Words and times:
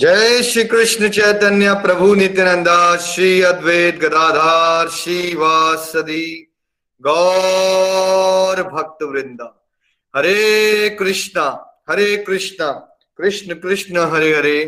जय 0.00 0.42
श्री 0.42 0.62
कृष्ण 0.64 1.08
चैतन्य 1.08 1.72
प्रभु 1.74 2.14
नित्यानंदा, 2.14 2.96
श्री 2.96 3.42
अद्वैत 3.42 3.96
गदाधार 3.96 4.88
श्री 4.88 5.34
वासदी 5.34 6.26
गौर 7.02 8.62
भक्त 8.62 9.02
वृंदा 9.02 9.48
Hare 10.14 10.88
Krishna 10.98 11.44
Hare 11.90 12.16
Krishna, 12.16 12.70
Krishna 13.18 13.54
Krishna, 13.54 14.06
Hare 14.12 14.34
Hare. 14.36 14.58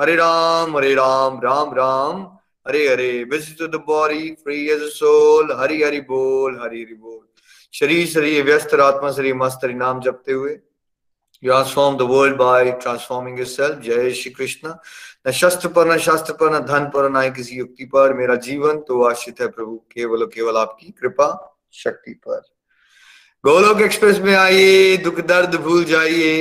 Hare 0.00 0.16
Ram 0.16 0.76
Hare 0.76 0.94
Ram 0.94 1.40
Ram 1.44 1.74
Ram. 1.74 2.22
Hare 2.66 2.86
Hare 2.88 3.24
visit 3.24 3.70
the 3.70 3.82
body, 3.86 4.30
free 4.44 4.68
as 4.68 4.82
soul. 4.92 5.56
Hari 5.60 5.82
Hari 5.82 6.00
बोल, 6.00 6.60
हरि 6.62 6.82
हरि 6.82 6.94
बोल। 6.94 7.24
शरीर 7.74 8.06
शरीर 8.06 8.44
व्यस्त 8.44 8.74
आत्मा 8.74 9.12
शरीर 9.12 9.34
मस्त 9.34 9.64
नाम 9.64 10.00
जपते 10.00 10.32
हुए। 10.32 10.58
You 11.42 11.50
transform 11.50 11.98
the 11.98 12.06
world 12.06 12.38
by 12.38 12.70
transforming 12.72 13.36
yourself. 13.36 13.80
जय 13.80 14.10
श्री 14.10 14.30
कृष्ण 14.30 14.74
न 15.26 15.30
शस्त्र 15.30 15.68
पर 15.68 15.86
न 15.86 15.98
शास्त्र 15.98 16.32
पर 16.32 16.50
न 16.54 16.58
धन 16.66 16.84
पर 16.94 17.08
न 17.10 17.28
किसी 17.34 17.56
युक्ति 17.56 17.84
पर 17.84 18.14
मेरा 18.14 18.34
जीवन 18.46 18.78
तो 18.88 19.02
आश्रित 19.02 19.40
है 19.40 19.48
प्रभु 19.48 19.76
केवल 19.92 20.24
केवल 20.26 20.56
आपकी 20.56 20.90
कृपा 21.00 21.28
शक्ति 21.74 22.12
पर 22.26 22.40
गोलोक 23.44 23.80
एक्सप्रेस 23.80 24.18
में 24.18 24.34
आइए 24.34 24.96
दुख 24.96 25.20
दर्द 25.20 25.54
भूल 25.54 25.84
जाइए 25.84 26.32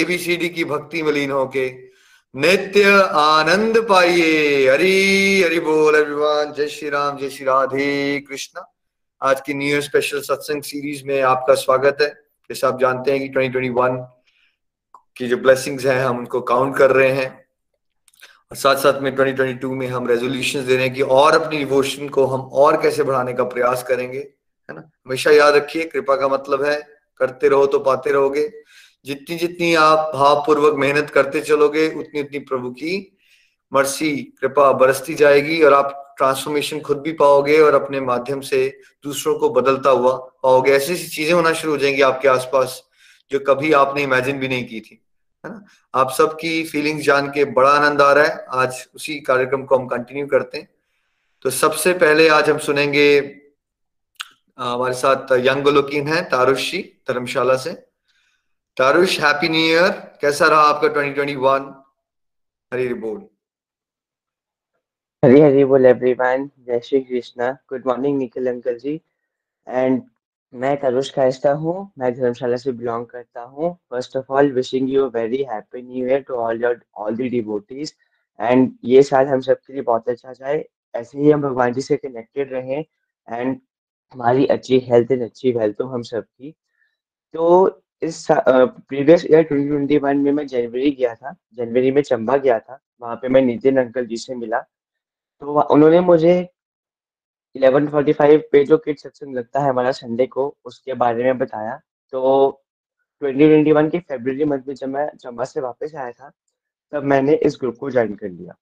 एबीसीडी 0.00 0.48
की 0.48 0.64
भक्ति 0.64 1.02
में 1.02 1.26
होके 1.26 1.68
नित्य 2.34 2.92
आनंद 3.20 3.78
पाइए 3.88 4.68
हरी 4.68 5.42
हरि 5.42 5.58
बोल 5.60 5.96
एवरीवन 5.96 6.52
जय 6.56 6.68
श्री 6.68 6.88
राम 6.88 7.18
जय 7.18 7.30
श्री 7.30 7.44
राधे 7.46 8.20
कृष्ण 8.28 8.60
आज 9.20 9.40
की 9.40 9.54
न्यू 9.54 9.80
स्पेशल 9.80 10.20
सत्संग 10.20 10.62
सीरीज़ 10.62 11.04
में 11.06 11.20
आपका 11.22 11.54
स्वागत 11.54 11.98
है 12.00 12.08
जैसे 12.50 12.66
आप 12.66 12.80
जानते 12.80 13.12
हैं 13.12 13.20
कि 13.20 13.28
2021 13.38 13.98
की 15.20 15.28
जो 15.28 15.36
ब्लेसिंग्स 15.36 15.86
हैं, 15.86 16.04
हम 16.04 16.18
उनको 16.18 16.40
काउंट 16.40 16.76
कर 16.76 16.90
रहे 16.90 17.10
हैं। 17.10 17.44
और 18.50 18.56
साथ 18.56 18.76
साथ 18.76 19.00
में 19.00 19.16
2022 19.16 19.72
में 19.72 19.86
हम 19.86 20.06
रेजोल्यूशन 20.06 20.66
दे 20.66 20.76
रहे 20.76 20.86
हैं 20.86 20.94
कि 20.94 21.02
और 21.02 21.34
अपनी 21.34 21.58
डिवोशन 21.58 22.08
को 22.08 22.26
हम 22.26 22.40
और 22.40 22.82
कैसे 22.82 23.02
बढ़ाने 23.02 23.32
का 23.32 23.44
प्रयास 23.44 23.82
करेंगे, 23.82 24.18
है 24.18 24.74
ना? 24.74 24.80
हमेशा 24.80 25.30
याद 25.30 25.54
रखिए, 25.54 25.84
कृपा 25.84 26.16
का 26.16 26.28
मतलब 26.28 26.64
है, 26.64 26.88
करते 27.18 27.48
रहो 27.48 27.66
तो 27.66 27.78
पाते 27.78 28.12
रहोगे। 28.12 28.52
जितनी 29.04 29.36
जितनी 29.36 29.74
आप 29.74 30.12
भावपूर्वक 30.14 30.74
मेहनत 30.74 31.10
करते 31.10 31.40
चलोगे, 31.40 31.88
उतनी 31.88 32.20
उतनी 32.20 32.38
प्रभु 32.38 32.70
की 32.70 33.16
मर्सी, 33.72 34.16
कृपा 34.16 34.72
बरसती 34.72 35.14
जाएगी 35.14 35.62
और 35.62 35.74
आप 35.74 36.14
ट्रांसफॉर्मेशन 36.18 36.80
खुद 36.80 37.00
भी 37.00 37.12
पाओगे 37.12 37.60
और 37.60 37.74
अपने 37.74 38.00
माध्यम 38.00 38.40
से 38.40 38.80
दूसरों 39.04 39.38
को 39.38 39.50
बदलता 39.50 39.90
हुआ 39.90 40.16
पाओगे। 40.16 40.72
ऐसी 40.72 40.92
ऐसी 40.92 41.08
चीज़ें 41.08 41.34
होना 41.34 41.52
शुरू 41.52 41.72
हो 41.72 41.78
जाएँगी 41.78 42.02
आपके 42.02 42.28
आसपास, 42.28 42.82
जो 43.30 43.38
कभी 43.38 43.72
आपने 43.72 44.02
इमेजिन 44.02 44.38
भी 44.38 44.48
नहीं 44.48 44.68
की 44.68 44.80
थी। 44.80 45.02
है 45.46 45.52
ना? 45.52 45.64
आप 45.94 46.10
सबकी 46.10 46.64
फीलिंग्स 46.64 47.04
जान 47.04 47.30
के 47.30 47.44
बड़ा 47.44 47.70
आनंद 47.70 48.02
आ 48.02 48.12
रहा 48.12 48.24
है। 48.24 48.46
आज 48.48 48.88
उसी 48.94 49.20
कार्यक्रम 49.20 49.64
को 49.64 49.76
हम 49.76 49.86
कंटिन्यू 49.86 50.26
करते 50.26 50.58
हैं। 50.58 50.68
तो 51.42 51.50
सबसे 51.50 51.92
पहले 51.92 52.28
आज 52.28 52.50
हम 52.50 52.58
सुनेंगे 52.58 53.40
हमारे 54.58 54.94
साथ 54.94 55.32
यंग 55.32 55.62
गोलोकीन 55.62 56.08
है, 56.08 56.22
तारुष 56.22 56.70
जी, 56.70 56.82
धर्मशाला 57.08 57.56
से। 57.56 57.72
तारुष 58.76 59.20
हैप्पी 59.20 59.48
न्यू 59.48 59.60
ईयर 59.60 59.90
कैसा 60.20 60.46
रहा 60.46 60.60
आपका 60.60 60.88
2021 60.88 61.74
हरी 62.72 62.94
बोल। 62.94 63.28
हरी 65.24 65.40
हरी 65.40 65.64
बोल 65.64 65.86
एवरीवन 65.86 66.50
जय 66.58 66.80
Shri 66.80 67.00
Krishna. 67.00 67.52
Good 67.52 67.86
morning 67.86 68.18
Nikhil 68.18 68.48
uncle 68.48 68.78
ji. 68.78 69.00
And 69.68 70.02
मैं 70.52 70.76
तरुष 70.80 71.10
खाइस्ता 71.14 71.52
हूँ, 71.52 71.90
मैं 71.98 72.12
धर्मशाला 72.14 72.56
से 72.56 72.72
बिलोंग 72.72 73.06
करता 73.06 73.42
हूँ। 73.42 73.72
First 73.90 74.16
of 74.16 74.32
all 74.32 74.50
wishing 74.52 74.90
you 74.92 75.06
very 75.14 75.42
happy 75.50 75.82
new 75.82 76.06
year 76.06 76.20
to 76.28 76.34
all 76.36 76.62
your 76.62 76.80
all 76.96 77.16
the 77.16 77.28
devotees 77.28 77.94
and 78.38 78.72
ये 78.84 79.02
साल 79.02 79.26
हम 79.26 79.40
सबके 79.40 79.72
लिए 79.72 79.82
बहुत 79.82 80.08
अच्छा 80.08 80.32
जाए। 80.32 80.64
ऐसे 80.94 81.18
ही 81.18 81.30
हम 81.30 81.42
भगवान 81.42 81.72
जी 81.72 81.80
से 81.80 81.96
कनेक्टेड 81.96 82.52
रहें। 82.52 82.84
एंड 83.28 83.58
हमारी 84.14 84.46
अच्छी 84.46 84.78
हेल्थ 84.88 85.10
एंड 85.12 85.22
अच्छी 85.22 85.52
वेल्थ 85.52 85.80
हो 85.82 85.86
हम 85.88 86.02
सब 86.02 86.24
की 86.24 86.54
तो 87.34 87.82
इस 88.02 88.26
प्रीवियस 88.30 89.24
ईयर 89.30 89.42
2021 89.52 90.16
में 90.16 90.32
मैं 90.32 90.46
जनवरी 90.46 90.90
गया 90.90 91.14
था। 91.14 91.34
जनवरी 91.56 91.90
में 91.90 92.02
चंबा 92.02 92.36
गया 92.36 92.58
था। 92.58 92.78
वहाँ 93.02 93.16
पे 93.16 93.28
मैं 93.28 93.42
नितिन 93.42 93.76
अंकल 93.80 94.06
जी 94.06 94.16
से 94.16 94.34
मिला। 94.34 94.58
तो 94.58 95.60
उन्होंने 95.74 96.00
मुझे 96.00 96.34
11:45 97.56 98.42
पे 98.52 98.64
जो 98.64 98.78
किड 98.78 98.98
सत्संग 98.98 99.36
लगता 99.36 99.60
है 99.60 99.68
हमारा 99.68 99.92
संडे 99.92 100.26
को, 100.26 100.56
उसके 100.64 100.94
बारे 100.94 101.24
में 101.24 101.38
बताया। 101.38 101.76
तो 102.12 102.62
2021 103.22 103.90
के 103.90 103.98
फरवरी 104.00 104.44
मंथ 104.44 104.62
में 104.68 104.74
जब 104.74 104.88
मैं 104.88 105.08
चंबा 105.16 105.44
से 105.44 105.60
वापस 105.60 105.94
आया 105.94 106.10
था, 106.12 106.30
तब 106.92 107.04
मैंने 107.04 107.34
इस 107.36 107.58
ग्रुप 107.60 107.76
को 107.78 107.90
ज्वाइन 107.90 108.14
कर 108.14 108.28
लिया। 108.28 108.54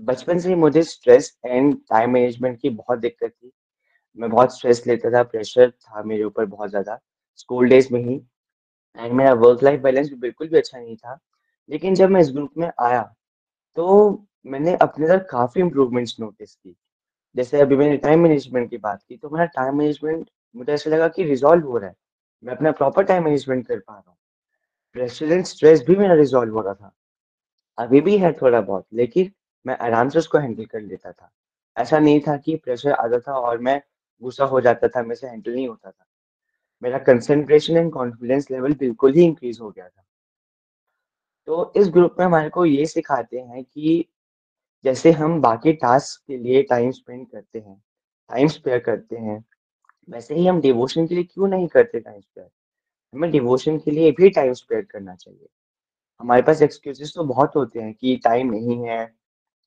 बचपन 0.00 0.38
से 0.38 0.48
ही 0.48 0.54
मुझे 0.54 0.82
स्ट्रेस 0.82 1.36
एंड 1.46 1.74
टाइम 1.90 2.10
मैनेजमेंट 2.10 2.58
की 2.60 2.70
बहुत 2.70 2.98
दिक्कत 2.98 3.30
थी। 3.30 3.50
मैं 4.18 4.30
बहुत 4.30 4.56
स्ट्रेस 4.56 4.82
लेता 4.86 5.10
था 5.10 5.22
प्रेशर 5.24 5.70
था 5.70 6.02
मेरे 6.02 6.24
ऊपर 6.24 6.46
बहुत 6.46 6.70
ज़्यादा 6.70 6.98
स्कूल 7.38 7.68
डेज़ 7.68 7.88
में 7.92 8.00
ही। 8.04 8.16
एंड 8.98 9.12
मेरा 9.12 9.32
वर्क 9.34 9.62
लाइफ 9.62 9.80
बैलेंस 9.80 10.08
भी 10.08 10.16
बिल्कुल 10.16 10.48
भी 10.48 10.58
अच्छा 10.58 10.78
नहीं 10.78 10.96
था। 10.96 11.18
लेकिन 11.70 11.94
जब 11.94 12.10
मैं 12.10 12.20
इस 12.20 12.30
ग्रुप 12.32 12.52
में 12.58 12.70
आया 12.80 13.02
तो 13.76 14.26
मैंने 14.46 14.76
अपने 14.76 15.06
अंदर 15.06 15.24
काफ़ी 15.30 15.60
इम्प्रूवमेंट्स 15.60 16.16
नोटिस 16.20 16.54
की। 16.54 16.76
जैसे 17.36 17.60
अभी 17.60 17.76
मैंने 17.76 17.96
टाइम 17.96 18.20
मैनेजमेंट 18.20 18.70
की 18.70 18.78
बात 18.78 19.02
की 19.02 19.16
तो 19.16 19.30
मेरा 19.30 19.44
टाइम 19.46 19.78
मैनेजमेंट 19.78 20.30
मुझे 20.54 20.72
ऐसा 20.72 20.90
लगा 20.90 21.08
कि 21.08 21.24
रिजॉल्व 21.24 21.66
हो 21.66 21.78
रहा 21.78 21.88
है। 21.88 21.96
मैं 22.44 22.54
अपना 22.54 22.72
प्रॉपर 22.72 23.04
टाइम 23.04 23.24
मैनेजमेंट 23.24 23.66
कर 23.66 23.78
पा 23.78 23.92
रहा 23.92 24.00
हूँ। 24.00 24.16
एंड 25.32 25.44
स्ट्रेस 25.44 25.84
भी 25.86 25.96
मेरा 25.96 26.14
रिजॉल्व 26.14 26.54
हो 26.54 26.60
रहा 26.60 26.74
था। 26.74 26.92
अभी 27.78 28.00
भी 28.00 28.16
है 28.18 28.32
थोड़ा 28.32 28.60
बहुत, 28.60 28.86
लेकिन 28.92 29.30
मैं 29.66 29.76
आराम 29.78 30.08
से 30.08 30.18
उसको 30.18 30.38
हैंडल 30.38 30.64
कर 30.64 30.80
लेता 30.80 31.12
था। 31.12 31.30
ऐसा 31.76 31.98
नहीं 31.98 32.20
था 32.20 32.36
कि 32.36 32.56
प्रेशर 32.56 32.92
आता 32.92 33.18
था 33.18 33.32
और 33.32 33.58
मैं 33.58 33.80
गुस्सा 34.22 34.44
हो 34.44 34.60
जाता 34.60 34.88
था, 34.88 35.02
मेरे 35.02 35.14
से 35.14 35.26
हैंडल 35.26 35.54
नहीं 35.54 35.68
होता 35.68 35.90
था। 35.90 36.04
मेरा 36.82 36.98
कंसंट्रेशन 36.98 37.76
एंड 37.76 37.92
कॉन्फिडेंस 37.92 38.50
लेवल 38.50 38.74
बिल्कुल 38.74 39.12
ही 39.12 39.24
इंक्रीज 39.24 39.60
हो 39.60 39.70
गया 39.70 39.88
था। 39.88 40.04
तो 41.48 41.72
इस 41.76 41.88
ग्रुप 41.88 42.16
में 42.18 42.26
हमारे 42.26 42.48
को 42.48 42.64
ये 42.66 42.86
सिखाते 42.86 43.38
हैं 43.38 43.62
कि 43.64 44.04
जैसे 44.84 45.10
हम 45.12 45.40
बाकी 45.40 45.72
टास्क 45.74 46.22
के 46.26 46.36
लिए 46.36 46.62
टाइम 46.62 46.90
स्पेंड 46.90 47.26
करते 47.26 47.58
हैं 47.58 47.76
टाइम 48.30 48.48
स्पेयर 48.48 48.78
करते 48.80 49.16
हैं, 49.16 49.44
वैसे 50.08 50.34
ही 50.34 50.46
हम 50.46 50.60
डिवोशन 50.60 51.06
के 51.06 51.14
लिए 51.14 51.24
क्यों 51.24 51.48
नहीं 51.48 51.66
करते 51.68 52.00
टाइम 52.00 52.20
स्पेयर 52.20 52.48
हमें 53.14 53.30
डिवोशन 53.30 53.78
के 53.78 53.90
लिए 53.90 54.10
भी 54.12 54.30
टाइम 54.30 54.52
स्पेयर 54.52 54.82
करना 54.82 55.14
चाहिए। 55.14 55.48
हमारे 56.20 56.42
पास 56.42 56.62
एक्सक्यूजेस 56.62 57.12
तो 57.14 57.24
बहुत 57.24 57.56
होते 57.56 57.80
हैं 57.80 57.92
कि 57.94 58.16
टाइम 58.24 58.50
नहीं 58.50 58.78
है 58.80 59.00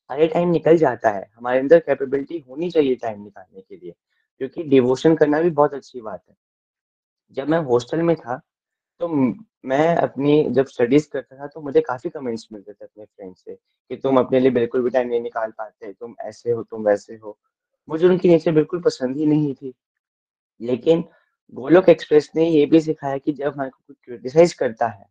अरे 0.09 0.27
टाइम 0.27 0.49
निकल 0.49 0.77
जाता 0.77 1.09
है, 1.09 1.29
हमारे 1.37 1.59
अंदर 1.59 1.79
कैपेबिलिटी 1.79 2.37
होनी 2.39 2.69
चाहिए 2.71 2.95
टाइम 2.95 3.21
निकालने 3.23 3.61
के 3.61 3.75
लिए, 3.75 3.93
क्योंकि 4.41 4.63
डिवोशन 4.63 5.15
करना 5.15 5.41
भी 5.41 5.49
बहुत 5.51 5.73
अच्छी 5.73 6.01
बात 6.01 6.21
है। 6.29 6.35
जब 7.31 7.49
मैं 7.49 7.59
हॉस्टल 7.61 8.01
में 8.01 8.15
था 8.15 8.37
तो 9.01 9.07
मैं 9.65 9.95
अपनी 9.97 10.43
जब 10.51 10.65
स्टडीज़ 10.67 11.09
करता 11.09 11.37
था 11.37 11.47
तो 11.47 11.61
मुझे 11.61 11.81
काफ़ी 11.81 12.09
कमेंट्स 12.09 12.47
मिलते 12.53 12.73
थे 12.73 12.85
अपने 12.85 13.05
फ्रेंड 13.05 13.35
से 13.35 13.55
कि 13.55 13.95
तुम 13.97 14.19
अपने 14.19 14.39
लिए 14.39 14.51
बिल्कुल 14.51 14.83
भी 14.83 14.89
टाइम 14.89 15.07
नहीं 15.07 15.21
निकाल 15.21 15.51
पाते, 15.51 15.91
तुम 15.93 16.15
ऐसे 16.21 16.51
हो, 16.51 16.63
तुम 16.63 16.85
वैसे 16.85 17.15
हो। 17.15 17.37
मुझे 17.89 18.07
उनकी 18.07 18.29
नेचर 18.29 18.51
बिल्कुल 18.51 18.81
पसंद 18.81 19.17
ही 19.17 19.25
नहीं 19.25 19.53
थी। 19.55 19.73
लेकिन 20.61 21.03
गोलोक 21.53 21.89
एक्सप्रेस 21.89 22.31
ने 22.35 22.49
ये 22.49 22.65
भी 22.65 22.81
सिखाया 22.81 23.17
कि 23.17 23.33
जब 23.33 23.53
हमारे 23.53 23.69
को 23.69 23.79
कोई 23.87 23.95
क्रिटिसाइज़ 24.05 24.55
करता 24.59 24.87
है, 24.87 25.05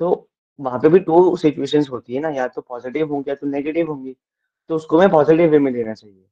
तो 0.00 0.28
वहाँ 0.58 0.78
पे 0.80 0.88
भी 0.88 0.98
2 1.00 1.36
सिचुएशन 1.36 1.84
होती 1.90 2.14
है 2.14 2.20
ना, 2.20 2.30
या 2.30 2.46
तो 2.48 2.62
पॉजिटिव 2.62 3.12
होंगी 3.12 3.30
या 3.30 3.34
तो 3.34 3.46
नेगेटिव 3.46 3.90
होंगी। 3.92 4.16
तो 4.70 4.76
उसको 4.76 4.98
हमें 4.98 5.10
पॉजिटिव 5.10 5.50
वे 5.50 5.58
में 5.58 5.72
लेना 5.72 5.94
चाहिए। 5.94 6.26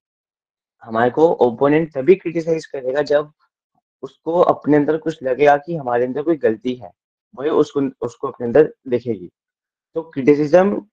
हमारे 0.83 1.11
को 1.11 1.29
ओपोनेंट 1.43 1.93
तभी 1.95 2.15
क्रिटिसाइज़ 2.17 2.69
करेगा 2.73 3.03
जब 3.05 3.33
उसको 4.03 4.41
अपने 4.45 4.77
अंदर 4.77 4.97
कुछ 4.99 5.23
लगेगा 5.23 5.57
कि 5.59 5.77
हमारे 5.77 6.07
अंदर 6.07 6.23
कोई 6.23 6.37
गलती 6.39 6.75
है, 6.75 6.93
वही 7.35 7.51
उसको 7.53 7.81
उसको 8.03 8.29
अपने 8.29 8.47
अंदर 8.47 8.73
दिखेगी। 8.89 9.31
तो 9.97 10.03
क्रिटिसिज्म 10.11 10.87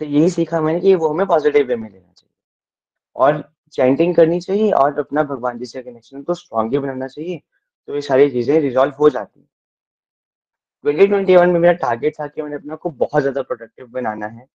से 0.00 0.06
यही 0.06 0.30
सीखा 0.30 0.60
मैंने 0.60 0.80
कि 0.80 0.94
वो 0.94 1.08
हमें 1.08 1.26
पॉजिटिव 1.26 1.66
वे 1.66 1.76
में 1.76 1.88
लेना 1.90 2.12
चाहिए 2.12 2.34
और 3.16 3.42
चैंटिंग 3.74 4.14
करनी 4.16 4.40
चाहिए 4.40 4.70
और 4.74 4.98
अपना 4.98 5.22
भगवान 5.24 5.58
जी 5.58 5.66
से 5.66 5.82
कनेक्शन 5.82 6.22
को 6.22 6.34
स्ट्रांगली 6.34 6.78
बनाना 6.78 7.06
चाहिए। 7.08 7.40
तो 7.88 7.94
ये 7.94 8.00
सारी 8.02 8.30
चीज़ें 8.30 8.60
रिज़ॉल्व 8.60 8.94
हो 8.94 9.10
जाती 9.10 9.40
हैं। 9.40 9.48
2021 10.84 11.48
में 11.48 11.58
मेरा 11.60 11.72
टारगेट 11.78 12.14
था 12.20 12.26
कि 12.26 12.42
मैंने 12.42 12.56
अपने 12.56 12.76
को 12.76 12.90
बहुत 12.92 13.22
ज़्यादा 13.22 13.42
प्रोडक्टिव 13.42 13.86
बनाना 13.88 14.26
है। 14.28 14.46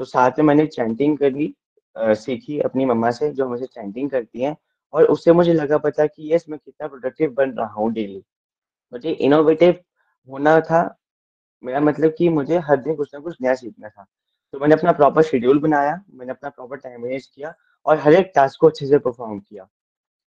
तो 0.00 0.04
साथ 0.04 0.38
में 0.38 0.44
मैंने 0.46 0.66
चैंटिंग 0.68 1.18
करी 1.18 1.54
अ, 1.96 2.14
सीखी 2.14 2.58
अपनी 2.60 2.84
मम्मा 2.84 3.10
से 3.12 3.30
जो 3.32 3.48
मुझे 3.48 3.66
चैंटिंग 3.66 4.10
करती 4.10 4.42
हैं 4.42 4.56
और 4.94 5.04
उससे 5.06 5.32
मुझे 5.32 5.52
लगा 5.54 5.78
पता 5.78 6.06
कि 6.06 6.32
यस 6.34 6.44
मैं 6.48 6.58
कितना 6.60 6.88
प्रोडक्टिव 6.88 7.32
बन 7.34 7.52
रहा 7.52 7.72
हूँ 7.74 7.92
डेली। 7.92 8.22
मुझे 8.92 9.10
इनोवेटिव 9.10 9.74
होना 10.28 10.60
था, 10.60 10.82
मेरा 11.62 11.80
मतलब 11.80 12.14
कि 12.18 12.28
मुझे 12.30 12.58
हर 12.60 12.76
दिन 12.78 12.96
कुछ 12.96 13.10
ना 13.14 13.20
कुछ 13.20 13.36
नया 13.42 13.54
सीखना 13.54 13.88
था। 13.88 14.06
तो 14.54 14.58
मैंने 14.60 14.74
अपना 14.74 14.92
प्रॉपर 14.92 15.22
शेड्यूल 15.22 15.58
बनाया, 15.60 16.00
मैंने 16.10 16.32
अपना 16.32 16.50
प्रॉपर 16.50 16.76
टाइम 16.78 17.02
मैनेज 17.02 17.26
किया 17.26 17.54
और 17.86 17.98
हर 17.98 18.14
एक 18.14 18.32
टास्क 18.34 18.60
को 18.60 18.68
अच्छे 18.68 18.86
से 18.86 18.98
परफ़ॉर्म 18.98 19.38
किया। 19.40 19.68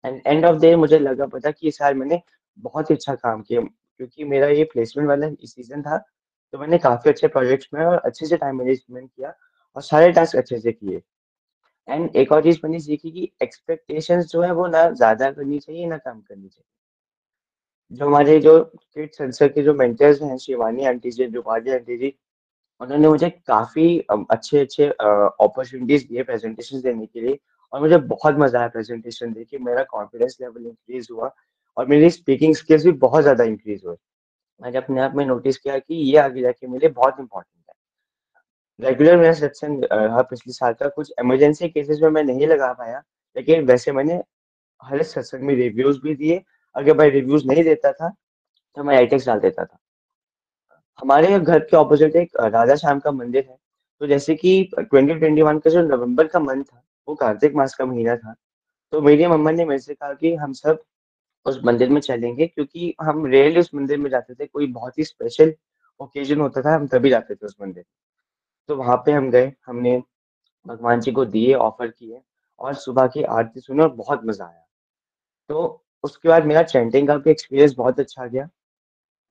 एंड 0.05 0.21
एंड 0.27 0.45
ऑफ़ 0.47 0.59
डे 0.61 0.75
मुझे 0.77 0.99
लगा 0.99 1.27
पता 1.29 1.51
कि 1.51 1.69
इस 1.69 1.79
साल 1.79 1.95
मैंने 1.95 2.21
बहुत 2.59 2.91
ही 2.91 2.95
अच्छा 2.95 3.15
काम 3.17 3.43
किया 3.43 3.61
क्योंकि 3.61 4.25
मेरा 4.25 4.49
ये 4.49 4.65
प्लेसमेंट 4.65 5.09
वाला 5.09 5.31
सीज़न 5.45 5.83
था, 5.83 5.99
तो 6.53 6.59
मैंने 6.59 6.79
काफ़ी 6.79 7.11
अच्छे 7.11 7.29
प्रोजेक्ट्स 7.29 7.69
में 7.75 7.85
और 7.85 7.99
अच्छे 7.99 8.27
से 8.27 8.37
टाइम 8.37 8.59
मैनेजमेंट 8.59 9.11
किया 9.11 9.35
और 9.77 9.83
सारे 9.83 10.13
टास्क 10.13 10.37
अच्छे 10.37 10.59
से 10.61 10.73
किए। 10.73 11.03
एंड 11.89 12.17
एक 12.17 12.33
और 12.33 12.43
चीज़ 12.43 12.61
मैंने 12.65 12.81
सीखी 12.81 13.11
कि 13.11 13.31
एक्सपेक्टेशंस 13.43 14.27
जो 14.27 14.43
है 14.43 14.53
वो 14.53 14.67
ना 14.69 14.89
ज़्यादा 14.93 15.31
करनी 15.33 15.59
चाहिए, 15.59 15.87
ना 15.87 15.99
कम 15.99 16.21
करनी 16.21 16.49
चाहिए। 16.49 16.76
जो 17.91 18.07
हमारे 18.07 18.39
जो 18.41 18.53
किड्स 18.65 19.17
सेंटर 19.19 19.49
के 19.49 19.63
जो 19.63 19.73
मेंटर्स 19.75 20.21
हैं, 20.23 20.37
शिवानी 20.39 20.85
आंटी 20.87 21.11
जी, 21.11 21.25
रूपाली 21.27 21.71
आंटी 21.73 21.97
जी, 21.99 22.13
उन्होंने 22.81 23.09
मुझे 23.09 23.31
काफ़ी 23.49 23.87
अच्छे-अच्छे 24.11 24.87
अ, 24.87 25.07
अपॉर्च्युनिटीज़ 25.43 26.07
दिए 26.09 26.23
प्रेज़ेंटेशंस 26.25 26.83
देने 26.83 27.07
के 27.07 27.21
लिए 27.21 27.39
और 27.73 27.81
मुझे 27.81 27.99
बहुत 28.09 28.37
मज़ा 28.39 28.59
आया 28.61 28.69
प्रेज़ेंटेशन 28.71 29.33
देके, 29.33 29.59
मेरा 29.61 29.85
कॉन्फिडेंस 29.91 30.39
लेवल 30.41 30.67
इंक्रीज़ 30.67 31.09
हुआ 31.13 31.31
और 31.77 31.87
मेरी 31.89 32.11
स्पीकिंग 32.13 32.55
स्किल्स 32.57 32.85
भी 32.85 32.93
बहुत 33.01 33.23
ज़्यादा 33.23 33.45
इंक्रीज़ 33.47 33.87
हुए। 33.87 33.97
मैंने 34.61 34.79
अपने 34.79 35.01
आप 35.03 35.15
में 35.17 35.27
नोटिस 35.27 35.59
किया 35.59 35.79
कि 35.81 35.95
ये 36.05 36.19
आगे 36.21 36.43
जाके 36.43 36.67
मेरे 36.67 36.81
लिए 36.81 36.95
बहुत 36.95 37.17
इम्पोर्टेंट 37.21 37.65
है। 37.69 37.75
रेगुलर 38.81 39.17
मेरा 39.17 39.33
सत्संग 39.35 39.85
रहा 39.93 40.23
पिछले 40.25 40.53
साल 40.53 40.73
का, 40.75 40.89
कुछ 40.89 41.13
इमरजेंसी 41.21 41.69
केसेज़ 41.69 42.03
में 42.03 42.11
मैं 42.11 42.23
नहीं 42.25 42.47
लगा 42.47 42.73
पाया, 42.75 43.03
लेकिन 43.37 43.65
वैसे 43.67 43.93
मैंने 43.93 44.15
हर 44.81 45.03
सत्संग 45.05 45.43
में 45.43 45.55
रिव्यूज़ 45.57 46.01
भी 46.03 46.15
दिए, 46.17 46.39
अगर 46.77 46.97
मैं 46.97 47.09
रिव्यूज़ 47.11 47.47
नहीं 47.47 47.65
देता 47.65 47.93
था, 47.93 48.09
तो 48.77 48.85
मैं 48.85 48.97
एटेक्स 48.97 49.27
डाल 49.27 49.41
देता 49.41 49.65
था। 49.65 49.79
हमारे 51.01 51.39
घर 51.41 51.59
के 51.59 51.77
ऑपोज़िट 51.77 52.17
एक 52.17 52.37
राधा 52.41 52.75
श्याम 52.75 53.01
का 53.01 53.11
मंदिर 53.13 53.47
है, 53.51 53.57
तो 54.01 54.07
जैसे 54.07 54.35
कि 54.35 54.71
2021 54.75 55.61
का 55.61 55.71
जो 55.71 55.83
नवंबर 55.83 56.27
का 56.27 56.41
मंथ 56.41 56.65
था, 56.65 56.83
वो 57.09 57.15
कार्तिक 57.15 57.55
मास 57.55 57.75
का 57.75 57.87
महीना 57.87 58.17
था, 58.17 58.35
तो 58.93 59.01
मेरी 59.01 59.27
मम्मा 59.27 59.51
ने 59.51 59.65
मेरे 59.65 59.79
से 59.79 59.95
कहा 59.95 60.13
कि 60.15 60.35
हम 60.35 60.53
सब 60.53 60.83
उस 61.47 61.61
मंदिर 61.65 61.91
में 61.91 62.01
चलेंगे 62.01 62.47
क्योंकि 62.47 62.95
हम 63.03 63.27
रेयरली 63.27 63.61
उस 63.61 63.75
मंदिर 63.75 63.99
में 63.99 64.11
जाते 64.11 64.35
थे, 64.35 64.47
कोई 64.47 64.67
बहुत 64.67 64.99
ही 64.99 65.05
स्पेशल 65.05 65.55
ओकेज़न 66.01 66.41
होता 66.41 66.63
था, 66.63 66.75
हम 66.75 66.87
तभी 66.87 67.11
जाते 67.11 67.35
थे 67.35 67.47
उस 67.47 67.57
मंदिर। 67.61 67.85
तो 68.69 68.77
वहाँ 68.77 68.97
पे 68.97 69.13
हम 69.13 69.31
गए, 69.31 69.53
हमने 69.67 70.03
भगवान 70.67 71.01
जी 71.01 71.13
को 71.13 71.25
दिए, 71.25 71.55
ऑफ़र 71.55 71.89
किए 71.89 72.23
और 72.59 72.75
सुबह 72.75 73.07
की 73.07 73.23
आरती 73.23 73.61
सुनी 73.61 73.83
और 73.83 73.89
बहुत 73.89 74.21
मज़ा 74.25 74.45
आया। 74.47 74.67
तो 75.49 75.86
उसके 76.05 76.29
बाद 76.29 76.45
मेरा 76.45 76.63
चैंटिंग 76.63 77.09
का 77.09 77.17
भी 77.17 77.31
एक्सपीरियंस 77.31 77.75
बहुत 77.75 78.01
अच्छा 78.01 78.27
गया। 78.27 78.49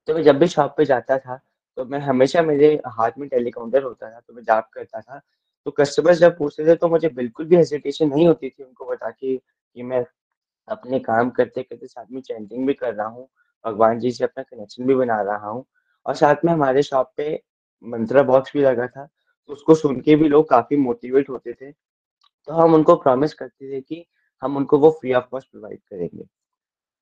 तो 0.08 0.14
मैं 0.14 0.22
जब 0.22 0.38
भी 0.38 0.48
शॉप 0.48 0.74
पे 0.78 0.84
जाता 0.84 1.18
था, 1.18 1.40
तो 1.76 1.84
मैं 1.84 1.98
हमेशा 1.98 2.42
मेरे 2.42 2.80
हाथ 2.86 3.10
में 3.18 3.28
टेलीकाउंटर 3.28 3.82
होता 3.82 4.10
था, 4.10 4.20
तो 4.20 4.34
मैं 4.34 4.42
जाप 4.42 4.70
करता 4.72 5.00
था। 5.00 5.20
तो 5.66 5.70
कस्टमर्स 5.70 6.18
जब 6.18 6.38
पूछते 6.38 6.66
थे, 6.66 6.74
तो 6.76 6.88
मुझे 6.88 7.08
बिल्कुल 7.08 7.46
भी 7.46 7.56
हेजिटेशन 7.56 8.08
नहीं 8.08 8.28
होती 8.28 8.50
थी 8.50 8.64
उनको 8.64 8.86
बता 8.86 9.10
के 9.10 9.36
कि 9.36 9.82
मैं 9.82 10.04
अपने 10.68 10.98
काम 11.00 11.30
करते-करते 11.30 11.86
साथ 11.86 12.06
में 12.12 12.20
चैंटिंग 12.20 12.66
भी 12.66 12.74
कर 12.74 12.94
रहा 12.94 13.06
हूँ, 13.06 13.28
भगवान 13.66 13.98
जी 13.98 14.12
से 14.12 14.24
अपना 14.24 14.42
कनेक्शन 14.42 14.86
भी 14.86 14.94
बना 14.94 15.22
रहा 15.22 15.48
हूँ 15.48 15.64
और 16.06 16.14
साथ 16.14 16.36
में 16.44 16.52
हमारे 16.52 16.82
शॉप 16.82 17.12
पे 17.16 17.42
मंत्रा 17.84 18.22
बॉक्स 18.22 18.52
भी 18.54 18.62
लगा 18.62 18.86
था, 18.86 19.06
तो 19.48 19.52
उसको 19.54 19.74
सुन 19.74 20.00
के 20.00 20.16
भी 20.16 20.28
लोग 20.28 20.48
काफ़ी 20.50 20.76
मोटिवेट 20.76 21.28
होते 21.28 21.52
थे। 21.52 21.72
तो 22.48 22.52
हम 22.52 22.74
उनको 22.74 22.96
प्रॉमिस 22.96 23.34
करते 23.34 23.72
थे 23.72 23.80
कि 23.80 24.06
हम 24.42 24.56
उनको 24.56 24.78
वो 24.78 24.90
फ्री 24.90 25.14
ऑफ़ 25.14 25.26
कॉस्ट 25.30 25.50
प्रोवाइड 25.50 25.78
करेंगे। 25.78 26.24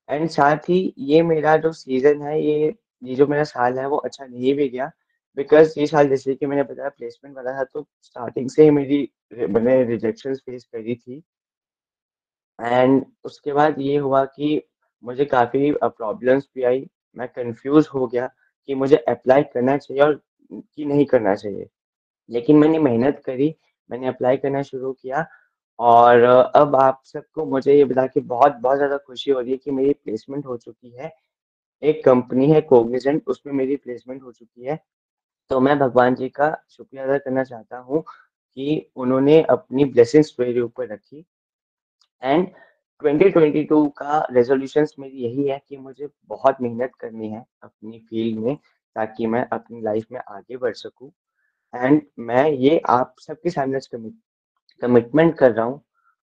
एंड 0.09 0.29
साथ 0.29 0.69
ही 0.69 0.93
ये 0.99 1.21
मेरा 1.23 1.55
जो 1.57 1.71
सीज़न 1.73 2.21
है, 2.21 2.41
ये 2.41 2.73
ये 3.03 3.15
जो 3.15 3.27
मेरा 3.27 3.43
साल 3.43 3.79
है, 3.79 3.87
वो 3.87 3.97
अच्छा 3.97 4.25
नहीं 4.25 4.53
भी 4.55 4.69
गया 4.69 4.91
बिकॉज़ 5.37 5.79
ये 5.79 5.87
साल 5.87 6.09
जैसे 6.09 6.35
कि 6.35 6.45
मैंने 6.45 6.63
बताया 6.63 6.89
प्लेसमेंट 6.89 7.35
वाला 7.35 7.51
था, 7.53 7.63
तो 7.63 7.87
स्टार्टिंग 8.01 8.49
से 8.49 8.63
ही 8.63 8.69
मेरी 8.71 9.09
मैंने 9.33 9.83
रिजेक्शन 9.83 10.35
फेस 10.35 10.63
करी 10.65 10.95
थी। 10.95 11.23
एंड 12.59 13.05
उसके 13.25 13.53
बाद 13.53 13.75
ये 13.79 13.97
हुआ 13.97 14.23
कि 14.25 14.61
मुझे 15.03 15.25
काफ़ी 15.25 15.71
प्रॉब्लम्स 15.83 16.49
भी 16.55 16.63
आई। 16.63 16.87
मैं 17.17 17.27
कंफ्यूज 17.27 17.87
हो 17.93 18.07
गया 18.07 18.29
कि 18.69 18.75
मुझे 18.75 18.95
अप्लाई 19.09 19.43
करना 19.43 19.77
चाहिए 19.77 20.03
और 20.03 20.21
कि 20.51 20.85
नहीं 20.85 21.05
करना 21.05 21.35
चाहिए। 21.35 21.67
लेकिन 22.29 22.57
मैंने 22.57 22.79
मेहनत 22.79 23.21
करी, 23.25 23.55
मैंने 23.89 24.07
अप्लाई 24.07 24.37
करना 24.37 24.61
शुरू 24.61 24.91
किया 24.93 25.25
और 25.79 26.23
अब 26.55 26.75
आप 26.75 27.01
सबको 27.05 27.45
मुझे 27.45 27.73
ये 27.75 27.85
बता 27.85 28.05
के 28.07 28.19
बहुत-बहुत 28.21 28.77
ज़्यादा 28.77 28.97
खुशी 28.97 29.31
हो 29.31 29.39
रही 29.39 29.51
है 29.51 29.57
कि 29.57 29.71
मेरी 29.71 29.93
प्लेसमेंट 29.93 30.45
हो 30.45 30.57
चुकी 30.57 30.89
है। 30.91 31.11
एक 31.83 32.03
कंपनी 32.05 32.51
है 32.51 32.61
कोग्निज़ेंट, 32.61 33.23
उसमें 33.27 33.53
मेरी 33.53 33.75
प्लेसमेंट 33.75 34.23
हो 34.23 34.31
चुकी 34.31 34.65
है। 34.65 34.79
तो 35.51 35.59
मैं 35.59 35.79
भगवान 35.79 36.15
जी 36.15 36.29
का 36.29 36.57
शुक्रिया 36.69 37.03
अदा 37.05 37.17
करना 37.17 37.43
चाहता 37.43 37.77
हूँ 37.77 38.01
कि 38.57 38.91
उन्होंने 38.95 39.41
अपनी 39.43 39.85
ब्लेसिंग्स 39.85 40.35
मेरे 40.39 40.61
ऊपर 40.61 40.87
रखी 40.87 41.25
एंड 42.21 42.47
2022 43.01 43.89
का 43.97 44.19
रेज़ोल्यूशंस 44.31 44.95
मेरी 44.99 45.23
यही 45.23 45.47
है 45.47 45.61
कि 45.69 45.77
मुझे 45.77 46.07
बहुत 46.27 46.57
मेहनत 46.61 46.91
करनी 46.99 47.29
है 47.29 47.45
अपनी 47.63 47.99
फ़ील्ड 47.99 48.39
में 48.39 48.55
ताकि 48.95 49.27
मैं 49.27 49.45
अपनी 49.51 49.81
लाइफ़ 49.81 50.05
में 50.11 50.19
आगे 50.29 50.57
बढ़ 50.57 50.73
सकूँ 50.73 51.11
एंड 51.73 52.01
मैं 52.19 52.49
ये 52.51 52.81
आप 52.89 53.15
सबके 53.19 53.49
सामने 53.49 53.79
कमिटमेंट 54.81 55.37
कर 55.37 55.51
रहा 55.51 55.65
हूँ 55.65 55.79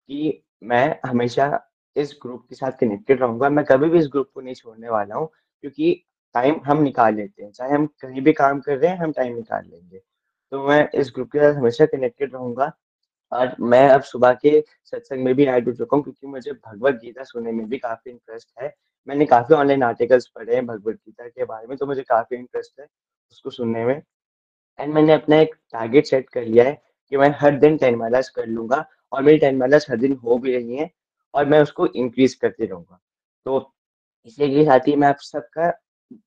कि 0.10 0.44
मैं 0.64 1.00
हमेशा 1.06 1.68
इस 1.96 2.18
ग्रुप 2.24 2.46
के 2.50 2.56
साथ 2.56 2.72
कनेक्टेड 2.72 3.22
रहूँगा 3.22 3.50
मैं 3.50 3.64
कभी 3.66 3.90
भी 3.90 4.00
इस 4.00 4.08
ग्रुप 4.08 4.30
को 4.34 4.42
नहीं 4.42 4.54
छोड़ने 4.54 4.90
वाला 4.90 5.16
हूँ 5.16 5.28
क्योंकि 5.64 5.94
टाइम 6.36 6.60
हम 6.66 6.82
निकाल 6.84 7.16
लेते 7.16 7.44
हैं। 7.44 7.52
चाहे 7.52 7.72
हम 7.72 7.86
कहीं 8.02 8.22
भी 8.22 8.34
काम 8.34 8.60
कर 8.60 8.78
रहे 8.78 8.90
हैं, 8.92 8.98
हम 8.98 9.12
टाइम 9.12 9.36
निकाल 9.36 9.66
लेंगे। 9.66 10.02
तो 10.52 10.68
मैं 10.68 10.88
इस 10.96 11.12
ग्रुप 11.16 11.32
के 11.32 11.40
साथ 11.40 11.54
हमेशा 11.54 11.86
कनेक्टेड 11.86 12.34
रहूँगा 12.34 12.72
और 13.32 13.56
मैं 13.62 13.88
अब 13.90 14.02
सुबह 14.02 14.34
के 14.34 14.64
सत्संग 14.86 15.24
में 15.26 15.34
भी 15.36 15.46
ऐड 15.46 15.68
हो 15.70 15.74
चुका 15.76 15.98
हूँ 15.98 16.04
क्योंकि 16.04 16.28
मुझे 16.28 16.52
भगवद 16.52 16.96
गीता 16.96 17.24
सुनने 17.24 17.52
में 17.52 17.68
भी 17.70 17.78
काफ़ी 17.78 18.12
इंटरेस्ट 18.12 18.50
है। 18.62 18.74
मैंने 19.08 19.26
काफ़ी 19.26 19.56
ऑनलाइन 19.56 19.84
आर्टिकल्स 19.84 20.28
पढ़े 20.28 20.56
हैं 20.56 20.66
भगवद 20.66 20.96
गीता 20.96 21.28
के 21.28 21.46
बारे 21.46 21.68
में, 21.68 21.78
तो 21.78 21.86
मुझे 21.86 22.02
काफ़ी 22.02 22.38
इंटरेस्ट 22.38 22.80
है 22.80 22.88
उसको 23.32 23.50
सुनने 23.50 23.86
में। 23.86 24.02
एंड 24.80 24.94
मैंने 24.94 25.14
अपना 25.14 25.40
एक 25.42 25.56
टारगेट 25.72 26.06
सेट 26.06 26.30
कर 26.30 26.44
लिया 26.44 26.64
है 26.66 26.82
कि 27.12 27.18
मैं 27.18 27.30
हर 27.40 27.56
दिन 27.56 27.78
10 27.78 27.96
मालास 27.96 28.30
कर 28.30 28.48
लूँगा 28.48 28.86
और 29.12 29.24
मेरी 29.24 29.40
10 29.40 29.54
मालास 29.54 29.86
हर 29.90 29.98
दिन 29.98 30.14
हो 30.14 30.38
भी 30.38 30.56
रही 30.56 30.76
है 30.76 30.90
और 31.34 31.46
मैं 31.46 31.62
उसको 31.62 31.88
इंक्रीज़ 31.88 32.36
करते 32.42 32.66
रहूँगा 32.66 33.00
तो 33.46 33.74
इसी 34.26 34.56
के 34.56 34.66
साथ 34.66 34.80
ही 34.80 34.96
मैं 34.96 35.08
आप 35.08 35.18
सबका 35.20 35.72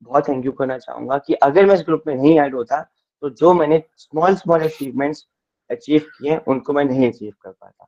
बहुत 0.03 0.29
थैंक 0.29 0.45
यू 0.47 0.53
करना 0.53 0.79
चाहूँगा 0.79 1.19
कि 1.19 1.35
अगर 1.35 1.67
मैं 1.67 1.75
इस 1.75 1.81
ग्रुप 1.81 2.03
में 2.07 2.15
नहीं 2.15 2.39
ऐड 2.41 2.55
होता, 2.55 2.81
तो 3.23 3.31
जो 3.31 3.55
मैंने 3.55 3.83
स्मॉल-स्मॉल 3.97 4.61
अचीवमेंट्स 4.61 5.27
अचीव 5.71 6.01
किए 6.01 6.37
उनको 6.49 6.73
मैं 6.73 6.85
नहीं 6.85 7.09
अचीव 7.09 7.33
कर 7.43 7.51
पाता। 7.51 7.87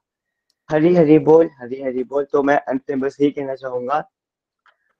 हरी 0.70 0.94
हरी 0.94 1.18
बोल, 1.18 1.50
हरी 1.58 1.82
हरी 1.82 2.04
बोल। 2.04 2.24
तो 2.24 2.42
मैं 2.42 2.56
अंत 2.56 2.82
में 2.90 3.00
बस 3.00 3.16
यही 3.20 3.30
कहना 3.30 3.54
चाहूँगा 3.54 4.10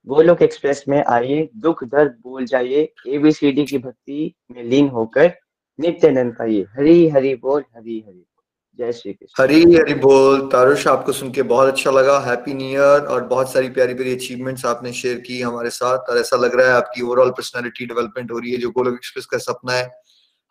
गोलोक 0.07 0.41
एक्सप्रेस 0.41 0.83
में 0.89 1.03
आइए, 1.03 1.49
दुख 1.55 1.83
दर्द 1.83 2.19
बोल 2.23 2.45
जाइए, 2.45 2.93
एबीसीडी 3.07 3.65
की 3.65 3.77
भक्ति 3.77 4.35
में 4.51 4.63
लीन 4.63 4.87
होकर 4.89 5.33
नित्यानंद 5.79 6.33
पाइए। 6.33 6.65
हरी 6.77 7.07
हरी 7.09 7.33
बोल, 7.35 7.63
हरी 7.75 8.03
हरी। 8.07 8.23
जय 8.79 8.91
श्री 8.91 9.13
कृष्ण। 9.13 9.43
हरी 9.43 9.75
हरी 9.75 9.93
बोल 9.93 10.41
तारुष 10.51 10.85
आपको 10.87 11.11
सुन 11.11 11.31
के 11.31 11.41
बहुत 11.43 11.67
अच्छा 11.67 11.91
लगा 11.91 12.19
हैप्पी 12.19 12.53
न्यू 12.53 12.67
ईयर 12.69 13.05
और 13.13 13.23
बहुत 13.23 13.51
सारी 13.53 13.69
प्यारी 13.69 13.93
प्यारी 13.93 14.13
अचीवमेंट्स 14.15 14.65
आपने 14.65 14.91
शेयर 14.93 15.19
की 15.19 15.41
हमारे 15.41 15.69
साथ 15.69 16.09
और 16.09 16.17
ऐसा 16.17 16.37
लग 16.37 16.55
रहा 16.55 16.67
है 16.67 16.73
आपकी 16.73 17.01
ओवरऑल 17.01 17.31
पर्सनालिटी 17.31 17.85
डेवलपमेंट 17.85 18.31
हो 18.31 18.39
रही 18.39 18.51
है 18.51 18.57
जो 18.57 18.69
गोलोक 18.71 18.93
एक्सप्रेस 18.93 19.25
का 19.25 19.37
सपना 19.37 19.73
है 19.73 19.89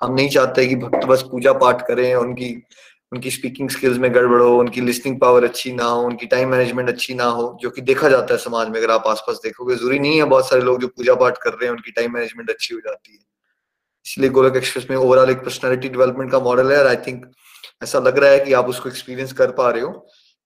हम 0.02 0.14
नहीं 0.14 0.28
चाहते 0.28 0.66
कि 0.66 0.76
भक्त 0.76 1.06
बस 1.06 1.22
पूजा 1.22 1.52
पाठ 1.52 1.86
करें 1.88 2.14
उनकी 2.14 2.54
उनकी 3.12 3.30
स्पीकिंग 3.30 3.70
स्किल्स 3.70 3.98
में 3.98 4.14
गड़बड़ 4.14 4.40
हो 4.42 4.56
उनकी 4.58 4.80
लिस्निंग 4.80 5.20
पावर 5.20 5.44
अच्छी 5.44 5.72
ना 5.72 5.84
हो 5.84 6.02
उनकी 6.02 6.26
टाइम 6.26 6.48
मैनेजमेंट 6.48 6.88
अच्छी 6.88 7.14
ना 7.14 7.24
हो 7.24 7.46
जो 7.62 7.70
कि 7.70 7.80
देखा 7.82 8.08
जाता 8.08 8.34
है 8.34 8.38
समाज 8.40 8.68
में 8.68 8.78
अगर 8.80 8.90
आप 8.90 9.06
आसपास 9.06 9.40
देखोगे 9.44 9.76
ज़रूरी 9.76 9.98
नहीं 9.98 10.16
है 10.16 10.24
बहुत 10.24 10.48
सारे 10.48 10.62
लोग 10.62 10.80
जो 10.80 10.88
पूजा 10.88 11.14
पाठ 11.14 11.38
कर 11.38 11.50
रहे 11.50 11.64
हैं 11.64 11.70
उनकी 11.70 11.90
टाइम 11.90 12.14
मैनेजमेंट 12.14 12.50
अच्छी 12.50 12.74
हो 12.74 12.80
जाती 12.80 13.12
है 13.12 13.18
इसलिए 14.06 14.30
गोलक 14.30 14.56
एक्सप्रेस 14.56 14.86
में 14.90 14.96
ओवरऑल 14.96 15.30
एक 15.30 15.38
पर्सनैलिटी 15.38 15.88
डेवलपमेंट 15.88 16.30
का 16.32 16.40
मॉडल 16.40 16.72
है 16.72 16.78
और 16.78 16.86
आई 16.86 16.96
थिंक 16.96 17.24
ऐसा 17.82 17.98
लग 17.98 18.18
रहा 18.18 18.30
है 18.30 18.38
कि 18.40 18.52
आप 18.52 18.68
उसको 18.68 18.88
एक्सपीरियंस 18.88 19.32
कर 19.32 19.50
पा 19.50 19.70
रहे 19.70 19.82
हो। 19.82 19.90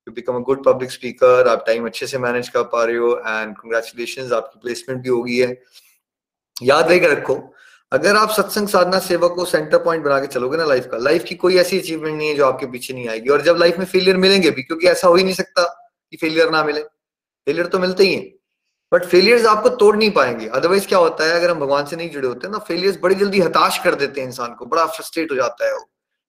You 0.07 0.13
become 0.13 0.37
a 0.37 0.39
good 0.39 0.65
public 0.65 0.91
speaker 0.91 1.49
आप 1.49 1.65
टाइम 1.67 1.87
अच्छे 1.87 2.07
से 2.07 2.19
मैनेज 2.19 2.49
कर 2.49 2.63
पा 2.63 2.85
रहे 2.85 2.97
हो 2.97 3.17
एंड 3.19 3.55
कंग्रेचुलेशन 3.57 4.33
आपकी 4.35 4.61
प्लेसमेंट 4.63 5.03
भी 5.03 5.09
होगी 5.09 5.39
है। 5.39 5.63
याद 6.63 6.91
लेकर 6.91 7.11
रखो, 7.11 7.35
अगर 7.93 8.17
आप 8.17 8.31
सत्संग 8.31 8.69
साधना 8.69 8.99
सेवा 8.99 9.29
को 9.29 9.45
सेंटर 9.45 9.79
पॉइंट 9.79 10.05
बना 10.05 10.19
के 10.21 10.27
चलोगे 10.27 10.57
ना 10.57 10.65
लाइफ 10.65 10.87
का 10.87 10.99
लाइफ 10.99 11.25
की 11.25 11.35
कोई 11.35 11.57
ऐसी 11.57 11.79
अचीवमेंट 11.81 12.17
नहीं 12.17 12.29
है 12.29 12.35
जो 12.35 12.47
आपके 12.47 12.67
पीछे 12.67 12.95
नहीं 12.95 13.09
आएगी। 13.09 13.29
और 13.29 13.43
जब 13.43 13.57
लाइफ 13.57 13.79
में 13.79 13.87
फेलियर 13.87 14.17
मिलेंगे 14.17 14.51
भी, 14.51 14.63
क्योंकि 14.63 14.87
ऐसा 14.87 15.09
हो 15.09 15.15
ही 15.15 15.25
नहीं 15.25 15.35
सकता 15.35 15.65
कि 16.11 16.17
फेलियर 16.17 16.51
ना 16.51 16.65
मिले। 16.65 16.83
फेलियर 16.83 17.67
तो 17.67 17.79
मिलते 17.79 18.05
ही 18.05 18.15
है। 18.15 18.40
बट 18.93 19.05
फेलियर्स 19.05 19.45
आपको 19.47 19.69
तोड़ 19.69 19.97
नहीं 19.97 20.11
पाएँगे। 20.11 20.47
अदरवाइज़ 20.49 20.87
क्या 20.89 20.99
होता 20.99 21.25
है, 21.25 21.33
अगर 21.33 21.51
हम 21.51 21.61
भगवान 21.61 21.85
से 21.87 21.97
नहीं 21.97 22.11
जुड़े 22.11 22.29
होते 22.29 22.47
हैं 22.47 22.53
ना 22.53 22.59
फेलियर्स 22.59 22.99
बड़ी 23.03 23.15
जल्दी 23.15 23.41
हताश 23.41 23.79
कर 23.79 23.95
देते 23.95 24.21
हैं 24.21 24.29
इंसान 24.29 24.55
को। 24.55 24.67
बड़ा 24.67 24.87
फ्रस्ट्रेट 24.87 25.31
हो 25.31 25.37
जाता 25.37 25.67
है 25.67 25.73
वो। 25.75 25.81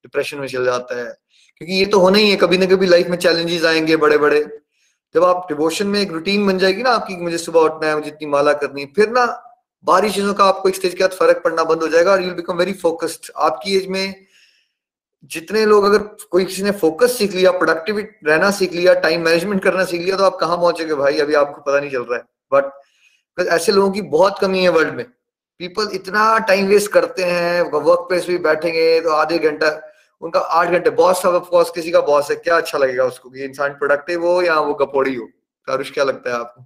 डिप्रेशन 0.06 0.38
में 0.38 0.48
चल 0.48 0.66
जाता 0.66 1.00
है। 1.00 1.06
क्योंकि 1.58 1.74
ये 1.74 1.86
तो 1.86 2.00
होना 2.00 2.18
ही 2.18 2.30
है, 2.30 2.36
कभी 2.38 2.58
ना 2.58 2.66
कभी 2.66 2.88
लाइफ 2.88 3.08
में 3.08 3.18
चैलेंजेस 3.18 3.64
आएँगे 3.66 3.96
बड़े 3.98 4.18
बड़े 4.18 4.44
जब 5.16 5.24
आप 5.24 5.46
डिवोशन 5.50 5.88
में 5.88 6.00
एक 6.02 6.12
रूटीन 6.12 6.46
बन 6.48 6.58
जाएगी 6.58 6.84
ना 6.84 6.90
आपकी 6.90 7.16
मुझे 7.16 7.38
सुबह 7.38 7.60
उठना 7.60 7.88
है, 7.90 7.96
मुझे 7.96 8.08
इतनी 8.08 8.28
माला 8.28 8.54
करनी 8.54 8.82
है, 8.82 8.88
फिर 8.96 9.10
ना 9.10 9.26
बारी 9.86 10.10
चीज़ों 10.10 10.34
का 10.34 10.46
आपको 10.46 10.70
एक 10.70 10.76
स्टेज 10.76 10.94
के 10.94 11.04
बाद 11.04 11.12
फ़र्क 11.12 11.42
पड़ना 11.44 11.64
बंद 11.64 11.82
हो 11.82 11.88
जाएगा 11.88 12.12
और 12.12 12.24
यू 12.24 12.34
बिकम 12.36 12.58
वेरी 12.58 12.74
फोकस्ड 12.74 13.32
आपकी 13.38 13.76
एज 13.78 13.88
में 13.88 14.26
जितने 15.32 15.66
लोग 15.66 15.86
अगर 15.86 15.98
कोई 16.32 16.46
किसी 16.46 16.64
ने 16.64 16.72
फोकस 16.72 17.18
सीख 17.18 17.34
लिया 17.36 17.52
प्रोडक्टिव 17.52 18.00
रहना 18.26 18.52
सीख 18.52 18.74
लिया 18.74 18.94
टाइम 19.00 19.22
मैनेजमेंट 19.22 19.64
करना 19.64 19.84
सीख 19.86 20.02
लिया 20.02 20.18
तो 20.18 20.24
आप 20.24 20.38
कहाँ 20.42 20.58
पहुंचेगे 20.58 20.94
भाई? 20.94 21.18
अभी 21.18 21.34
आपको 21.34 21.62
पता 21.62 21.80
नहीं 21.80 21.92
चल 21.92 22.04
रहा 22.04 22.18
है। 22.18 22.24
बट 22.54 23.48
ऐसे 23.48 23.72
लोगों 23.72 23.92
की 23.92 24.02
बहुत 24.10 24.40
कमी 24.40 24.64
है 24.64 24.70
वर्ल्ड 24.70 24.94
में। 24.94 25.06
पीपल 25.60 25.90
इतना 25.94 26.38
टाइम 26.48 26.68
वेस्ट 26.68 26.92
करते 26.92 27.24
हैं 27.24 27.62
वर्क 27.64 28.06
प्लेस 28.10 28.28
भी 28.28 28.38
बैठेंगे 28.40 29.00
तो 29.02 29.10
आधे 29.12 29.38
घंटा 29.40 29.70
उनका 30.22 30.40
आठ 30.40 30.70
घंटे 30.70 30.90
बॉस 30.90 31.26
ऑफ़ 31.26 31.50
कोर्स 31.50 31.70
किसी 31.72 31.92
का 31.92 32.02
बॉस 32.02 32.30
है 32.32 32.36
क्या 32.38 32.58
अच्छा 32.58 32.78
लगेगा 32.78 33.06
उसको 33.06 33.30
कि 33.30 33.44
इंसान 33.44 33.74
प्रोडक्टिव 33.74 34.26
हो 34.26 34.42
या 34.42 34.60
वो 34.60 34.74
गपोड़ी 34.74 35.16
हो? 35.16 35.26
तारुष 35.68 35.92
क्या 35.92 36.04
लगता 36.04 36.30
है 36.30 36.40
आपको? 36.40 36.64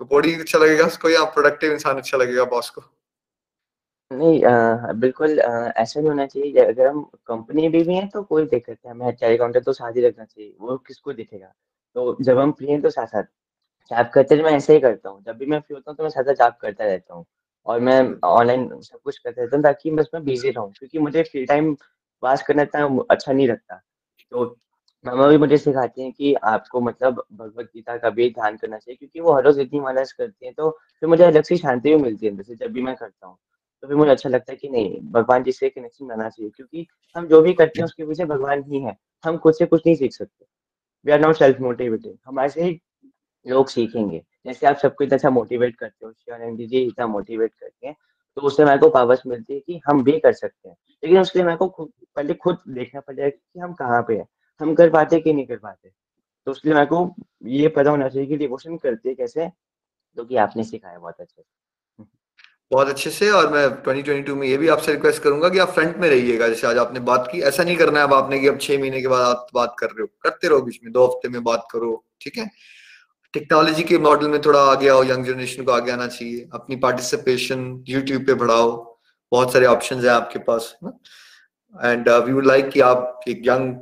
गपोड़ी 0.00 0.34
अच्छा 0.34 0.58
लगेगा 0.58 0.86
उसको 0.86 1.08
या 1.08 1.24
प्रोडक्टिव 1.26 1.72
इंसान 1.72 1.96
अच्छा 1.96 2.18
लगेगा 2.18 2.44
बॉस 2.44 2.70
को? 2.70 2.82
नहीं 4.10 4.44
आ, 4.44 4.92
बिल्कुल 4.92 5.38
ऐसा 5.38 6.00
नहीं 6.00 6.08
होना 6.08 6.26
चाहिए। 6.26 6.64
अगर 6.64 6.86
हम 6.86 7.02
कंपनी 7.26 7.68
भी 7.68 7.82
भी 7.82 7.94
हैं 7.94 8.08
तो 8.08 8.22
कोई 8.22 8.46
दिक्कत 8.46 8.76
है। 8.86 8.90
हमें 8.90 9.14
चाय 9.16 9.36
काउंटर 9.36 9.60
तो 9.60 9.72
साथ 9.72 9.92
ही 9.92 10.06
रखना 10.06 10.24
चाहिए। 10.24 10.54
वो 10.60 10.76
किसको 10.76 11.12
दिखेगा? 11.12 11.52
तो 11.96 12.16
जब 12.20 12.38
हम 12.38 12.52
फ्री 12.52 12.70
हैं 12.70 12.80
तो 12.82 12.90
साथ 12.90 13.06
साथ 13.06 13.24
जॉब 13.90 14.06
करते 14.14 14.42
मैं 14.42 14.50
ऐसे 14.52 14.74
ही 14.74 14.80
करता 14.80 15.08
हूँ। 15.08 15.22
जब 15.24 15.36
भी 15.36 15.46
मैं 15.46 15.60
फ्री 15.60 15.74
होता 15.74 15.90
हूँ 15.90 15.96
तो 15.96 16.02
मैं 16.02 16.10
साथ 16.10 16.32
जॉब 16.34 16.54
करता 16.60 16.84
रहता 16.84 17.14
हूँ 17.14 17.24
और 17.66 17.80
मैं 17.80 18.00
ऑनलाइन 18.24 18.68
सब 18.80 18.98
कुछ 19.04 19.18
करता 19.18 19.40
रहता 19.42 19.56
हूँ 19.56 19.64
ताकि 19.64 19.90
बस 19.90 20.08
मैं 20.14 20.24
बिज़ी 20.24 20.50
रहूँ 20.50 20.72
क्योंकि 20.72 20.98
मुझे 20.98 21.22
फ्री 21.22 21.44
टाइम 21.46 21.74
पास 22.22 22.42
करना 22.42 22.62
इतना 22.62 22.86
अच्छा 23.10 23.32
नहीं 23.32 23.48
लगता। 23.48 23.80
तो 24.32 24.44
मामा 25.04 25.26
भी 25.28 25.36
मुझे 25.38 25.56
सिखाती 25.58 26.02
हैं 26.02 26.12
कि 26.12 26.32
आपको 26.34 26.80
मतलब 26.80 27.22
भगवत 27.32 27.70
गीता 27.74 27.96
का 27.96 28.10
भी 28.10 28.28
ध्यान 28.30 28.56
करना 28.56 28.78
चाहिए 28.78 28.96
क्योंकि 28.96 29.20
वो 29.20 29.34
हर 29.34 29.44
रोज 29.44 29.58
इतनी 29.58 29.80
मालास 29.80 30.12
करती 30.12 30.46
हैं 30.46 30.54
तो 30.54 30.70
फिर 30.70 31.08
मुझे 31.08 31.24
अलग 31.24 31.42
से 31.42 31.56
शांति 31.56 31.94
भी 31.94 32.02
मिलती 32.02 32.26
है 32.26 32.32
अंदर 32.32 32.42
से 32.42 32.54
जब 32.54 32.72
भी 32.72 32.82
मैं 32.82 32.94
करता 32.96 33.26
हूँ। 33.26 33.36
तो 33.82 33.88
फिर 33.88 33.96
मुझे 33.96 34.10
अच्छा 34.10 34.28
लगता 34.28 34.52
है 34.52 34.56
कि 34.56 34.68
नहीं, 34.68 35.00
भगवान 35.12 35.42
जी 35.42 35.52
से 35.52 35.68
कनेक्शन 35.68 36.06
बनाना 36.06 36.28
चाहिए 36.28 36.50
क्योंकि 36.56 36.86
हम 37.16 37.26
जो 37.28 37.40
भी 37.42 37.52
करते 37.54 37.80
हैं 37.80 37.84
उसके 37.84 38.04
पीछे 38.06 38.24
भगवान 38.24 38.62
ही 38.64 38.80
है। 38.82 38.96
हम 39.24 39.36
खुद 39.38 39.54
से 39.54 39.66
कुछ 39.66 39.82
नहीं 39.86 39.96
सीख 39.96 40.12
सकते। 40.12 40.44
We 41.06 41.12
are 41.12 41.20
not 41.20 41.36
self 41.36 41.60
motivated 41.60 42.16
हमारे 42.26 42.48
से 42.48 42.62
ही 42.62 42.80
लोग 43.46 43.68
सीखेंगे। 43.68 44.22
जैसे 44.46 44.66
आप 44.66 44.76
सबको 44.76 45.04
इतना 45.04 45.16
अच्छा 45.16 45.30
मोटिवेट 45.30 45.76
करते 45.76 46.06
हो 46.06 46.12
शिवानंद 46.12 46.58
जी 46.58 46.80
इतना 46.80 47.06
मोटिवेट 47.06 47.52
करते 47.60 47.86
हैं 47.86 47.96
तो 48.36 48.42
उससे 48.42 48.64
मेरे 48.64 48.78
को 48.78 48.88
पावर्स 48.90 49.22
मिलती 49.26 49.54
है 49.54 49.60
कि 49.60 49.80
हम 49.86 50.02
भी 50.04 50.18
कर 50.18 50.32
सकते 50.32 50.68
हैं। 50.68 50.76
लेकिन 51.02 51.20
उसके 51.20 51.38
लिए 51.38 51.46
मेरे 51.46 51.56
को 51.56 51.68
खुद, 51.68 51.90
पहले 52.16 52.34
खुद 52.34 52.58
देखना 52.68 53.00
पड़ेगा 53.00 53.28
कि 53.28 53.60
हम 53.60 53.72
कहाँ 53.72 54.02
पे 54.08 54.16
हैं। 54.16 54.26
हम 54.60 54.74
कर 54.74 54.90
पाते 54.90 55.20
कि 55.20 55.32
नहीं 55.32 55.46
कर 55.46 55.56
पाते? 55.56 55.90
तो 56.46 56.50
उसके 56.50 56.68
लिए 56.68 56.74
मेरे 56.74 56.86
को 56.86 57.14
ये 57.44 57.68
पता 57.68 57.90
होना 57.90 58.08
चाहिए 58.08 58.28
कि 58.28 58.36
डिवोशन 58.36 58.76
करते 58.76 59.08
हैं 59.08 59.16
कैसे? 59.16 59.48
जो 60.16 60.24
कि 60.24 60.36
आपने 60.36 60.64
सिखाया 60.64 60.98
बहुत 60.98 61.20
अच्छे 61.20 61.42
से। 61.42 62.04
बहुत 62.70 62.88
अच्छे 62.88 63.10
से, 63.10 63.30
और 63.30 63.52
मैं 63.52 63.68
2022 63.82 64.34
में 64.34 64.46
ये 64.48 64.56
भी 64.56 64.68
आपसे 64.68 64.92
रिक्वेस्ट 64.92 65.22
करूँगा 65.22 65.48
कि 65.48 65.58
आप 65.58 65.68
फ्रंट 65.68 65.96
में 65.96 66.08
रहिएगा। 66.08 66.48
जैसे 66.48 66.66
आज 66.66 66.78
आपने 66.78 67.00
बात 67.00 67.28
की, 67.32 67.40
ऐसा 67.40 67.64
नहीं 67.64 67.76
करना 67.76 68.00
है 68.00 68.06
अब 68.06 68.14
आपने 68.14 68.38
कि 68.40 68.48
अब 68.48 68.58
छह 68.58 68.78
महीने 68.78 69.00
के 69.00 69.08
बाद 69.08 69.26
आप 69.26 69.46
बात 69.54 69.74
कर 69.78 69.86
रहे 69.86 70.02
हो। 70.02 70.08
करते 70.22 70.48
रहो 70.48 70.60
बीच 70.60 70.80
में, 70.84 70.92
दो 70.92 71.06
हफ़्ते 71.06 71.28
में 71.28 71.42
बात 71.44 71.66
करो, 71.72 72.04
ठीक 72.20 72.38
है? 72.38 72.50
टेक्नोलॉजी 73.34 73.82
के 73.82 73.98
मॉडल 73.98 74.28
में 74.28 74.40
थोड़ा 74.42 74.60
आगे 74.62 74.88
आओ, 74.88 75.02
यंग 75.04 75.24
जनरेशन 75.24 75.64
को 75.64 75.72
आगे 75.72 75.92
आना 75.92 76.06
चाहिए। 76.06 76.48
अपनी 76.54 76.76
पार्टिसिपेशन 76.78 77.84
यूट्यूब 77.88 78.26
पे 78.26 78.34
बढ़ाओ। 78.34 78.70
बहुत 79.32 79.52
सारे 79.52 79.66
ऑप्शन 79.66 80.00
है 80.00 80.08
आपके 80.10 80.38
पास 80.48 80.74
एंड 81.74 82.08
वी 82.08 82.32
वुड 82.32 82.46
लाइक 82.46 82.68
कि 82.70 82.80
आप 82.82 83.20
एक 83.28 83.42
यंग 83.46 83.74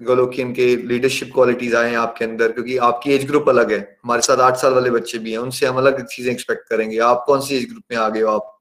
गोलोकियन 0.00 0.52
के 0.54 0.64
लीडरशिप 0.78 1.30
क्वालिटीज 1.34 1.74
आए 1.74 1.94
आपके 1.94 2.24
अंदर, 2.24 2.52
क्योंकि 2.52 2.76
आपकी 2.78 3.12
एज 3.12 3.26
ग्रुप 3.26 3.48
अलग 3.48 3.72
है। 3.72 3.80
हमारे 4.04 4.22
साथ 4.22 4.38
आठ 4.40 4.56
साल 4.56 4.74
वाले 4.74 4.90
बच्चे 4.90 5.18
भी 5.18 5.32
हैं, 5.32 5.38
उनसे 5.38 5.66
हम 5.66 5.76
अलग 5.78 6.04
चीज़ें 6.06 6.32
एक्सपेक्ट 6.32 6.68
करेंगे। 6.68 6.98
आप 7.00 7.24
कौन 7.26 7.40
सी 7.40 7.56
एज 7.56 7.68
ग्रुप 7.70 7.82
में 7.90 7.98
आ 7.98 8.08
गए 8.08 8.20
हो 8.20 8.30
आप? 8.30 8.56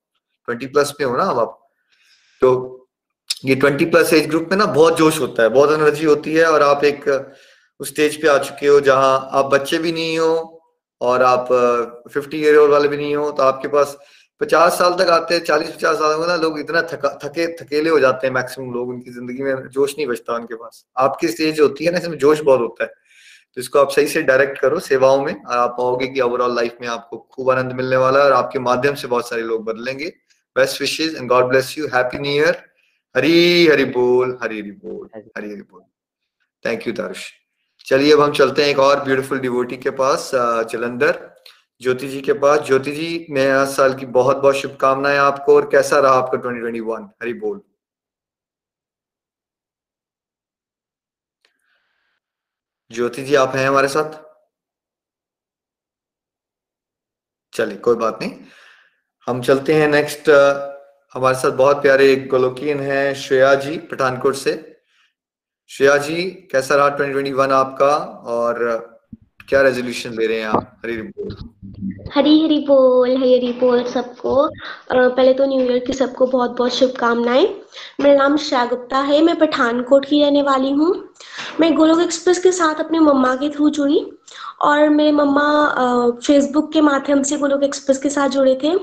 ट्वेंटी 0.47 0.67
प्लस 0.67 0.93
में 0.99 1.05
हो 1.07 1.15
ना 1.17 1.23
आप? 1.23 1.59
तो 2.41 2.87
ये 3.45 3.55
ट्वेंटी 3.55 3.85
प्लस 3.85 4.11
एज 4.13 4.27
ग्रुप 4.29 4.47
में 4.51 4.57
ना 4.57 4.65
बहुत 4.67 4.97
जोश 4.97 5.19
होता 5.19 5.43
है, 5.43 5.49
बहुत 5.49 5.71
एनर्जी 5.71 6.05
होती 6.05 6.33
है 6.33 6.45
और 6.45 6.63
आप 6.63 6.83
एक 6.83 7.05
उस 7.79 7.89
स्टेज 7.89 8.21
पे 8.21 8.27
आ 8.27 8.37
चुके 8.37 8.67
हो 8.67 8.79
जहाँ 8.81 9.29
आप 9.31 9.45
बच्चे 9.53 9.77
भी 9.79 9.91
नहीं 9.91 10.17
हो 10.19 10.31
और 11.01 11.23
आप 11.23 11.47
फिफ्टी 12.13 12.37
ईयर 12.37 12.57
ओल्ड 12.57 12.71
वाले 12.71 12.87
भी 12.87 12.97
नहीं 12.97 13.15
हो 13.15 13.29
तो 13.31 13.43
आपके 13.43 13.67
पास 13.67 13.97
पचास 14.41 14.77
साल 14.79 14.93
तक 14.97 15.09
आते 15.11 15.35
हैं 15.35 15.43
चालीस 15.43 15.69
पचास 15.69 15.97
साल 15.97 16.19
में 16.19 16.27
ना 16.27 16.35
लोग 16.37 16.59
इतना 16.59 16.81
थका 16.91 17.09
थके 17.23 17.47
थकेले 17.55 17.89
हो 17.89 17.99
जाते 17.99 18.27
हैं 18.27 18.33
मैक्सिमम 18.33 18.71
लोग 18.73 18.89
उनकी 18.89 19.11
ज़िंदगी 19.11 19.43
में 19.43 19.67
जोश 19.69 19.95
नहीं 19.97 20.07
बचता 20.07 20.35
उनके 20.35 20.55
पास। 20.55 20.85
आपकी 20.97 21.27
स्टेज 21.27 21.59
होती 21.59 21.85
है 21.85 21.91
ना 21.91 21.97
इसमें 21.97 22.17
जोश 22.17 22.41
बहुत 22.41 22.59
होता 22.59 22.83
है। 22.83 22.89
तो 23.57 23.61
इसको 23.61 23.79
आप 23.79 23.89
सही 23.91 24.07
से 24.07 24.21
डायरेक्ट 24.21 24.59
करो 24.59 24.79
सेवाओं 24.79 25.23
में 25.23 25.33
और 25.33 25.57
आप 25.57 25.75
पाओगे 25.77 26.07
कि 26.07 26.21
ओवरऑल 26.21 26.55
लाइफ 26.55 26.77
में 26.81 26.87
आपको 26.87 27.17
खूब 27.31 27.49
आनंद 27.51 27.71
मिलने 27.73 27.97
वाला 27.97 28.19
है 28.19 28.25
और 28.25 28.33
आपके 28.33 28.59
माध्यम 28.59 28.95
से 28.95 29.07
बहुत 29.07 29.29
सारे 29.29 29.41
लोग 29.43 29.63
बदलेंगे। 29.65 30.07
Best 30.55 30.81
wishes 30.81 31.15
and 31.15 31.29
God 31.29 31.49
bless 31.49 31.77
you 31.77 31.87
happy 31.95 32.19
new 32.19 32.33
year 32.33 32.63
Hari 33.15 33.67
Hari 33.67 33.85
बोल 33.97 34.37
हरी 34.43 34.59
हरी 34.59 34.71
बोल 34.71 35.09
हरी 35.15 35.51
हरी 35.51 35.61
बोल। 35.61 35.81
थैंक 36.65 36.87
यू 36.87 36.93
तारुष 36.93 37.29
चलिए 37.89 38.13
अब 38.13 38.21
हम 38.21 38.31
चलते 38.33 38.61
हैं 38.63 38.69
एक 38.69 38.79
और 38.79 39.03
ब्यूटीफुल 39.03 39.39
डिवोटी 39.39 39.77
के 39.77 39.89
पास 39.89 40.31
जलंधर 40.71 41.35
ज्योति 41.81 42.07
जी 42.07 42.21
के 42.21 42.33
पास। 42.33 42.59
ज्योति 42.59 42.91
जी 42.91 43.25
नया 43.29 43.65
साल 43.65 43.93
की 43.99 44.05
बहुत 44.05 44.37
बहुत 44.37 44.55
शुभकामनाएँ 44.55 45.17
आपको 45.17 45.55
और 45.55 45.69
कैसा 45.71 45.99
रहा 45.99 46.13
आपका 46.13 46.37
2021 46.37 47.03
हरी 47.21 47.33
बोल। 47.33 47.61
ज्योति 52.91 53.23
जी, 53.23 53.35
आप 53.35 53.55
हैं 53.55 53.67
हमारे 53.67 53.87
साथ? 53.87 54.19
चलिए, 57.53 57.77
कोई 57.77 57.95
बात 57.95 58.19
नहीं। 58.21 58.39
हम 59.27 59.41
चलते 59.41 59.73
हैं 59.73 59.87
नेक्स्ट 59.87 60.29
हमारे 61.13 61.35
साथ 61.35 61.51
बहुत 61.51 61.81
प्यारे 61.81 62.15
गोलोकियन 62.15 62.79
हैं 62.79 63.13
श्रेया 63.15 63.55
जी, 63.55 63.77
पठानकोट 63.77 64.35
से। 64.35 64.68
श्रेया 65.69 65.97
जी, 65.97 66.23
कैसा 66.51 66.75
रहा 66.75 66.89
2021 66.97 67.51
आपका? 67.53 67.95
और 68.27 68.57
क्या 69.49 69.61
रेजोल्यूशन 69.61 70.13
ले 70.13 70.25
रहे 70.27 70.37
हैं 70.37 70.47
आप? 70.47 70.79
हरी 70.85 70.95
बोल। 71.01 71.35
हरी 72.15 72.41
हरी 72.43 72.57
बोल, 72.67 73.09
हरी 73.09 73.33
हरी 73.33 73.51
बोल 73.59 73.83
सबको। 73.83 74.33
पहले 74.91 75.33
तो 75.33 75.45
न्यू 75.45 75.59
ईयर 75.61 75.79
की 75.87 75.93
सबको 75.93 76.25
बहुत 76.27 76.57
बहुत 76.57 76.73
शुभकामनाएँ। 76.75 77.47
मेरा 78.01 78.15
नाम 78.17 78.37
श्रेया 78.37 78.65
गुप्ता 78.65 78.97
है, 78.99 79.21
मैं 79.21 79.37
पठानकोट 79.39 80.05
की 80.05 80.21
रहने 80.23 80.41
वाली 80.41 80.71
हूँ। 80.71 80.93
मैं 81.59 81.73
गोलोक 81.75 81.99
एक्सप्रेस 82.01 82.39
के 82.43 82.51
साथ 82.51 82.79
अपने 82.79 82.99
मम्मा 82.99 83.35
के 83.35 83.49
थ्रू 83.49 83.69
जुड़ी। 83.69 84.05
और 84.61 84.89
मेरे 84.89 85.11
मम्मा 85.11 85.47
फेसबुक 86.25 86.71
के 86.73 86.81
माध्यम 86.81 87.23
से 87.23 87.37
गोलोक 87.37 87.63
एक्सप्रेस 87.63 87.97
के 87.97 88.09
साथ 88.09 88.29
जुड़े 88.29 88.55
थे। 88.63 88.77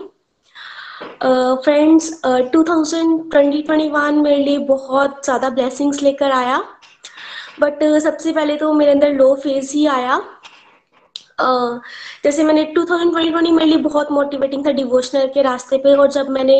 फ्रेंड्स 1.64 2.10
ट्वेंटी 2.24 3.88
वन 3.88 4.14
मेरे 4.14 4.36
लिए 4.44 4.58
बहुत 4.68 5.24
ज़्यादा 5.24 5.48
ब्लेसिंग्स 5.50 6.02
लेकर 6.02 6.30
आया। 6.32 6.62
बट 7.60 7.82
सबसे 8.02 8.32
पहले 8.32 8.56
तो 8.56 8.72
मेरे 8.72 8.90
अंदर 8.90 9.12
लो 9.12 9.34
फ़ेज़ 9.42 9.72
ही 9.72 9.86
आया। 9.88 10.18
जैसे 12.26 12.44
मैंने 12.44 12.62
2020 12.76 13.50
मेरे 13.52 13.64
लिए 13.64 13.78
बहुत 13.78 14.10
मोटिवेटिंग 14.12 14.64
था 14.66 14.70
डिवोशनल 14.72 15.26
के 15.34 15.42
रास्ते 15.42 15.76
पे 15.78 15.94
और 15.96 16.10
जब 16.12 16.28
मैंने 16.30 16.54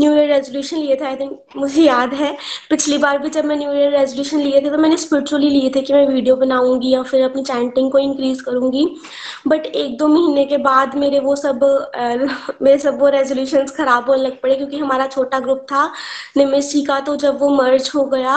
न्यू 0.00 0.12
ईयर 0.12 0.28
रेजोल्यूशन 0.32 0.76
लिए 0.76 0.96
थे 0.96 1.04
आई 1.04 1.16
थिंक 1.16 1.56
मुझे 1.56 1.82
याद 1.82 2.14
है, 2.14 2.30
पिछली 2.70 2.98
बार 2.98 3.18
भी 3.18 3.30
जब 3.30 3.44
मैं 3.44 3.56
न्यू 3.56 3.72
ईयर 3.72 3.96
रेजोल्यूशन 3.96 4.40
लिए 4.40 4.60
थे 4.60 4.70
तो 4.70 4.78
मैंने 4.78 4.96
स्पिरिचुअली 4.96 5.48
लिए 5.50 5.70
थे 5.76 5.80
कि 5.82 5.92
मैं 5.92 6.06
वीडियो 6.08 6.36
बनाऊँगी 6.36 6.90
या 6.90 7.02
फिर 7.02 7.24
अपनी 7.24 7.42
चैंटिंग 7.42 7.90
को 7.92 7.98
इंक्रीज 7.98 8.40
करूँगी। 8.40 8.86
बट 9.48 9.66
एक 9.66 9.96
दो 9.98 10.06
महीने 10.08 10.44
के 10.44 10.56
बाद 10.58 10.94
मेरे 10.96 11.20
वो 11.20 11.34
सब 11.36 11.64
मेरे 12.62 12.78
सब 12.78 13.00
वो 13.00 13.08
रेजोल्यूशन 13.08 13.66
खराब 13.76 14.10
होने 14.10 14.22
लग 14.22 14.40
पड़े 14.42 14.54
क्योंकि 14.56 14.78
हमारा 14.78 15.06
छोटा 15.06 15.40
ग्रुप 15.40 15.66
था 15.72 15.84
निमिश 16.36 16.72
जी 16.72 16.82
का 16.84 17.00
तो 17.00 17.16
जब 17.16 17.38
वो 17.40 17.48
मर्ज 17.54 17.90
हो 17.94 18.04
गया 18.06 18.36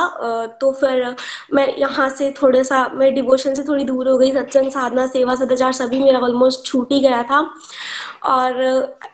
तो 0.61 0.71
फिर 0.81 1.15
मैं 1.53 1.67
यहाँ 1.77 2.09
से 2.09 2.31
थोड़ा 2.41 2.63
सा, 2.63 2.87
मैं 2.93 3.13
डिवोशन 3.15 3.53
से 3.55 3.63
थोड़ी 3.63 3.83
दूर 3.83 4.07
हो 4.09 4.17
गई, 4.17 4.31
सत्संग, 4.31 4.69
साधना, 4.71 5.05
सेवा, 5.07 5.35
सदाचार, 5.35 5.71
सभी 5.73 5.99
मेरा 5.99 6.19
ऑलमोस्ट 6.19 6.70
छूट 6.71 6.91
ही 6.91 6.99
गया 6.99 7.23
था। 7.23 7.39
और 8.25 8.61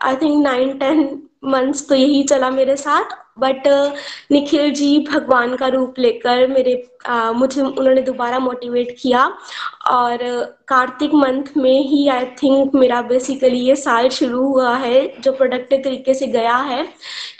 I 0.01 0.15
think 0.15 0.43
nine 0.43 0.77
ten 0.77 1.01
months 1.43 1.87
तो 1.89 1.95
यही 1.95 2.23
चला 2.23 2.49
मेरे 2.49 2.75
साथ। 2.77 3.15
बट 3.39 3.67
निखिल 4.31 4.71
जी 4.73 4.97
भगवान 5.09 5.55
का 5.55 5.67
रूप 5.69 5.99
लेकर 5.99 6.47
मेरे 6.47 6.83
आ, 7.07 7.31
मुझे 7.31 7.61
उन्होंने 7.61 8.01
दोबारा 8.01 8.39
मोटिवेट 8.39 8.95
किया। 9.01 9.21
और 9.87 10.17
कार्तिक 10.67 11.13
मंथ 11.13 11.43
में 11.57 11.79
ही 11.81 12.07
आई 12.09 12.25
थिंक 12.41 12.73
मेरा 12.75 13.01
बेसिकली 13.01 13.59
ये 13.59 13.75
साल 13.75 14.07
शुरू 14.09 14.41
हुआ 14.43 14.75
है 14.77 15.05
जो 15.21 15.31
प्रोडक्टिव 15.31 15.81
तरीके 15.83 16.13
से 16.13 16.27
गया 16.27 16.55
है। 16.55 16.83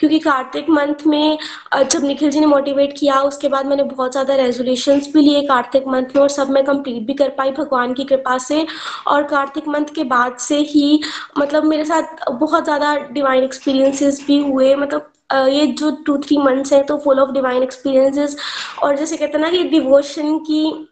क्योंकि 0.00 0.18
कार्तिक 0.18 0.70
मंथ 0.70 1.06
में 1.06 1.38
जब 1.82 2.04
निखिल 2.04 2.30
जी 2.30 2.40
ने 2.40 2.46
मोटिवेट 2.46 2.94
किया 2.98 3.20
उसके 3.22 3.48
बाद 3.48 3.66
मैंने 3.66 3.82
बहुत 3.84 4.12
ज़्यादा 4.12 4.34
रेजोल्यूशंस 4.36 5.12
भी 5.14 5.22
लिए 5.22 5.42
कार्तिक 5.48 5.88
मंथ 5.88 6.16
में 6.16 6.22
और 6.22 6.28
सब 6.28 6.50
मैं 6.50 6.64
कंप्लीट 6.64 7.02
भी 7.06 7.14
कर 7.14 7.28
पाई 7.38 7.50
भगवान 7.52 7.94
की 7.94 8.04
कृपा 8.04 8.38
से। 8.38 8.66
और 9.06 9.22
कार्तिक 9.26 9.68
मंथ 9.68 9.94
के 9.94 10.04
बाद 10.06 10.36
से 10.38 10.58
ही 10.70 11.00
मतलब 11.38 11.64
मेरे 11.64 11.84
साथ 11.84 12.28
बहुत 12.30 12.64
ज़्यादा 12.64 12.96
डिवाइन 13.12 13.44
एक्सपीरियंसेस 13.44 14.24
भी 14.26 14.38
हुए 14.40 14.74
मतलब 14.76 15.12
ये 15.30 15.66
जो 15.68 15.90
टू 16.06 16.16
थ्री 16.18 16.36
मंथ्स 16.38 16.72
है 16.72 16.82
तो 16.82 16.98
फुल 16.98 17.20
ऑफ़ 17.20 17.32
डिवाइन 17.32 17.62
एक्सपीरियंसेस 17.62 18.36
और 18.82 18.96
जैसे 18.96 19.16
कहते 19.16 19.38
हैं 19.38 19.44
ना 19.44 19.50
कि 19.50 19.62
डिवोशन 19.70 20.38
की 20.40 20.88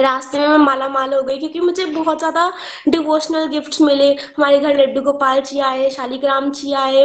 रास्ते 0.00 0.38
में 0.38 0.48
मैं 0.48 0.58
माला 0.58 0.88
माल 0.88 1.14
हो 1.14 1.22
गई, 1.22 1.38
क्योंकि 1.38 1.60
मुझे 1.60 1.84
बहुत 1.86 2.18
ज़्यादा 2.18 2.52
डिवोशनल 2.88 3.46
गिफ्ट्स 3.48 3.80
मिले. 3.80 4.12
हमारे 4.36 4.58
घर 4.60 4.76
लड्डू 4.80 5.00
गोपाल 5.02 5.40
जी 5.42 5.58
आए, 5.60 5.88
शालीग्राम 5.90 6.50
जी 6.50 6.72
आए, 6.72 7.04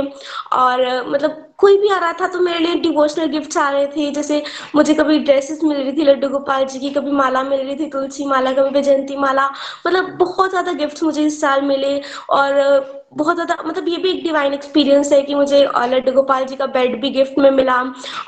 और 0.53 1.09
मतलब 1.09 1.43
कोई 1.57 1.77
भी 1.77 1.89
आ 1.89 1.97
रहा 1.99 2.13
था 2.13 2.27
तो 2.27 2.39
मेरे 2.39 2.59
लिए 2.59 2.75
डिवोशनल 2.81 3.25
गिफ्ट्स 3.27 3.57
आ 3.57 3.69
रहे 3.69 3.87
थे. 3.87 4.09
जैसे 4.11 4.43
मुझे 4.75 4.93
कभी 4.93 5.17
ड्रेसेस 5.19 5.63
मिल 5.63 5.77
रही 5.77 5.91
थी 5.91 6.03
लड्डू 6.03 6.29
गोपाल 6.29 6.65
जी 6.65 6.79
की, 6.79 6.89
कभी 6.89 7.11
माला 7.11 7.43
मिल 7.43 7.59
रही 7.59 7.75
थी 7.75 7.89
तुलसी 7.89 8.25
माला, 8.25 8.51
कभी 8.53 8.69
वैजयंती 8.69 9.17
माला. 9.17 9.49
मतलब 9.87 10.15
बहुत 10.19 10.49
ज़्यादा 10.49 10.73
गिफ्ट्स 10.73 11.03
मुझे 11.03 11.25
इस 11.25 11.41
साल 11.41 11.61
मिले. 11.61 11.99
और 12.29 12.96
बहुत 13.11 13.35
ज़्यादा 13.35 13.57
मतलब 13.65 13.87
ये 13.87 13.97
भी 13.97 14.09
एक 14.09 14.23
डिवाइन 14.23 14.53
एक्सपीरियंस 14.53 15.11
है 15.13 15.21
कि 15.23 15.35
मुझे 15.35 15.63
लड्डू 15.89 16.11
गोपाल 16.11 16.45
जी 16.45 16.55
का 16.55 16.65
बेड 16.67 16.99
भी 17.01 17.09
गिफ्ट 17.09 17.37
में 17.39 17.49
मिला 17.51 17.81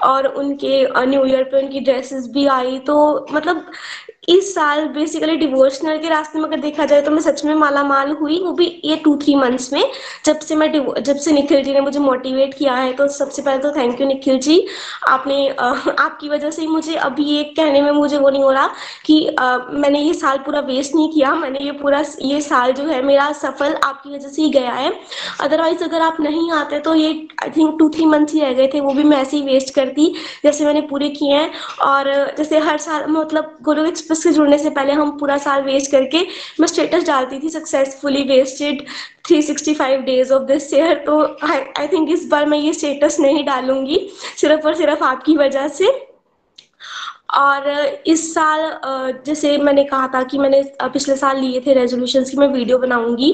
और 0.04 0.28
उनके 0.28 1.06
न्यू 1.06 1.26
ईयर 1.26 1.44
पे 1.44 1.62
उनकी 1.62 1.80
ड्रेसेस 1.80 2.28
भी 2.34 2.46
आई। 2.48 2.78
तो 2.80 3.28
मतलब 3.32 3.66
इस 4.30 4.54
साल 4.56 4.86
बेसिकली 4.90 5.36
डिवोशनल 5.38 5.98
के 5.98 6.10
रास्ते 6.10 6.40
में 6.40 6.46
अगर 6.46 6.60
देखा 6.62 6.86
जाए 6.86 7.02
तो 7.02 7.12
मैं 7.12 7.22
सच 7.22 7.44
में 7.46 7.54
माला 7.56 7.84
माल 7.84 8.12
हुई 8.12 8.40
वो 8.40 8.52
भी 8.54 8.66
ये 8.86 8.96
टू 8.96 9.16
थ्री 9.18 9.36
मंथ्स 9.36 9.72
में। 9.74 9.84
जब 10.26 10.40
से 10.40 10.56
मैं 10.56 10.72
जब 11.00 11.18
से 11.18 11.32
निखिल 11.32 11.64
जी 11.64 11.74
ने 11.74 11.82
मुझे 11.82 12.00
मोटिवेट 12.00 12.54
किया 12.54 12.74
है 12.76 12.92
तो 12.94 13.08
सबसे 13.10 13.42
पहले 13.42 13.60
तो 13.60 13.72
थैंक 13.72 14.02
यू 14.02 14.08
निखिल 14.08 14.40
जी। 14.40 14.66
आपने 15.10 15.48
आपकी 15.50 16.30
वजह 16.30 16.52
से 16.52 16.62
ही 16.62 16.68
मुझे 16.68 16.96
अभी 16.98 17.24
ये 17.26 17.44
कहने 17.58 17.82
में 17.82 17.92
मुझे 17.92 18.18
वो 18.18 18.30
नहीं 18.30 18.44
हो 18.44 18.52
रहा 18.52 18.70
कि 19.06 19.26
आ, 19.30 19.58
मैंने 19.58 20.00
ये 20.00 20.14
साल 20.14 20.38
पूरा 20.46 20.60
वेस्ट 20.62 20.96
नहीं 20.96 21.12
किया 21.12 21.34
मैंने 21.36 21.60
ये 21.60 21.72
पूरा 21.82 22.04
ये 22.22 22.42
साल 22.42 22.72
जो 22.74 22.84
है 22.84 23.02
मेरा 23.04 23.32
सफल 23.34 23.76
आपकी 23.84 24.14
वजह 24.16 24.28
से 24.28 24.42
ही 24.42 24.50
गया 24.50 24.72
है। 24.72 24.92
अदरवाइज़ 25.42 25.84
अगर 25.84 26.02
आप 26.02 26.18
नहीं 26.22 26.52
आते 26.52 26.80
तो 26.80 26.96
ये 26.96 27.10
I 27.44 27.50
think 27.58 27.76
two 27.80 27.90
three 27.90 28.06
months 28.06 28.34
ही 28.34 28.42
रह 28.42 28.54
गए 28.54 28.68
थे 28.74 28.82
वो 28.82 28.94
भी 28.94 29.04
मैं 29.04 29.18
ऐसे 29.18 29.38
ही 29.38 29.44
वेस्ट 29.44 29.74
करती 29.76 30.14
जैसे 30.44 30.66
मैंने 30.66 30.82
पूरे 30.90 31.10
किए 31.12 31.34
हैं। 31.34 31.52
और 31.82 32.12
जैसे 32.38 32.60
हर 32.60 32.78
साल 32.80 33.06
मतलब 33.10 33.58
गुरु 33.64 33.86
एक्सप्रेस 33.86 34.19
से 34.20 34.32
जुड़ने 34.34 34.58
से 34.58 34.70
पहले 34.70 34.94
हम 34.94 35.18
पूरा 35.20 35.38
साल 35.38 35.62
वेस्ट 35.64 35.92
करके 35.92 36.26
मैं 36.60 36.68
स्टेटस 36.68 37.06
डालती 37.08 37.40
थी 37.40 37.50
successfully 37.50 38.24
wasted 38.30 38.86
365 39.30 40.06
days 40.06 40.34
of 40.34 40.44
this 40.44 40.74
year 40.74 41.04
तो 41.06 41.22
आई 41.44 41.88
थिंक 41.88 42.10
इस 42.12 42.28
बार 42.28 42.46
मैं 42.46 42.58
ये 42.58 42.74
स्टेटस 42.74 43.20
नहीं 43.20 43.46
डालूँगी, 43.46 44.00
सिर्फ़ 44.38 44.68
और 44.68 44.76
सिर्फ़ 44.76 45.04
आपकी 45.04 45.36
वजह 45.38 45.68
से। 45.70 45.92
और 47.30 47.68
इस 48.08 48.34
साल 48.34 48.62
जैसे 49.26 49.58
मैंने 49.58 49.84
कहा 49.84 50.08
था 50.14 50.22
कि 50.24 50.38
मैंने 50.38 50.62
पिछले 50.84 51.16
साल 51.16 51.40
लिए 51.40 51.60
थे 51.66 51.74
रेजोल्यूशन 51.74 52.24
की 52.24 52.38
मैं 52.38 52.48
वीडियो 52.48 52.78
बनाऊँगी। 52.78 53.32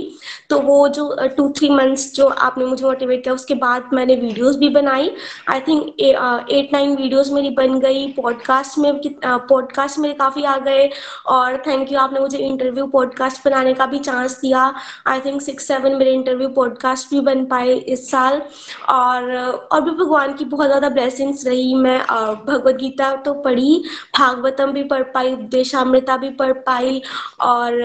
तो 0.49 0.59
वो 0.61 0.87
जो 0.89 1.15
टू 1.37 1.47
थ्री 1.57 1.69
मंथ्स 1.69 2.13
जो 2.15 2.27
आपने 2.27 2.65
मुझे 2.65 2.85
मोटिवेट 2.85 3.23
किया, 3.23 3.33
उसके 3.33 3.55
बाद 3.55 3.89
मैंने 3.93 4.15
वीडियोस 4.15 4.57
भी 4.57 4.69
बनाई। 4.69 5.11
I 5.49 5.59
think 5.59 6.01
eight 6.01 6.73
nine 6.73 6.95
videos 6.95 7.31
मेरी 7.31 7.49
बन 7.51 7.79
गई। 7.79 8.07
पॉडकास्ट 8.13 8.77
में 8.79 8.99
पॉडकास्ट 9.25 9.99
मेरे 9.99 10.13
काफ़ी 10.13 10.43
आ 10.43 10.57
गए। 10.57 10.89
और 11.27 11.57
थैंक 11.67 11.91
यू 11.91 11.99
आपने 11.99 12.19
मुझे 12.19 12.37
इंटरव्यू 12.37 12.87
पॉडकास्ट 12.87 13.45
बनाने 13.45 13.73
का 13.73 13.85
भी 13.85 13.99
चांस 13.99 14.39
दिया। 14.41 14.73
आई 15.07 15.19
थिंक 15.19 15.41
सिक्स 15.41 15.67
सेवन 15.67 15.95
मेरे 15.95 16.13
इंटरव्यू 16.13 16.49
पॉडकास्ट 16.55 17.09
भी 17.11 17.19
बन 17.21 17.45
पाए 17.45 17.73
इस 17.73 18.09
साल। 18.11 18.41
और 18.89 19.33
और 19.71 19.81
भी 19.81 19.91
भगवान 19.91 20.33
की 20.33 20.45
बहुत 20.45 20.67
ज़्यादा 20.67 20.89
ब्लेसिंग्स 20.89 21.45
रही। 21.47 21.73
मैं 21.75 21.99
भगवद 22.47 22.77
गीता 22.77 23.15
तो 23.15 23.33
पढ़ी। 23.41 23.83
भागवतम 24.17 24.71
भी 24.73 24.83
पढ़ 24.85 25.03
पाई, 25.13 25.33
उपदेशामृता 25.33 26.17
भी 26.17 26.29
पढ़ 26.35 26.53
पाई 26.63 27.01
और 27.41 27.81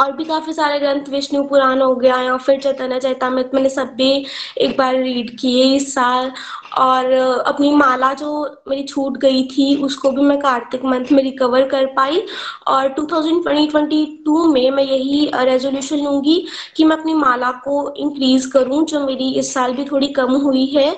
और 0.00 0.12
भी 0.12 0.24
काफ़ी 0.24 0.52
सारे 0.52 0.78
ग्रंथ 0.80 1.08
विष्णु 1.10 1.42
पुराण 1.48 1.80
हो 1.80 1.94
गया 1.96 2.20
या 2.22 2.36
फिर 2.38 2.60
चैतन्य 2.60 2.98
चैतामृत, 3.00 3.50
मैंने 3.54 3.68
सब 3.70 3.94
भी 3.96 4.10
एक 4.58 4.76
बार 4.78 4.94
रीड 4.96 5.30
किए 5.40 5.64
इस 5.76 5.92
साल। 5.94 6.32
और 6.78 7.12
अपनी 7.12 7.70
माला 7.76 8.12
जो 8.14 8.62
मेरी 8.68 8.82
छूट 8.84 9.16
गई 9.18 9.42
थी, 9.48 9.74
उसको 9.76 10.10
भी 10.10 10.22
मैं 10.22 10.38
कार्तिक 10.40 10.84
मंथ 10.84 11.12
में 11.12 11.22
रिकवर 11.22 11.68
कर 11.68 11.86
पाई। 11.96 12.22
और 12.68 12.88
2022 12.90 14.46
में 14.48 14.70
मैं 14.70 14.84
यही 14.84 15.30
रेजोल्यूशन 15.36 15.98
लूँगी 15.98 16.44
कि 16.76 16.84
मैं 16.84 16.96
अपनी 16.96 17.14
माला 17.14 17.50
को 17.64 17.94
इंक्रीज 17.96 18.46
करूँ, 18.46 18.84
जो 18.84 19.06
मेरी 19.06 19.32
इस 19.34 19.52
साल 19.54 19.72
भी 19.72 19.84
थोड़ी 19.84 20.08
कम 20.12 20.32
हुई 20.36 20.66
है। 20.66 20.96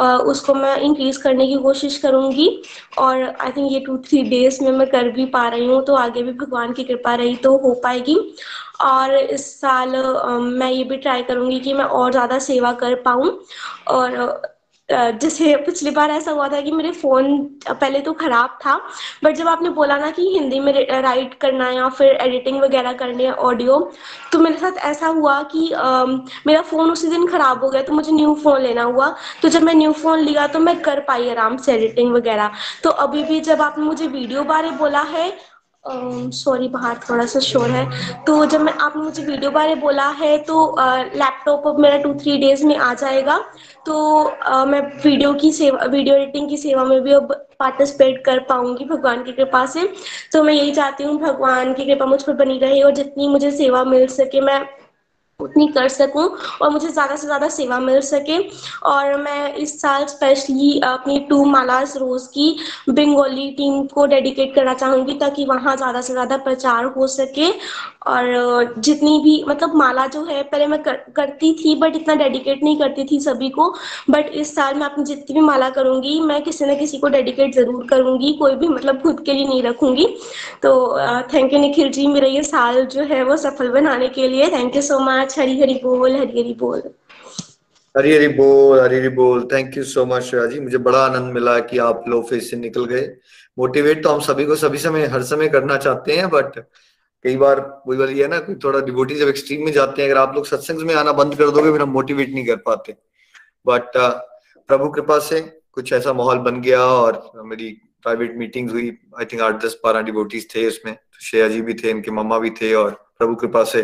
उसको 0.00 0.54
मैं 0.54 0.76
इंक्रीज 0.78 1.16
करने 1.16 1.46
की 1.46 1.54
कोशिश 1.62 1.96
करूँगी। 1.98 2.48
और 2.98 3.22
आई 3.22 3.50
थिंक 3.52 3.72
ये 3.72 3.80
टू 3.80 3.96
थ्री 3.98 4.22
डेज़ 4.24 4.62
में 4.64 4.70
मैं 4.72 4.86
कर 4.90 5.10
भी 5.10 5.24
पा 5.26 5.46
रही 5.48 5.66
हूँ 5.66 5.82
तो 5.84 5.94
आगे 5.96 6.22
भी 6.22 6.32
भगवान 6.34 6.72
की 6.72 6.84
कृपा 6.84 7.14
रही 7.14 7.36
तो 7.36 7.56
हो 7.58 7.72
पाएगी। 7.82 8.16
और 8.82 9.14
इस 9.14 9.44
साल 9.60 9.96
मैं 10.30 10.70
ये 10.70 10.84
भी 10.84 10.96
ट्राई 10.96 11.22
करूँगी 11.22 11.58
कि 11.60 11.72
मैं 11.74 11.84
और 11.84 12.10
ज़्यादा 12.12 12.38
सेवा 12.40 12.72
कर 12.74 12.94
पाऊँ। 13.02 13.38
और 13.88 14.42
जैसे 14.92 15.54
पिछली 15.56 15.90
बार 15.90 16.10
ऐसा 16.10 16.30
हुआ 16.30 16.48
था 16.48 16.60
कि 16.60 16.70
मेरे 16.72 16.90
फ़ोन 16.92 17.38
पहले 17.70 18.00
तो 18.00 18.12
ख़राब 18.12 18.58
था 18.64 18.76
बट 19.24 19.36
जब 19.36 19.48
आपने 19.48 19.70
बोला 19.70 19.96
ना 19.98 20.10
कि 20.10 20.22
हिंदी 20.28 20.60
में 20.60 20.72
राइट 21.02 21.34
करना 21.40 21.66
है 21.66 21.76
या 21.76 21.88
फिर 21.90 22.12
एडिटिंग 22.12 22.60
वगैरह 22.62 22.92
करनी 22.92 23.24
है 23.24 23.32
ऑडियो 23.32 23.78
तो 24.32 24.38
मेरे 24.38 24.56
साथ 24.56 24.78
ऐसा 24.84 25.06
हुआ 25.06 25.42
कि 25.42 25.70
आ, 25.72 26.04
मेरा 26.46 26.62
फ़ोन 26.62 26.90
उसी 26.90 27.08
दिन 27.08 27.26
ख़राब 27.26 27.64
हो 27.64 27.70
गया 27.70 27.82
तो 27.82 27.92
मुझे 27.92 28.12
न्यू 28.12 28.34
फ़ोन 28.42 28.60
लेना 28.62 28.82
हुआ। 28.82 29.14
तो 29.42 29.48
जब 29.48 29.62
मैं 29.62 29.74
न्यू 29.74 29.92
फ़ोन 29.92 30.18
लिया 30.18 30.46
तो 30.46 30.58
मैं 30.58 30.78
कर 30.82 31.00
पाई 31.00 31.28
आराम 31.30 31.56
से 31.56 31.72
एडिटिंग 31.74 32.12
वगैरह। 32.14 32.50
तो 32.82 32.90
अभी 33.04 33.22
भी 33.24 33.40
जब 33.40 33.62
आपने 33.62 33.84
मुझे 33.84 34.06
वीडियो 34.06 34.44
बारे 34.44 34.70
बोला 34.70 35.00
है 35.02 35.30
सॉरी 35.84 36.68
बाहर 36.68 36.98
थोड़ा 37.08 37.24
सा 37.26 37.40
शोर 37.40 37.70
है। 37.70 37.84
तो 38.24 38.44
जब 38.46 38.60
मैं, 38.60 38.72
आपने 38.74 39.02
मुझे 39.02 39.22
वीडियो 39.24 39.50
बारे 39.50 39.74
बोला 39.76 40.08
है 40.10 40.36
तो 40.44 40.74
लैपटॉप 40.78 41.66
अब 41.68 41.78
मेरा 41.80 41.96
टू 41.98 42.12
थ्री 42.14 42.36
डेज़ 42.38 42.64
में 42.66 42.76
आ 42.76 42.92
जाएगा। 42.94 43.38
तो 43.86 44.64
मैं 44.66 44.80
वीडियो 45.04 45.32
की 45.34 45.52
सेवा 45.52 45.84
वीडियो 45.86 46.16
एडिटिंग 46.16 46.48
की 46.48 46.56
सेवा 46.56 46.84
में 46.84 47.00
भी 47.02 47.12
अब 47.12 47.32
पार्टिसिपेट 47.60 48.22
कर 48.24 48.38
पाऊँगी 48.48 48.84
भगवान 48.86 49.22
की 49.24 49.32
कृपा 49.32 49.64
से। 49.66 49.88
तो 50.32 50.42
मैं 50.42 50.54
यही 50.54 50.72
चाहती 50.72 51.04
हूँ, 51.04 51.18
भगवान 51.20 51.72
की 51.74 51.84
कृपा 51.84 52.06
मुझ 52.06 52.22
पर 52.22 52.32
बनी 52.34 52.58
रहे 52.58 52.82
और 52.82 52.92
जितनी 52.92 53.28
मुझे 53.28 53.50
सेवा 53.52 53.82
मिल 53.84 54.06
सके, 54.08 54.40
मैं 54.40 54.60
उतनी 55.42 55.66
कर 55.68 55.88
सकूँ 55.90 56.24
और 56.62 56.70
मुझे 56.70 56.88
ज़्यादा 56.88 57.16
से 57.16 57.26
ज़्यादा 57.26 57.48
सेवा 57.50 57.78
मिल 57.80 58.00
सके। 58.02 58.38
और 58.86 59.16
मैं 59.20 59.54
इस 59.56 59.80
साल 59.80 60.04
स्पेशली 60.06 60.78
अपनी 60.84 61.18
टू 61.30 61.44
मालास 61.46 61.96
रोज़ 61.96 62.26
की 62.28 62.56
बंगाली 62.88 63.50
टीम 63.50 63.82
को 63.86 64.06
डेडिकेट 64.06 64.54
करना 64.54 64.74
चाहूँगी 64.74 65.14
ताकि 65.20 65.44
वहाँ 65.46 65.76
ज़्यादा 65.76 66.00
से 66.00 66.12
ज़्यादा 66.12 66.36
प्रचार 66.38 66.84
हो 66.96 67.06
सके। 67.08 67.50
और 68.06 68.74
जितनी 68.78 69.18
भी 69.22 69.42
मतलब 69.48 69.74
माला 69.76 70.06
जो 70.06 70.24
है 70.24 70.42
पहले 70.42 70.66
मैं 70.66 70.82
कर, 70.82 70.94
करती 71.16 71.52
थी 71.54 71.74
बट 71.76 71.96
इतना 71.96 72.14
डेडिकेट 72.14 72.62
नहीं 72.64 72.78
करती 72.78 73.04
थी 73.04 73.18
सभी 73.20 73.48
को। 73.50 73.68
बट 74.10 74.28
इस 74.34 74.54
साल 74.54 74.74
मैं 74.74 74.86
अपनी 74.86 75.04
जितनी 75.04 75.34
भी 75.34 75.40
माला 75.40 75.68
करूँगी 75.70 76.18
मैं 76.20 76.40
किसी 76.42 76.64
न 76.64 76.76
किसी 76.78 76.98
को 76.98 77.08
डेडिकेट 77.08 77.54
ज़रूर 77.54 77.86
करूँगी 77.90 78.32
कोई 78.32 78.54
भी 78.54 78.68
मतलब 78.68 79.02
खुद 79.02 79.20
के 79.26 79.32
लिए 79.32 79.46
नहीं 79.46 79.62
रखूँगी। 79.62 80.06
तो 80.62 80.72
थैंक 81.34 81.52
यू 81.52 81.58
निखिल 81.58 81.90
जी 81.92 82.06
मेरा 82.06 82.28
ये 82.28 82.42
साल 82.42 82.84
जो 82.86 83.04
है 83.04 83.22
वो 83.24 83.36
सफल 83.36 83.68
बनाने 83.70 84.08
के 84.08 84.28
लिए। 84.28 84.48
Thank 84.52 84.76
you 84.76 84.82
so 84.82 84.98
much 85.00 85.29
much 85.30 85.38
Hari 85.38 85.60
Hari 85.60 85.74
बोल 85.82 86.16
हरी 86.16 86.40
हरी 86.40 86.54
बोल 86.54 86.82
हरी 87.94 88.14
हरी 88.14 88.28
बोल 88.28 88.80
हरी 88.80 88.96
हरी 88.96 89.08
बोल 89.08 89.46
thank 89.52 89.76
you 89.76 89.82
so 89.84 90.04
much 90.06 90.22
Shreya 90.22 90.46
ji 90.46 90.60
मुझे 90.60 90.78
बड़ा 90.78 90.98
आनंद 90.98 91.32
मिला 91.34 91.58
कि 91.60 91.78
आप 91.78 92.04
लो 92.08 92.20
फेस 92.22 92.50
से 92.50 92.56
निकल 92.56 92.84
गए। 92.84 93.02
मोटिवेट 93.58 94.02
तो 94.02 94.08
हम 94.08 94.20
सभी 94.20 94.44
को 94.44 94.56
सभी 94.56 94.78
समय 94.78 95.06
हर 95.06 95.22
समय 95.22 95.48
करना 95.48 95.76
चाहते 95.76 96.16
हैं 96.16 96.28
बट 96.30 96.58
कई 97.24 97.36
बार 97.36 97.60
वही 97.88 97.98
वाली 97.98 98.18
है 98.18 98.28
ना 98.28 98.38
कोई 98.38 98.54
थोड़ा 98.54 98.80
डिवोटी 98.80 99.14
जब 99.14 99.28
एक्सट्रीम 99.28 99.64
में 99.64 99.72
जाते 99.72 100.02
हैं 100.02 100.10
अगर 100.10 100.20
आप 100.20 100.34
लोग 100.34 100.46
सत्संग 100.46 100.80
में 100.80 100.94
आना 100.94 101.12
बंद 101.12 101.34
कर 101.34 101.50
दोगे 101.50 101.72
फिर 101.72 101.82
हम 101.82 101.90
मोटिवेट 101.90 102.30
नहीं 102.34 102.46
कर 102.46 102.56
पाते। 102.56 102.94
बट 103.66 103.96
uh, 103.96 104.12
प्रभु 104.68 104.88
कृपा 104.88 105.18
से 105.18 105.40
कुछ 105.72 105.92
ऐसा 105.92 106.12
माहौल 106.12 106.38
बन 106.38 106.60
गया 106.60 106.80
और 106.80 107.22
मेरी 107.44 107.70
प्राइवेट 108.02 108.36
मीटिंग 108.36 108.70
हुई। 108.70 108.88
आई 109.18 109.24
थिंक 109.24 109.42
आठ 109.42 109.64
दस 109.64 109.78
बारह 109.84 110.00
डिवोटीज 110.02 110.54
थे 110.54 110.66
उसमें। 110.66 110.94
तो 110.94 111.24
श्रेया 111.26 111.48
जी 111.48 111.60
भी 111.62 111.74
थे 111.74 111.90
इनके 111.90 112.10
मम्मा 112.10 112.38
भी 112.38 112.50
थे 112.50 112.72
और 112.74 112.98
प्रभु 113.20 113.34
कृपा 113.36 113.64
से 113.64 113.82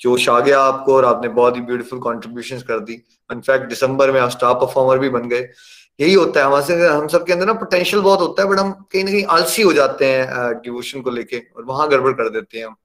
जोश 0.00 0.28
आ 0.28 0.38
गया 0.40 0.60
आपको 0.60 0.94
और 0.96 1.04
आपने 1.04 1.28
बहुत 1.28 1.56
ही 1.56 1.62
ब्यूटीफुल 1.62 1.98
कॉन्ट्रीब्यूशन 2.00 2.58
कर 2.68 2.80
दी। 2.80 3.02
इनफैक्ट 3.32 3.68
दिसंबर 3.68 4.12
में 4.12 4.20
आप 4.20 4.30
स्टार 4.30 4.54
परफॉर्मर 4.54 4.98
भी 4.98 5.08
बन 5.08 5.28
गए। 5.28 5.48
यही 6.00 6.12
होता 6.14 6.40
है 6.40 6.46
हमारे 6.46 6.86
हम 6.86 7.06
सब 7.08 7.24
के 7.26 7.32
अंदर 7.32 7.46
ना 7.46 7.52
पोटेंशियल 7.52 8.02
बहुत 8.02 8.20
होता 8.20 8.42
है 8.42 8.48
बट 8.48 8.58
हम 8.58 8.72
कहीं 8.92 9.04
ना 9.04 9.10
कहीं 9.10 9.24
आलसी 9.36 9.62
हो 9.62 9.72
जाते 9.72 10.04
हैं 10.04 10.52
डिवोशन 10.60 11.00
को 11.00 11.10
लेके 11.10 11.38
और 11.56 11.64
वहाँ 11.64 11.88
गड़बड़ 11.88 12.12
कर 12.12 12.28
देते 12.28 12.58
हैं 12.58 12.66
हम 12.66 12.76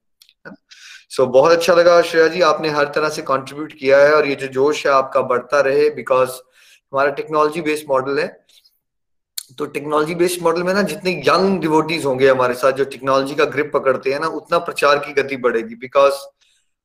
सो 1.08 1.22
so, 1.22 1.28
बहुत 1.32 1.52
अच्छा 1.52 1.74
लगा 1.74 2.00
श्रेया 2.02 2.28
जी 2.28 2.40
आपने 2.40 2.68
हर 2.68 2.84
तरह 2.84 3.08
से 3.08 3.22
कंट्रीब्यूट 3.22 3.72
किया 3.72 3.98
है 3.98 4.14
और 4.14 4.26
ये 4.28 4.34
जो 4.34 4.46
जोश 4.46 4.86
है 4.86 4.92
आपका 4.92 5.20
बढ़ता 5.32 5.60
रहे 5.60 5.88
बिकॉज़ 5.90 6.30
हमारा 6.30 7.10
टेक्नोलॉजी 7.10 7.60
बेस्ड 7.60 7.84
मॉडल 7.90 8.18
है। 8.18 8.26
तो 9.50 9.66
टेक्नोलॉजी 9.66 10.14
बेस्ड 10.14 10.42
मॉडल 10.42 10.62
में 10.62 10.72
ना 10.74 10.82
जितने 10.82 11.12
यंग 11.26 11.60
डिवोटीज 11.60 12.04
होंगे 12.04 12.28
हमारे 12.28 12.54
साथ 12.54 12.72
जो 12.72 12.84
टेक्नोलॉजी 12.84 13.34
का 13.34 13.44
ग्रिप 13.44 13.70
पकड़ते 13.74 14.12
हैं 14.12 14.20
ना 14.20 14.26
उतना 14.38 14.58
प्रचार 14.58 14.98
की 14.98 15.12
गति 15.12 15.36
बढ़ेगी। 15.36 15.74
बिकॉज़ 15.74 16.14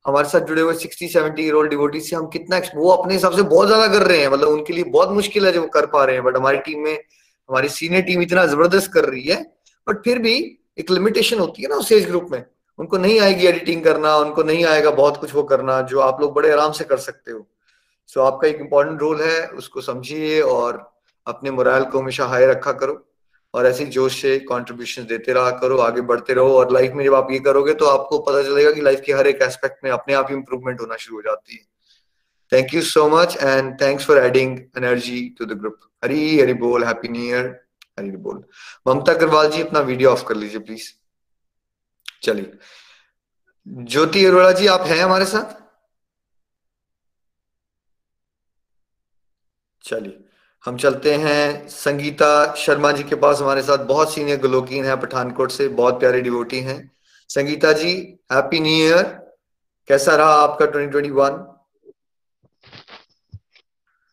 हमारे 0.05 0.29
साथ 0.29 0.41
जुड़े 0.41 0.61
हुए 0.61 0.73
sixty 0.73 1.07
seventy 1.07 1.43
year 1.43 1.53
old 1.53 1.69
devotee 1.69 1.99
से 2.01 2.15
हम 2.15 2.27
कितना 2.27 2.61
वो 2.75 2.89
अपने 2.91 3.13
हिसाब 3.13 3.35
से 3.35 3.41
बहुत 3.43 3.67
ज़्यादा 3.67 3.87
कर 3.87 4.05
रहे 4.07 4.19
हैं। 4.21 4.27
मतलब 4.27 4.47
उनके 4.47 4.73
लिए 4.73 4.83
बहुत 4.83 5.09
मुश्किल 5.11 5.45
है 5.45 5.51
जो 5.51 5.61
वो 5.61 5.67
कर 5.67 5.85
पा 5.85 6.03
रहे 6.05 6.15
हैं। 6.15 6.23
बट 6.23 6.37
हमारी 6.37 6.57
टीम 6.57 6.83
में 6.83 6.93
हमारी 6.93 7.69
सीनियर 7.69 8.01
टीम 8.01 8.21
इतना 8.21 8.45
ज़बरदस्त 8.45 8.91
कर 8.93 9.05
रही 9.05 9.23
है। 9.23 9.41
बट 9.87 10.03
फिर 10.03 10.19
भी 10.19 10.35
एक 10.79 10.91
लिमिटेशन 10.91 11.39
होती 11.39 11.63
है 11.63 11.69
ना 11.69 11.75
उस 11.75 11.91
एज 11.91 12.05
ग्रुप 12.07 12.27
में। 12.31 12.43
उनको 12.79 12.97
नहीं 12.97 13.19
आएगी 13.19 13.47
एडिटिंग 13.47 13.83
करना 13.83 14.15
उनको 14.17 14.43
नहीं 14.43 14.65
आएगा 14.65 14.91
बहुत 14.91 15.17
कुछ 15.17 15.33
वो 15.35 15.43
करना 15.43 15.81
जो 15.81 15.99
आप 15.99 16.21
लोग 16.21 16.33
बड़े 16.33 16.51
आराम 16.51 16.71
से 16.71 16.83
कर 16.83 16.97
सकते 16.97 17.31
हो। 17.31 17.45
सो 18.09 18.19
so, 18.19 18.25
आपका 18.27 18.47
एक 18.47 18.59
इंपॉर्टेंट 18.59 19.01
रोल 19.01 19.21
है 19.21 19.47
उसको 19.47 19.81
समझिए 19.81 20.39
और 20.41 20.77
अपने 21.29 21.51
मोराल 21.51 21.85
को 21.85 21.99
हमेशा 21.99 22.25
हाई 22.25 22.45
रखा 22.45 22.71
करो 22.73 23.05
और 23.53 23.65
ऐसे 23.65 23.85
जोश 23.87 24.21
से 24.21 24.37
कॉन्ट्रीब्यूशन 24.41 25.05
देते 25.05 25.33
रहा 25.33 25.51
करो, 25.59 25.77
आगे 25.77 26.01
बढ़ते 26.03 26.33
रहो 26.33 26.57
और 26.57 26.73
लाइफ 26.73 26.91
में 26.95 27.03
जब 27.05 27.13
आप 27.15 27.31
ये 27.31 27.39
करोगे 27.39 27.73
तो 27.73 27.85
आपको 27.87 28.19
पता 28.19 28.41
चलेगा 28.43 28.71
कि 28.71 28.81
लाइफ 28.81 29.01
के 29.05 29.13
हर 29.13 29.27
एक 29.27 29.41
एस्पेक्ट 29.41 29.83
में 29.83 29.91
अपने 29.91 30.13
आप 30.13 30.27
ही 30.29 30.35
इंप्रूवमेंट 30.35 30.81
होना 30.81 30.95
शुरू 30.97 31.17
हो 31.17 31.21
जाती 31.21 31.55
है। 31.55 31.67
Thank 32.51 32.73
you 32.73 32.81
so 32.83 33.07
much 33.09 33.37
and 33.37 33.73
thanks 33.81 34.05
for 34.05 34.17
adding 34.17 34.57
energy 34.77 35.27
to 35.39 35.45
the 35.45 35.59
group 35.59 35.79
Hari 36.03 36.39
Hari 36.39 36.53
बोल 36.61 36.83
हैप्पी 36.83 37.07
न्यू 37.07 37.23
ईयर 37.25 37.47
हरी 37.99 38.11
बोल। 38.17 38.43
ममता 38.87 39.13
अग्रवाल 39.13 39.49
जी, 39.49 39.61
अपना 39.61 39.79
वीडियो 39.81 40.11
ऑफ़ 40.11 40.23
कर 40.27 40.35
लीजिए 40.35 40.59
प्लीज़ 40.59 40.91
चलिए। 42.23 42.51
ज्योति 43.67 44.25
अरोड़ा 44.25 44.51
जी, 44.51 44.67
आप 44.67 44.81
हैं 44.87 45.03
हमारे 45.03 45.25
साथ? 45.25 45.57
चलिए। 49.83 50.25
हम 50.65 50.77
चलते 50.77 51.13
हैं 51.15 51.67
संगीता 51.67 52.53
शर्मा 52.55 52.91
जी 52.91 53.03
के 53.03 53.15
पास। 53.15 53.41
हमारे 53.41 53.61
साथ 53.61 53.85
बहुत 53.85 54.13
सीनियर 54.13 54.39
गलोकीन 54.39 54.85
है, 54.85 54.99
पठानकोट 55.01 55.51
से 55.51 55.67
बहुत 55.69 55.99
प्यारे 55.99 56.21
डिवोटी 56.21 56.59
हैं। 56.59 56.79
Sangeeta 57.29 57.71
ji 57.73 57.91
happy 58.31 58.59
new 58.59 58.73
year 58.77 59.03
कैसा 59.89 60.15
रहा 60.15 60.33
आपका 60.37 60.65
2021 60.65 61.37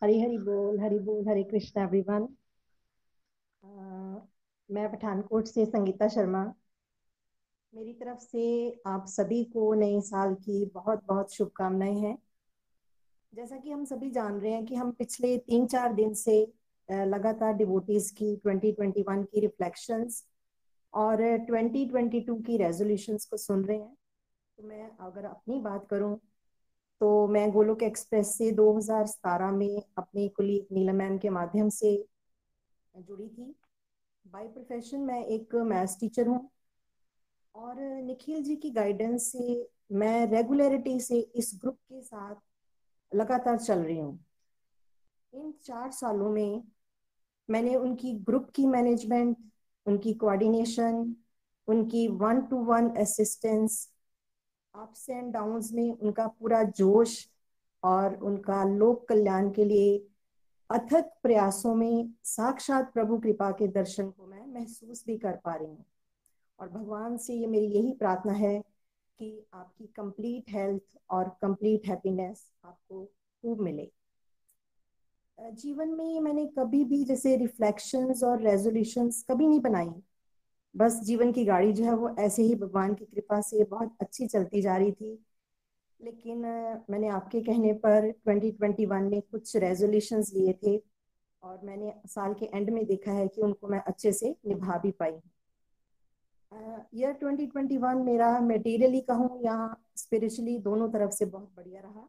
हरी 0.03 0.21
हरी 0.23 0.39
बोल 0.39 0.81
हरी 0.81 0.99
बोल 0.99 1.29
हरे 1.29 1.43
कृष्ण 1.43 1.81
एवरीवन 1.81 2.29
मैं 4.71 4.91
पठानकोट 4.93 5.47
से 5.47 5.65
संगीता 5.67 6.09
शर्मा। 6.09 6.45
मेरी 7.73 7.93
तरफ़ 7.93 8.19
से 8.21 8.45
आप 8.87 9.07
सभी 9.09 9.43
को 9.45 9.73
नए 9.75 10.01
साल 10.01 10.35
की 10.35 10.65
बहुत 10.75 11.03
बहुत 11.07 11.35
शुभकामनाएँ 11.35 11.99
हैं। 11.99 12.17
जैसा 13.33 13.57
कि 13.57 13.71
हम 13.71 13.85
सभी 13.85 14.11
जान 14.11 14.39
रहे 14.41 14.53
हैं 14.53 14.65
कि 14.67 14.75
हम 14.75 14.91
पिछले 14.91 15.37
तीन 15.39 15.67
चार 15.67 15.93
दिन 15.95 16.15
से 16.15 16.37
लगातार 16.89 17.53
डिवोटीज 17.55 18.11
की 18.11 18.35
2021 18.47 19.25
की 19.25 19.41
रिफ्लेक्शंस 19.41 20.25
और 20.93 21.23
2022 21.47 22.43
की 22.47 22.57
रेजोल्यूशंस 22.57 23.25
को 23.25 23.37
सुन 23.37 23.65
रहे 23.65 23.77
हैं। 23.79 23.95
तो 24.59 24.63
मैं 24.63 24.91
अगर 25.01 25.25
अपनी 25.25 25.59
बात 25.61 25.87
करूँ 25.91 26.17
तो 27.01 27.27
मैं 27.27 27.51
गोलोक 27.53 27.83
एक्सप्रेस 27.83 28.37
से 28.39 28.51
2017 28.53 29.51
में 29.53 29.83
अपनी 29.99 30.29
कुली 30.29 30.61
नीला 30.73 30.93
मैम 30.93 31.19
के 31.19 31.31
माध्यम 31.31 31.69
से 31.69 31.95
जुड़ी 32.95 33.29
थी। 33.29 33.55
बाय 34.25 34.49
प्रोफेशन 34.49 35.01
मैं 35.01 35.25
एक 35.25 35.55
मैथ्स 35.67 36.01
टीचर 36.01 36.27
हूँ 36.27 36.49
और 37.55 37.81
निखिल 38.03 38.43
जी 38.43 38.57
की 38.57 38.71
गाइडेंस 38.71 39.31
से 39.33 39.69
मैं 39.93 40.27
रेगुलरिटी 40.27 40.99
से 41.01 41.21
इस 41.35 41.53
ग्रुप 41.61 41.77
के 41.77 42.03
साथ 42.03 42.35
लगातार 43.15 43.59
चल 43.59 43.79
रही 43.79 43.99
हूँ। 43.99 44.19
इन 45.33 45.53
चार 45.63 45.91
सालों 45.91 46.31
में 46.31 46.63
मैंने 47.51 47.75
उनकी 47.77 48.13
ग्रुप 48.13 48.51
की 48.51 48.67
मैनेजमेंट, 48.67 49.37
उनकी 49.87 50.15
कोऑर्डिनेशन, 50.15 51.17
उनकी 51.69 52.09
one 52.09 52.41
to 52.41 52.57
one 52.57 52.89
assistance 52.91 53.93
ups 54.75 55.11
and 55.11 55.33
downs 55.33 55.73
में 55.73 55.93
उनका 55.93 56.27
पूरा 56.27 56.63
जोश 56.63 57.29
और 57.83 58.15
उनका 58.15 58.65
लोक 58.65 59.09
कल्याण 59.09 59.51
के 59.51 59.65
लिए 59.65 59.99
अथक 60.71 61.13
प्रयासों 61.23 61.75
में 61.75 62.13
साक्षात 62.25 62.93
प्रभु 62.93 63.19
कृपा 63.19 63.51
के 63.51 63.69
दर्शन 63.69 64.11
को 64.11 64.27
मैं 64.27 64.47
महसूस 64.47 65.05
भी 65.07 65.19
कर 65.19 65.37
पा 65.37 65.55
रही 65.55 65.69
हूँ। 65.69 65.85
और 66.59 66.69
भगवान 66.69 67.17
से 67.17 67.35
ये 67.35 67.47
मेरी 67.47 67.67
यही 67.67 67.93
प्रार्थना 67.93 68.33
है 68.33 68.63
कि 69.21 69.47
आपकी 69.55 69.87
कंप्लीट 69.87 70.51
हेल्थ 70.51 70.83
और 71.11 71.29
कंप्लीट 71.43 71.87
हैप्पीनेस 71.87 72.53
आपको 72.65 73.05
खूब 73.05 73.61
मिले। 73.61 73.91
जीवन 75.39 75.89
में 75.89 76.21
मैंने 76.21 76.47
कभी 76.47 76.85
भी 76.85 77.05
जैसे 77.05 77.37
रिफ्लेक्शंस 77.37 78.23
और 78.25 78.43
रेजोल्यूशंस 78.43 79.25
कभी 79.31 79.47
नहीं 79.47 79.61
बनाई। 79.61 79.91
बस 80.75 81.01
जीवन 81.05 81.33
की 81.33 81.45
गाड़ी 81.45 81.73
जो 81.73 81.85
है 81.85 81.95
वो 81.95 82.15
ऐसे 82.19 82.43
ही 82.43 82.55
भगवान 82.55 82.95
की 82.95 83.05
कृपा 83.05 83.41
से 83.41 83.65
बहुत 83.65 83.97
अच्छी 84.01 84.27
चलती 84.27 84.63
जा 84.63 84.77
रही 84.77 84.93
थी। 84.93 85.25
लेकिन 86.01 86.39
मैंने 86.91 87.09
आपके 87.09 87.41
कहने 87.41 87.73
पर 87.73 88.11
2021 88.29 89.11
में 89.11 89.21
कुछ 89.23 89.57
रेजोल्यूशंस 89.57 90.33
लिए 90.35 90.53
थे 90.53 90.77
और 91.43 91.61
मैंने 91.65 91.95
साल 92.07 92.35
के 92.35 92.47
एंड 92.47 92.71
में 92.71 92.85
देखा 92.87 93.13
है 93.13 93.29
कि 93.29 93.43
उनको 93.43 93.69
मैं 93.69 93.81
अच्छे 93.81 94.13
से 94.13 94.37
निभा 94.47 94.79
भी 94.79 94.91
पाई। 94.91 95.11
हूँ 95.11 95.23
ईयर 96.95 97.13
uh, 97.13 97.21
2021 97.21 98.05
मेरा 98.05 98.41
मटेरियली 98.41 99.01
कहूँ 99.01 99.43
या 99.43 99.77
स्पिरिचुअली 99.97 100.59
दोनों 100.59 100.89
तरफ़ 100.89 101.11
से 101.11 101.25
बहुत 101.25 101.53
बढ़िया 101.57 101.81
रहा। 101.81 102.09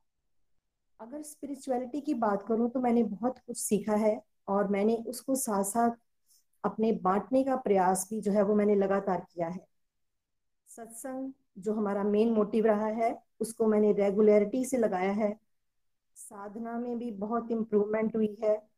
अगर 0.99 1.21
स्पिरिचुअलिटी 1.21 2.01
की 2.01 2.13
बात 2.13 2.45
करूँ 2.47 2.69
तो 2.69 2.79
मैंने 2.79 3.03
बहुत 3.03 3.39
कुछ 3.39 3.57
सीखा 3.57 3.95
है 3.95 4.21
और 4.47 4.67
मैंने 4.67 5.03
उसको 5.07 5.35
साथ 5.35 5.63
साथ 5.63 5.91
अपने 6.63 6.91
बांटने 6.91 7.43
का 7.43 7.55
प्रयास 7.55 8.07
भी 8.09 8.21
जो 8.21 8.31
है 8.31 8.41
वो 8.43 8.55
मैंने 8.55 8.75
लगातार 8.75 9.25
किया 9.31 9.47
है। 9.47 9.67
सत्संग 10.67 11.33
जो 11.57 11.73
हमारा 11.73 12.03
मेन 12.03 12.33
मोटिव 12.33 12.65
रहा 12.65 12.87
है 12.87 13.23
उसको 13.39 13.67
मैंने 13.67 13.91
रेगुलरिटी 13.91 14.65
से 14.65 14.77
लगाया 14.77 15.11
है। 15.11 15.39
साधना 16.15 16.79
में 16.79 16.97
भी 16.97 17.11
बहुत 17.11 17.51
इम्प्रूवमेंट 17.51 18.15
हुई 18.15 18.37
है। 18.43 18.76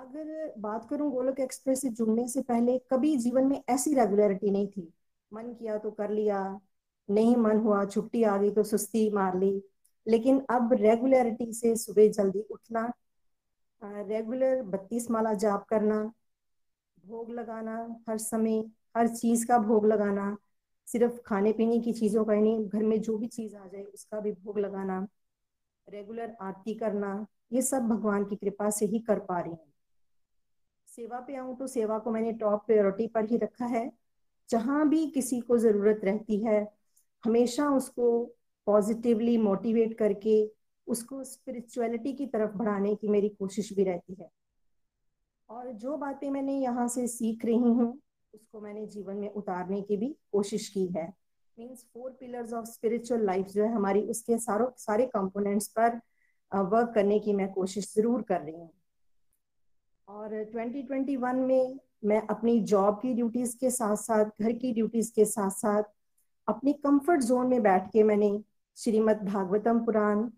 अगर 0.00 0.52
बात 0.58 0.86
करूँ 0.90 1.10
गोलक 1.12 1.40
एक्सप्रेस 1.40 1.80
से 1.80 1.88
जुड़ने 1.88 2.26
से 2.28 2.42
पहले, 2.42 2.78
कभी 2.90 3.16
जीवन 3.16 3.44
में 3.44 3.62
ऐसी 3.68 3.94
रेगुलरिटी 3.94 4.50
नहीं 4.50 4.66
थी। 4.68 4.92
मन 5.32 5.52
किया 5.54 5.76
तो 5.78 5.90
कर 5.90 6.10
लिया, 6.10 6.60
नहीं 7.08 7.36
मन 7.36 7.56
हुआ, 7.56 7.84
छुट्टी 7.84 8.22
आ 8.22 8.36
गई 8.36 8.50
तो 8.50 8.62
सुस्ती 8.62 9.08
मार 9.10 9.38
ली। 9.38 9.62
लेकिन 10.06 10.40
अब 10.50 10.72
रेगुलरिटी 10.72 11.52
से 11.52 11.74
सुबह 11.76 12.08
जल्दी 12.08 12.40
उठना 12.50 12.90
रेगुलर 13.82 14.62
बत्तीस 14.62 15.10
माला 15.10 15.32
जाप 15.34 15.64
करना, 15.64 16.02
भोग 17.06 17.30
लगाना, 17.30 17.76
हर 18.08 18.18
समय 18.18 18.64
हर 18.96 19.08
चीज़ 19.08 19.46
का 19.46 19.58
भोग 19.58 19.86
लगाना, 19.86 20.36
सिर्फ़ 20.88 21.20
खाने 21.26 21.52
पीने 21.52 21.78
की 21.80 21.92
चीज़ों 21.92 22.24
का 22.24 22.32
ही 22.32 22.42
नहीं, 22.42 22.68
घर 22.68 22.82
में 22.82 23.00
जो 23.00 23.18
भी 23.18 23.26
चीज़ 23.26 23.56
आ 23.56 23.66
जाए 23.66 23.82
उसका 23.84 24.20
भी 24.20 24.32
भोग 24.32 24.58
लगाना 24.58 25.06
रेगुलर 25.88 26.36
आरती 26.40 26.74
करना, 26.74 27.26
ये 27.52 27.62
सब 27.62 27.88
भगवान 27.88 28.24
की 28.24 28.36
कृपा 28.36 28.70
से 28.70 28.86
ही 28.86 28.98
कर 28.98 29.18
पा 29.18 29.40
रही 29.40 29.50
हूँ। 29.50 29.69
सेवा 30.92 31.18
पे 31.20 31.36
आऊँ 31.36 31.56
तो 31.58 31.66
सेवा 31.66 31.98
को 31.98 32.10
मैंने 32.10 32.32
टॉप 32.32 32.64
प्रायोरिटी 32.66 33.06
पर 33.06 33.24
ही 33.24 33.36
रखा 33.36 33.66
है। 33.66 33.90
जहाँ 34.50 34.88
भी 34.88 35.06
किसी 35.06 35.40
को 35.40 35.58
ज़रूरत 35.58 36.00
रहती 36.04 36.38
है, 36.44 36.66
हमेशा 37.24 37.68
उसको 37.70 38.24
पॉजिटिवली 38.66 39.36
मोटिवेट 39.38 39.96
करके 39.98 40.34
उसको 40.86 41.22
स्पिरिचुअलिटी 41.24 42.12
की 42.12 42.26
तरफ़ 42.26 42.56
बढ़ाने 42.56 42.94
की 42.94 43.08
मेरी 43.08 43.28
कोशिश 43.28 43.72
भी 43.72 43.84
रहती 43.84 44.16
है। 44.20 44.28
और 45.50 45.70
जो 45.72 45.96
बातें 45.96 46.28
मैंने 46.30 46.58
यहाँ 46.58 46.86
से 46.88 47.06
सीख 47.06 47.44
रही 47.44 47.56
हूँ, 47.56 47.98
उसको 48.34 48.60
मैंने 48.60 48.86
जीवन 48.86 49.16
में 49.16 49.28
उतारने 49.30 49.80
की 49.82 49.96
भी 49.96 50.14
कोशिश 50.32 50.68
की 50.68 50.86
है। 50.86 51.06
Means 51.58 51.84
four 51.94 52.10
pillars 52.10 52.52
of 52.52 52.64
spiritual 52.64 53.24
life 53.26 53.46
जो 53.46 53.64
है 53.64 53.72
हमारी, 53.72 54.02
उसके 54.02 54.38
सारों, 54.38 54.70
सारे 54.76 55.06
कंपोनेंट्स 55.06 55.68
पर 55.78 56.00
वर्क 56.52 56.92
करने 56.94 57.18
की 57.18 57.32
मैं 57.32 57.52
कोशिश 57.52 57.92
ज़रूर 57.94 58.22
कर 58.22 58.40
रही 58.40 58.54
हूँ। 58.54 58.72
और 60.10 60.44
2021 60.44 61.34
में 61.34 61.78
मैं 62.04 62.26
अपनी 62.26 62.60
जॉब 62.60 62.94
की 63.02 63.14
ड्यूटीज़ 63.14 63.56
के 63.58 63.70
साथ 63.70 63.96
साथ 63.96 64.24
घर 64.40 64.52
की 64.52 64.72
ड्यूटीज़ 64.72 65.12
के 65.12 65.24
साथ 65.24 65.50
साथ 65.50 65.82
अपनी 66.48 66.72
कंफर्ट 66.72 67.20
जोन 67.20 67.46
में 67.46 67.62
बैठ 67.62 67.90
के 67.92 68.02
मैंने 68.02 68.42
श्रीमद् 68.76 69.24
भागवतम 69.24 69.84
पुराण, 69.84 70.30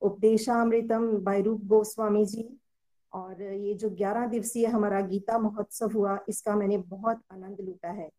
उपदेशामृतम 0.00 1.06
बायरूप 1.18 1.64
गोस्वामी 1.64 2.24
जी 2.26 2.60
और 3.12 3.42
ये 3.42 3.74
जो 3.74 3.90
11 3.90 4.26
दिवसीय 4.26 4.66
हमारा 4.66 5.00
गीता 5.00 5.38
महोत्सव 5.38 5.92
हुआ, 5.94 6.18
इसका 6.28 6.56
मैंने 6.56 6.78
बहुत 6.78 7.22
आनंद 7.32 7.60
लूटा 7.60 7.88
है। 7.88 8.10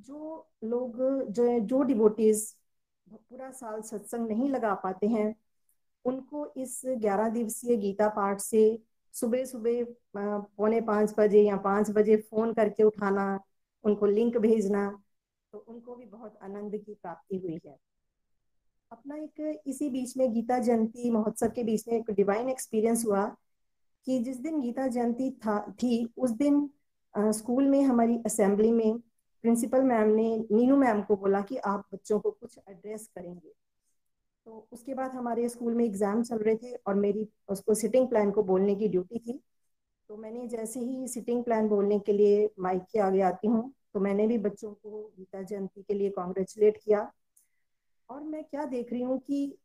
जो 0.00 0.48
लोग, 0.64 0.96
जो 1.30 1.58
जो 1.58 1.82
डिवोटीज 1.82 2.54
पूरा 3.12 3.50
साल 3.50 3.80
सत्संग 3.80 4.28
नहीं 4.28 4.48
लगा 4.48 4.74
पाते 4.74 5.06
हैं, 5.06 5.34
उनको 6.04 6.52
इस 6.56 6.82
11 6.86 7.28
दिवसीय 7.28 7.76
गीता 7.76 8.08
पाठ 8.08 8.40
से 8.40 8.82
सुबह 9.16 9.44
सुबह 9.44 9.84
पौने 10.16 10.80
पाँच 10.80 11.14
बजे 11.18 11.42
या 11.42 11.56
पाँच 11.56 11.90
बजे 11.90 12.16
फ़ोन 12.30 12.52
करके 12.54 12.82
उठाना 12.82 13.40
उनको 13.84 14.06
लिंक 14.06 14.36
भेजना 14.38 14.90
तो 15.52 15.58
उनको 15.58 15.94
भी 15.96 16.04
बहुत 16.04 16.38
आनंद 16.42 16.76
की 16.76 16.94
प्राप्ति 16.94 17.36
हुई 17.36 17.60
है। 17.66 17.76
अपना 18.92 19.16
एक 19.16 19.62
इसी 19.66 19.88
बीच 19.90 20.16
में 20.16 20.32
गीता 20.32 20.58
जयंती 20.58 21.10
महोत्सव 21.10 21.48
के 21.48 21.64
बीच 21.64 21.88
में 21.88 21.94
एक 21.94 22.10
डिवाइन 22.10 22.48
एक्सपीरियंस 22.48 23.04
हुआ 23.06 23.24
कि 24.06 24.18
जिस 24.18 24.36
दिन 24.36 24.60
गीता 24.60 24.86
जयंती 24.86 25.30
था 25.30 25.58
थी 25.82 26.12
उस 26.16 26.30
दिन 26.30 26.68
आ, 27.14 27.30
स्कूल 27.30 27.66
में 27.66 27.82
हमारी 27.82 28.18
असेंबली 28.26 28.72
में 28.72 28.98
प्रिंसिपल 29.44 29.82
मैम 29.82 30.08
ने 30.08 30.36
नीनू 30.52 30.76
मैम 30.76 31.02
को 31.02 31.16
बोला 31.16 31.40
कि 31.40 31.56
आप 31.56 31.86
बच्चों 31.94 32.18
को 32.20 32.30
कुछ 32.30 32.58
एड्रेस 32.68 33.06
करेंगे। 33.14 33.52
तो 34.46 34.66
उसके 34.72 34.94
बाद 34.94 35.12
हमारे 35.12 35.48
स्कूल 35.48 35.74
में 35.74 35.84
एग्ज़ाम 35.84 36.22
चल 36.22 36.38
रहे 36.38 36.54
थे 36.56 36.74
और 36.86 36.94
मेरी 36.96 37.26
उसको 37.50 37.74
सिटिंग 37.74 38.08
प्लान 38.08 38.30
को 38.30 38.42
बोलने 38.44 38.74
की 38.74 38.88
ड्यूटी 38.88 39.18
थी। 39.18 39.40
तो 40.10 40.16
मैंने 40.16 40.46
जैसे 40.48 40.80
ही 40.80 41.08
सिटिंग 41.08 41.42
प्लान 41.44 41.68
बोलने 41.68 41.98
के 41.98 42.12
लिए 42.12 42.48
माइक 42.60 42.82
के 42.92 42.98
आगे 43.00 43.20
आती 43.22 43.48
हूँ 43.48 43.72
तो 43.94 44.00
मैंने 44.00 44.26
भी 44.26 44.38
बच्चों 44.38 44.70
को 44.72 45.02
गीता 45.18 45.42
जयंती 45.42 45.82
के 45.82 45.94
लिए 45.94 46.10
कॉन्ग्रेचुलेट 46.10 46.76
किया। 46.76 47.10
और 48.08 48.22
मैं 48.22 48.42
क्या 48.44 48.64
देख 48.66 48.92
रही 48.92 49.02
हूँ 49.02 49.18
कि 49.20 49.56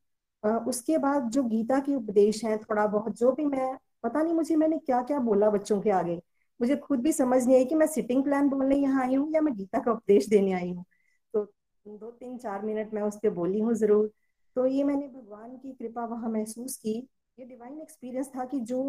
उसके 0.67 0.97
बाद 0.97 1.29
जो 1.29 1.43
गीता 1.43 1.79
के 1.79 1.95
उपदेश 1.95 2.43
हैं, 2.45 2.57
थोड़ा 2.59 2.85
बहुत 2.87 3.17
जो 3.17 3.31
भी 3.31 3.45
मैं, 3.45 3.77
पता 4.03 4.21
नहीं 4.21 4.33
मुझे 4.33 4.55
मैंने 4.55 4.77
क्या 4.79 5.01
क्या 5.03 5.19
बोला 5.19 5.49
बच्चों 5.49 5.79
के 5.81 5.89
आगे। 5.91 6.15
मुझे 6.59 6.75
खुद 6.77 7.01
भी 7.01 7.11
समझ 7.13 7.45
नहीं 7.45 7.55
आई 7.57 7.65
कि 7.65 7.75
मैं 7.75 7.87
सिटिंग 7.87 8.23
प्लान 8.23 8.49
बोलने 8.49 8.75
यहाँ 8.77 9.03
आई 9.03 9.15
हूँ 9.15 9.31
या 9.33 9.41
मैं 9.41 9.53
गीता 9.55 9.79
का 9.79 9.91
उपदेश 9.91 10.27
देने 10.29 10.53
आई 10.53 10.71
हूँ। 10.71 10.85
तो 11.33 11.43
दो 11.85 12.11
तीन 12.11 12.37
चार 12.37 12.65
मिनट 12.65 12.93
मैं 12.93 13.01
उस 13.01 13.17
पर 13.23 13.29
बोली 13.31 13.59
हूँ 13.59 13.73
ज़रूर। 13.75 14.11
तो 14.55 14.65
ये 14.65 14.83
मैंने 14.83 15.07
भगवान 15.07 15.55
की 15.57 15.71
कृपा 15.73 16.05
वहाँ 16.05 16.29
महसूस 16.29 16.75
की। 16.77 16.97
ये 17.37 17.45
डिवाइन 17.45 17.79
एक्सपीरियंस 17.81 18.31
था 18.35 18.45
कि 18.45 18.59
जो 18.61 18.81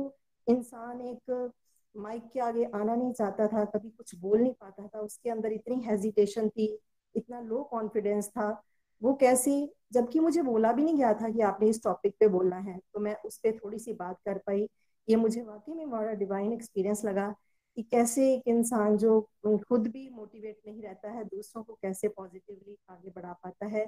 इंसान 0.46 1.00
एक 1.02 1.52
माइक 1.94 2.28
के 2.32 2.40
आगे 2.40 2.64
आना 2.64 2.94
नहीं 2.94 3.12
चाहता 3.12 3.46
था, 3.46 3.64
कभी 3.66 3.90
कुछ 3.90 4.14
बोल 4.14 4.40
नहीं 4.40 4.52
पाता 4.52 4.86
था, 4.86 5.00
उसके 5.00 5.30
अंदर 5.30 5.52
इतनी 5.52 5.80
हेजिटेशन 5.84 6.48
थी, 6.48 6.66
इतना 7.14 7.40
लो 7.40 7.62
कॉन्फिडेंस 7.62 8.28
था। 8.28 8.62
वो 9.02 9.12
कैसे, 9.14 9.52
जबकि 9.92 10.20
मुझे 10.20 10.42
बोला 10.42 10.72
भी 10.72 10.84
नहीं 10.84 10.96
गया 10.96 11.12
था 11.14 11.28
कि 11.30 11.40
आपने 11.42 11.68
इस 11.68 11.82
टॉपिक 11.84 12.14
पे 12.20 12.28
बोलना 12.28 12.56
है 12.58 12.78
तो 12.94 13.00
मैं 13.00 13.14
उस 13.24 13.38
पर 13.38 13.58
थोड़ी 13.58 13.78
सी 13.78 13.92
बात 13.92 14.18
कर 14.24 14.38
पाई। 14.38 14.68
ये 15.08 15.16
मुझे 15.16 15.42
वाकई 15.42 15.74
में 15.74 15.90
बड़ा 15.90 16.12
डिवाइन 16.14 16.52
एक्सपीरियंस 16.52 17.04
लगा 17.04 17.28
कि 17.76 17.82
कैसे 17.82 18.32
एक 18.34 18.48
इंसान 18.48 18.96
जो 18.96 19.20
खुद 19.44 19.86
भी 19.88 20.08
मोटिवेट 20.10 20.58
नहीं 20.66 20.82
रहता 20.82 21.10
है, 21.10 21.24
दूसरों 21.24 21.62
को 21.64 21.74
कैसे 21.74 22.08
पॉजिटिवली 22.08 22.76
आगे 22.90 23.10
बढ़ा 23.10 23.32
पाता 23.32 23.66
है। 23.66 23.86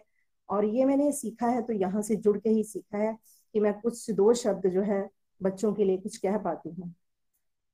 और 0.49 0.65
ये 0.67 0.85
मैंने 0.85 1.11
सीखा 1.13 1.47
है 1.47 1.63
तो 1.63 1.73
यहाँ 1.73 2.03
से 2.03 2.17
जुड़ 2.17 2.37
के 2.39 2.51
ही 2.51 2.65
सीखा 2.65 2.99
है 2.99 3.17
कि 3.55 3.61
मैं 3.61 3.73
कुछ 3.81 4.11
दो 4.11 4.33
शब्द 4.35 4.69
जो 4.69 4.83
है 4.83 5.09
बच्चों 5.41 5.73
के 5.75 5.85
लिए 5.85 5.99
कुछ 5.99 6.17
कह 6.17 6.39
पाती 6.39 6.71
हूँ। 6.71 6.93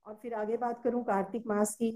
और 0.05 0.19
फिर 0.21 0.33
आगे 0.33 0.57
बात 0.57 0.81
करूँ 0.83 1.03
कार्तिक 1.03 1.47
मास 1.47 1.75
की, 1.75 1.89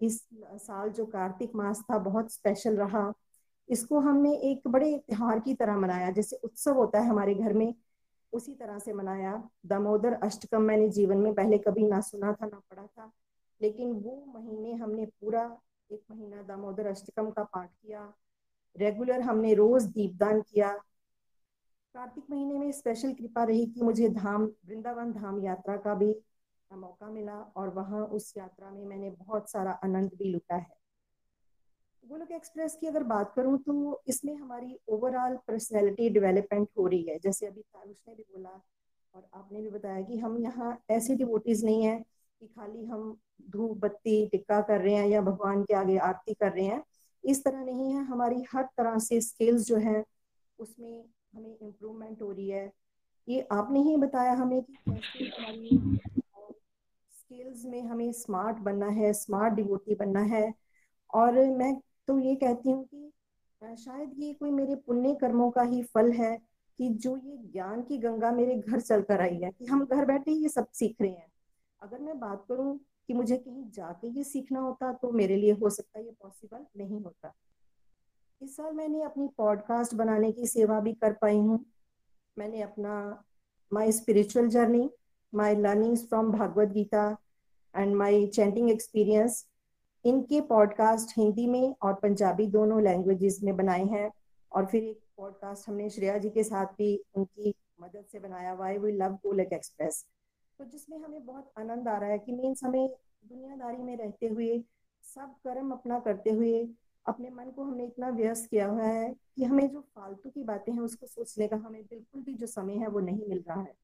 इस 0.00 0.20
साल 0.56 0.90
जो 0.90 1.06
कार्तिक 1.06 1.54
मास 1.54 1.82
था 1.90 1.98
बहुत 1.98 2.32
स्पेशल 2.32 2.76
रहा। 2.76 3.12
इसको 3.68 3.98
हमने 4.00 4.34
एक 4.42 4.68
बड़े 4.68 4.96
त्योहार 4.98 5.40
की 5.40 5.54
तरह 5.54 5.76
मनाया, 5.76 6.10
जैसे 6.10 6.36
उत्सव 6.36 6.74
होता 6.74 7.00
है 7.00 7.08
हमारे 7.08 7.34
घर 7.34 7.52
में, 7.52 7.74
उसी 8.32 8.54
तरह 8.54 8.78
से 8.78 8.92
मनाया। 8.92 9.32
दामोदर 9.66 10.12
अष्टकम 10.14 10.62
मैंने 10.62 10.88
जीवन 10.90 11.18
में 11.18 11.32
पहले 11.34 11.58
कभी 11.58 11.86
ना 11.88 12.00
सुना 12.00 12.32
था, 12.32 12.46
ना 12.46 12.60
पढ़ा 12.70 12.86
था, 12.86 13.10
लेकिन 13.60 13.92
वो 13.94 14.24
महीने 14.34 14.74
हमने 14.74 15.06
पूरा 15.20 15.44
एक 15.90 16.02
महीना 16.10 16.42
दामोदर 16.42 16.86
अष्टकम 16.86 17.30
का 17.30 17.44
पाठ 17.44 17.68
किया। 17.68 18.12
रेगुलर 18.76 19.20
हमने 19.20 19.54
रोज 19.54 19.84
दीपदान 19.88 20.40
किया। 20.42 20.72
कार्तिक 21.94 22.24
महीने 22.30 22.58
में 22.58 22.72
स्पेशल 22.72 23.12
कृपा 23.12 23.44
रही 23.44 23.66
कि 23.66 23.80
मुझे 23.82 24.08
धाम, 24.08 24.44
वृंदावन 24.66 25.12
धाम 25.12 25.42
यात्रा 25.44 25.76
का 25.76 25.94
भी 25.94 26.14
मौका 26.70 27.08
मिला 27.10 27.38
और 27.56 27.68
वहाँ 27.68 28.04
उस 28.06 28.32
यात्रा 28.36 28.70
में 28.70 28.84
मैंने 28.86 29.10
बहुत 29.10 29.50
सारा 29.50 29.70
आनंद 29.84 30.10
भी 30.18 30.24
लुटा 30.24 30.56
है। 30.56 30.78
गोलोक 32.04 32.30
एक्सप्रेस 32.32 32.76
की 32.80 32.86
अगर 32.86 33.02
बात 33.04 33.32
करूँ 33.36 33.58
तो 33.58 34.02
इसमें 34.08 34.34
हमारी 34.34 34.78
ओवरऑल 34.88 35.36
पर्सनैलिटी 35.48 36.08
डेवलपमेंट 36.10 36.68
हो 36.78 36.86
रही 36.86 37.02
है। 37.02 37.18
जैसे 37.18 37.46
अभी 37.46 37.60
तारुष 37.60 37.96
ने 38.08 38.14
भी 38.14 38.22
बोला 38.22 38.60
और 39.14 39.28
आपने 39.34 39.60
भी 39.60 39.70
बताया 39.70 40.02
कि 40.02 40.18
हम 40.18 40.38
यहाँ 40.38 40.76
ऐसी 40.90 41.14
डिवोटीज 41.14 41.64
नहीं 41.64 41.82
है 41.82 41.98
कि 41.98 42.46
खाली 42.46 42.84
हम 42.84 43.16
धूप 43.50 43.76
बत्ती 43.78 44.26
टिक्का 44.26 44.60
कर 44.60 44.80
रहे 44.80 44.94
हैं 44.94 45.06
या 45.08 45.20
भगवान 45.20 45.62
के 45.64 45.74
आगे 45.74 45.96
आरती 45.98 46.34
कर 46.34 46.52
रहे 46.52 46.64
हैं। 46.64 46.82
इस 47.24 47.42
तरह 47.44 47.64
नहीं 47.64 47.92
है। 47.92 48.04
हमारी 48.04 48.44
हर 48.52 48.64
तरह 48.76 48.98
से 48.98 49.20
स्किल्स 49.20 49.66
जो 49.66 49.76
है, 49.78 50.04
उसमें 50.58 51.04
हमें 51.34 51.56
इम्प्रूवमेंट 51.56 52.22
हो 52.22 52.30
रही 52.32 52.48
है। 52.48 52.70
ये 53.28 53.46
आपने 53.52 53.80
ही 53.82 53.96
बताया 53.96 54.32
हमें 54.32 54.62
कि 54.62 55.30
स्किल्स 57.12 57.64
में 57.64 57.82
हमें 57.82 58.10
स्मार्ट 58.12 58.58
बनना 58.58 58.86
है 58.90 59.12
स्मार्ट 59.14 59.54
डिवोटी 59.54 59.94
बनना 59.94 60.20
है। 60.28 60.52
और 61.14 61.38
मैं 61.48 61.74
तो 62.08 62.18
ये 62.18 62.34
कहती 62.36 62.70
हूँ 62.70 62.84
कि 62.84 63.76
शायद 63.76 64.12
ये 64.18 64.32
कोई 64.34 64.50
मेरे 64.50 64.74
पुण्य 64.76 65.14
कर्मों 65.14 65.50
का 65.50 65.62
ही 65.62 65.82
फल 65.84 66.10
है 66.12 66.36
कि 66.78 66.88
जो 66.88 67.16
ये 67.16 67.36
ज्ञान 67.52 67.82
की 67.82 67.98
गंगा 67.98 68.30
मेरे 68.32 68.54
घर 68.56 68.80
चलकर 68.80 69.20
आई 69.20 69.36
है, 69.36 69.50
कि 69.50 69.66
हम 69.66 69.84
घर 69.84 70.04
बैठे 70.04 70.32
ये 70.32 70.48
सब 70.48 70.66
सीख 70.72 70.96
रहे 71.00 71.10
हैं। 71.10 71.26
अगर 71.82 71.98
मैं 71.98 72.18
बात 72.20 72.44
करूँ 72.48 72.78
कि 73.10 73.14
मुझे 73.14 73.36
कहीं 73.36 73.70
जाके 73.70 74.08
ये 74.08 74.24
सीखना 74.24 74.60
होता 74.60 74.92
तो 74.92 75.10
मेरे 75.10 75.36
लिए 75.36 75.52
हो 75.52 75.70
सकता 75.70 75.98
है 75.98 76.04
ये 76.04 76.10
पॉसिबल 76.22 76.66
नहीं 76.76 77.00
होता। 77.00 77.32
इस 78.40 78.56
साल 78.56 78.72
मैंने 78.72 79.02
अपनी 79.02 79.26
पॉडकास्ट 79.36 79.94
बनाने 79.94 80.30
की 80.32 80.46
सेवा 80.46 80.78
भी 80.80 80.92
कर 80.92 81.12
पाई 81.12 81.36
हूँ। 81.36 81.58
मैंने 82.38 82.62
अपना 82.62 83.24
my 83.72 83.92
spiritual 83.92 84.48
journey 84.48 84.90
my 85.34 85.56
learnings 85.56 86.06
from 86.08 86.30
Bhagavad 86.32 86.68
Gita 86.68 87.16
and 87.74 87.94
my 87.94 88.26
chanting 88.26 88.70
experience 88.70 89.44
इनके 90.04 90.40
पॉडकास्ट 90.40 91.18
हिंदी 91.18 91.46
में 91.46 91.74
और 91.82 91.94
पंजाबी 91.94 92.46
दोनों 92.46 92.82
लैंग्वेजेस 92.82 93.40
में 93.42 93.56
बनाए 93.56 93.84
हैं। 93.86 94.10
और 94.52 94.66
फिर 94.66 94.84
एक 94.84 95.00
पॉडकास्ट 95.16 95.68
हमने 95.68 95.90
श्रेया 95.90 96.16
जी 96.18 96.30
के 96.30 96.44
साथ 96.44 96.66
भी 96.78 96.96
उनकी 97.14 97.54
मदद 97.80 98.04
से 98.12 98.20
बनाया 98.20 98.54
why 98.54 98.78
we 98.78 98.92
love 98.92 99.18
Golak 99.26 99.52
express 99.52 100.04
तो 100.60 100.64
जिसमें 100.64 100.98
हमें 100.98 101.26
बहुत 101.26 101.52
आनंद 101.58 101.88
आ 101.88 101.98
रहा 101.98 102.10
है 102.10 102.18
कि 102.18 102.32
मीन्स 102.32 102.64
हमें 102.64 102.88
दुनियादारी 103.24 103.76
में 103.76 103.96
रहते 103.96 104.26
हुए, 104.26 104.64
सब 105.02 105.34
कर्म 105.44 105.70
अपना 105.70 105.98
करते 105.98 106.30
हुए, 106.30 106.68
अपने 107.06 107.30
मन 107.30 107.44
को 107.44 107.62
हमने 107.62 107.84
इतना 107.84 108.08
व्यस्त 108.08 108.50
किया 108.50 108.66
हुआ 108.66 108.82
है 108.82 109.16
कि 109.36 109.44
हमें 109.44 109.70
जो 109.70 109.80
फालतू 109.80 110.30
की 110.30 110.44
बातें 110.44 110.72
हैं 110.72 110.80
उसको 110.80 111.06
सोचने 111.06 111.48
का 111.48 111.56
हमें 111.56 111.82
बिल्कुल 111.82 112.22
भी 112.22 112.34
जो 112.34 112.46
समय 112.46 112.74
है 112.74 112.86
वो 112.86 113.00
नहीं 113.00 113.26
मिल 113.28 113.44
रहा 113.48 113.60
है। 113.60 113.74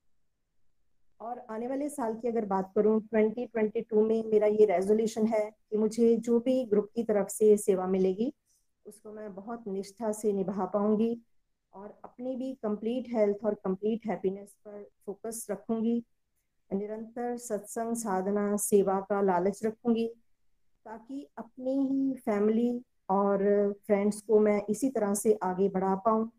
और 1.20 1.46
आने 1.50 1.68
वाले 1.68 1.88
साल 1.88 2.14
की 2.14 2.28
अगर 2.28 2.44
बात 2.44 2.72
करूँ 2.74 3.00
2022 3.00 3.92
में 3.92 4.24
मेरा 4.24 4.46
ये 4.46 4.64
रेजोल्यूशन 4.64 5.26
है 5.26 5.50
कि 5.70 5.76
मुझे 5.76 6.16
जो 6.16 6.40
भी 6.40 6.64
ग्रुप 6.64 6.90
की 6.94 7.04
तरफ़ 7.04 7.28
से 7.28 7.56
सेवा 7.56 7.86
मिलेगी, 7.86 8.32
उसको 8.86 9.12
मैं 9.12 9.34
बहुत 9.34 9.64
निष्ठा 9.68 10.12
से 10.12 10.32
निभा 10.32 10.64
पाऊँगी 10.64 11.22
और 11.72 12.00
अपनी 12.04 12.36
भी 12.36 12.54
कंप्लीट 12.54 13.04
हेल्थ 13.08 13.36
और 13.44 13.54
कंप्लीट 13.54 14.06
हैप्पीनेस 14.06 14.52
पर 14.64 14.90
फोकस 15.06 15.46
रखूँगी। 15.50 16.04
निरंतर 16.70 17.36
सत्संग, 17.38 17.94
साधना, 17.96 18.56
सेवा 18.56 19.00
का 19.00 19.20
लालच 19.22 19.60
रखूँगी 19.64 20.06
ताकि 20.86 21.26
अपनी 21.38 21.72
ही 21.88 22.14
फैमिली 22.16 22.80
और 23.10 23.38
फ्रेंड्स 23.86 24.20
को 24.20 24.38
मैं 24.40 24.60
इसी 24.70 24.88
तरह 24.90 25.14
से 25.14 25.38
आगे 25.42 25.68
बढ़ा 25.68 25.94
पाऊँ। 26.06 26.30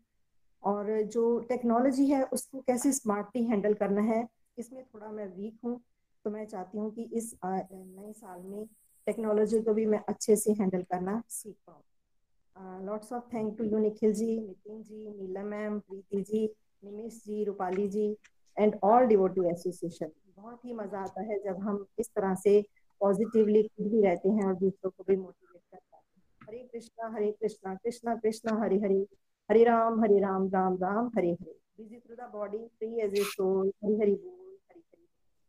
और 0.62 1.02
जो 1.04 1.38
टेक्नोलॉजी 1.48 2.06
है, 2.06 2.22
उसको 2.24 2.60
कैसे 2.60 2.92
स्मार्टली 2.92 3.44
हैंडल 3.44 3.74
करना 3.74 4.00
है, 4.02 4.26
इसमें 4.58 4.82
थोड़ा 4.84 5.10
मैं 5.10 5.26
वीक 5.36 5.58
हूँ। 5.64 5.80
तो 6.24 6.30
मैं 6.30 6.46
चाहती 6.46 6.78
हूँ 6.78 6.90
कि 6.94 7.02
इस 7.12 7.34
नए 7.44 8.12
साल 8.12 8.40
में 8.42 8.64
टेक्नोलॉजी 9.06 9.60
को 9.60 9.74
भी 9.74 9.86
मैं 9.86 10.02
अच्छे 10.08 10.36
से 10.36 10.52
हैंडल 10.52 10.82
करना 10.82 11.22
सीख 11.28 11.56
पाऊँ। 11.66 12.84
Lots 12.86 13.12
of 13.12 13.24
thank 13.34 13.56
to 13.58 13.64
you 13.64 13.78
Nikhil 13.78 14.12
ji 14.14 14.40
Nitin 14.40 14.82
ji 14.82 15.10
Neela 15.10 15.42
ma'am 15.42 15.78
Preeti 15.80 16.22
ji 16.22 16.44
Nimish 16.84 17.14
ji 17.24 17.44
Rupali 17.44 17.86
ji 17.88 18.08
and 18.58 18.76
all 18.84 19.06
devotee 19.06 19.48
association 19.50 20.10
बहुत 20.36 20.64
ही 20.64 20.74
मज़ा 20.74 21.00
आता 21.00 21.22
है 21.22 21.38
जब 21.44 21.60
हम 21.62 21.84
इस 21.98 22.08
तरह 22.16 22.34
से 22.34 22.60
पॉजिटिवली 23.00 23.62
खुद 23.62 23.86
भी 23.92 24.02
रहते 24.02 24.28
हैं 24.28 24.46
और 24.46 24.54
दूसरों 24.54 24.90
को 24.90 25.04
भी 25.08 25.16
मोटिवेट 25.16 25.62
कर 25.72 25.78
पाते 25.78 26.20
हैं 26.20 26.48
Hare 26.48 26.68
Krishna 26.72 27.14
Hare 27.14 27.30
Krishna 27.42 27.74
Krishna 27.74 28.14
Krishna 28.14 28.58
Hare 28.64 28.76
Hare 28.76 29.06
Hare 29.50 29.64
Ram 29.64 30.00
Hare 30.02 30.18
Ram 30.20 30.48
Ram 30.54 30.78
Ram 30.82 31.10
Hare 31.18 31.32
Hare 31.32 31.56
busy 31.78 31.98
through 32.04 32.16
the 32.16 32.26
body 32.30 32.58
free 32.76 33.00
as 33.02 33.12
a 33.14 33.24
soul 33.32 33.66
hari 33.82 33.96
hari 33.98 34.14
bol 34.22 34.46
hari 34.68 34.80
hari 34.92 35.04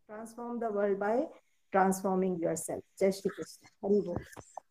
transform 0.09 0.59
the 0.63 0.69
world 0.75 0.99
by 0.99 1.13
transforming 1.73 2.35
yourself 2.43 2.83
jai 3.01 3.09
shri 3.19 3.31
krishna 3.37 3.71
hari 3.85 4.01
bol 4.09 4.19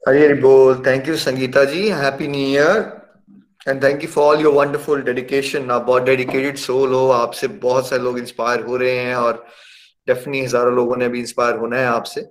hari 0.07 0.22
hari 0.24 0.37
bol 0.44 0.79
thank 0.88 1.11
you 1.11 1.16
sangeeta 1.24 1.64
ji 1.72 1.83
happy 2.03 2.29
new 2.35 2.44
year 2.53 2.77
and 3.68 3.83
thank 3.83 4.02
you 4.02 4.09
for 4.11 4.24
all 4.24 4.42
your 4.42 4.54
wonderful 4.54 5.02
dedication 5.02 5.70
आप 5.70 5.83
बहुत 5.83 6.02
dedicated 6.02 6.57
soul 6.57 6.92
हो 6.94 7.09
आपसे 7.12 7.48
बहुत 7.62 7.88
सारे 7.88 8.02
लोग 8.02 8.18
inspire 8.18 8.61
हो 8.64 8.76
रहे 8.76 8.96
हैं 8.96 9.14
और 9.16 9.44
डेफिनेटली 10.09 10.44
हज़ारों 10.44 10.74
लोगों 10.74 10.96
ने 10.96 11.09
भी 11.09 11.20
इंस्पायर 11.20 11.57
होना 11.57 11.78
है 11.78 11.87
आपसे। 11.87 12.22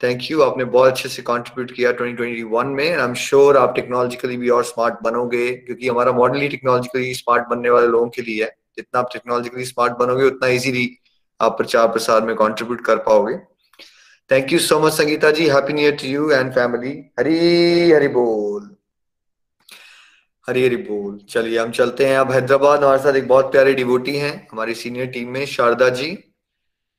थैंक 0.00 0.30
यू 0.30 0.42
आपने 0.42 0.64
बहुत 0.66 0.90
अच्छे 0.90 1.08
से 1.08 1.22
कंट्रीब्यूट 1.22 1.70
किया 1.70 1.92
2021 1.92 2.74
में 2.74 2.84
आई 2.84 3.02
एम 3.04 3.14
श्योर 3.14 3.56
आप 3.56 3.74
टेक्नोलॉजिकली 3.74 4.36
भी 4.36 4.48
और 4.48 4.64
स्मार्ट 4.64 4.94
बनोगे 5.04 5.50
क्योंकि 5.52 5.88
हमारा 5.88 6.12
मॉडल 6.12 6.40
ही 6.40 6.48
टेक्नोलॉजिकली 6.48 7.14
स्मार्ट 7.14 7.48
बनने 7.50 7.70
वाले 7.70 7.86
लोगों 7.86 8.08
के 8.08 8.22
लिए 8.22 8.44
है। 8.44 8.50
जितना 8.76 9.00
आप 9.00 9.08
टेक्नोलॉजिकली 9.12 9.64
स्मार्ट 9.64 9.92
बनोगे, 9.98 10.24
उतना 10.24 10.48
इजीली 10.48 10.88
आप 11.40 11.56
प्रचार 11.56 11.88
प्रसार 11.88 12.22
में 12.22 12.34
कंट्रीब्यूट 12.36 12.84
कर 12.84 12.96
पाओगे। 13.08 13.36
Thank 14.30 14.52
you 14.52 14.58
so 14.58 14.80
much 14.80 14.92
Sangeeta 14.92 15.30
ji 15.30 15.48
happy 15.48 15.72
new 15.72 15.84
year 15.84 15.96
to 15.96 16.08
you 16.08 16.30
and 16.30 16.52
family 16.52 16.92
Hari 17.18 17.90
Hari 17.90 18.08
बोल 18.08 18.75
हरी 20.48 20.64
हरी 20.64 20.76
बोल। 20.78 21.18
चलिए 21.30 21.58
हम 21.58 21.70
चलते 21.70 22.06
हैं 22.06 22.16
अब 22.18 22.30
हैदराबाद। 22.32 22.84
हमारे 22.84 22.98
साथ 23.02 23.14
एक 23.16 23.26
बहुत 23.28 23.50
प्यारे 23.52 23.72
डिवोटी 23.74 24.16
हैं 24.16 24.34
हमारी 24.52 24.74
सीनियर 24.74 25.06
टीम 25.06 25.30
में 25.30 25.44
शारदा 25.46 25.88
जी। 25.98 26.10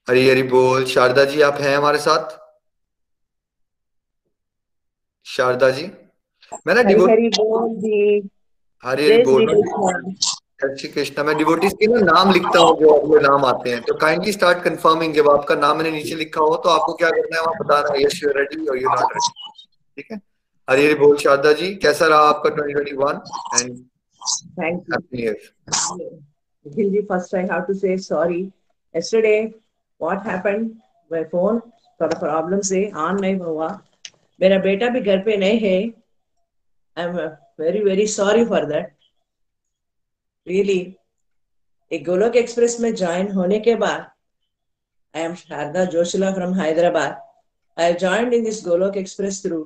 हरी 0.08 0.30
हरी 0.30 0.44
बोल। 0.50 0.86
शारदा 0.86 1.24
जी 1.26 1.42
आप 1.42 1.58
हैं 1.62 1.76
हमारे 1.78 1.98
साथ? 2.00 2.36
शारदा 5.26 5.70
जी 5.70 5.86
मैं 6.68 6.76
ना 6.76 6.82
हरी 6.82 6.94
हरी 6.94 7.30
बोल 7.30 8.30
हरी 8.84 9.08
श्री 9.08 9.24
बोल। 9.24 9.46
कृष्ण। 9.48 10.76
श्री 10.78 10.90
कृष्णा। 10.90 11.24
मैं 11.24 11.38
डिवोटीज 11.38 11.74
के 11.80 11.88
ना 11.88 12.00
नाम 12.04 12.32
लिखता 12.34 12.60
हूँ 12.60 12.80
जो 12.80 12.90
अगले 12.90 13.20
नाम 13.22 13.46
आते 13.46 13.70
हैं। 13.70 13.82
तो 13.82 13.94
काइंडली 13.98 14.32
स्टार्ट 14.32 14.64
कंफर्मिंग 14.64 15.14
जब 15.14 15.30
आपका 15.30 15.56
नाम 15.56 15.78
मैंने 15.78 15.92
नीचे 15.92 16.16
लिखा 16.16 16.42
हो 16.42 16.56
तो 16.58 16.70
आपको 16.70 16.94
क्या 16.94 17.10
करना 17.10 17.38
है 17.38 17.44
वहाँ 17.44 17.56
बताना 17.62 17.94
है 17.94 18.04
यस 18.04 18.20
यू 18.24 18.32
रेडी 18.38 18.66
और 18.68 18.78
यू 18.78 18.90
नॉट 18.90 19.14
रेडी 19.14 19.32
ठीक 19.98 20.12
है? 20.12 20.20
हरी 20.70 20.86
हरी 20.86 20.96
बोल 20.96 21.18
शारदा 21.18 21.52
जी 21.54 21.76
कैसा 21.76 22.08
रहा 22.08 22.20
आपका 22.20 22.50
2021 22.56 23.20
and 23.62 23.86
yesterday 28.96 29.54
what 30.02 30.26
happened? 30.26 30.66
My 31.12 31.24
phone 31.34 31.60
थोड़ा 32.02 32.20
प्रॉब्लम 32.20 32.60
से 32.62 32.92
ऑन 32.92 33.20
नहीं 33.22 33.36
हुआ. 33.36 33.68
मेरा 34.42 34.58
बेटा 34.60 34.90
भी 34.90 35.02
घर 35.02 35.24
पे 35.24 35.38
नहीं 35.38 35.60
है. 35.60 35.78
I 36.98 37.04
am 37.04 37.16
very 37.60 37.84
very 37.84 38.08
sorry 38.08 38.46
for 38.46 38.66
that 38.66 38.94
really 40.48 40.96
एक 41.92 42.06
गोलोक 42.06 42.36
एक्सप्रेस 42.36 42.80
में 42.80 42.94
ज्वाइन 42.96 43.32
होने 43.32 43.60
के 43.60 43.76
बाद 43.76 44.10
I 45.16 45.24
am 45.24 45.36
Sharda 45.36 45.86
Joshila 45.96 46.32
from 46.34 46.54
Hyderabad 46.54 47.24
I 47.78 47.94
joined 47.94 48.34
in 48.34 48.44
this 48.44 48.62
Golok 48.68 48.96
Express 49.04 49.42
through 49.42 49.66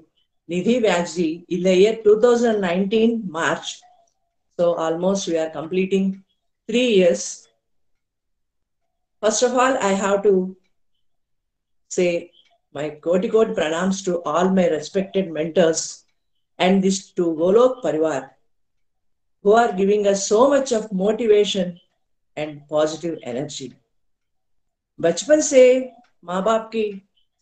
Nidhi 0.52 0.82
Vyajji 0.84 1.46
in 1.48 1.64
the 1.64 1.76
year 1.76 1.96
2019 2.04 3.24
March. 3.30 3.80
So 4.58 4.74
almost 4.74 5.28
we 5.28 5.38
are 5.38 5.50
completing 5.50 6.24
three 6.68 6.96
years. 6.96 7.48
First 9.22 9.44
of 9.44 9.54
all, 9.54 9.78
I 9.78 9.94
have 9.94 10.24
to 10.24 10.58
say 11.90 12.32
my 12.74 12.90
koti 12.90 13.30
koti 13.30 13.54
pranams 13.54 14.04
to 14.06 14.22
all 14.24 14.50
my 14.50 14.68
respected 14.68 15.32
mentors 15.32 16.06
and 16.58 16.84
this 16.84 17.12
to 17.12 17.34
Golok 17.40 17.82
Parivar 17.84 18.30
who 19.44 19.54
are 19.54 19.72
giving 19.74 20.06
us 20.08 20.28
so 20.28 20.50
much 20.50 20.72
of 20.72 20.92
motivation 20.92 21.80
and 22.36 22.62
positive 22.68 23.18
energy. 23.24 23.74
बचपन 25.02 25.42
से 25.42 25.64
माँ 26.24 26.44
बाप 26.44 26.70
की 26.74 26.86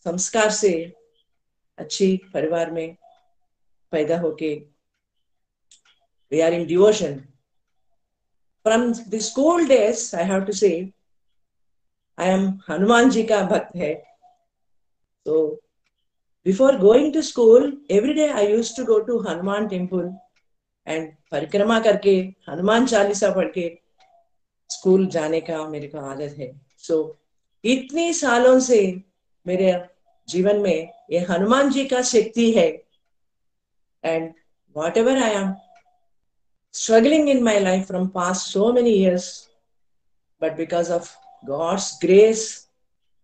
संस्कार 0.04 0.50
से 0.50 0.72
अच्छी 1.78 2.16
परिवार 2.34 2.70
में 2.70 2.96
पैदा 3.92 4.18
होके 4.20 4.54
we 6.32 6.40
are 6.42 6.54
in 6.54 6.66
devotion 6.66 7.16
from 8.66 8.92
the 8.92 9.18
school 9.22 9.66
days 9.68 10.04
I 10.16 10.24
have 10.24 10.44
to 10.44 10.52
say 10.52 10.70
I 12.18 12.28
am 12.28 12.48
Hanuman 12.70 13.10
ji 13.10 13.22
का 13.22 13.42
भक्त 13.50 13.76
है 13.76 13.94
तो 15.26 15.46
before 16.46 16.76
going 16.78 17.12
to 17.14 17.22
school 17.22 17.72
every 17.90 18.12
day 18.14 18.28
I 18.30 18.50
use 18.52 18.76
to 18.76 18.84
go 18.84 18.98
to 19.00 19.18
Hanuman 19.22 19.68
temple 19.68 20.12
and 20.86 21.12
परिक्रमा 21.30 21.78
करके 21.80 22.16
हनुमान 22.48 22.86
चालीसा 22.86 23.30
पढ़ 23.34 23.48
के 23.54 23.68
स्कूल 24.70 25.06
जाने 25.06 25.40
का 25.40 25.66
मेरे 25.68 25.88
को 25.88 25.98
आदत 26.00 26.34
है 26.38 26.52
सो 26.78 26.94
so, 26.94 27.16
इतने 27.64 28.12
सालों 28.12 28.58
से 28.60 28.80
मेरे 29.46 29.72
जीवन 30.28 30.56
में 30.56 30.88
ये 31.10 31.18
हनुमान 31.30 31.70
जी 31.70 31.84
का 31.84 32.02
शक्ति 32.02 32.50
है 32.52 32.70
And 34.02 34.34
whatever 34.72 35.10
I 35.10 35.30
am 35.30 35.56
struggling 36.72 37.28
in 37.28 37.42
my 37.42 37.58
life 37.58 37.86
from 37.86 38.10
past 38.10 38.50
so 38.50 38.72
many 38.72 38.98
years, 38.98 39.48
but 40.38 40.56
because 40.56 40.90
of 40.90 41.14
God's 41.46 41.98
grace, 41.98 42.68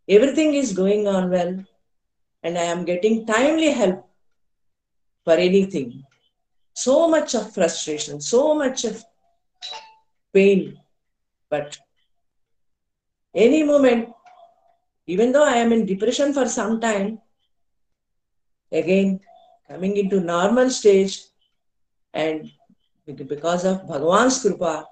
everything 0.09 0.55
is 0.55 0.73
going 0.73 1.07
on 1.07 1.31
well, 1.31 1.65
and 2.43 2.59
I 2.59 2.65
am 2.65 2.85
getting 2.85 3.27
timely 3.27 3.71
help 3.71 4.07
for 5.25 5.35
anything. 5.35 6.05
So 6.75 7.09
much 7.09 7.35
of 7.35 7.55
frustration, 7.55 8.21
so 8.21 8.55
much 8.55 8.85
of 8.85 9.03
pain, 10.33 10.79
but 11.49 11.79
any 13.35 13.62
moment, 13.62 14.11
even 15.07 15.33
though 15.33 15.45
I 15.45 15.57
am 15.57 15.73
in 15.73 15.87
depression 15.87 16.33
for 16.33 16.49
some 16.49 16.81
time, 16.81 17.21
again 18.73 19.21
coming 19.70 19.96
into 19.96 20.20
normal 20.20 20.70
stage 20.70 21.22
and 22.14 22.50
because 23.29 23.64
of 23.64 23.87
Bhagwan's 23.87 24.42
Krupa, 24.42 24.85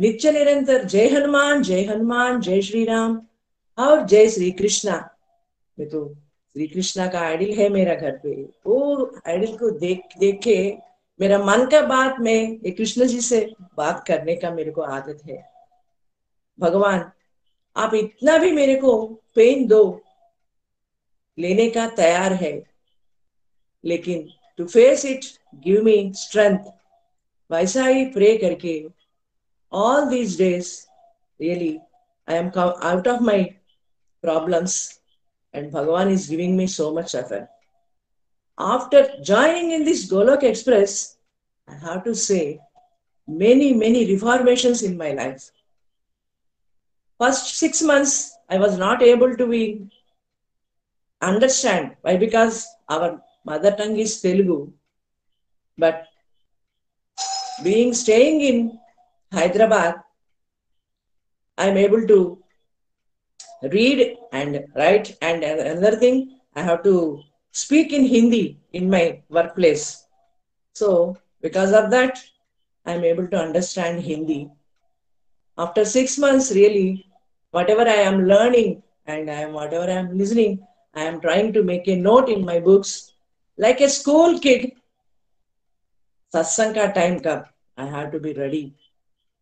नित्य 0.00 0.30
निरंतर 0.32 0.84
जय 0.84 1.08
हनुमान 1.08 1.62
जय 1.62 1.84
हनुमान 1.84 2.40
जय 2.40 2.62
श्री 2.62 2.84
राम 2.84 3.22
और 3.78 4.06
जय 4.06 4.28
श्री 4.28 4.50
कृष्णा 4.50 5.10
मैं 5.78 5.88
तो 5.88 6.14
श्री 6.52 6.66
कृष्णा 6.66 7.06
का 7.06 7.20
आइडल 7.20 7.52
है 7.52 7.68
मेरा 7.68 7.94
घर 7.94 8.10
पे 8.10 8.42
वो 8.66 9.12
आइडल 9.26 9.56
को 9.56 9.70
देख 9.70 10.00
देख 10.18 10.40
मेरा 11.20 11.38
मन 11.38 11.66
का 11.66 11.80
बात 11.80 12.16
में 12.20 12.60
ये 12.64 12.70
कृष्ण 12.70 13.06
जी 13.06 13.20
से 13.20 13.54
बात 13.76 14.04
करने 14.08 14.36
का 14.36 14.50
मेरे 14.50 14.70
को 14.70 14.80
आदत 14.80 15.18
है 15.26 15.50
भगवान 16.60 17.10
आप 17.76 17.94
इतना 17.94 18.38
भी 18.38 18.52
मेरे 18.52 18.74
को 18.74 19.06
पेन 19.34 19.66
दो 19.66 20.02
लेने 21.38 21.70
का 21.70 21.88
तैयार 21.88 22.32
है 22.32 22.77
लेकिन 23.83 24.27
to 24.57 24.65
face 24.67 25.05
it 25.05 25.25
give 25.65 25.83
me 25.83 25.97
strength 26.15 26.65
वैसा 27.51 27.85
ही 27.85 28.05
प्रे 28.13 28.35
करके 28.37 28.75
all 29.71 30.05
these 30.09 30.37
days 30.37 30.75
really 31.39 31.77
I 32.27 32.37
am 32.37 32.51
out 32.57 33.07
of 33.07 33.21
my 33.21 33.43
problems 34.23 34.77
and 35.53 35.71
भगवान 35.71 36.11
is 36.13 36.29
giving 36.29 36.55
me 36.57 36.67
so 36.67 36.91
much 36.97 37.09
suffer 37.15 37.47
after 38.57 39.17
joining 39.25 39.71
in 39.73 39.83
this 39.85 40.09
Golok 40.09 40.43
express 40.43 40.99
I 41.69 41.77
have 41.87 41.99
to 41.99 42.13
say 42.27 42.43
many 43.27 43.73
many 43.73 44.13
reformations 44.13 44.83
in 44.83 44.97
my 44.97 45.11
life 45.11 45.51
first 47.19 47.55
six 47.55 47.81
months 47.81 48.37
i 48.49 48.57
was 48.57 48.77
not 48.77 49.01
able 49.01 49.35
to 49.35 49.47
be 49.47 49.89
understand 51.21 51.91
why 52.01 52.17
because 52.17 52.67
our 52.89 53.21
mother 53.48 53.72
tongue 53.78 53.98
is 54.04 54.12
telugu 54.24 54.58
but 55.82 55.98
being 57.66 57.92
staying 58.02 58.38
in 58.50 58.58
hyderabad 59.38 59.94
i 61.62 61.68
am 61.70 61.78
able 61.86 62.04
to 62.12 62.18
read 63.76 64.00
and 64.40 64.52
write 64.78 65.08
and 65.28 65.42
another 65.44 65.94
thing 66.02 66.16
i 66.58 66.64
have 66.68 66.82
to 66.88 66.94
speak 67.62 67.88
in 67.98 68.04
hindi 68.14 68.44
in 68.78 68.84
my 68.96 69.04
workplace 69.36 69.86
so 70.80 70.90
because 71.46 71.72
of 71.80 71.86
that 71.96 72.14
i 72.88 72.94
am 72.98 73.04
able 73.12 73.28
to 73.34 73.38
understand 73.46 73.96
hindi 74.10 74.40
after 75.64 75.84
six 75.96 76.18
months 76.24 76.48
really 76.60 76.88
whatever 77.50 77.82
I 77.82 78.00
am 78.10 78.26
learning 78.26 78.82
and 79.06 79.30
I 79.30 79.40
am 79.40 79.52
whatever 79.52 79.84
I 79.84 79.98
am 80.02 80.16
listening, 80.16 80.66
I 80.94 81.02
am 81.02 81.20
trying 81.20 81.52
to 81.54 81.62
make 81.62 81.88
a 81.88 81.96
note 81.96 82.28
in 82.28 82.44
my 82.44 82.60
books. 82.60 83.12
Like 83.58 83.80
a 83.80 83.88
school 83.88 84.38
kid, 84.38 84.72
satsang 86.32 86.74
ka 86.74 86.92
time 86.92 87.18
ka, 87.18 87.44
I 87.76 87.86
have 87.86 88.12
to 88.12 88.20
be 88.20 88.32
ready. 88.32 88.74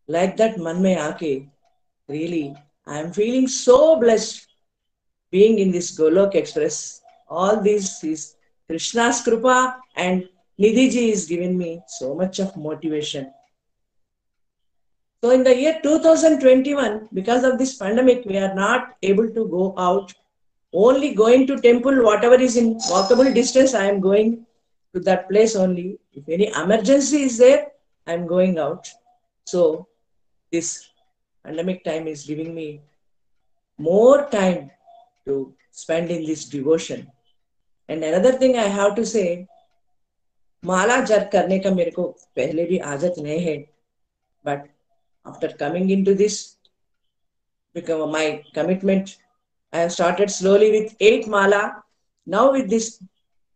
Like 0.07 0.37
that 0.37 0.57
man 0.57 0.81
aake, 0.81 1.47
really, 2.07 2.55
I 2.87 2.97
am 2.97 3.13
feeling 3.13 3.47
so 3.47 3.99
blessed 3.99 4.47
being 5.29 5.59
in 5.59 5.71
this 5.71 5.95
Golok 5.95 6.33
Express. 6.33 7.01
All 7.29 7.61
this 7.61 8.03
is 8.03 8.35
Krishna's 8.67 9.21
Krupa 9.21 9.75
and 9.95 10.27
Nidhi 10.59 10.89
ji 10.91 11.11
is 11.11 11.27
giving 11.27 11.55
me 11.55 11.81
so 11.87 12.15
much 12.15 12.39
of 12.39 12.57
motivation. 12.57 13.31
So 15.23 15.29
in 15.31 15.43
the 15.43 15.55
year 15.55 15.79
2021, 15.83 17.09
because 17.13 17.43
of 17.43 17.59
this 17.59 17.75
pandemic, 17.75 18.25
we 18.25 18.37
are 18.37 18.55
not 18.55 18.95
able 19.03 19.29
to 19.29 19.47
go 19.47 19.75
out 19.77 20.13
Only 20.76 21.14
going 21.14 21.46
to 21.48 21.60
temple, 21.60 22.02
whatever 22.02 22.34
is 22.34 22.56
in 22.56 22.76
walkable 22.90 23.32
distance, 23.34 23.74
I 23.74 23.84
am 23.86 24.00
going 24.00 24.46
to 24.94 25.00
that 25.00 25.28
place 25.28 25.54
only. 25.54 25.98
If 26.12 26.28
any 26.28 26.48
emergency 26.48 27.22
is 27.22 27.38
there, 27.38 27.68
I 28.06 28.14
am 28.14 28.26
going 28.26 28.58
out. 28.58 28.88
So 29.44 29.88
this 30.50 30.88
pandemic 31.44 31.84
time 31.84 32.06
is 32.08 32.24
giving 32.24 32.54
me 32.54 32.80
more 33.78 34.28
time 34.30 34.70
to 35.26 35.54
spend 35.70 36.10
in 36.10 36.24
this 36.24 36.46
devotion. 36.46 37.10
And 37.88 38.02
another 38.02 38.32
thing 38.32 38.56
I 38.56 38.68
have 38.68 38.94
to 38.96 39.06
say, 39.06 39.48
माला 40.64 41.00
जप 41.06 41.28
करने 41.32 41.58
का 41.58 41.70
मेरे 41.74 41.90
को 41.90 42.02
पहले 42.36 42.64
भी 42.64 42.78
आदत 42.78 43.14
नहीं 43.18 43.40
है 43.44 43.56
but 44.46 44.68
after 45.30 45.48
coming 45.62 45.90
into 45.90 46.14
this 46.14 46.56
become 47.74 48.10
my 48.12 48.42
commitment 48.54 49.16
i 49.72 49.80
have 49.80 49.92
started 49.92 50.30
slowly 50.30 50.70
with 50.76 50.94
eight 51.00 51.26
mala 51.34 51.62
now 52.26 52.44
with 52.52 52.68
this 52.74 52.86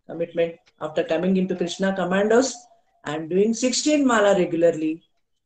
commitment 0.09 0.55
after 0.81 1.05
coming 1.13 1.37
into 1.37 1.57
krishna 1.63 1.93
commandos 2.01 2.51
i 3.05 3.15
am 3.15 3.29
doing 3.29 3.53
16 3.55 4.07
mala 4.13 4.33
regularly 4.43 4.93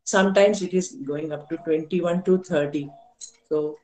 sometimes 0.04 0.62
it 0.62 0.74
is 0.80 0.88
going 1.12 1.32
up 1.36 1.48
to 1.50 1.56
21 1.68 2.22
to 2.28 2.38
30 2.38 2.88
so 3.48 3.76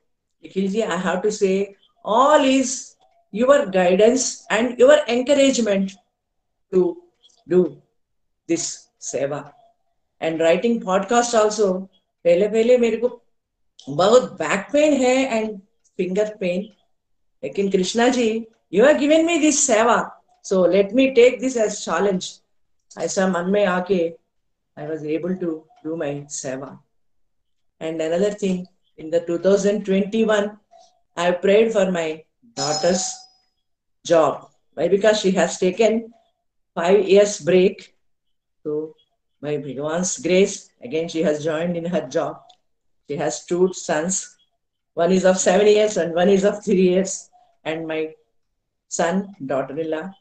Nikhilji, 0.45 0.83
i 0.87 0.97
have 0.97 1.22
to 1.22 1.33
say 1.33 1.77
all 2.05 2.45
is 2.45 2.97
your 3.33 3.66
guidance 3.66 4.47
and 4.51 4.79
your 4.79 4.99
encouragement 5.09 5.93
to 6.72 6.97
do 7.49 7.61
this 8.49 8.89
seva. 9.01 9.53
And 10.20 10.41
writing 10.41 10.81
podcast 10.81 11.35
also, 11.35 11.89
पहले 12.24 12.49
पहले 12.49 12.77
मेरे 12.79 12.97
को 12.97 13.09
बहुत 13.89 14.33
back 14.39 14.66
pain 14.72 14.93
है 15.03 15.16
and 15.37 15.61
finger 16.02 16.28
pain. 16.39 16.72
Again, 17.43 17.72
Krishna 17.72 18.12
ji, 18.12 18.47
you 18.70 18.84
have 18.86 18.99
given 18.99 19.26
me 19.26 19.39
this 19.39 19.68
seva. 19.68 20.12
So 20.41 20.62
let 20.62 20.93
me 20.93 21.14
take 21.14 21.39
this 21.39 21.58
as 21.58 21.84
challenge. 21.86 22.28
I 22.97 23.08
saw 23.08 23.28
man 23.28 23.52
may 23.52 23.66
I 23.68 24.86
was 24.88 25.04
able 25.04 25.36
to 25.43 25.64
do 25.84 25.95
my 25.95 26.12
seva. 26.28 26.80
And 27.80 28.02
another 28.02 28.32
thing, 28.32 28.68
in 28.97 29.10
the 29.10 29.22
2021, 29.22 30.58
I 31.18 31.32
prayed 31.32 31.72
for 31.74 31.91
my 31.91 32.24
daughter's 32.56 33.06
job. 34.06 34.49
Why? 34.74 34.88
Because 34.88 35.20
she 35.20 35.32
has 35.32 35.58
taken 35.58 36.14
five 36.76 37.08
years 37.08 37.39
break. 37.39 37.95
So 38.64 38.95
by 39.41 39.62
once 39.78 40.20
grace, 40.20 40.70
again 40.82 41.10
she 41.10 41.24
has 41.24 41.43
joined 41.43 41.76
in 41.76 41.86
her 41.86 42.08
job. 42.08 42.41
She 43.10 43.18
has 43.18 43.45
two 43.45 43.74
sons. 43.74 44.31
One 44.94 45.12
is 45.12 45.26
of 45.26 45.38
seven 45.38 45.68
years 45.68 45.98
and 45.98 46.14
one 46.14 46.30
is 46.30 46.44
of 46.44 46.64
three 46.64 46.89
years. 46.89 47.30
And 47.64 47.88
my 47.88 48.14
son, 48.88 49.36
daughter-in-law, 49.46 50.12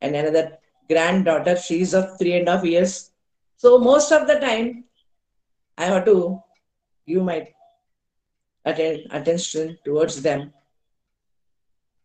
and 0.00 0.14
another 0.14 0.58
granddaughter, 0.88 1.56
she 1.56 1.80
is 1.80 1.94
of 1.94 2.18
three 2.18 2.34
and 2.38 2.48
a 2.48 2.56
half 2.56 2.64
years. 2.64 3.10
So 3.56 3.78
most 3.78 4.12
of 4.12 4.26
the 4.26 4.38
time, 4.38 4.84
I 5.76 5.86
have 5.86 6.04
to 6.04 6.40
give 7.06 7.22
my 7.22 7.48
attention 8.64 9.78
towards 9.84 10.22
them. 10.22 10.52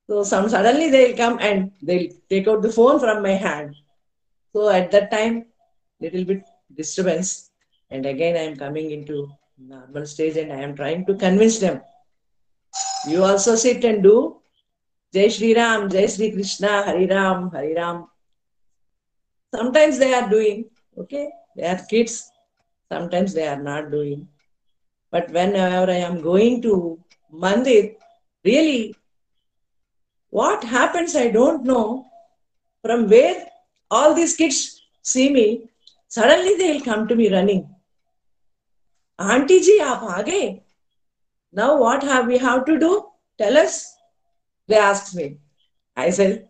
So 0.07 0.23
some 0.23 0.49
suddenly 0.49 0.89
they'll 0.89 1.15
come 1.15 1.39
and 1.39 1.71
they'll 1.81 2.09
take 2.29 2.47
out 2.47 2.61
the 2.61 2.71
phone 2.71 2.99
from 2.99 3.21
my 3.21 3.31
hand. 3.31 3.75
So 4.53 4.69
at 4.69 4.91
that 4.91 5.11
time, 5.11 5.45
little 5.99 6.25
bit 6.25 6.43
disturbance, 6.75 7.51
and 7.89 8.05
again 8.05 8.35
I 8.35 8.41
am 8.51 8.55
coming 8.55 8.91
into 8.91 9.29
normal 9.57 10.05
stage 10.05 10.37
and 10.37 10.51
I 10.51 10.61
am 10.61 10.75
trying 10.75 11.05
to 11.05 11.15
convince 11.15 11.59
them. 11.59 11.81
You 13.07 13.23
also 13.23 13.55
sit 13.55 13.83
and 13.85 14.01
do 14.01 14.41
Jai 15.13 15.27
Shri 15.27 15.53
Ram, 15.53 15.89
Jai 15.89 16.07
Shri 16.07 16.31
Krishna, 16.31 16.83
Hari 16.83 17.05
Ram, 17.07 17.49
Hari 17.51 17.75
Ram. 17.75 18.07
Sometimes 19.53 19.99
they 19.99 20.13
are 20.13 20.27
doing, 20.27 20.65
okay? 20.97 21.29
They 21.55 21.67
are 21.67 21.79
kids. 21.89 22.31
Sometimes 22.91 23.33
they 23.33 23.47
are 23.47 23.61
not 23.61 23.91
doing. 23.91 24.27
But 25.11 25.29
whenever 25.29 25.91
I 25.91 25.97
am 25.97 26.21
going 26.21 26.61
to 26.63 26.99
Mandir, 27.31 27.95
really, 28.43 28.95
what 30.29 30.63
happens, 30.63 31.15
I 31.15 31.29
don't 31.29 31.63
know. 31.63 32.05
From 32.83 33.07
where 33.07 33.47
all 33.91 34.15
these 34.15 34.35
kids 34.35 34.81
see 35.03 35.31
me, 35.31 35.69
suddenly 36.07 36.55
they 36.57 36.73
will 36.73 36.81
come 36.81 37.07
to 37.07 37.15
me 37.15 37.31
running. 37.31 37.72
Auntie 39.19 39.61
ji, 39.61 39.79
aap 39.79 40.01
aage. 40.01 40.61
Now 41.51 41.77
what 41.79 42.03
have 42.03 42.27
we 42.27 42.37
have 42.37 42.65
to 42.65 42.79
do? 42.79 43.05
Tell 43.37 43.57
us. 43.57 43.95
They 44.67 44.77
asked 44.77 45.15
me. 45.15 45.37
I 45.95 46.09
said, 46.09 46.49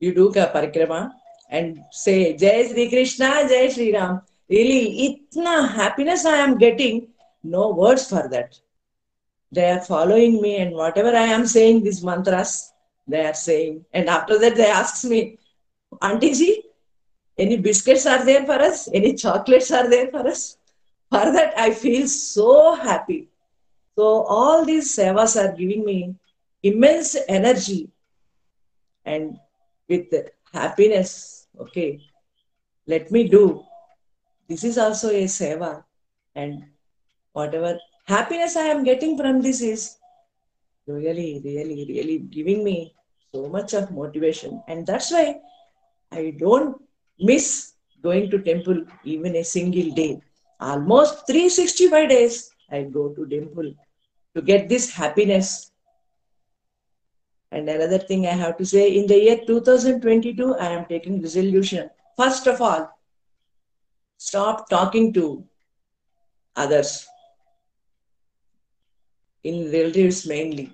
you 0.00 0.14
do 0.14 0.30
ka 0.32 0.50
parikrama 0.52 1.12
and 1.50 1.78
say 1.90 2.36
Jai 2.36 2.68
Sri 2.68 2.88
Krishna, 2.88 3.48
Jai 3.48 3.68
Sri 3.68 3.92
Ram. 3.92 4.20
Really, 4.48 4.82
itna 5.06 5.70
happiness 5.70 6.26
I 6.26 6.36
am 6.36 6.58
getting, 6.58 7.08
no 7.42 7.70
words 7.70 8.08
for 8.08 8.28
that. 8.28 8.58
They 9.50 9.70
are 9.70 9.80
following 9.80 10.42
me 10.42 10.56
and 10.56 10.74
whatever 10.74 11.10
I 11.10 11.26
am 11.38 11.46
saying, 11.46 11.84
these 11.84 12.04
mantras, 12.04 12.72
they 13.06 13.24
are 13.24 13.34
saying. 13.34 13.84
And 13.92 14.08
after 14.08 14.38
that, 14.38 14.56
they 14.56 14.66
ask 14.66 15.04
me, 15.04 15.38
Auntie 16.02 16.34
ji, 16.34 16.62
any 17.38 17.56
biscuits 17.56 18.04
are 18.06 18.24
there 18.24 18.44
for 18.44 18.60
us? 18.60 18.88
Any 18.92 19.14
chocolates 19.14 19.70
are 19.70 19.88
there 19.88 20.08
for 20.08 20.26
us? 20.26 20.58
For 21.14 21.30
that, 21.30 21.54
I 21.56 21.70
feel 21.70 22.08
so 22.08 22.74
happy. 22.74 23.28
So, 23.96 24.24
all 24.24 24.64
these 24.64 24.96
sevas 24.96 25.36
are 25.40 25.54
giving 25.54 25.84
me 25.84 26.16
immense 26.64 27.16
energy 27.28 27.88
and 29.04 29.38
with 29.88 30.12
happiness. 30.52 31.46
Okay, 31.60 32.00
let 32.88 33.12
me 33.12 33.28
do. 33.28 33.62
This 34.48 34.64
is 34.64 34.76
also 34.76 35.10
a 35.10 35.26
seva, 35.26 35.84
and 36.34 36.64
whatever 37.32 37.78
happiness 38.08 38.56
I 38.56 38.66
am 38.74 38.82
getting 38.82 39.16
from 39.16 39.40
this 39.40 39.62
is 39.62 39.96
really, 40.88 41.40
really, 41.44 41.86
really 41.94 42.18
giving 42.18 42.64
me 42.64 42.92
so 43.32 43.46
much 43.46 43.72
of 43.72 43.92
motivation. 43.92 44.60
And 44.66 44.84
that's 44.84 45.12
why 45.12 45.38
I 46.10 46.34
don't 46.40 46.76
miss 47.20 47.74
going 48.02 48.32
to 48.32 48.42
temple 48.42 48.84
even 49.04 49.36
a 49.36 49.44
single 49.44 49.94
day 49.94 50.20
almost 50.60 51.26
365 51.26 52.08
days 52.08 52.50
I 52.70 52.82
go 52.82 53.08
to 53.10 53.26
Dimple 53.26 53.74
to 54.34 54.42
get 54.42 54.68
this 54.68 54.90
happiness. 54.90 55.70
And 57.52 57.68
another 57.68 57.98
thing 57.98 58.26
I 58.26 58.32
have 58.32 58.56
to 58.58 58.66
say 58.66 58.96
in 58.96 59.06
the 59.06 59.18
year 59.18 59.40
2022, 59.46 60.56
I 60.56 60.66
am 60.70 60.86
taking 60.86 61.22
resolution. 61.22 61.88
First 62.16 62.46
of 62.46 62.60
all, 62.60 62.90
stop 64.16 64.68
talking 64.68 65.12
to 65.12 65.44
others, 66.56 67.06
in 69.44 69.70
relatives 69.70 70.26
mainly. 70.26 70.72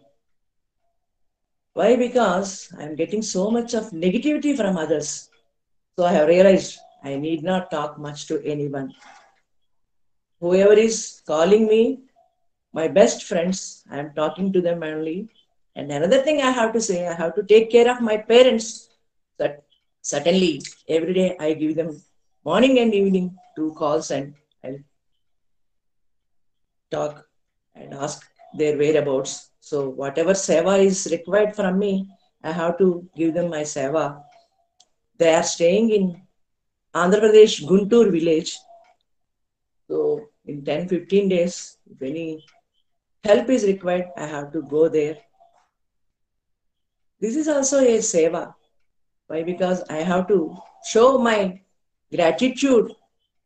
Why? 1.73 1.97
Because 1.97 2.73
I 2.79 2.85
am 2.85 2.95
getting 2.95 3.23
so 3.23 3.51
much 3.51 3.75
of 3.75 3.91
negativity 3.91 4.57
from 4.57 4.77
others. 4.77 5.29
So 5.99 6.05
I 6.05 6.13
have 6.13 6.29
realized 6.29 6.79
I 7.03 7.17
need 7.17 7.43
not 7.43 7.71
talk 7.71 7.99
much 7.99 8.27
to 8.27 8.43
anyone 8.45 8.95
whoever 10.41 10.73
is 10.73 11.23
calling 11.27 11.67
me, 11.67 12.01
my 12.73 12.89
best 12.89 13.25
friends, 13.25 13.85
I 13.91 13.99
am 13.99 14.13
talking 14.15 14.53
to 14.53 14.61
them 14.61 14.83
only. 14.83 15.29
And 15.77 15.91
another 15.91 16.23
thing 16.23 16.41
I 16.41 16.51
have 16.51 16.73
to 16.73 16.81
say, 16.81 17.07
I 17.07 17.15
have 17.15 17.35
to 17.35 17.43
take 17.43 17.71
care 17.71 17.91
of 17.91 18.01
my 18.01 18.17
parents. 18.17 18.89
That 19.39 19.63
certainly 20.03 20.63
every 20.89 21.15
day 21.15 21.37
I 21.39 21.55
give 21.55 21.77
them 21.77 22.03
morning 22.45 22.79
and 22.79 22.95
evening 22.95 23.37
two 23.57 23.75
calls 23.75 24.11
and 24.11 24.35
I'll 24.65 24.79
talk 26.91 27.27
and 27.75 27.95
ask 27.95 28.27
their 28.57 28.77
whereabouts. 28.77 29.51
So 29.61 29.89
whatever 29.89 30.33
seva 30.33 30.85
is 30.85 31.09
required 31.11 31.55
from 31.55 31.79
me, 31.79 32.09
I 32.43 32.53
have 32.53 32.79
to 32.79 33.09
give 33.17 33.35
them 33.35 33.51
my 33.51 33.63
seva. 33.63 34.23
They 35.19 35.35
are 35.35 35.43
staying 35.43 35.91
in 35.91 36.23
Andhra 36.95 37.21
Pradesh 37.21 37.63
Guntur 37.63 38.11
village. 38.11 38.59
So 39.89 40.30
in 40.47 40.65
10 40.65 40.89
15 40.89 41.29
days, 41.29 41.79
if 41.91 42.03
any 42.03 42.45
help 43.25 43.49
is 43.51 43.65
required, 43.65 44.07
I 44.17 44.27
have 44.27 44.53
to 44.53 44.63
go 44.63 44.89
there. 44.89 45.19
This 47.21 47.37
is 47.37 47.49
also 47.49 47.81
a 47.81 47.99
seva. 47.99 48.55
Why? 49.27 49.43
Because 49.43 49.83
I 49.91 49.99
have 49.99 50.27
to 50.29 50.57
show 50.85 51.19
my 51.19 51.61
gratitude 52.13 52.93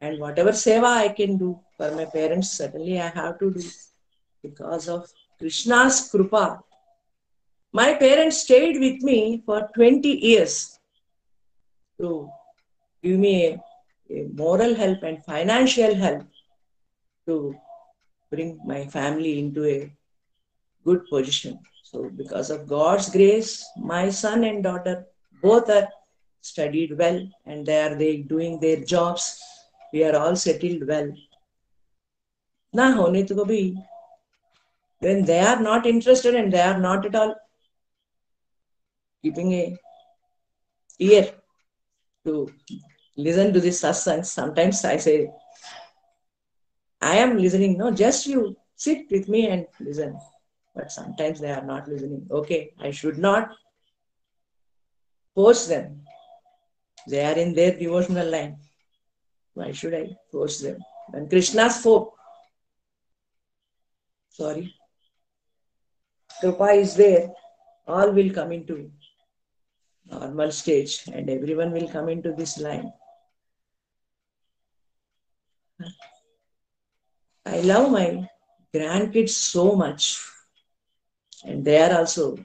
and 0.01 0.21
whatever 0.21 0.51
seva 0.51 0.87
I 0.87 1.09
can 1.09 1.37
do 1.37 1.59
for 1.77 1.91
my 1.93 2.05
parents, 2.05 2.53
certainly 2.53 3.01
I 3.01 3.09
have 3.09 3.39
to 3.41 3.51
do 3.51 3.63
because 4.43 4.89
of 4.89 5.11
Krishna's 5.39 6.11
Krupa. 6.13 6.63
My 7.73 7.95
parents 7.95 8.39
stayed 8.39 8.79
with 8.79 9.03
me 9.03 9.43
for 9.45 9.69
20 9.75 10.09
years 10.09 10.79
to 12.01 12.31
give 13.03 13.19
me 13.19 13.47
a, 13.47 13.63
a 14.11 14.29
moral 14.33 14.75
help 14.75 15.03
and 15.03 15.25
financial 15.25 15.95
help 15.95 16.25
to 17.27 17.55
bring 18.31 18.59
my 18.65 18.87
family 18.87 19.39
into 19.39 19.65
a 19.65 19.93
good 20.85 21.07
position. 21.09 21.59
So, 21.83 22.11
because 22.11 22.51
of 22.51 22.67
God's 22.67 23.11
grace, 23.11 23.65
my 23.77 24.11
son 24.11 24.45
and 24.45 24.63
daughter 24.63 25.07
both 25.43 25.69
are 25.71 25.89
studied 26.41 26.99
well 26.99 27.27
and 27.47 27.65
they 27.65 27.81
are 27.81 27.95
they 27.95 28.17
doing 28.19 28.61
their 28.61 28.81
jobs. 28.81 29.41
We 29.93 30.05
are 30.05 30.17
all 30.17 30.37
settled 30.37 30.87
well. 30.87 31.13
When 34.99 35.25
they 35.25 35.41
are 35.41 35.61
not 35.61 35.87
interested 35.87 36.35
and 36.35 36.53
they 36.53 36.61
are 36.61 36.79
not 36.79 37.07
at 37.07 37.15
all 37.15 37.35
keeping 39.23 39.53
a 39.53 39.79
ear 40.99 41.31
to 42.25 42.53
listen 43.17 43.53
to 43.53 43.61
this 43.61 43.83
satsang. 43.83 44.25
Sometimes 44.25 44.85
I 44.85 44.97
say, 44.97 45.31
I 47.05 47.17
am 47.17 47.37
listening. 47.37 47.77
No, 47.77 47.91
just 47.91 48.27
you 48.27 48.57
sit 48.77 49.11
with 49.11 49.29
me 49.29 49.49
and 49.49 49.67
listen. 49.79 50.19
But 50.75 50.91
sometimes 50.91 51.39
they 51.41 51.51
are 51.51 51.65
not 51.65 51.87
listening. 51.87 52.27
Okay, 52.31 52.73
I 52.81 52.91
should 52.91 53.19
not 53.19 53.51
force 55.35 55.67
them. 55.67 56.01
They 57.07 57.23
are 57.25 57.39
in 57.39 57.55
their 57.55 57.77
devotional 57.79 58.31
line. 58.31 58.57
Why 59.53 59.73
should 59.73 59.95
I 59.95 60.17
force 60.33 60.61
them? 60.61 60.79
When 61.11 61.29
Krishna 61.29 61.69
spoke, 61.69 62.15
sorry, 64.31 64.75
Kripa 66.41 66.71
is 66.85 66.97
there. 66.97 67.29
all 67.87 68.11
will 68.17 68.31
come 68.37 68.51
into 68.53 68.91
normal 70.11 70.51
stage 70.51 70.93
and 71.13 71.29
everyone 71.29 71.71
will 71.71 71.89
come 71.89 72.09
into 72.09 72.33
this 72.33 72.59
line. 72.59 72.91
I 77.55 77.61
love 77.61 77.93
my 77.93 78.29
grandkids 78.75 79.31
so 79.31 79.77
much, 79.77 80.21
and 81.45 81.65
they 81.65 81.81
are 81.81 81.99
also 81.99 82.37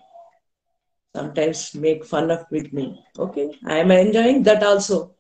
sometimes 1.16 1.74
make 1.74 2.05
fun 2.05 2.30
of 2.30 2.45
with 2.51 2.72
me. 2.72 3.03
Okay, 3.18 3.57
I 3.66 3.78
am 3.78 3.89
enjoying 3.89 4.43
that 4.43 4.62
also. 4.62 5.16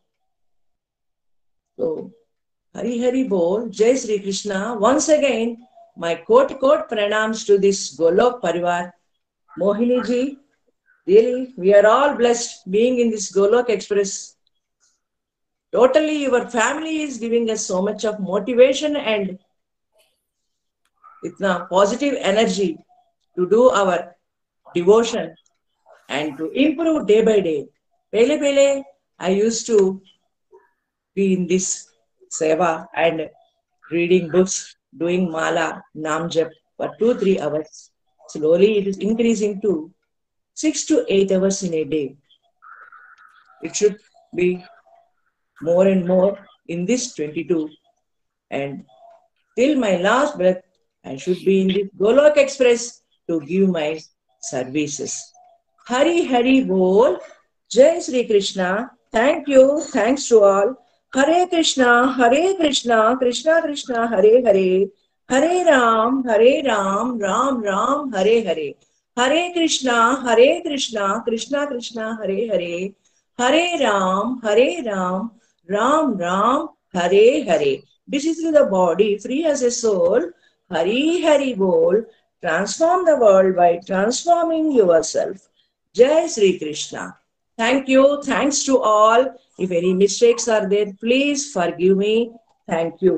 So, 1.79 2.11
Hari 2.75 2.99
Hari 3.03 3.23
Bol, 3.23 3.69
Jai 3.69 3.95
Sri 3.95 4.19
Krishna. 4.19 4.77
Once 4.79 5.09
again, 5.09 5.57
my 5.97 6.13
court 6.15 6.59
court 6.59 6.87
pranams 6.87 7.43
to 7.47 7.57
this 7.57 7.97
Golok 7.97 8.41
Parivar. 8.43 8.91
Mohini 9.57 10.05
ji, 10.05 10.37
really, 11.07 11.53
we 11.57 11.73
are 11.73 11.87
all 11.87 12.15
blessed 12.15 12.69
being 12.69 12.99
in 12.99 13.09
this 13.09 13.31
Golok 13.31 13.69
Express. 13.69 14.35
Totally, 15.71 16.23
your 16.29 16.47
family 16.47 17.01
is 17.01 17.17
giving 17.17 17.49
us 17.49 17.65
so 17.65 17.81
much 17.81 18.05
of 18.05 18.19
motivation 18.19 18.95
and 18.95 19.39
इतना 21.25 21.57
positive 21.69 22.13
energy 22.31 22.71
to 23.37 23.45
do 23.55 23.67
our 23.81 24.01
devotion 24.73 25.33
and 26.09 26.37
to 26.37 26.47
improve 26.65 27.03
day 27.05 27.21
by 27.29 27.41
day 27.41 27.61
पहले 28.13 28.37
पहले 28.37 28.67
I 29.21 29.29
used 29.31 29.65
to 29.67 30.01
be 31.15 31.33
in 31.33 31.45
this 31.47 31.65
सेवा 32.31 32.87
and 32.95 33.29
reading 33.91 34.29
books, 34.29 34.75
doing 34.97 35.29
mala, 35.31 35.83
namjap 35.95 36.51
for 36.77 36.95
two, 36.99 37.15
three 37.15 37.39
hours. 37.39 37.91
Slowly 38.29 38.77
it 38.77 38.87
is 38.87 38.97
increasing 38.97 39.59
to 39.61 39.91
six 40.53 40.85
to 40.85 41.05
eight 41.09 41.31
hours 41.31 41.63
in 41.63 41.73
a 41.73 41.83
day. 41.83 42.15
It 43.61 43.75
should 43.75 43.97
be 44.35 44.63
more 45.61 45.87
and 45.87 46.07
more 46.07 46.37
in 46.67 46.85
this 46.85 47.13
22. 47.15 47.69
And 48.51 48.85
till 49.57 49.77
my 49.77 49.97
last 49.97 50.37
breath, 50.37 50.61
I 51.09 51.17
should 51.17 51.43
be 51.43 51.61
in 51.61 51.67
the 51.69 51.83
Golok 51.97 52.37
Express 52.37 53.01
to 53.27 53.41
give 53.41 53.69
my 53.69 53.99
services. 54.41 55.13
Hari 55.87 56.25
Hari 56.25 56.63
Bol, 56.65 57.17
Jai 57.67 57.99
Sri 57.99 58.25
Krishna. 58.27 58.91
Thank 59.11 59.47
you. 59.47 59.81
Thanks 59.81 60.27
to 60.27 60.43
all. 60.43 60.75
Hare 61.15 61.47
Krishna, 61.47 62.13
Hare 62.13 62.53
Krishna, 62.57 63.17
Krishna 63.17 63.61
Krishna, 63.63 64.07
Hare 64.07 64.43
Hare. 64.45 64.87
Hare 65.27 65.65
Ram, 65.65 66.23
Hare 66.23 66.63
Ram, 66.63 67.17
Ram 67.17 67.61
Ram, 67.63 68.11
Hare 68.13 68.43
Hare. 68.43 68.73
Hare 69.17 69.51
Krishna, 69.53 70.21
Hare 70.23 70.61
Krishna, 70.61 71.23
Krishna 71.27 71.65
Krishna, 71.65 72.17
Hare 72.21 72.47
Hare. 72.51 72.91
Hare 73.39 73.79
Ram, 73.79 74.39
Hare 74.43 74.83
Ram, 74.85 75.31
Ram 75.67 76.17
Ram, 76.17 76.69
Hare 76.93 77.43
Hare. 77.49 77.79
This 78.07 78.25
is 78.25 78.43
the 78.43 78.65
body, 78.65 79.17
free 79.17 79.45
as 79.45 79.63
a 79.63 79.71
soul. 79.71 80.31
Hari 80.71 81.21
Hari 81.21 81.53
Bol. 81.55 82.03
Transform 82.43 83.05
the 83.05 83.17
world 83.17 83.55
by 83.55 83.79
transforming 83.85 84.71
yourself. 84.71 85.49
Jai 85.95 86.27
Sri 86.27 86.57
Krishna. 86.59 87.17
Thank 87.59 87.89
you. 87.89 88.21
Thanks 88.23 88.63
to 88.63 88.77
all. 88.79 89.25
If 89.57 89.71
any 89.71 89.93
mistakes 89.93 90.47
are 90.47 90.67
there, 90.69 90.93
please 91.01 91.51
forgive 91.51 91.97
me. 91.97 92.31
Thank 92.67 93.01
you. 93.01 93.17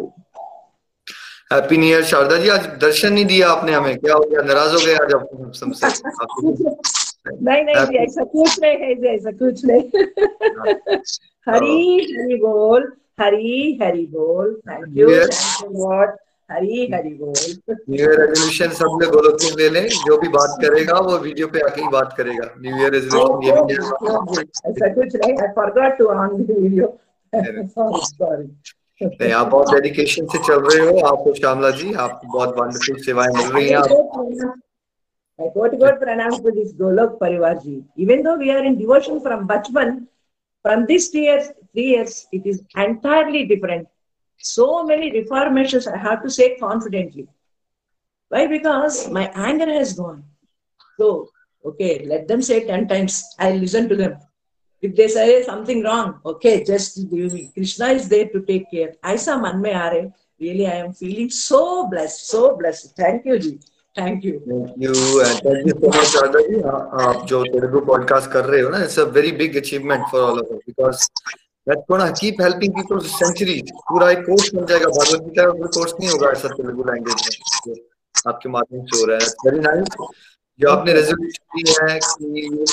Happy 1.52 1.78
new 1.78 1.88
year 1.90 2.04
Sharda 2.10 2.36
ji 2.42 2.50
आज 2.50 2.66
दर्शन 2.82 3.14
नहीं 3.14 3.26
दिया 3.30 3.48
आपने 3.52 3.72
हमें 3.74 3.98
क्या 4.00 4.14
हो 4.16 4.24
गया 4.30 4.42
नाराज़ 4.42 4.74
हो 4.74 4.80
गए 4.86 4.94
आज 4.96 5.14
आप 5.14 5.30
हमसे 5.34 5.66
नहीं 7.48 7.64
नहीं 7.64 7.86
जी 7.90 7.98
ऐसा 8.04 8.24
कुछ 8.36 8.60
नहीं 8.62 8.78
है 8.84 8.94
जी 9.02 9.08
ऐसा 9.16 9.32
कुछ 9.42 9.64
नहीं 9.72 10.06
हरी 11.50 11.98
हरी 12.14 12.38
बोल 12.44 12.92
हरी 13.22 13.78
हरी 13.82 14.06
बोल 14.14 14.54
thank 14.70 14.86
you. 14.98 15.10
Thank 15.10 15.64
you 15.64 15.70
lord 15.88 16.16
Hari 16.52 16.86
Hari 16.94 17.14
बोल 17.22 17.34
न्यू 17.34 17.96
ईयर 17.96 18.20
रेजोल्यूशन 18.22 18.72
सब 18.80 18.98
में 19.02 19.56
ले 19.58 19.70
लें 19.70 19.88
जो 20.08 20.18
भी 20.22 20.28
बात 20.38 20.58
करेगा 20.62 21.00
वो 21.10 21.18
वीडियो 21.26 21.48
पे 21.56 21.60
आके 21.68 21.82
ही 21.82 21.88
बात 21.98 22.14
करेगा 22.18 22.50
न्यू 22.62 22.78
ईयर 22.82 22.92
रेजोल्यूशन 22.94 23.46
ये 23.48 23.62
भी 23.70 24.42
ऐसा 24.72 24.94
कुछ 24.94 25.16
नहीं 25.16 25.34
I 25.34 25.54
forgot 25.60 25.98
to 25.98 26.08
on 26.16 26.38
the 26.38 26.58
video 26.60 26.94
sorry 27.34 28.50
नहीं 29.02 29.32
आप 29.34 29.48
बहुत 29.52 29.74
डेडिकेशन 29.74 30.26
से 30.34 30.44
चल 30.48 30.60
रहे 30.66 30.88
हो 30.88 30.98
आपको 31.14 31.34
श्यामला 31.36 31.70
जी 31.78 31.94
आपको 32.08 32.38
बहुत 32.38 32.58
वंडरफुल 32.60 33.02
सेवाएँ 33.06 33.34
मिल 33.38 33.52
रही 33.54 33.70
हैं 33.70 33.78
आप 33.78 34.60
I 35.40 35.48
got 35.54 35.72
God 35.80 36.00
pranam 36.00 36.34
to 36.44 36.52
this 36.52 36.74
Golok 36.74 37.18
Parivar 37.20 37.64
ji. 37.64 37.84
Even 37.96 38.22
though 38.22 38.38
we 38.38 38.52
are 38.52 38.64
in 38.64 38.78
devotion 38.78 39.20
from 39.22 39.48
Bachpan, 39.48 40.08
from 40.66 40.86
this 40.86 41.08
three 41.08 41.24
years, 41.24 41.48
three 41.74 41.86
years, 41.86 42.28
it 42.32 42.46
is 42.46 42.62
entirely 42.76 43.46
different. 43.46 43.88
So 44.41 44.85
many 44.85 45.11
reformations 45.11 45.87
I 45.87 45.97
have 45.97 46.23
to 46.23 46.31
say 46.31 46.57
confidently. 46.57 47.27
Why? 48.31 48.47
Because 48.47 49.09
my 49.09 49.31
anger 49.35 49.67
has 49.73 49.93
gone. 49.93 50.25
So, 50.99 51.29
okay, 51.65 52.05
let 52.07 52.29
them 52.29 52.43
say 52.43 52.67
10 52.67 52.89
times. 52.89 53.25
I'll 53.39 53.57
listen 53.57 53.89
to 53.89 53.97
them. 53.97 54.19
If 54.83 54.95
they 54.95 55.09
say 55.09 55.43
something 55.43 55.83
wrong, 55.83 56.21
okay, 56.25 56.63
just 56.65 56.97
give 57.11 57.33
me. 57.33 57.51
Krishna 57.55 57.89
is 57.89 58.09
there 58.09 58.29
to 58.29 58.41
take 58.43 58.71
care. 58.71 58.95
Aisa 59.05 59.41
man 59.41 59.61
mein 59.61 59.77
aa 59.77 59.91
rahe. 59.95 60.13
Really, 60.41 60.67
I 60.67 60.77
am 60.77 60.93
feeling 60.93 61.31
so 61.31 61.89
blessed, 61.89 62.29
so 62.29 62.57
blessed. 62.57 62.95
Thank 62.97 63.25
you, 63.25 63.39
Ji. 63.39 63.59
Thank 63.97 64.25
you. 64.25 64.35
Thank 64.49 64.75
you 64.79 64.93
thank 64.93 65.67
you 65.69 65.75
so 65.75 65.89
much 65.89 66.07
Sharda 66.07 66.41
ji 66.49 66.61
आ- 66.73 67.05
आप 67.05 67.25
जो 67.29 67.43
Telugu 67.53 67.81
podcast 67.87 68.31
कर 68.33 68.45
रहे 68.45 68.61
हो 68.61 68.71
ना 68.71 68.83
it's 68.85 68.99
a 68.99 69.05
very 69.17 69.31
big 69.39 69.57
achievement 69.57 70.05
for 70.11 70.23
all 70.23 70.41
of 70.41 70.53
us 70.53 70.59
because 70.67 71.07
that's 71.68 71.84
gonna 71.90 72.10
keep 72.12 72.42
helping 72.42 72.74
people 72.74 73.00
for 73.00 73.08
centuries 73.08 73.72
पूरा 73.90 74.10
एक 74.12 74.20
course 74.20 74.54
बन 74.56 74.66
जाएगा। 74.66 74.86
भगवत 74.86 75.22
गीता 75.22 75.44
का 75.44 75.52
कोई 75.52 75.68
कोर्स 75.68 75.94
नहीं 76.00 76.10
होगा 76.10 76.30
ऐसा 76.30 76.48
तेलुगु 76.48 76.84
लैंग्वेज 76.84 77.42
में 77.68 77.76
आपके 78.28 78.50
माध्यम 78.50 78.86
से 78.86 79.00
हो 79.00 79.06
रहा 79.06 79.18
है। 79.18 79.28
वेरी 79.46 79.60
नाइस 79.60 79.88
जो 80.60 80.70
आपने 80.70 80.94
रेजोल्यूशन 80.94 81.44
दी 81.56 81.72
है 81.72 82.00
कि 82.00 82.66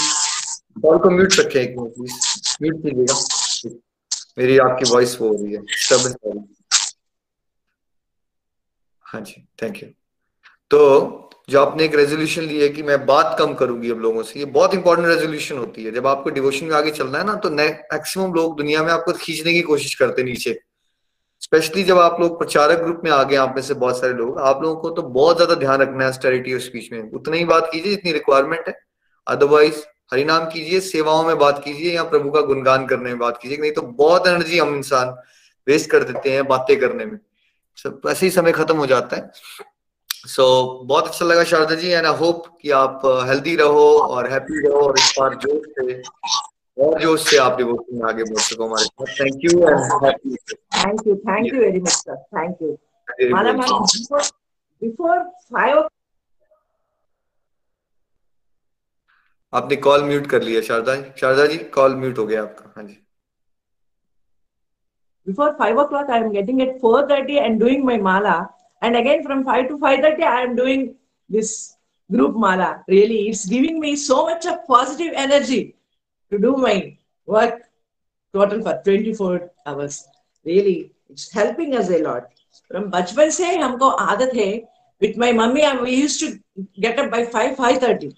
कॉल 0.83 0.99
को 0.99 1.11
म्यूट 1.11 1.39
रखें 1.39 1.61
एक 1.61 1.77
मिनट 1.79 1.95
प्लीज़ 1.95 2.57
म्यूट 2.63 2.83
कीजिएगा। 2.83 3.15
मेरी 4.39 4.59
आपकी 4.59 4.91
वॉइस 4.91 5.21
वो 5.21 5.29
हो 5.29 5.35
रही 5.35 5.53
है। 5.53 5.61
है 6.27 6.39
हाँ। 9.05 9.21
जी। 9.21 9.49
थैंक 9.63 9.83
यू 9.83 9.89
तो 10.71 11.28
जो 11.49 11.61
आपने 11.61 11.85
एक 11.85 11.95
रेजोल्यूशन 11.95 12.43
ली 12.43 12.61
है 12.61 12.69
कि 12.69 12.83
मैं 12.83 13.05
बात 13.07 13.37
कम 13.39 13.53
करूँगी 13.55 13.91
अब 13.91 14.01
लोगों 14.01 14.23
से, 14.23 14.39
ये 14.39 14.45
बहुत 14.47 14.75
इंपॉर्टेंट 14.75 15.09
रेजोल्यूशन 15.09 15.59
होती 15.59 15.85
है। 15.85 15.93
जब 15.93 16.07
आपको 16.07 16.31
डिवोशन 16.31 16.67
में 16.67 16.75
आगे 16.77 16.91
चलना 16.93 17.19
है 17.19 17.25
ना 17.27 17.35
तो 17.37 17.51
मैक्सिमम 17.53 18.33
लोग 18.35 18.57
दुनिया 18.57 18.83
में 18.83 18.93
आपको 18.93 19.13
खींचने 19.15 19.53
की 19.53 19.63
कोशिश 19.65 19.95
करते 19.95 20.23
नीचे। 20.25 20.59
स्पेशली 21.43 21.83
जब 21.85 21.99
आप 21.99 22.21
लोग 22.21 22.39
प्रचारक 22.39 22.79
ग्रुप 22.79 23.01
में 23.05 23.11
आ 23.11 23.23
गए, 23.23 23.37
आप 23.37 23.55
में 23.57 23.63
से 23.63 23.75
बहुत 23.77 24.01
सारे 24.01 24.13
लोग, 24.15 24.39
आप 24.41 24.63
लोगों 24.63 24.77
को 24.77 24.91
तो 24.91 25.03
बहुत 25.05 25.37
ज़्यादा 25.37 25.55
ध्यान 25.57 25.81
रखना 25.81 26.05
है 26.05 26.13
स्टेरिटी 26.13 26.55
और 26.55 26.61
स्पीच 26.61 26.93
में। 26.93 27.11
उतना 27.13 27.37
ही 27.37 27.45
बात 27.45 27.69
कीजिए 27.73 27.91
जितनी 27.91 28.13
रिक्वायरमेंट 28.13 28.69
है। 28.69 28.75
अदरवाइज़ 29.27 29.83
हरिनाम 30.13 30.45
कीजिए, 30.47 30.81
सेवाओं 30.81 31.25
में 31.25 31.39
बात 31.39 31.63
कीजिए 31.65 31.95
या 31.95 32.03
प्रभु 32.05 32.31
का 32.31 32.41
गुणगान 32.43 32.87
करने 32.87 33.05
में 33.05 33.19
बात 33.19 33.39
कीजिए, 33.43 33.59
नहीं 33.59 33.73
तो 33.73 33.83
बहुत 33.83 34.27
एनर्जी 34.27 34.59
हम 34.59 34.75
इंसान 34.77 35.17
वेस्ट 35.67 35.91
कर 35.91 36.05
देते 36.05 36.33
हैं 36.33 36.47
बातें 36.47 36.79
करने 36.81 37.05
में। 37.05 37.19
ऐसे 38.07 38.27
ही 38.27 38.31
समय 38.33 38.53
खत्म 38.53 38.77
हो 38.77 38.87
जाता 38.87 39.17
है। 39.17 39.31
सो 40.27 40.43
so, 40.43 40.87
बहुत 40.89 41.07
अच्छा 41.07 41.25
लगा 41.27 41.45
Sharda 41.51 41.75
ji 41.81 41.89
and 41.89 42.07
I 42.07 42.15
hope 42.17 42.47
कि 42.63 42.71
आप 42.79 43.03
uh, 43.07 43.27
हेल्दी 43.29 43.55
रहो 43.57 43.89
और 43.99 44.31
हैप्पी 44.31 44.67
रहो 44.69 44.81
और 44.87 44.99
इस 44.99 45.15
बार 45.19 45.35
जोश 45.45 45.67
से 45.79 46.01
और 46.77 47.01
जोश 47.03 47.29
से 47.31 47.37
आप 47.39 47.57
डिवोर्स 47.59 47.87
में 47.93 48.09
आगे 48.09 48.25
बढ़ 48.25 48.41
सको 48.41 48.67
हमारे 48.67 48.85
साथ। 48.85 49.07
Thank 49.21 49.45
you 49.45 49.51
thank 50.75 51.07
you 51.07 51.15
thank 51.29 51.53
you 51.55 51.61
very 51.61 51.81
much 51.81 51.89
sir 51.89 52.17
thank 52.37 52.63
you 52.63 52.77
आपने 59.53 59.77
कॉल 59.85 60.03
म्यूट 60.05 60.27
कर 60.31 60.43
लिया 60.43 60.61
शारदा 60.63 60.95
जी। 60.95 61.11
शारदा 61.21 61.47
जी 61.47 61.59
कॉल 61.75 61.95
म्यूट 61.97 62.19
हो 62.19 62.27
गया 62.27 62.43
आपका। 62.43 62.73
हाँ 62.77 62.85
जी। 62.85 62.99
Before 65.27 65.53
five 65.59 65.81
o'clock 65.89 66.11
I 66.11 66.21
am 66.21 66.31
getting 66.31 66.61
at 66.63 66.79
four 66.81 67.07
thirty 67.11 67.37
and 67.37 67.59
doing 67.61 67.85
my 67.85 67.99
And 68.83 68.97
again, 68.97 69.23
from 69.23 69.45
5 69.45 69.69
to 69.69 69.79
5.30, 69.79 70.23
I 70.23 70.43
am 70.43 70.57
doing 70.57 70.95
this 71.29 71.77
group 72.11 72.37
mala. 72.37 72.85
Really, 72.89 73.29
it's 73.29 73.47
giving 73.47 73.81
me 73.81 73.97
so 73.97 74.27
much 74.27 74.47
of 74.47 74.67
positive 74.67 75.13
energy 75.15 75.77
to 76.31 76.39
do 76.39 76.57
my 76.57 76.97
work 77.27 77.63
total 78.33 78.63
for 78.63 78.81
24 78.85 79.51
hours. 79.67 80.07
Really, 80.45 80.93
it's 81.11 81.33
helping 81.33 81.75
us 81.75 81.91
a 81.91 82.03
lot. 82.03 82.29
From 82.71 82.91
bachpan 82.91 83.31
se 83.33 83.57
humko 83.59 83.97
aadat 83.97 84.35
hai. 84.35 84.65
With 85.01 85.17
my 85.17 85.31
mummy, 85.33 85.63
we 85.81 85.95
used 85.95 86.21
to 86.21 86.39
get 86.81 86.99
up 86.99 87.11
by 87.11 87.25
5, 87.25 87.57
5.30. 87.57 88.17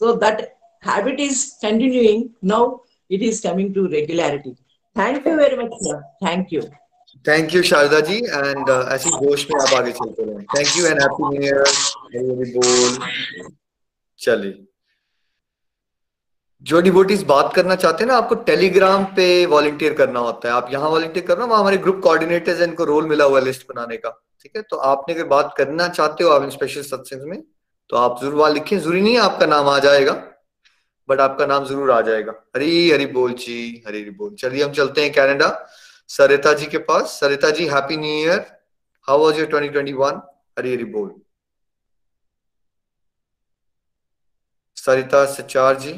So 0.00 0.16
that 0.16 0.56
habit 0.82 1.20
is 1.20 1.56
continuing. 1.60 2.34
Now 2.42 2.80
it 3.08 3.22
is 3.22 3.40
coming 3.40 3.72
to 3.74 3.88
regularity. 3.88 4.56
Thank 4.94 5.24
you 5.24 5.36
very 5.36 5.56
much, 5.56 5.72
sir. 5.80 6.02
Thank 6.20 6.50
you. 6.50 6.62
Thank 7.24 7.54
you 7.54 7.62
Sharda 7.64 8.00
ji 8.08 8.16
and 8.16 8.70
ऐसी 8.92 9.10
जोश 9.12 9.46
में 9.50 9.60
आप 9.60 9.74
आगे 9.74 9.92
चलते 9.92 10.24
रहें 10.24 10.44
thank 10.56 10.76
you 10.76 10.86
and 10.86 11.00
happy 11.02 11.22
new 11.28 11.42
year 11.42 12.52
बोल 12.56 12.98
चलिए 14.20 14.66
जो 16.66 16.80
डिवोटीज 16.80 17.22
बात 17.24 17.52
करना 17.54 17.74
चाहते 17.74 18.04
हैं 18.04 18.08
ना, 18.08 18.16
आपको 18.16 18.34
टेलीग्राम 18.46 19.04
पे 19.16 19.26
वॉलंटियर 19.46 19.94
करना 19.94 20.20
होता 20.20 20.48
है। 20.48 20.54
आप 20.54 20.68
यहाँ 20.72 20.88
वॉलंटियर 20.90 21.26
करना 21.26 21.44
वहाँ 21.44 21.60
हमारे 21.60 21.76
ग्रुप 21.84 22.00
कोऑर्डिनेटर्स 22.02 22.60
इनको 22.62 22.84
रोल 22.84 23.06
मिला 23.08 23.24
हुआ 23.24 23.40
लिस्ट 23.40 23.62
बनाने 23.68 23.96
का। 23.96 24.10
ठीक 24.42 24.56
है? 24.56 24.62
तो 24.62 24.76
आपने 24.76 25.14
अगर 25.14 25.24
बात 25.28 25.54
करना 25.58 25.86
चाहते 25.90 26.24
हो 26.24 26.30
आप 26.30 26.42
इन 26.42 26.50
स्पेशल 26.50 26.82
सत्संग 26.82 27.22
में 27.30 27.42
तो 27.90 27.96
आप 27.96 28.20
ज़रूर 28.20 28.34
वहाँ 28.34 28.52
लिखें। 28.52 28.78
ज़रूरी 28.78 29.00
नहीं 29.00 29.16
आपका 29.18 29.46
नाम 29.46 29.68
आ 29.68 29.78
जाएगा 29.78 30.12
बट 31.08 31.20
आपका 31.20 31.46
नाम 31.46 31.64
ज़रूर 31.66 31.90
आ 31.90 32.00
जाएगा। 32.00 32.32
हरी 32.56 32.90
हरी 32.90 33.06
बोल 33.08 33.32
जी, 33.34 33.82
हरी 33.86 34.00
हरी 34.00 34.10
बोल। 34.12 34.34
चलिए 34.40 34.64
हम 34.64 34.72
चलते 34.72 35.02
हैं 35.02 35.12
कनाडा 35.12 35.48
सरिता 36.10 36.52
जी 36.60 36.66
के 36.66 36.78
पास 36.90 37.18
Sarita 37.20 37.50
ji 37.58 37.66
happy 37.68 37.96
new 37.96 38.14
year 38.20 38.40
how 39.08 39.24
was 39.24 39.38
your 39.38 39.48
2021 39.54 40.20
Hari 40.58 40.72
Hari 40.74 40.84
बोल 40.96 41.10
सरिता 44.76 45.24
सचार 45.34 45.78
जी 45.80 45.92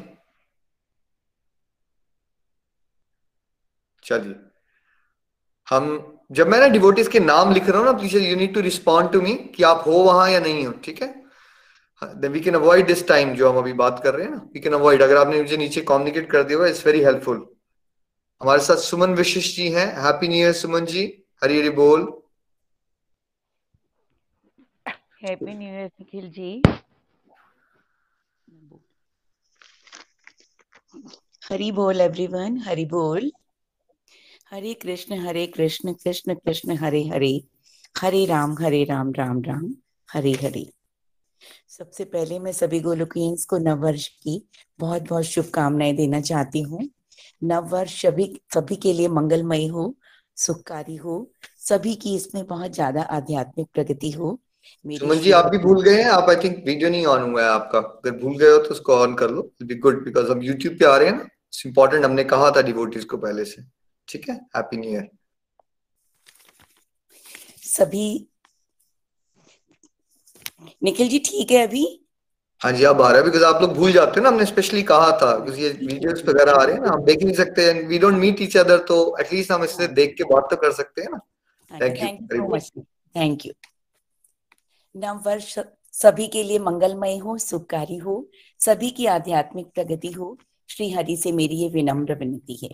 चलिए 4.03 4.35
हम, 5.69 5.85
जब 6.33 6.49
मैं 6.49 6.59
ना 6.61 6.67
डिवोटिस 6.69 7.09
के 7.09 7.21
नाम 7.21 7.53
लिख 7.53 7.69
रहा 7.69 7.79
हूँ 7.79 7.87
ना 7.87 7.93
please 7.99 8.17
you 8.17 8.37
need 8.37 8.55
to 8.55 8.61
respond 8.61 9.11
to 9.13 9.21
me 9.23 9.35
कि 9.57 9.63
आप 9.63 9.83
हो 9.87 10.03
वहाँ 10.05 10.29
या 10.31 10.41
नहीं 10.41 10.67
हो, 10.67 10.73
ठीक 10.85 11.03
है? 11.03 11.15
We 12.29 12.41
can 12.41 12.55
avoid 12.55 12.87
this 12.87 13.07
time 13.09 13.35
जो 13.37 13.51
हम 13.51 13.59
अभी 13.59 13.73
बात 13.81 14.01
कर 14.05 14.15
रहे 14.15 14.25
हैं 14.27 14.33
ना 14.35 14.41
वी 14.55 14.61
कैन 14.61 14.73
अवॉइड 14.75 15.03
अगर 15.03 15.17
आपने 15.17 15.43
मुझे 15.43 15.57
नीचे 15.57 15.81
कम्युनिकेट 15.91 16.31
कर 16.31 16.43
दिया 16.45 16.59
हुआ 16.59 16.67
इट्स 16.69 16.87
वेरी 16.87 17.01
हेल्पफुल 17.05 17.47
हमारे 18.43 18.63
साथ 18.63 18.77
सुमन 18.77 19.11
विशिष्ट 19.15 19.57
जी 19.57 19.69
हैं। 19.71 19.87
Happy 20.03 20.29
new 20.29 20.39
year 20.39 20.53
Suman 20.53 20.85
ji. 20.85 21.03
Hari 21.43 21.59
Hari 21.59 21.71
बोल। 21.71 22.23
Happy 25.25 25.55
new 25.55 25.69
year 25.69 25.91
Nikhil 26.01 26.31
ji. 26.31 26.63
Hari 31.51 31.73
बोल 31.73 32.01
एवरीवन 32.01 32.59
हरी 32.59 32.85
बोल। 32.85 33.33
हरे 34.51 34.75
कृष्ण 34.75 35.19
हरे 35.19 35.47
कृष्ण 35.47 35.93
कृष्ण 35.93 36.35
कृष्ण 36.35 36.77
हरे 36.77 37.03
हरे। 37.09 37.45
हरे 38.01 38.25
राम 38.27 38.57
हरे 38.61 38.85
राम 38.85 39.13
राम 39.13 39.43
राम। 39.43 39.75
हरे 40.13 40.33
हरे। 40.33 40.73
सबसे 41.69 42.05
पहले 42.05 42.39
मैं 42.39 42.53
सभी 42.53 42.81
गोलोकियंस 42.81 43.45
को 43.45 43.59
नववर्ष 43.59 44.09
की 44.09 44.49
बहुत 44.79 45.03
बहुत 45.03 45.25
शुभकामनाएँ 45.25 45.93
देना 45.93 46.21
चाहती 46.21 46.61
हूँ। 46.63 46.89
नववर्ष 47.43 48.01
सभी 48.03 48.27
सभी 48.55 48.77
के 48.77 48.93
लिए 48.93 49.09
मंगलमय 49.11 49.67
हो 49.67 49.95
सुखकारी 50.37 50.97
हो 50.97 51.17
सभी 51.61 51.95
की 51.97 52.15
इसमें 52.17 52.47
बहुत 52.47 52.73
ज़्यादा 52.75 53.03
आध्यात्मिक 53.17 53.67
प्रगति 53.75 54.11
हो। 54.11 54.39
सुमन 54.87 55.19
जी 55.19 55.31
आप 55.33 55.47
भी 55.51 55.59
भूल 55.59 55.83
गए 55.83 55.95
हैं 55.95 56.09
आप 56.11 56.29
आई 56.31 56.37
थिंक 56.43 56.57
वीडियो 56.67 56.91
नहीं 56.91 57.07
ऑन 57.07 57.23
हुआ 57.23 57.43
है 57.43 57.49
आपका। 57.51 57.79
अगर 57.79 58.19
भूल 58.19 58.37
गए 58.39 58.51
हो 58.51 58.59
तो 58.59 58.71
उसको 58.71 58.95
ऑन 58.97 59.15
कर 59.15 59.31
लो 59.31 59.43
बी 59.63 59.75
गुड 59.77 60.05
बिकॉज़ 60.05 60.31
हम 60.31 60.43
यूट्यूब 60.43 60.77
पे 60.79 60.85
आ 60.87 60.97
रहे 60.97 61.09
हैं 61.09 61.17
ना 61.17 61.23
इट्स 61.23 61.65
इंपॉर्टेंट 61.67 62.05
हमने 62.05 62.25
कहा 62.25 62.51
था 62.57 62.63
डिवोटीज 62.63 63.05
को 63.05 63.17
पहले 63.19 63.45
से। 63.45 63.63
ठीक 64.09 64.29
है? 64.29 64.35
हैप्पी 64.57 64.77
न्यू 64.77 64.91
ईयर 64.93 65.09
सभी 67.65 68.29
निखिल 70.85 71.09
जी 71.09 71.19
ठीक 71.27 71.51
है 71.51 71.67
अभी? 71.67 71.85
हाँ 72.63 72.71
जी 72.73 72.85
आप 72.85 73.01
आ 73.01 73.09
रहे 73.11 73.21
हैं 73.21 73.25
बिकॉज़ 73.25 73.45
आप 73.45 73.61
लोग 73.63 73.73
भूल 73.77 73.93
जाते 73.93 74.21
हो 74.21 74.23
ना 74.23 74.29
हमने 74.29 74.45
स्पेशली 74.47 74.83
कहा 74.91 75.11
था 75.23 75.37
बिकॉज़ 75.37 75.61
ये 75.61 75.69
वीडियोस 75.69 76.23
वगैरह 76.29 76.53
आ 76.53 76.63
रहे 76.65 76.75
हैं 76.75 76.83
ना 76.83 76.91
हम 76.91 77.03
देख 77.05 77.23
नहीं 77.23 77.35
सकते 77.35 77.73
we 77.87 77.99
don't 77.99 78.15
meet 78.15 78.41
each 78.41 78.57
other 78.57 78.79
तो 78.89 78.99
एटलीस्ट 79.21 79.53
हम 79.53 79.65
इससे 79.65 79.89
देख 79.89 80.15
के 80.19 80.25
बात 80.25 80.47
तो 80.51 80.57
कर 80.57 80.73
सकते 80.73 81.03
हैं 81.03 81.11
ना। 81.11 81.19
थैंक 81.71 82.03
यू 82.03 82.83
थैंक 83.15 83.47
यू 83.47 83.53
नव 84.95 85.23
वर्ष 85.27 85.59
सभी 85.93 86.27
के 86.29 86.43
लिए 86.43 86.59
मंगलमय 86.59 87.17
हो 87.17 87.37
सुखकारी 87.39 87.97
हो 87.97 88.15
सभी 88.61 88.91
की 88.91 89.07
आध्यात्मिक 89.07 89.67
प्रगति 89.67 90.13
हो 90.13 90.37
श्री 90.69 90.91
हरि 90.91 91.17
से 91.17 91.33
मेरी 91.33 91.57
ये 91.57 91.69
विनम्र 91.69 92.15
विनती 92.15 92.59
है। 92.65 92.71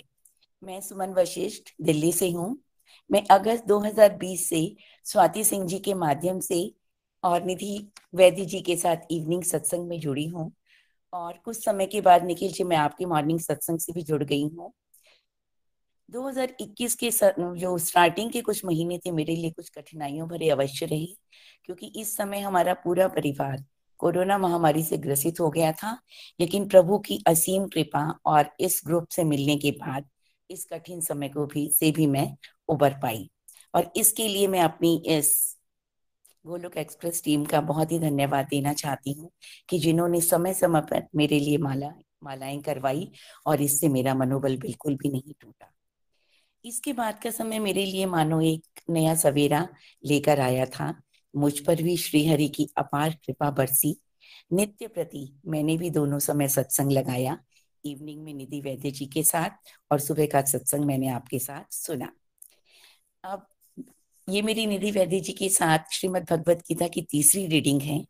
मैं 0.63 0.81
सुमन 0.81 1.13
वशिष्ठ 1.13 1.73
दिल्ली 1.83 2.13
से 2.13 2.31
हूँ। 2.31 2.57
मैं 3.11 3.23
अगस्त 3.31 3.65
2020 3.65 4.37
से 4.37 4.61
स्वाति 5.07 5.45
सिंह 5.45 5.67
जी 5.67 5.79
के 5.79 5.95
माध्यम 5.95 6.41
से 6.41 6.61
और 7.25 7.45
निधि 7.45 7.89
वैद्य 8.15 8.45
जी 8.45 8.61
के 8.61 8.77
साथ 8.77 8.97
इवनिंग 9.11 9.43
सत्संग 9.43 9.89
में 9.89 9.99
जुड़ी 10.01 10.27
हूँ। 10.27 10.53
और 11.13 11.39
कुछ 11.45 11.65
समय 11.65 11.87
के 11.87 12.01
बाद 12.01 12.25
निखिल 12.25 12.53
जी, 12.53 12.65
मैं 12.65 12.77
आपके 12.77 13.07
मॉर्निंग 13.07 13.41
सत्संग 13.41 13.79
से 13.79 13.93
भी 13.93 14.03
जुड़ 14.03 14.23
गई 14.25 14.49
हूँ। 14.49 14.73
2021 16.09 16.95
के 16.95 17.11
जो 17.59 17.77
स्टार्टिंग 17.79 18.31
के 18.33 18.41
कुछ 18.41 18.65
महीने 18.65 18.99
थे, 18.99 19.11
मेरे 19.11 19.37
लिए 19.37 19.51
कुछ 19.51 19.69
कठिनाइयों 19.69 20.29
भरे 20.29 20.49
अवश्य 20.51 20.87
रहे, 20.87 21.07
क्योंकि 21.65 21.93
इस 21.97 22.17
समय 22.17 22.41
हमारा 22.41 22.75
पूरा 22.75 23.09
परिवार 23.09 23.65
कोरोना 24.01 24.39
महामारी 24.39 24.83
से 24.83 24.97
ग्रसित 24.99 25.41
हो 25.41 25.51
गया 25.51 25.73
था। 25.73 25.99
लेकिन 26.41 26.69
प्रभु 26.69 26.99
की 26.99 27.23
असीम 27.27 27.67
कृपा 27.67 28.19
और 28.27 28.51
इस 28.61 28.81
ग्रुप 28.87 29.09
से 29.11 29.25
मिलने 29.25 29.57
के 29.57 29.71
बाद 29.71 30.09
इस 30.51 30.67
कठिन 30.73 31.01
समय 31.01 31.29
को 31.29 31.47
भी, 31.47 31.69
से 31.71 31.91
भी 31.91 32.07
मैं 32.07 32.37
उबर 32.69 32.95
पाई। 33.03 33.31
और 33.75 33.93
इसके 33.97 34.29
लिए 34.29 34.47
मैं 34.49 34.61
अपनी 34.61 35.03
इस 35.07 35.48
गोलोक 36.49 36.77
एक्सप्रेस 36.77 37.23
टीम 37.25 37.45
का 37.45 37.61
बहुत 37.61 37.93
ही 37.93 37.99
धन्यवाद 37.99 38.47
देना 38.47 38.73
चाहती 38.73 39.13
हूँ 39.13 39.31
कि 39.69 39.79
जिन्होंने 39.79 40.21
समय 40.21 40.55
समय 40.55 40.81
पर 40.81 41.07
मेरे 41.17 41.41
लिए 41.41 41.59
माला, 41.59 41.93
मालाएँ 42.25 42.61
करवाई 42.61 43.11
और 43.47 43.63
इससे 43.63 43.89
मेरा 43.89 44.15
मनोबल 44.15 44.57
बिल्कुल 44.57 44.97
भी 44.97 45.11
नहीं 45.11 45.35
टूटा। 45.41 45.73
इसके 46.65 46.93
बाद 46.93 47.23
का 47.23 47.31
समय 47.31 47.59
मेरे 47.59 47.85
लिए 47.85 48.07
मानो 48.07 48.41
एक 48.41 48.81
नया 48.91 49.15
सवेरा 49.15 49.69
लेकर 50.05 50.41
आया 50.41 50.67
था। 50.67 51.03
मुझ 51.37 51.59
पर 51.61 51.83
भी 51.83 51.97
श्रीहरि 51.97 52.49
की 52.49 52.69
अपार 52.79 53.11
कृपा 53.11 53.51
बरसी। 53.51 54.01
नित्य 54.53 54.89
प्रति 54.89 55.41
मैंने 55.47 55.77
भी 55.77 55.91
दोनों 55.91 56.19
समय 56.19 56.49
सत्संग 56.49 56.93
लगाया। 56.93 57.39
इवनिंग 57.85 58.25
में 58.25 58.35
निधि 58.35 58.61
वैद्य 58.61 58.91
जी 58.91 59.07
के 59.07 59.23
साथ 59.23 59.51
और 59.93 60.01
सुबह 60.01 60.27
का 60.27 60.43
सत्संग 60.43 60.85
मैंने 60.85 61.09
आपके 61.09 61.39
साथ 61.39 61.73
सुना। 61.75 62.13
अब 63.25 63.47
ये 64.29 64.43
मेरी 64.43 64.67
निधि 64.67 64.91
वैद्य 64.91 65.21
जी 65.21 65.33
के 65.33 65.49
साथ 65.49 65.79
श्रीमद 65.93 66.27
भगवत 66.31 66.59
गीता 66.59 66.89
की 66.89 67.03
तीसरी 67.03 67.47
रीडिंग 67.47 67.83
है। 67.83 68.05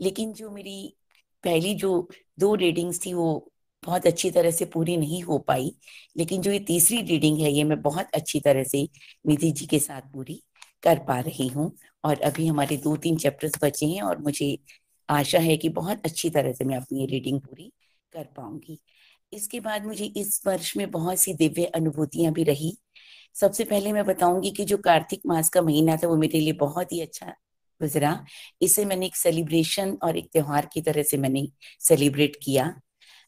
लेकिन 0.00 0.32
जो 0.32 0.50
मेरी 0.50 0.96
पहली 1.44 1.74
जो 1.74 2.08
दो 2.38 2.54
रीडिंग्स 2.54 3.06
थी, 3.06 3.14
वो 3.14 3.52
बहुत 3.84 4.06
अच्छी 4.06 4.30
तरह 4.30 4.50
से 4.50 4.64
पूरी 4.64 4.96
नहीं 4.96 5.22
हो 5.22 5.38
पाई। 5.38 5.76
लेकिन 6.16 6.42
जो 6.42 6.52
ये 6.52 6.58
तीसरी 6.58 7.02
रीडिंग 7.02 7.38
है, 7.38 7.52
ये 7.52 7.64
मैं 7.64 7.82
बहुत 7.82 8.06
अच्छी 8.14 8.40
तरह 8.40 8.64
से 8.64 8.88
निधि 9.26 9.52
जी 9.52 9.66
के 9.66 9.78
साथ 9.78 10.00
पूरी 10.00 10.42
कर 10.82 10.98
पा 10.98 11.20
रही 11.20 11.48
हूँ। 11.48 11.76
और 12.04 12.20
अभी 12.20 12.46
हमारे 12.46 12.76
दो 12.76 12.96
तीन 12.96 13.16
चैप्टर्स 13.16 13.52
बचे 13.62 13.86
हैं 13.86 14.02
और 14.02 14.18
मुझे 14.18 14.58
आशा 15.08 15.38
है 15.38 15.56
कि 15.56 15.68
बहुत 15.68 16.02
अच्छी 16.04 16.30
तरह 16.30 16.52
से 16.52 16.64
मैं 16.64 16.76
अपनी 16.76 17.00
ये 17.00 17.06
रीडिंग 17.06 17.40
पूरी 17.40 17.72
कर 18.12 18.24
पाऊँगी। 18.24 18.80
इसके 19.32 19.60
बाद 19.60 19.84
मुझे 19.84 20.04
इस 20.04 20.42
वर्ष 20.46 20.76
में 20.76 20.90
बहुत 20.90 21.18
सी 21.18 21.34
दिव्य 21.34 21.64
अनुभूतियाँ 21.64 22.32
भी 22.32 22.42
रही। 22.44 22.78
सबसे 23.34 23.64
पहले 23.64 23.92
मैं 23.92 24.04
बताऊँगी 24.06 24.50
कि 24.50 24.64
जो 24.64 24.76
कार्तिक 24.78 25.22
मास 25.26 25.48
का 25.48 25.62
महीना 25.62 25.96
था, 25.96 26.08
वो 26.08 26.16
मेरे 26.16 26.40
लिए 26.40 26.52
बहुत 26.52 26.92
ही 26.92 27.00
अच्छा 27.00 27.34
गुजरा। 27.80 28.24
इसे 28.62 28.84
मैंने 28.84 29.06
एक 29.06 29.16
सेलिब्रेशन 29.16 29.96
और 30.02 30.16
एक 30.16 30.30
त्योहार 30.32 30.68
की 30.72 30.80
तरह 30.80 31.02
से 31.02 31.16
मैंने 31.16 31.46
सेलिब्रेट 31.80 32.36
किया, 32.42 32.74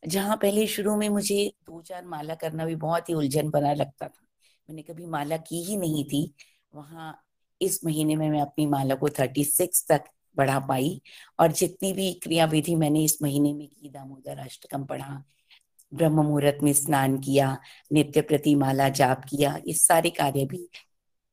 जहाँ 0.09 0.37
पहले 0.37 0.67
शुरू 0.67 0.97
में 0.97 1.09
मुझे 1.09 1.53
दो 1.67 1.81
चार 1.83 2.05
माला 2.07 2.35
करना 2.35 2.65
भी 2.67 2.75
बहुत 2.77 3.09
ही 3.09 3.15
उलझन 3.15 3.51
बना 3.51 3.73
लगता 3.73 4.09
था। 4.09 4.27
मैंने 4.69 4.83
कभी 4.83 5.07
माला 5.07 5.37
की 5.37 5.63
ही 5.65 5.77
नहीं 5.77 6.05
थी। 6.05 6.35
वहाँ 6.75 7.23
इस 7.61 7.85
महीने 7.85 8.17
में 8.17 8.29
मैं 8.31 8.41
अपनी 8.41 8.67
माला 8.67 8.95
को 8.95 9.09
थर्टी 9.09 9.45
सिक्स 9.45 9.87
तक 9.89 10.05
बढ़ा 10.37 10.59
पाई 10.61 11.01
और 11.41 11.53
जितनी 11.53 11.93
भी 11.93 12.13
क्रिया 12.13 12.47
विधि 12.47 12.75
मैंने 12.75 13.05
इस 13.05 13.23
महीने 13.23 13.53
में 13.55 13.67
की, 13.69 13.89
दामोदर 13.89 14.39
अष्टकम 14.39 14.85
पढ़ा 14.85 15.23
ब्रह्म 15.93 16.15
मुहूर्त 16.15 16.59
में 16.63 16.73
स्नान 16.73 17.19
किया, 17.19 17.59
नित्य 17.93 18.21
प्रतिमाला 18.21 18.89
जाप 18.89 19.23
किया, 19.31 19.59
ये 19.67 19.75
सारे 19.75 20.11
कार्य 20.11 20.45
भी 20.45 20.69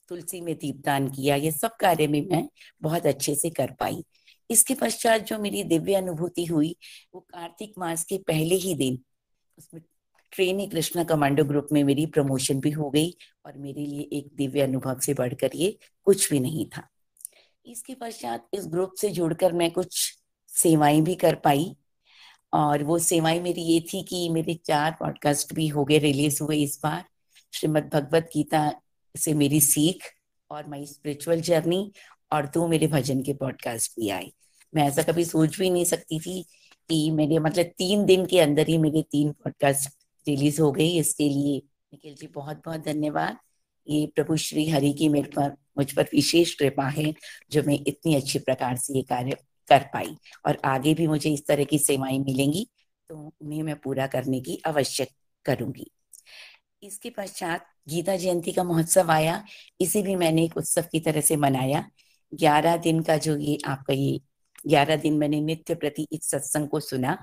तुलसी 0.09 0.41
में 0.41 0.55
दीपदान 0.55 1.07
किया, 1.09 1.35
ये 1.35 1.51
सब 1.51 1.75
कार्य 1.79 2.07
भी 2.07 2.21
मैं 2.21 2.49
बहुत 2.81 3.05
अच्छे 3.05 3.35
से 3.35 3.49
कर 3.49 3.71
पाई। 3.71 4.03
इसके 4.49 4.75
पश्चात 4.75 5.21
जो 5.21 5.39
मेरी 5.39 5.63
दिव्य 5.63 5.93
अनुभूति 5.93 6.45
हुई, 6.45 6.75
वो 7.13 7.19
कार्तिक 7.19 7.73
मास 7.77 8.03
के 8.03 8.17
पहले 8.17 8.55
ही 8.55 8.75
दिन 8.75 8.99
उसमें 9.57 9.83
ट्रेनी 10.31 10.67
कृष्णा 10.67 11.03
कमांडो 11.03 11.43
ग्रुप 11.43 11.67
में 11.71 11.83
मेरी 11.83 12.05
प्रमोशन 12.05 12.59
भी 12.59 12.71
हो 12.71 12.89
गई 12.89 13.15
और 13.45 13.57
मेरे 13.57 13.85
लिए 13.85 14.09
एक 14.13 14.29
दिव्य 14.35 14.61
अनुभव 14.61 14.99
से 14.99 15.13
बढ़कर 15.13 15.49
ये 15.55 15.77
कुछ 16.03 16.29
भी 16.31 16.39
नहीं 16.39 16.65
था। 16.65 16.87
इसके 17.65 17.95
पश्चात 17.95 18.47
इस 18.53 18.67
ग्रुप 18.67 18.93
से 18.93 19.09
जुड़कर 19.09 19.53
मैं 19.53 19.71
कुछ 19.71 20.17
सेवाएँ 20.47 21.01
भी 21.01 21.15
कर 21.15 21.35
पाई 21.35 21.75
और 22.53 22.83
वो 22.83 22.99
सेवाएँ 22.99 23.41
मेरी 23.41 23.61
ये 23.61 23.79
थी 23.79 24.03
कि 24.03 24.29
मेरे 24.29 24.53
चार 24.53 24.91
पॉडकास्ट 24.91 25.53
भी 25.53 25.67
हो 25.67 25.85
गए 25.85 25.97
रिलीज़ 25.97 26.43
हुए 26.43 26.57
इस 26.57 26.79
बार। 26.83 27.03
श्रीमद 27.53 27.89
भगवत 27.93 28.29
गीता 28.33 28.73
से 29.17 29.33
मेरी 29.33 29.61
सीख 29.61 30.03
और 30.51 30.69
माई 30.69 30.85
स्पिरिचुअल 30.85 31.41
जर्नी 31.41 31.91
और 32.31 32.45
दो 32.45 32.67
मेरे 32.67 32.87
भजन 32.87 33.21
के 33.21 33.33
पॉडकास्ट 33.33 33.91
भी 33.99 34.09
आए। 34.09 34.31
मैं 34.75 34.83
ऐसा 34.83 35.03
कभी 35.03 35.25
सोच 35.25 35.59
भी 35.59 35.69
नहीं 35.69 35.85
सकती 35.85 36.19
थी 36.19 36.41
कि 36.89 37.11
मेरे 37.11 37.39
मतलब 37.39 37.65
तीन 37.65 38.05
दिन 38.05 38.25
के 38.25 38.39
अंदर 38.39 38.67
ही 38.67 38.77
मेरे 38.77 39.01
तीन 39.01 39.31
पॉडकास्ट 39.31 39.89
रिलीज़ 40.27 40.61
हो 40.61 40.71
गई 40.71 40.97
इसके 40.97 41.29
लिए 41.29 41.57
निखिल 41.93 42.15
जी 42.15 42.27
बहुत 42.27 42.61
बहुत 42.65 42.85
धन्यवाद। 42.85 43.37
ये 43.89 44.05
प्रभु 44.15 44.35
श्री 44.35 44.69
हरि 44.69 44.93
की 44.93 45.09
मेरे 45.09 45.27
पर, 45.27 45.51
मुझ 45.77 45.95
पर 45.95 46.03
विशेष 46.03 46.53
कृपा 46.55 46.87
है 46.87 47.13
जो 47.51 47.63
मैं 47.63 47.79
इतनी 47.87 48.15
अच्छी 48.15 48.39
प्रकार 48.39 48.77
से 48.77 48.93
ये 48.93 49.01
कार्य 49.01 49.37
कर 49.67 49.83
पाई। 49.93 50.15
और 50.45 50.57
आगे 50.65 50.93
भी 50.93 51.07
मुझे 51.07 51.33
इस 51.33 51.45
तरह 51.47 51.63
की 51.63 51.79
सेवाएँ 51.79 52.19
मिलेंगी 52.19 52.67
तो 53.09 53.15
उन्हें 53.41 53.61
मैं 53.63 53.75
पूरा 53.75 54.07
करने 54.07 54.39
की 54.41 54.61
आवश्यक 54.67 55.09
करूँगी। 55.45 55.89
इसके 56.83 57.09
पश्चात 57.09 57.65
गीता 57.89 58.15
जयंती 58.15 58.51
का 58.51 58.63
महोत्सव 58.63 59.11
आया। 59.11 59.43
इसे 59.81 60.01
भी 60.01 60.15
मैंने 60.15 60.43
एक 60.45 60.57
उत्सव 60.57 60.85
की 60.91 60.99
तरह 60.99 61.21
से 61.21 61.35
मनाया। 61.35 61.85
ग्यारह 62.33 62.77
दिन 62.77 63.01
का 63.01 63.17
जो 63.17 63.35
ये 63.37 63.57
आपका 63.67 63.93
ये 63.93 64.19
ग्यारह 64.67 64.95
दिन 64.95 65.17
मैंने 65.17 65.41
नित्य 65.41 65.75
प्रति 65.75 66.07
इस 66.11 66.29
सत्संग 66.29 66.67
को 66.67 66.79
सुना 66.79 67.17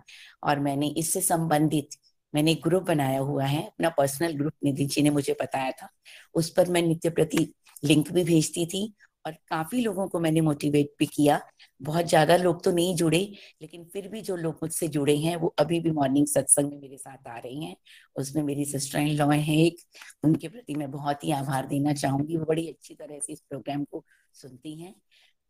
और 0.45 0.61
मैंने 0.61 0.89
इससे 0.89 1.21
संबंधित 1.21 1.97
मैंने 2.35 2.53
एक 2.53 2.61
ग्रुप 2.63 2.83
बनाया 2.83 3.19
हुआ 3.19 3.45
है। 3.45 3.63
अपना 3.63 3.89
पर्सनल 3.89 4.33
ग्रुप 4.33 4.53
निधि 4.65 4.85
जी 4.85 5.03
ने 5.03 5.11
मुझे 5.11 5.37
बताया 5.43 5.71
था। 5.73 5.89
उस 6.35 6.51
पर 6.51 6.69
मैं 6.69 6.83
नित्य 6.83 7.11
प्रति 7.11 7.53
लिंक 7.85 8.11
भी 8.13 8.25
भेजती 8.25 8.67
थी 8.67 8.93
और 9.25 9.33
काफ़ी 9.49 9.81
लोगों 9.81 10.07
को 10.09 10.21
मैंने 10.21 10.41
मोटिवेट 10.41 10.93
भी 10.99 11.07
किया। 11.07 11.41
बहुत 11.81 12.07
ज़्यादा 12.07 12.37
लोग 12.37 12.63
तो 12.65 12.73
नहीं 12.73 12.95
जुड़े, 12.97 13.19
लेकिन 13.63 13.85
फिर 13.85 14.09
भी 14.09 14.21
जो 14.23 14.37
लोग 14.37 14.59
मुझसे 14.63 14.89
जुड़े 14.89 15.17
हैं, 15.17 15.37
वो 15.37 15.55
अभी 15.59 15.81
भी 15.81 15.91
मॉर्निंग 15.91 16.27
सत्संग 16.27 16.71
में 16.71 16.81
मेरे 16.81 16.97
साथ 16.97 17.29
आ 17.29 17.39
रही 17.39 17.65
हैं। 17.65 17.77
उसमें 18.17 18.43
मेरी 18.43 18.65
सिस्टर 18.65 18.99
इन 18.99 19.17
लॉ 19.17 19.31
हैं 19.31 19.57
एक, 19.57 19.81
उनके 20.25 20.49
प्रति 20.49 20.75
मैं 20.75 20.91
बहुत 20.91 21.25
ही 21.25 21.33
आभार 21.33 21.67
देना 21.67 21.93
चाहूँगी। 21.95 22.37
वो 22.37 22.45
बड़ी 22.45 22.69
अच्छी 22.69 22.95
तरह 22.95 23.19
से 23.19 23.33
इस 23.33 23.41
प्रोग्राम 23.41 23.85
को 23.85 24.05
सुनती 24.35 24.81
हैं। 24.81 24.95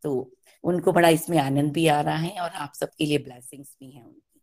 तो 0.04 0.30
उनको 0.64 0.92
बड़ा 0.92 1.08
इसमें 1.08 1.38
आनंद 1.38 1.72
भी 1.72 1.86
आ 1.86 2.00
रहा 2.00 2.16
है 2.16 2.40
और 2.40 2.50
आप 2.50 2.72
सबके 2.74 3.06
लिए 3.06 3.18
ब्लेसिंग्स 3.18 3.76
भी 3.80 3.90
हैं 3.90 4.04
उनकी। 4.04 4.40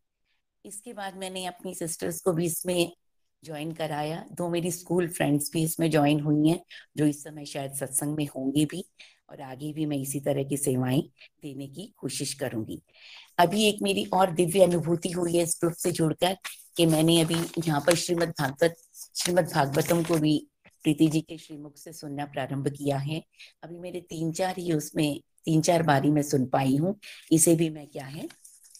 इसके 0.65 0.93
बाद 0.93 1.17
मैंने 1.17 1.45
अपनी 1.45 1.73
सिस्टर्स 1.75 2.21
को 2.21 2.33
भी 2.33 2.45
इसमें 2.45 2.91
ज्वाइन 3.43 3.71
कराया। 3.71 4.25
दो 4.31 4.49
मेरी 4.49 4.71
स्कूल 4.71 5.07
फ्रेंड्स 5.09 5.49
भी 5.53 5.63
इसमें 5.63 5.89
ज्वाइन 5.91 6.19
हुई 6.19 6.49
हैं, 6.49 6.59
जो 6.97 7.05
इस 7.05 7.23
समय 7.23 7.45
शायद 7.45 7.73
सत्संग 7.73 8.15
में 8.17 8.25
होंगी 8.27 8.65
भी। 8.65 8.83
और 9.29 9.41
आगे 9.41 9.73
भी 9.73 9.85
मैं 9.85 9.97
इसी 9.97 10.19
तरह 10.19 10.43
की 10.43 10.57
सेवाएँ 10.57 11.01
देने 11.41 11.67
की 11.67 11.93
कोशिश 11.97 12.33
करूँगी। 12.33 12.81
अभी 13.39 13.63
एक 13.63 13.81
मेरी 13.81 14.05
और 14.05 14.31
दिव्य 14.31 14.63
अनुभूति 14.63 15.11
हुई 15.11 15.37
है 15.37 15.43
इस 15.43 15.57
ग्रुप 15.61 15.73
से 15.73 15.91
जुड़कर 15.91 16.37
कि 16.77 16.85
मैंने 16.85 17.21
अभी 17.21 17.35
यहाँ 17.67 17.81
पर 17.81 17.95
श्रीमद 17.95 18.29
भागवत, 18.29 18.75
श्रीमद 19.15 19.51
भागवतम 19.53 20.03
को 20.03 20.17
भी 20.17 20.47
प्रीति 20.83 21.07
जी 21.07 21.21
के 21.21 21.37
श्रीमुख 21.37 21.77
से 21.77 21.93
सुनना 21.93 22.25
प्रारंभ 22.25 22.67
किया 22.67 22.97
है। 22.97 23.23
अभी 23.63 23.79
मेरे 23.79 23.99
तीन 23.99 24.31
चार 24.31 24.55
ही 24.57 24.73
उसमें, 24.73 25.19
तीन 25.45 25.61
चार 25.61 25.83
बारी 25.83 26.09
मैं 26.09 26.21
सुन 26.21 26.45
पाई 26.45 26.75
हूँ। 26.75 26.99
इसे 27.31 27.55
भी 27.55 27.69
मैं 27.69 27.87
क्या 27.87 28.05
है 28.05 28.27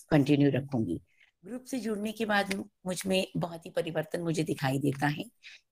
कंटिन्यू 0.10 0.52
रखूँगी। 0.52 1.02
ग्रुप 1.46 1.64
से 1.64 1.80
जुड़ने 1.80 2.12
के 2.12 2.26
बाद 2.26 2.66
मुझमें 2.86 3.28
बहुत 3.38 3.66
ही 3.66 3.72
परिवर्तन 3.72 4.22
मुझे 4.22 4.44
दिखाई 4.44 4.80
देता 4.80 5.08
है 5.08 5.24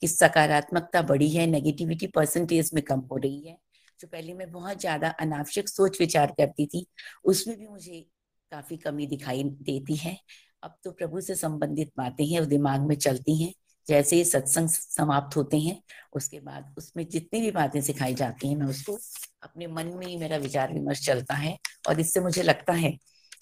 कि 0.02 0.08
सकारात्मकता 0.08 1.02
बढ़ी 1.02 1.30
है 1.30 1.48
नेगेटिविटी 1.48 2.08
परसेंटेज 2.08 2.72
में 2.74 2.84
कम 2.84 3.00
हो 3.00 3.18
रही 3.18 3.48
है। 3.48 3.58
जो 4.00 4.08
पहले 4.08 4.34
मैं 4.34 4.52
बहुत 4.52 4.80
ज़्यादा 4.80 5.10
अनावश्यक 5.10 5.70
सोच 5.70 6.00
विचार 6.02 6.32
करती 6.32 6.66
थी, 6.66 6.86
उसमें 7.26 7.58
भी 7.58 7.68
मुझे 7.68 8.06
काफ़ी 8.52 8.78
कमी 8.78 9.08
दिखाई 9.08 9.44
देती 9.44 9.96
है। 9.96 10.18
अब 10.64 10.78
तो 10.84 10.92
प्रभु 10.92 11.22
से 11.22 11.36
संबंधित 11.36 11.92
बातें 11.98 12.26
हैं 12.26 12.48
दिमाग 12.48 12.82
में 12.82 12.96
चलती 12.96 13.44
हैं। 13.44 13.54
जैसे 13.88 14.16
ही 14.16 14.24
सत्संग 14.26 14.70
समाप्त 14.70 15.36
होते 15.38 15.58
हैं, 15.60 15.82
उसके 16.14 16.40
बाद 16.40 16.76
उसमें 16.78 17.08
जितनी 17.10 17.42
भी 17.42 17.52
बातें 17.52 17.82
सिखाई 17.82 18.14
जाती 18.14 18.48
हैं, 18.50 18.56
मैं 18.56 18.68
उसको 18.68 18.98
अपने 19.44 19.68
मन 19.68 19.88
में 19.88 20.08
ही 20.08 20.18
मेरा 20.18 20.38
विचार 20.38 20.74
विमर्श 20.74 21.06
चलता 21.06 21.34
है। 21.34 21.58
और 21.90 22.00
इससे 22.00 22.20
मुझे 22.20 22.44
लगता 22.44 22.74
है 22.74 22.92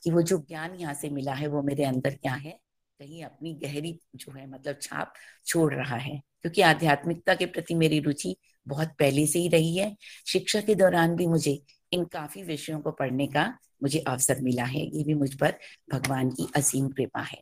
कि 0.03 0.11
वो 0.11 0.21
जो 0.21 0.37
ज्ञान 0.37 0.75
यहाँ 0.75 0.93
से 0.93 1.09
मिला 1.09 1.33
है, 1.33 1.47
वो 1.47 1.61
मेरे 1.61 1.83
अंदर 1.83 2.15
क्या 2.15 2.33
है? 2.33 2.51
कहीं 2.99 3.23
अपनी 3.23 3.53
गहरी 3.53 3.99
जो 4.15 4.31
है 4.31 4.49
मतलब 4.49 4.79
छाप 4.81 5.13
छोड़ 5.45 5.73
रहा 5.73 5.95
है। 5.95 6.21
क्योंकि 6.41 6.61
आध्यात्मिकता 6.61 7.35
के 7.35 7.45
प्रति 7.45 7.75
मेरी 7.75 7.99
रुचि 7.99 8.35
बहुत 8.67 8.87
पहले 8.99 9.27
से 9.27 9.39
ही 9.39 9.47
रही 9.47 9.77
है। 9.77 9.97
शिक्षा 10.27 10.61
के 10.61 10.75
दौरान 10.75 11.15
भी 11.15 11.27
मुझे 11.27 11.61
इन 11.91 12.05
काफ़ी 12.05 12.43
विषयों 12.43 12.79
को 12.79 12.91
पढ़ने 12.91 13.27
का 13.27 13.57
मुझे 13.83 13.99
अवसर 13.99 14.41
मिला 14.41 14.63
है। 14.63 14.97
ये 14.97 15.03
भी 15.03 15.13
मुझ 15.13 15.33
पर 15.33 15.53
भगवान 15.93 16.29
की 16.29 16.47
असीम 16.55 16.89
कृपा 16.89 17.21
है। 17.21 17.41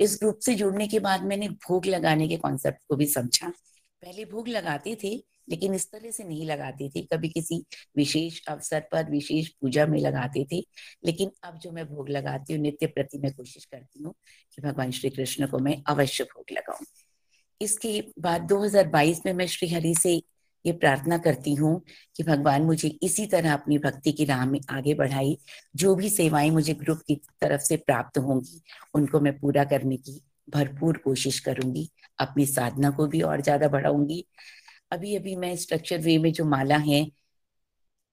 इस 0.00 0.18
ग्रुप 0.20 0.38
से 0.38 0.54
जुड़ने 0.54 0.88
के 0.88 0.98
बाद 0.98 1.22
मैंने 1.22 1.48
भोग 1.48 1.86
लगाने 1.86 2.28
के 2.28 2.36
कॉन्सेप्ट 2.36 2.78
को 2.88 2.96
भी 2.96 3.06
समझा। 3.06 3.48
पहले 4.02 4.24
भोग 4.24 4.48
लगाते 4.48 4.98
थे, 5.04 5.24
लेकिन 5.48 5.74
इस 5.74 5.90
तरह 5.90 6.10
से 6.10 6.24
नहीं 6.24 6.46
लगाते 6.46 6.88
थे। 6.88 7.00
कभी 7.00 7.28
किसी 7.28 7.64
विशेष 7.96 8.40
अवसर 8.48 8.80
पर, 8.92 9.10
विशेष 9.10 9.48
पूजा 9.48 9.86
में 9.86 10.00
लगाते 10.00 10.46
थे। 10.52 10.66
लेकिन 11.04 11.30
अब 11.42 11.58
जो 11.58 11.72
मैं 11.72 11.86
भोग 11.86 12.08
लगाती 12.08 12.52
हूँ, 12.52 12.62
नित्य 12.62 12.86
प्रति 12.86 13.18
मैं 13.18 13.32
कोशिश 13.32 13.64
करती 13.64 14.02
हूँ 14.02 14.14
कि 14.56 14.62
भगवान 14.62 14.90
श्री 14.90 15.10
कृष्ण 15.10 15.46
को 15.46 15.58
मैं 15.58 15.82
अवश्य 15.86 16.24
भोग 16.24 16.44
लगाऊँ। 16.52 16.86
इसके 17.60 18.04
बाद 18.18 18.40
2022 18.40 19.26
में 19.26 19.32
मैं 19.32 19.46
श्री 19.46 19.68
हरि 19.68 19.94
से 19.94 20.22
ये 20.64 20.72
प्रार्थना 20.74 21.18
करती 21.18 21.54
हूँ 21.54 21.80
कि 22.16 22.22
भगवान 22.22 22.62
मुझे 22.62 22.88
इसी 23.02 23.26
तरह 23.26 23.52
अपनी 23.52 23.78
भक्ति 23.78 24.12
की 24.12 24.24
राह 24.24 24.44
में 24.46 24.60
आगे 24.70 24.94
बढ़ाई 24.94 25.36
जो 25.76 25.94
भी 25.94 26.10
सेवाएँ 26.10 26.50
मुझे 26.50 26.74
ग्रुप 26.74 27.00
की 27.06 27.14
तरफ़ 27.40 27.60
से 27.62 27.76
प्राप्त 27.78 28.18
होंगी, 28.18 28.60
उनको 28.94 29.20
मैं 29.20 29.38
पूरा 29.38 29.64
करने 29.64 29.96
की 29.98 30.20
भरपूर 30.48 30.96
कोशिश 30.98 31.38
करूँगी। 31.40 31.88
अपनी 32.18 32.46
साधना 32.46 32.90
को 32.90 33.06
भी 33.06 33.20
और 33.22 33.40
ज़्यादा 33.40 33.68
बढ़ाऊँगी। 33.68 34.24
अभी 34.92 35.16
अभी 35.16 35.36
मैं 35.36 35.54
स्ट्रक्चर 35.56 35.98
वे 36.00 36.18
में 36.18 36.32
जो 36.32 36.44
माला 36.46 36.76
है, 36.80 37.04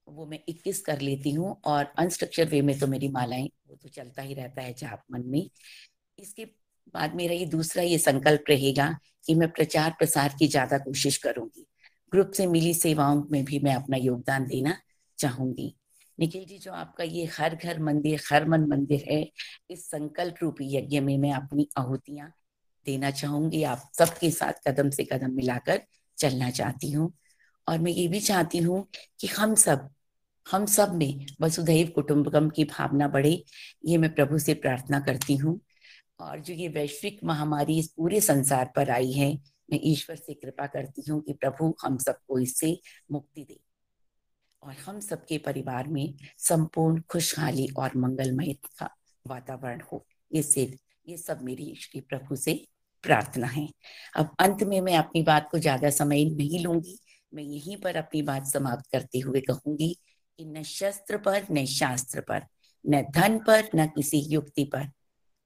वो 0.06 0.26
मैं 0.26 0.38
21 0.48 0.80
कर 0.80 1.00
लेती 1.00 1.30
हूँ 1.32 1.56
और 1.64 1.92
अनस्ट्रक्चर 1.98 2.48
वे 2.48 2.60
में 2.62 2.78
तो 2.78 2.86
मेरी 2.86 3.08
मालाएँ, 3.08 3.48
वो 3.68 3.76
तो 3.76 3.88
चलता 3.88 4.22
ही 4.22 4.34
रहता 4.34 4.62
है 4.62 4.72
जाप 4.74 5.02
मन 5.12 5.24
में। 5.26 5.48
इसके 6.18 6.44
बाद 6.94 7.14
मेरा 7.14 7.34
ये 7.34 7.46
दूसरा 7.46 7.82
ये 7.84 7.98
संकल्प 7.98 8.44
रहेगा 8.50 8.88
कि 9.26 9.34
मैं 9.34 9.50
प्रचार 9.52 9.94
प्रसार 9.98 10.36
की 10.38 10.48
ज़्यादा 10.48 10.78
कोशिश 10.78 11.16
करूँगी। 11.18 11.66
ग्रुप 12.12 12.30
से 12.30 12.46
मिली 12.46 12.74
सेवाओं 12.74 13.24
में 13.30 13.44
भी 13.44 13.58
मैं 13.58 13.74
अपना 13.74 13.96
योगदान 13.96 14.46
देना 14.46 14.76
चाहूँगी। 15.18 15.74
निखिल 16.20 16.44
जी, 16.44 16.58
जो 16.58 16.72
आपका 16.72 17.04
ये 17.04 17.24
हर 17.24 17.54
घर 17.54 17.78
मंदिर, 17.78 18.20
हर 18.32 18.48
मन 18.48 18.60
मंदिर 18.60 19.04
है, 19.10 19.30
इस 19.70 19.90
संकल्प 19.90 20.34
रूपी 20.42 20.76
यज्ञ 20.76 21.00
में 21.00 21.18
मैं 21.18 21.32
अपनी 21.32 21.68
आहुतियाँ 21.78 22.32
देना 22.86 23.10
चाहूँगी। 23.10 23.62
आप 23.62 23.90
सबके 23.98 24.30
साथ 24.30 24.52
कदम 24.68 24.90
से 24.90 25.04
कदम 25.04 25.30
मिलाकर 25.30 25.80
चलना 26.18 26.50
चाहती 26.50 26.90
हूँ। 26.90 27.12
और 27.68 27.78
मैं 27.78 27.92
ये 27.92 28.08
भी 28.08 28.20
चाहती 28.20 28.58
हूँ 28.58 28.86
कि 29.20 29.26
हम 29.26 29.54
सब 29.54 29.88
हम 30.46 30.66
सब 30.66 30.94
में 30.94 31.26
वसुधैव 31.40 31.88
कुटुंबकम 31.88 32.48
की 32.48 32.64
भावना 32.64 33.08
बढ़े, 33.08 33.44
ये 33.84 33.98
मैं 33.98 34.14
प्रभु 34.14 34.38
से 34.38 34.54
प्रार्थना 34.54 35.00
करती 35.00 35.36
हूँ। 35.36 35.60
और 36.20 36.40
जो 36.40 36.54
ये 36.54 36.68
वैश्विक 36.68 37.20
महामारी 37.24 37.78
इस 37.78 37.88
पूरे 37.88 38.20
संसार 38.20 38.72
पर 38.76 38.90
आई 38.90 39.12
है 39.12 39.38
मैं 39.68 39.80
ईश्वर 39.82 40.16
से 40.16 40.34
कृपा 40.34 40.66
करती 40.66 41.10
हूँ 41.10 41.20
कि 41.22 41.32
प्रभु 41.32 41.74
हम 41.82 41.98
सबको 41.98 42.38
इससे 42.38 42.80
मुक्ति 43.12 43.44
दे। 43.44 43.60
और 44.62 44.74
हम 44.74 45.00
सबके 45.00 45.38
परिवार 45.38 45.88
में 45.88 46.14
संपूर्ण 46.38 47.00
खुशहाली 47.00 47.68
और 47.78 47.96
मंगलमय 47.96 48.52
का 48.52 48.94
वातावरण 49.26 49.82
हो। 49.92 50.06
ये 50.34 50.42
से 50.42 50.78
ये 51.08 51.16
सब 51.16 51.42
मेरी 51.42 51.74
श्री 51.74 52.00
प्रभु 52.00 52.36
से 52.36 52.54
प्रार्थना 53.02 53.46
है। 53.46 53.68
अब 54.16 54.34
अंत 54.40 54.62
में 54.62 54.80
मैं 54.80 54.96
अपनी 54.96 55.22
बात 55.22 55.48
को 55.50 55.58
ज़्यादा 55.58 55.90
समय 55.90 56.24
नहीं 56.24 56.64
लूँगी। 56.64 56.98
मैं 57.34 57.42
यहीं 57.42 57.76
पर 57.76 57.96
अपनी 57.96 58.22
बात 58.22 58.46
समाप्त 58.46 58.90
करते 58.92 59.18
हुए 59.18 59.40
कहूँगी 59.40 59.96
कि 60.38 60.44
न 60.44 60.62
शस्त्र 60.62 61.16
पर, 61.16 61.46
न 61.50 61.64
शास्त्र 61.66 62.20
पर, 62.20 62.42
न 62.84 63.02
धन 63.02 63.38
पर, 63.38 63.68
न 63.74 63.86
किसी 63.86 64.18
युक्ति 64.18 64.64
पर 64.64 64.86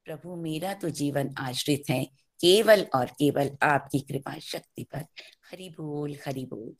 प्रभु 0.07 0.37
मेरा 0.37 0.75
तो 0.75 0.91
जीवन 0.91 1.35
आश्रित 1.39 1.91
है। 1.91 2.07
केवल 2.45 2.87
और 2.95 3.05
केवल 3.05 3.51
आपकी 3.63 4.01
कृपा 4.01 4.39
शक्ति 4.39 4.83
पर। 4.83 4.99
हरि 5.51 5.75
बोल 5.81 6.17
हरि 6.27 6.47
बोल। 6.51 6.73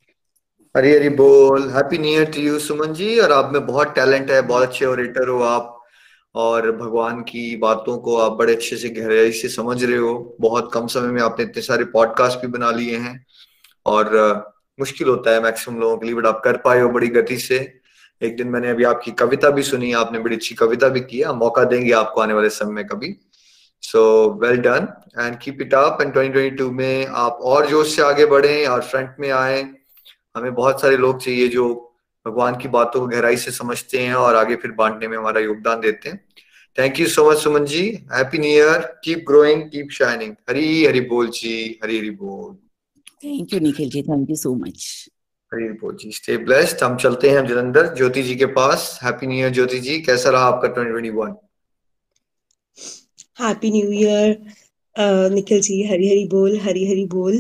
हरी 0.77 0.95
हरी 0.95 1.09
बोल। 1.09 1.71
Happy 1.71 1.99
new 1.99 2.11
year 2.11 2.25
to 2.25 2.41
you 2.41 2.59
Suman 2.59 2.93
ji. 2.93 3.19
और 3.21 3.33
आप 3.33 3.53
में 3.53 3.67
बहुत 3.67 3.95
टैलेंट 3.95 4.31
है, 4.31 4.43
बहुत 4.43 4.63
अच्छे 4.63 4.87
ओरेटर 4.87 5.29
हो 5.29 5.43
आप। 5.43 5.79
और 6.35 6.77
भगवान 6.77 7.21
की 7.21 7.57
बातों 7.57 7.99
को 7.99 8.17
आप 8.17 8.33
बड़े 8.33 8.55
अच्छे 8.55 8.77
से, 8.77 8.89
गहराई 8.89 9.33
से 9.33 9.49
समझ 9.49 9.85
रहे 9.85 9.97
हो। 9.97 10.37
बहुत 10.41 10.71
कम 10.75 10.87
समय 10.87 11.09
में 11.09 11.23
आपने 11.23 11.45
इतने 11.45 11.63
सारे 11.63 11.85
पॉडकास्ट 11.85 12.39
भी 12.39 12.47
बना 12.47 12.71
लिए 12.71 12.97
हैं। 12.97 13.27
और 13.87 14.17
मुश्किल 14.81 15.09
होता 15.09 15.31
है 15.31 15.43
मैक्सिमम 15.43 15.81
लोगों 15.81 15.97
के 15.97 16.07
लिए 16.07 16.15
बट 16.15 16.27
आप 16.27 16.43
कर 16.45 16.57
पाए 16.57 16.81
हो 16.81 16.89
बड़ी 16.89 17.07
गति 17.07 17.39
से। 17.39 17.79
एक 18.23 18.37
दिन 18.37 18.49
मैंने 18.49 18.71
अभी 18.71 18.85
आपकी 18.85 19.11
कविता 19.11 19.51
भी 19.51 19.63
सुनी, 19.63 19.93
आपने 19.93 20.19
बड़ी 20.19 20.37
अच्छी 20.37 20.55
कविता 20.55 20.89
भी 20.89 21.01
किया 21.01 21.33
मौका 21.33 21.65
देंगे 21.65 21.93
आपको 21.93 22.21
आने 22.21 22.35
वाले 22.35 22.51
समय 22.51 22.73
में 22.73 22.87
कभी। 22.87 23.17
So 23.83 24.03
well 24.43 24.57
done 24.57 24.87
and 25.19 25.39
keep 25.39 25.61
it 25.61 25.75
up 25.75 25.99
and 26.03 26.13
2022 26.15 26.71
में 26.73 27.07
आप 27.07 27.39
और 27.43 27.67
जोश 27.67 27.95
से 27.97 28.03
आगे 28.03 28.27
बढ़े 28.27 28.65
और 28.67 28.83
फ्रंट 28.83 29.17
में 29.21 29.31
आए। 29.31 29.63
हमें 30.37 30.55
बहुत 30.55 30.81
सारे 30.81 30.97
लोग 30.97 31.23
चाहिए 31.23 31.49
जो 31.49 31.69
भगवान 32.27 32.57
की 32.57 32.69
बातों 32.69 33.01
को 33.01 33.07
गहराई 33.07 33.37
से 33.37 33.51
समझते 33.51 33.99
हैं 33.99 34.15
और 34.15 34.37
आगे 34.37 34.57
फिर 34.57 34.73
बांटने 34.73 35.09
में 35.09 35.17
हमारा 35.19 35.41
योगदान 35.41 35.81
देते 35.81 36.09
हैं। 36.09 36.25
Thank 36.79 37.01
you 37.01 37.07
so 37.07 37.31
much 37.31 37.39
Suman 37.39 37.65
ji 37.65 37.87
happy 38.13 38.39
new 38.39 38.51
year 38.51 38.79
keep 39.05 39.25
growing 39.29 39.63
keep 39.63 39.91
shining 39.93 40.35
Hari 40.51 40.85
Hari 40.87 41.01
बोल 41.01 41.29
जी 41.29 41.81
हरी 41.85 41.99
हरी 41.99 42.11
बोल 42.11 42.55
thank 43.25 43.53
you 43.55 43.61
Nikhil 43.61 43.91
ji 43.91 44.03
thank 44.03 44.31
you 44.31 44.37
so 44.37 44.55
much 44.55 45.09
Hari 45.53 45.65
Hari 45.65 45.73
बोल 45.79 45.97
जी 45.97 46.13
स्टे 46.13 46.37
ब्लेस्ड 46.37 46.85
हम 46.85 46.97
चलते 46.97 47.31
हैं 47.31 47.47
जलंधर 47.47 47.95
ज्योति 47.95 48.23
जी 48.23 48.35
के 48.37 48.47
पास. 48.47 48.99
Happy 49.03 49.27
new 49.27 49.39
year 49.39 49.51
Jyoti 49.51 49.81
ji. 49.81 50.01
कैसा 50.01 50.31
रहा 50.31 50.47
आपका 50.47 50.69
2021 50.75 51.35
happy 53.39 53.71
new 53.71 53.91
year 53.93 55.31
Nikhil 55.35 55.61
ji 55.61 55.83
Hari 55.87 56.09
Hari 56.09 56.25
बोल 56.29 56.57
हरी 56.61 56.85
हरी 56.87 57.05
बोल। 57.07 57.37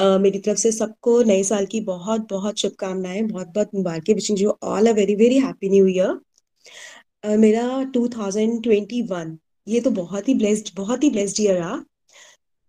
uh, 0.00 0.20
मेरी 0.20 0.38
तरफ़ 0.38 0.58
से 0.58 0.72
सबको 0.72 1.22
नए 1.22 1.42
साल 1.44 1.66
की 1.66 1.80
बहुत 1.80 2.26
बहुत 2.30 2.58
शुभकामनाएँ 2.58 3.22
बहुत 3.22 3.48
बहुत 3.48 3.74
मुबारक। 3.74 4.10
Wishing 4.10 4.40
you 4.40 4.54
all 4.62 4.86
a 4.86 4.92
very 4.92 5.14
very 5.14 5.38
happy 5.38 5.68
new 5.68 5.86
year 5.86 7.36
मेरा 7.38 7.62
2021 7.96 9.36
ये 9.68 9.80
तो 9.80 9.90
बहुत 9.90 10.28
ही 10.28 10.34
ब्लेस्ड 10.34 10.70
बहुत 10.76 11.04
ही 11.04 11.10
ब्लेस्ड 11.10 11.40
ईयर 11.40 11.54
रहा। 11.54 11.78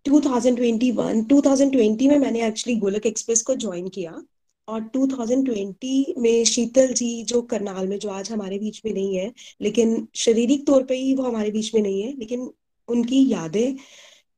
2021 0.04 1.24
2020 1.32 2.08
में 2.08 2.18
मैंने 2.18 2.46
एक्चुअली 2.46 2.78
गोलक 2.80 3.06
एक्सप्रेस 3.06 3.42
को 3.42 3.54
ज्वाइन 3.56 3.88
किया। 3.88 4.22
और 4.68 4.80
2020 4.96 6.14
में 6.18 6.44
शीतल 6.44 6.92
जी 6.92 7.22
जो 7.24 7.42
करनाल 7.42 7.86
में 7.88 7.98
जो 7.98 8.08
आज 8.08 8.30
हमारे 8.30 8.58
बीच 8.58 8.80
में 8.84 8.92
नहीं 8.92 9.16
है 9.16 9.32
लेकिन 9.62 10.06
शारीरिक 10.14 10.66
तौर 10.66 10.84
पे 10.84 10.96
ही 10.96 11.14
वो 11.14 11.22
हमारे 11.22 11.50
बीच 11.50 11.74
में 11.74 11.82
नहीं 11.82 12.02
है 12.02 12.12
लेकिन 12.18 12.50
उनकी 12.88 13.26
यादें 13.30 13.74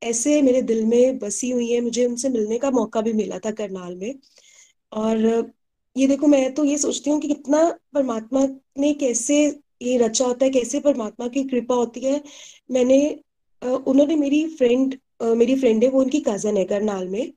ऐसे 0.03 0.41
मेरे 0.43 0.63
दिल 0.63 0.85
में 0.87 1.19
बसी 1.19 1.51
हुई 1.51 1.71
है। 1.73 1.81
मुझे 1.81 2.07
उनसे 2.07 2.29
मिलने 2.29 2.59
का 2.59 2.71
मौका 2.71 3.01
भी 3.01 3.13
मिला 3.13 3.39
था 3.39 3.51
करनाल 3.53 3.97
में। 3.97 4.15
और 4.93 5.53
ये 5.97 6.07
देखो, 6.07 6.27
मैं 6.27 6.53
तो 6.55 6.65
ये 6.65 6.79
सोचती 6.79 7.11
हूँ 7.11 7.21
कि 7.21 7.29
कितना 7.29 7.65
परमात्मा 7.95 8.47
ने 8.79 8.93
कैसे 8.95 9.37
ये 9.83 9.97
रचा 9.99 10.25
होता 10.25 10.45
है, 10.45 10.51
कैसे 10.51 10.81
परमात्मा 10.81 11.29
की 11.29 11.43
कृपा 11.45 11.75
होती 11.75 12.01
है। 12.01 12.23
मैंने 12.71 12.99
उन्होंने 13.63 14.17
मेरी 14.17 14.47
फ्रेंड 14.49 14.97
मेरी 15.23 15.55
फ्रेंड 15.57 15.85
है, 15.85 15.91
वो 15.91 16.01
उनकी 16.01 16.21
कज़न 16.21 16.57
है 16.57 16.65
करनाल 16.65 17.09
में। 17.09 17.33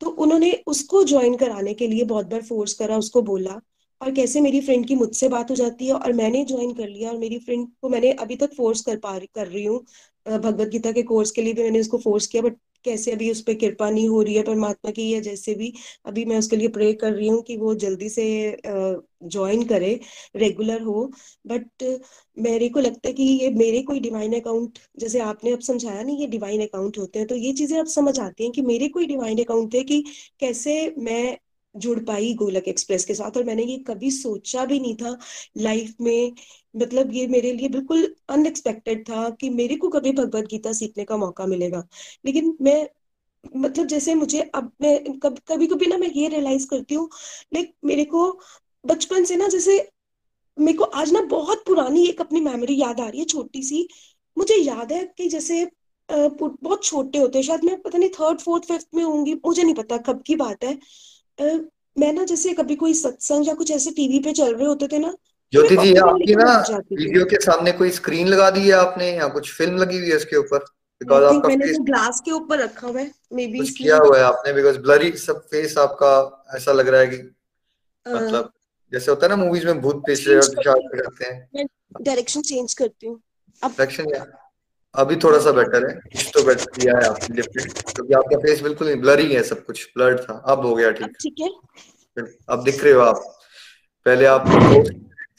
तो 0.00 0.10
उन्होंने 0.16 0.52
उसको 0.66 1.02
ज्वाइन 1.04 1.36
कराने 1.36 1.74
के 1.74 1.86
लिए 1.86 2.04
बहुत 2.04 2.26
बार 2.26 2.42
फोर्स 2.42 2.72
करा, 2.74 2.96
उसको 2.98 3.22
बोला, 3.22 3.60
और 4.00 4.10
कैसे 4.14 4.40
मेरी 4.40 4.60
फ्रेंड 4.60 4.86
की 4.86 4.94
मुझसे 4.94 5.28
बात 5.28 5.50
हो 5.50 5.54
जाती 5.56 5.86
है? 5.86 5.92
और 5.92 6.12
मैंने 6.12 6.44
ज्वाइन 6.44 6.72
कर 6.74 6.88
लिया 6.88 7.10
और 7.10 7.18
मेरी 7.18 7.38
फ्रेंड 7.38 7.66
को 7.82 7.88
मैंने 7.88 8.12
अभी 8.14 8.36
तक 8.36 8.54
फोर्स 8.54 8.80
कर 8.80 8.96
पा 8.96 9.18
कर 9.18 9.46
रही 9.46 9.64
हूँ। 9.64 9.84
भगवत 10.28 10.68
गीता 10.68 10.92
के 10.92 11.02
कोर्स 11.04 11.30
के 11.30 11.42
लिए 11.42 11.52
भी 11.54 11.62
मैंने 11.62 11.80
उसको 11.80 11.98
फोर्स 11.98 12.26
किया 12.26 12.42
बट 12.42 12.56
कैसे 12.84 13.12
अभी 13.12 13.30
उस 13.30 13.40
पर 13.42 13.54
कृपा 13.54 13.88
नहीं 13.90 14.08
हो 14.08 14.20
रही 14.22 14.34
है, 14.34 14.42
परमात्मा 14.44 14.90
की 14.92 15.08
या 15.12 15.20
जैसे 15.20 15.54
भी, 15.54 15.72
अभी 16.06 16.24
मैं 16.24 16.38
उसके 16.38 16.56
लिए 16.56 16.68
प्रे 16.68 16.92
कर 16.94 17.12
रही 17.12 17.28
हूँ 17.28 17.42
कि 17.42 17.56
वो 17.56 17.74
जल्दी 17.76 18.08
से 18.08 18.26
ज्वाइन 18.66 19.64
करे 19.68 19.98
रेगुलर 20.36 20.82
हो। 20.82 21.04
बट 21.44 21.82
मेरे 22.36 22.68
को 22.68 22.80
लगता 22.80 23.08
है 23.08 23.12
कि 23.14 23.22
ये 23.22 23.50
मेरे 23.52 23.82
कोई 23.82 24.00
डिवाइन 24.00 24.40
अकाउंट 24.40 24.78
जैसे 24.98 25.20
आपने 25.20 25.52
अब 25.52 25.60
समझाया 25.60 26.02
नहीं, 26.02 26.18
ये 26.20 26.26
डिवाइन 26.28 26.62
अकाउंट 26.66 26.98
होते 26.98 27.18
हैं 27.18 27.28
तो 27.28 27.34
ये 27.36 27.52
चीज़ें 27.52 27.78
अब 27.80 27.86
समझ 27.88 28.18
आती 28.20 28.44
हैं 28.44 28.52
कि 28.52 28.62
मेरे 28.62 28.88
कोई 28.88 29.06
डिवाइन 29.06 29.42
अकाउंट 29.44 29.74
है 29.74 29.82
कि 29.84 30.02
कैसे 30.40 30.94
मैं 30.98 31.36
जुड़ 31.78 31.98
पाई 32.04 32.32
गोलक 32.34 32.68
एक्सप्रेस 32.68 33.04
के 33.04 33.14
साथ 33.14 33.36
और 33.36 33.44
मैंने 33.44 33.64
ये 33.64 33.78
कभी 33.88 34.10
सोचा 34.10 34.64
भी 34.66 34.78
नहीं 34.80 34.94
था 34.96 35.16
लाइफ 35.58 35.94
में। 36.00 36.32
मतलब 36.74 37.12
ये 37.14 37.26
मेरे 37.26 37.52
लिए 37.52 37.68
बिल्कुल 37.68 38.14
अनएक्सपेक्टेड 38.30 39.02
था 39.08 39.28
कि 39.30 39.50
मेरे 39.50 39.76
को 39.76 39.88
कभी 39.90 40.12
भगवत 40.12 40.46
गीता 40.50 40.72
सीखने 40.72 41.04
का 41.04 41.16
मौका 41.16 41.46
मिलेगा। 41.46 41.86
लेकिन 42.26 42.56
मैं 42.62 42.86
मतलब 43.56 43.86
जैसे 43.86 44.14
मुझे 44.14 44.40
अब 44.54 44.72
मैं 44.82 45.18
कब, 45.20 45.38
कभी 45.48 45.66
कभी 45.66 45.86
ना 45.86 45.96
मैं 45.98 46.08
ये 46.08 46.28
रियलाइज़ 46.28 46.66
करती 46.70 46.94
हूँ 46.94 47.08
लाइक 47.54 47.74
मेरे 47.84 48.04
को 48.06 48.30
बचपन 48.84 49.24
से 49.24 49.36
ना 49.36 49.48
जैसे 49.48 49.78
मेरे 50.58 50.78
को 50.78 50.84
आज 50.84 51.12
ना 51.12 51.20
बहुत 51.22 51.64
पुरानी 51.66 52.04
एक 52.06 52.20
अपनी 52.20 52.40
मेमोरी 52.40 52.80
याद 52.80 53.00
आ 53.00 53.08
रही 53.08 53.20
है 53.20 53.24
छोटी 53.26 53.62
सी 53.62 53.86
मुझे 54.36 54.56
याद 54.56 54.92
है 54.92 55.04
कि 55.18 55.28
जैसे 55.28 55.64
बहुत 56.08 56.84
छोटे 56.84 57.18
होते 57.18 57.42
शायद 57.42 57.64
मैं 57.64 57.80
पता 57.82 57.98
नहीं 57.98 58.10
थर्ड 58.10 58.40
फोर्थ 58.40 58.64
फिफ्थ 58.64 58.88
में 58.94 59.02
होंगी 59.04 59.34
मुझे 59.46 59.62
नहीं 59.62 59.74
पता 59.74 59.96
कब 59.98 60.22
की 60.26 60.36
बात 60.36 60.64
है। 60.64 60.78
मैं 61.40 62.12
ना 62.12 62.24
जैसे 62.24 62.52
कभी 62.52 62.74
कोई 62.76 62.94
सत्संग 62.94 63.48
या 63.48 63.54
कुछ 63.54 63.70
ऐसे 63.70 63.90
टीवी 63.90 64.18
पे 64.18 64.32
चल 64.32 64.54
रहे 64.54 64.66
होते 64.66 64.88
थे 64.88 64.98
ना 64.98 65.14
ज्योति 65.52 65.76
जी 65.76 65.94
आपकी 65.94 66.34
ना 66.34 66.64
वीडियो 66.92 67.24
के 67.24 67.36
सामने 67.36 67.72
कोई 67.72 67.90
स्क्रीन 67.90 68.28
लगा 68.28 68.50
दी 68.50 68.60
है 68.60 68.72
आपने 68.72 69.10
या 69.12 69.28
कुछ 69.28 69.52
फ़िल्म 69.54 69.76
लगी 69.78 69.98
हुई 69.98 70.10
है 70.10 70.16
इसके 70.16 70.36
ऊपर? 70.36 70.58
बिकॉज़ 71.00 71.24
आपका 71.24 71.48
मैंने 71.48 71.66
फेस 71.66 71.78
ग्लास 71.80 72.20
के 72.24 72.30
ऊपर 72.30 72.58
रखा 72.58 72.86
हुआ 72.86 73.00
है 73.00 73.10
मे 73.32 73.46
बी 73.46 73.66
किया 73.66 73.96
हुआ 73.96 74.18
है 74.18 74.24
आपने? 74.24 74.52
बिकॉज़ 74.52 74.78
ब्लरी 74.78 75.10
सब 75.12 75.40
फेस 75.40 75.78
आपका 75.78 76.46
ऐसा 76.56 76.72
लग 76.72 76.88
रहा 76.88 77.00
है 77.00 77.06
कि 77.06 77.16
मतलब 78.06 78.52
जैसे 78.92 79.10
होता 79.10 79.26
है 79.26 79.36
ना 79.36 79.44
मूवीज़ 79.44 79.66
में 79.66 79.80
भूत 79.80 80.02
पेश 80.06 80.24
करते 80.28 81.24
हैं। 81.24 81.66
डायरेक्शन 82.02 82.40
चेंज 82.40 82.74
करती 82.74 83.06
हूँ। 83.06 83.20
अब 83.62 83.70
डायरेक्शन 83.70 84.14
या 84.14 84.24
अभी 84.94 85.16
थोड़ा 85.16 85.38
सा 85.38 85.52
बेटर 85.52 85.88
है। 85.88 86.22
तो 86.30 86.42
बेटर 86.44 86.70
किया 86.76 86.96
है 86.98 87.08
आपने 87.08 87.36
लिफ्टेड 87.36 87.72
क्योंकि 87.72 88.14
आपका 88.14 88.38
फेस 88.38 88.60
बिल्कुल 88.60 88.88
नहीं 88.88 89.00
ब्लरी 89.00 89.32
है 89.34 89.42
सब 89.42 89.64
कुछ। 89.64 89.84
ब्लर्ड 89.96 90.20
था। 90.20 90.34
अब 90.46 90.66
हो 90.66 90.74
गया 90.74 90.90
ठीक। 90.90 91.16
ठीक 91.22 91.40
है। 91.40 92.24
अब 92.48 92.62
दिख 92.64 92.84
रहे 92.84 92.92
हो 92.92 93.00
आप। 93.00 93.22
पहले 94.06 94.24
आप 94.26 94.44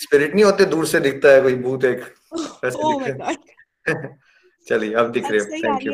स्पिरिट 0.01 0.35
नहीं 0.35 0.45
होते 0.45 0.65
दूर 0.65 0.85
से 0.85 0.99
दिखता 0.99 1.29
है 1.29 1.41
कोई 1.41 1.55
भूत 1.55 1.85
एक। 1.85 2.03
दिख 2.35 3.37
चलिए 4.67 4.93
अब 4.93 5.11
दिख 5.11 5.31
रहे 5.31 5.39
हो। 5.39 5.45
Thank 5.45 5.83
you 5.83 5.93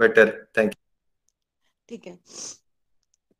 better 0.00 0.46
thank 0.58 0.72
you 0.72 0.82
ठीक 1.88 2.06
है। 2.06 2.18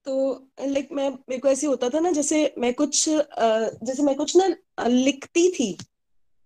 तो 0.06 0.14
लाइक 0.60 0.88
मैं 0.92 1.08
मेरे 1.10 1.38
को 1.38 1.48
ऐसे 1.48 1.66
होता 1.66 1.88
था 1.88 2.00
ना 2.00 2.10
जैसे 2.10 2.54
मैं 2.58 2.72
कुछ 2.74 3.08
जैसे 3.08 4.02
मैं 4.02 4.14
कुछ 4.16 4.36
ना 4.36 4.46
लिखती 4.86 5.48
थी 5.50 5.72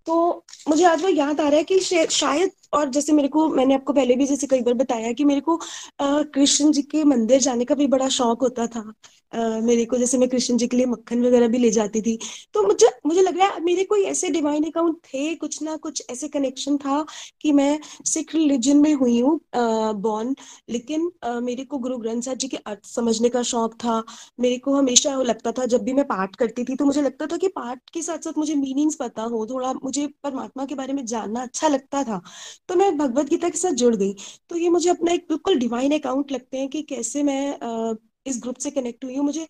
तो 0.06 0.44
मुझे 0.68 0.84
आज 0.84 1.02
वो 1.02 1.08
याद 1.08 1.40
आ 1.40 1.48
रहा 1.48 1.58
है 1.58 1.64
कि 1.64 1.78
शायद, 2.10 2.50
और 2.72 2.88
जैसे 2.90 3.12
मेरे 3.12 3.28
को, 3.28 3.48
मैंने 3.48 3.74
आपको 3.74 3.92
पहले 3.92 4.14
भी 4.16 4.26
जैसे 4.26 4.46
कई 4.46 4.60
बार 4.62 4.74
बताया 4.74 5.12
कि 5.12 5.24
मेरे 5.24 5.40
को 5.40 5.58
कृष्ण 6.02 6.70
जी 6.72 6.82
के 6.82 7.04
मंदिर 7.04 7.40
जाने 7.40 7.64
का 7.64 7.74
भी 7.74 7.86
बड़ा 7.86 8.08
शौक 8.08 8.42
होता 8.42 8.66
था। 8.66 8.92
मेरे 9.34 9.84
को 9.84 9.98
जैसे 9.98 10.18
मैं 10.18 10.28
कृष्ण 10.28 10.56
जी 10.56 10.66
के 10.66 10.76
लिए 10.76 10.86
मक्खन 10.86 11.24
वगैरह 11.24 11.48
भी 11.48 11.58
ले 11.58 11.70
जाती 11.70 12.00
थी। 12.02 12.18
तो 12.54 12.62
मुझे 12.62 12.88
मुझे 13.06 13.22
लग 13.22 13.38
रहा 13.38 13.48
है 13.48 13.60
मेरे 13.64 13.84
कोई 13.84 14.02
ऐसे 14.04 14.28
डिवाइन 14.30 14.64
अकाउंट 14.64 14.96
थे, 15.04 15.34
कुछ 15.34 15.62
ना 15.62 15.76
कुछ 15.76 16.02
ऐसे 16.10 16.28
कनेक्शन 16.28 16.76
था 16.78 17.04
कि 17.40 17.52
मैं 17.52 17.78
सिख 18.06 18.34
रिलीजन 18.34 18.76
में 18.76 18.92
हुई 18.94 19.18
हूँ 19.20 19.38
बॉर्न 19.54 20.34
लेकिन 20.68 21.10
मेरे 21.42 21.64
को 21.64 21.78
गुरु 21.78 21.98
ग्रंथ 21.98 22.22
साहब 22.22 22.38
जी 22.38 22.48
के 22.48 22.56
अर्थ 22.56 22.84
समझने 22.86 23.28
का 23.28 23.42
शौक 23.44 23.74
था। 23.84 24.02
मेरे 24.40 24.58
को 24.58 24.74
हमेशा 24.74 25.14
लगता 25.22 25.52
था 25.52 25.66
जब 25.66 25.82
भी 25.84 25.92
मैं 25.92 26.04
पाठ 26.06 26.36
करती 26.36 26.64
थी 26.64 26.76
तो 26.76 26.84
मुझे 26.84 27.02
लगता 27.02 27.26
था 27.26 27.36
कि 27.36 27.48
पाठ 27.50 27.90
के 27.94 28.02
साथ 28.02 28.18
साथ 28.24 28.38
मुझे 28.38 28.54
मीनिंग्स 28.54 28.94
पता 28.96 29.22
हो, 29.22 29.46
थोड़ा 29.46 29.72
मुझे 29.74 30.06
परमात्मा 30.22 30.64
के 30.66 30.74
बारे 30.74 30.92
में 30.92 31.04
जानना 31.06 31.42
अच्छा 31.42 31.68
लगता 31.68 32.02
था। 32.04 32.20
तो 32.68 32.74
मैं 32.74 32.96
भगवत 32.98 33.28
गीता 33.30 33.48
के 33.48 33.58
साथ 33.58 33.72
जुड़ 33.74 33.94
गई। 33.96 34.14
तो 34.50 34.56
ये 34.56 34.68
मुझे 34.70 34.90
अपना 34.90 35.12
एक 35.12 35.26
बिल्कुल 35.28 35.58
डिवाइन 35.58 35.98
अकाउंट 35.98 36.32
लगते 36.32 36.58
हैं 36.58 36.68
कि 36.68 36.82
कैसे 36.84 37.22
मैं 37.22 37.94
इस 38.26 38.40
ग्रुप 38.42 38.56
से 38.58 38.70
कनेक्ट 38.70 39.04
हुई 39.04 39.16
हूँ। 39.16 39.24
मुझे 39.24 39.46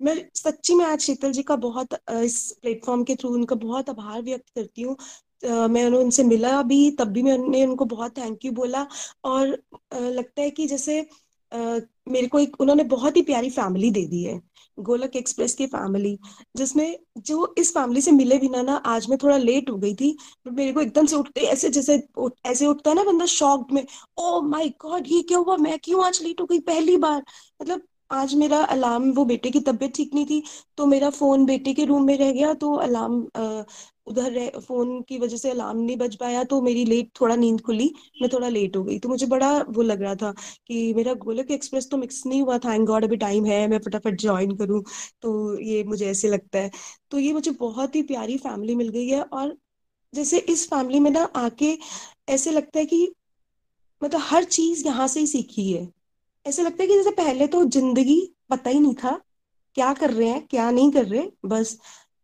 मैं 0.00 0.14
सच्ची 0.34 0.74
में 0.74 0.84
आज 0.84 1.00
शीतल 1.00 1.32
जी 1.32 1.42
का 1.42 1.56
बहुत 1.58 1.94
इस 2.12 2.50
प्लेटफॉर्म 2.62 3.04
के 3.04 3.14
थ्रू 3.16 3.30
उनका 3.34 3.56
बहुत 3.56 3.90
आभार 3.90 4.22
व्यक्त 4.22 4.48
करती 4.56 4.82
हूँ। 4.82 4.96
Uh, 5.42 5.68
मैं 5.70 5.84
उनसे 5.88 6.22
मिला 6.24 6.62
भी 6.62 6.90
तब 6.90 7.08
भी 7.12 7.22
मैंने 7.22 7.64
उनको 7.66 7.84
बहुत 7.84 8.16
थैंक 8.18 8.44
यू 8.44 8.52
बोला। 8.52 8.86
और 9.24 9.48
लगता 9.94 10.42
है 10.42 10.50
कि 10.50 10.66
जैसे 10.66 11.00
मेरे 11.52 12.26
को 12.26 12.38
एक 12.38 12.60
उन्होंने 12.60 12.84
बहुत 12.84 13.16
ही 13.16 13.22
प्यारी 13.22 13.50
फैमिली 13.50 13.90
दे 13.90 14.04
दी 14.06 14.22
है 14.24 14.40
गोलक 14.78 15.16
एक्सप्रेस 15.16 15.54
की 15.54 15.66
फैमिली 15.66 16.18
जिसमें 16.56 16.98
जो 17.18 17.54
इस 17.58 17.70
फैमिली 17.74 18.00
से 18.00 18.10
मिले 18.12 18.38
बिना 18.38 18.62
ना 18.62 18.76
आज 18.86 19.08
मैं 19.10 19.18
थोड़ा 19.22 19.36
लेट 19.36 19.70
हो 19.70 19.76
गई 19.78 19.94
थी 19.94 20.12
तो 20.44 20.50
मेरे 20.50 20.72
को 20.72 20.80
एकदम 20.80 21.06
से 21.06 21.16
उठते 21.16 21.40
ऐसे 21.42 21.68
जैसे 21.70 22.02
उठ, 22.18 22.32
ऐसे 22.46 22.66
उठता 22.66 22.90
है 22.90 22.96
ना 22.96 23.04
बंदा 23.04 23.26
शॉक 23.26 23.72
में 23.72 23.84
ओ 24.18 24.40
माय 24.42 24.68
गॉड 24.82 25.06
ये 25.08 25.22
क्या 25.22 25.38
हुआ? 25.38 25.56
मैं 25.56 25.78
क्यों 25.84 26.04
आज 26.06 26.20
लेट 26.22 26.40
हो 26.40 26.46
गई? 26.46 26.58
पहली 26.62 26.96
बार? 26.98 27.22
मतलब 27.62 27.82
आज 28.10 28.34
मेरा 28.34 28.58
अलार्म 28.66 29.10
वो 29.12 29.24
बेटे 29.24 29.50
की 29.50 29.60
तबीयत 29.60 29.92
ठीक 29.94 30.14
नहीं 30.14 30.26
थी 30.26 30.42
तो 30.76 30.86
मेरा 30.86 31.08
फ़ोन 31.10 31.44
बेटे 31.46 31.72
के 31.74 31.84
रूम 31.84 32.04
में 32.06 32.16
रह 32.18 32.32
गया 32.32 32.52
तो 32.54 32.72
अलार्म 32.78 33.20
उधर 34.06 34.36
फ़ोन 34.60 35.00
की 35.02 35.18
वजह 35.18 35.36
से 35.36 35.50
अलार्म 35.50 35.78
नहीं 35.78 35.96
बज 35.96 36.14
पाया 36.16 36.42
तो 36.44 36.60
मेरी 36.62 36.84
लेट 36.84 37.10
थोड़ा 37.20 37.36
नींद 37.36 37.60
खुली, 37.60 37.90
मैं 38.22 38.28
थोड़ा 38.32 38.48
लेट 38.48 38.76
हो 38.76 38.82
गई 38.84 38.98
तो 38.98 39.08
मुझे 39.08 39.26
बड़ा 39.26 39.50
वो 39.68 39.82
लग 39.82 40.02
रहा 40.02 40.14
था 40.14 40.32
कि 40.66 40.92
मेरा 40.94 41.14
गोलक 41.24 41.50
एक्सप्रेस 41.50 41.88
तो 41.90 41.96
मिक्स 41.96 42.22
नहीं 42.26 42.42
हुआ 42.42 42.58
थैंक 42.58 42.86
गॉड 42.88 43.04
अभी 43.04 43.16
टाइम 43.16 43.46
है, 43.46 43.66
मैं 43.68 43.78
फटाफट 43.78 44.20
ज्वाइन 44.20 44.56
करूँ 44.56 44.82
तो 45.22 45.58
ये 45.60 45.82
मुझे 45.84 46.06
ऐसे 46.10 46.28
लगता 46.28 46.58
है 46.58 46.70
तो 47.10 47.18
ये 47.18 47.32
मुझे 47.32 47.50
बहुत 47.60 47.96
ही 47.96 48.02
प्यारी 48.04 48.36
फैमिली 48.38 48.74
मिल 48.76 48.88
गई 48.88 49.06
है, 49.08 49.22
और 49.22 49.56
जैसे 50.12 50.38
इस 50.38 50.68
फैमिली 50.70 51.00
में 51.00 51.10
ना 51.10 51.22
आके 51.36 51.76
ऐसे 52.28 52.50
लगता 52.50 52.78
है 52.78 52.84
कि 52.86 53.12
मतलब 54.02 54.20
हर 54.24 54.44
चीज़ 54.46 54.86
यहाँ 54.86 55.08
से 55.08 55.20
ही 55.20 55.26
सीखी 55.26 55.70
है। 55.72 55.88
ऐसे 56.46 56.62
लगता 56.62 56.82
है 56.82 56.88
कि 56.88 56.94
जैसे 56.94 57.10
पहले 57.10 57.46
तो 57.46 57.64
ज़िंदगी 57.64 58.20
पता 58.50 58.70
ही 58.70 58.80
नहीं 58.80 58.94
था 58.94 59.20
क्या 59.76 59.92
कर 59.94 60.10
रहे 60.12 60.28
हैं 60.28 60.46
क्या 60.46 60.70
नहीं 60.70 60.90
कर 60.92 61.06
रहे 61.06 61.22
बस 61.46 61.78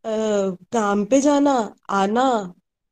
आ, 0.07 0.11
काम 0.73 1.05
पे 1.05 1.21
जाना 1.21 1.53
आना 1.91 2.25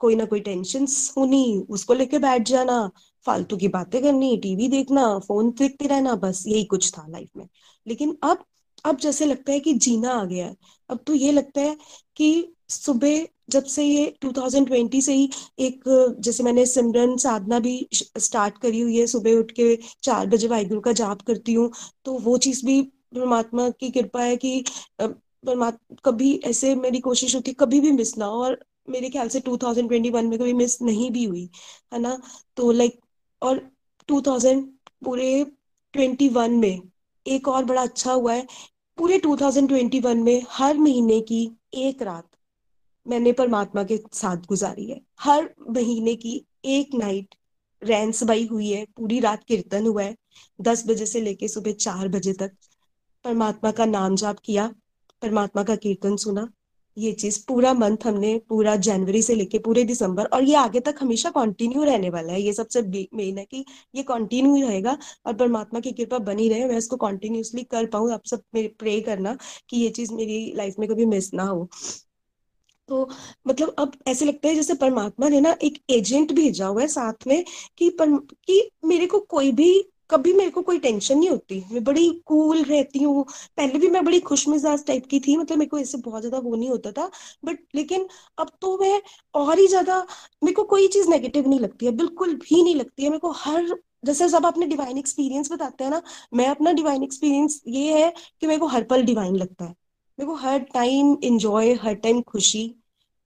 कोई 0.01 0.17
ना 0.17 0.25
कोई 0.25 0.41
टेंशन 0.41 0.87
होनी 1.17 1.43
उसको 1.71 1.95
लेके 1.95 2.19
बैठ 2.19 2.43
जाना 2.43 2.81
फालतू 3.27 3.57
की 3.57 3.69
बातें 3.69 4.03
करनी 4.03 4.37
टीवी 4.37 4.69
देखना 4.69 5.19
फ़ोन 5.19 5.51
देखते 5.51 5.87
रहना 5.87 6.15
बस 6.17 6.45
यही 6.47 6.65
कुछ 6.65 6.93
था 6.99 7.07
लाइफ 7.09 7.31
में। 7.37 7.49
लेकिन 7.87 8.17
अब 8.23 8.45
अब 8.85 8.97
जैसे 8.99 9.27
लगता 9.27 9.53
है 9.53 9.61
कि 9.61 9.73
जीना 9.75 10.11
आ 10.13 10.25
गया 10.25 10.47
है 10.47 10.57
अब 10.91 10.99
तो 11.07 11.15
ये 11.15 11.33
लगता 11.33 11.61
है 11.61 11.77
कि 12.17 12.55
सुबह 12.69 13.27
जब 13.51 13.65
से 13.65 13.85
ये 13.85 14.15
2020 14.25 15.01
से 15.03 15.13
ही 15.15 15.29
एक, 15.59 15.83
जैसे 16.21 16.43
मैंने 16.43 16.65
सिमरन 16.67 17.17
साधना 17.17 17.59
भी 17.61 17.89
स्टार्ट 17.95 18.59
करी 18.59 18.81
हुई 18.81 18.97
है, 18.99 19.07
सुबह 19.07 19.39
उठ 19.39 19.51
के 19.53 19.77
चार 20.03 20.27
बजे 20.27 20.49
वाहिगुरु 20.49 20.81
का 20.81 20.93
जाप 20.93 21.23
करती 21.23 21.55
हूँ 21.55 21.71
तो 22.05 22.19
वो 22.21 22.37
चीज़ 22.39 22.65
भी 22.67 22.81
परमात्मा 23.15 23.69
की 23.71 23.91
कृपा 23.91 24.23
है 24.23 24.37
कि 24.37 24.65
परमात्मा 25.01 25.97
कभी 26.05 26.35
ऐसे 26.45 26.75
मेरी 26.75 27.01
कोशिश 27.01 27.35
होती, 27.35 27.53
कभी 27.53 27.81
भी 27.81 27.93
मिस 27.93 28.17
ना 28.19 28.27
हो 28.27 28.43
और 28.45 28.59
मेरे 28.91 29.09
ख्याल 29.11 29.29
से 29.29 29.41
2021 29.41 30.23
में 30.25 30.39
कभी 30.39 30.53
मिस 30.53 30.81
नहीं 30.83 31.11
भी 31.11 31.25
हुई, 31.25 31.49
है 31.93 31.99
ना? 32.01 32.19
तो 32.57 32.71
लाइक 32.73 33.01
और 33.43 33.59
2000 34.09 34.61
पूरे 35.05 35.45
21 35.95 36.49
में 36.51 36.81
एक 37.27 37.49
और 37.49 37.65
बड़ा 37.65 37.83
अच्छा 37.83 38.13
हुआ 38.13 38.33
है, 38.35 38.47
पूरे 38.99 39.19
2021 39.19 40.15
में 40.17 40.43
हर 40.51 40.79
महीने 40.79 41.21
की 41.23 41.49
एक 41.77 42.03
रात 42.03 42.29
मैंने 43.09 43.33
परमात्मा 43.33 43.83
के 43.85 43.99
साथ 44.13 44.37
गुजारी 44.37 44.91
है। 44.91 45.01
हर 45.21 45.55
महीने 45.71 46.15
की 46.17 46.45
एक 46.65 46.95
नाइट 46.95 47.35
रैंस 47.83 48.17
सबाई 48.17 48.47
हुई 48.47 48.71
है, 48.71 48.85
पूरी 48.97 49.21
रात 49.21 49.45
कीर्तन 49.45 49.87
हुआ 49.87 50.03
है, 50.03 50.17
दस 50.61 50.87
बजे 50.87 51.07
से 51.07 51.21
लेके 51.21 51.49
सुबह 51.49 51.73
चार 51.73 52.09
बजे 52.09 52.33
तक। 52.33 52.53
परमात्मा 53.25 53.71
का 53.71 53.85
नाम 53.85 54.17
जाप 54.17 54.39
किया, 54.45 54.75
परमात्मा 55.23 55.63
का 55.63 55.77
कीर्तन 55.77 56.17
सुना। 56.17 56.49
ये 56.97 57.13
चीज़ 57.13 57.39
पूरा 57.49 57.73
मंथ 57.75 57.97
हमने, 58.05 58.37
पूरा 58.49 58.75
जनवरी 58.77 59.23
से 59.23 59.35
लेके 59.35 59.59
पूरे 59.59 59.85
दिसंबर, 59.85 60.25
और 60.25 60.45
ये 60.45 60.55
आगे 60.55 60.81
तक 60.81 60.95
हमेशा 61.01 61.31
कंटिन्यू 61.31 61.85
रहने 61.85 62.11
वाला 62.11 62.33
है। 62.33 62.41
ये 62.43 62.53
सबसे 62.53 62.83
मेन 63.15 63.39
है 63.39 63.45
कि 63.45 63.65
ये 63.95 64.03
कंटिन्यू 64.03 64.69
रहेगा 64.69 64.99
और 65.27 65.35
परमात्मा 65.35 65.81
की 65.81 65.93
कृपा 65.93 66.19
बनी 66.19 66.49
रहे। 66.49 66.65
मैं 66.65 66.79
इसको 66.79 66.97
कंटिन्यूसली 66.97 67.63
कर 67.63 67.87
पाऊँ। 67.87 68.13
आप 68.13 68.27
सब 68.27 68.43
प्रे 68.55 69.01
करना 69.01 69.37
कि 69.69 69.77
ये 69.77 69.89
चीज़ 69.91 70.13
मेरी 70.15 70.53
लाइफ 70.57 70.75
में 70.79 70.89
कभी 70.89 71.07
मिस 71.07 71.33
ना 71.35 71.43
हो। 71.43 71.69
तो 72.89 73.09
मतलब 73.47 73.75
अब 73.79 73.93
ऐसे 74.09 74.25
लगता 74.25 74.49
है 74.49 74.55
जैसे 74.55 74.75
परमात्मा 74.77 75.29
ने 75.29 75.41
ना 75.41 75.57
एक 75.63 75.79
एजेंट 75.91 76.33
भेजा 76.33 76.67
हुआ 76.67 76.81
है 76.83 76.89
साथ 76.89 77.27
में 77.27 77.45
कि 77.79 77.91
पर, 77.91 78.17
कि 78.19 78.71
मेरे 78.85 79.07
को 79.07 79.21
कोई 79.21 79.53
भी 79.53 79.71
कभी 80.11 80.33
मेरे 80.33 80.51
को 80.51 80.63
कोई 80.63 80.79
टेंशन 80.79 81.19
नहीं 81.19 81.29
होती। 81.31 81.59
मैं 81.73 81.83
बड़ी 81.85 82.09
कूल 82.27 82.63
रहती 82.65 83.03
हूँ। 83.03 83.25
पहले 83.57 83.79
भी 83.79 83.89
मैं 83.89 84.05
बड़ी 84.05 84.21
खुश 84.21 84.47
मिजाज 84.49 84.85
टाइप 84.87 85.07
की 85.07 85.21
थी 85.21 85.37
मतलब 85.37 85.59
मेरे 85.59 85.69
को 85.69 85.79
ऐसे 85.79 85.99
बहुत 85.99 86.23
ज़्यादा 86.23 86.39
वो 86.39 86.55
नहीं 86.57 86.69
होता 86.71 86.93
था। 86.93 87.11
बट 87.45 87.59
लेकिन 87.75 88.07
अब 88.39 88.51
तो 88.61 88.77
मैं 88.79 89.01
और 89.35 89.59
ही 89.59 89.67
ज़्यादा 89.69 89.99
मेरे 90.45 90.55
को 90.55 90.65
कोई 90.65 90.89
चीज़ 90.89 91.09
नेगेटिव 91.09 91.49
नहीं 91.49 91.61
लगती 91.61 91.87
है 91.87 91.93
बिल्कुल 91.93 92.35
भी 92.37 92.63
नहीं 92.63 92.75
लगती 92.77 93.03
है। 93.05 93.11
मेरे 93.11 93.21
को 93.21 93.31
हर 93.35 93.75
जैसे 94.05 94.29
सब 94.29 94.47
अपने 94.47 94.67
डिवाइन 94.67 94.99
एक्सपीरियंस 94.99 95.53
बताते 95.53 95.85
हैं 95.85 95.91
ना 95.91 96.03
मैं 96.35 96.47
अपना 96.49 96.73
डिवाइन 96.73 97.03
एक्सपीरियंस 97.03 97.61
ये 97.69 97.99
है 97.99 98.13
कि 98.41 98.47
मेरे 98.47 98.61
को 98.61 98.67
हर 98.67 98.85
पल 98.85 99.03
डिवाइन 99.05 99.37
लगता 99.37 99.65
है। 99.65 99.71
मेरे 100.19 100.27
को 100.27 100.35
हर 100.37 100.59
टाइम 100.75 101.17
इंजॉय 101.25 101.73
हर 101.83 101.95
टाइम 101.97 102.21
खुशी। 102.23 102.65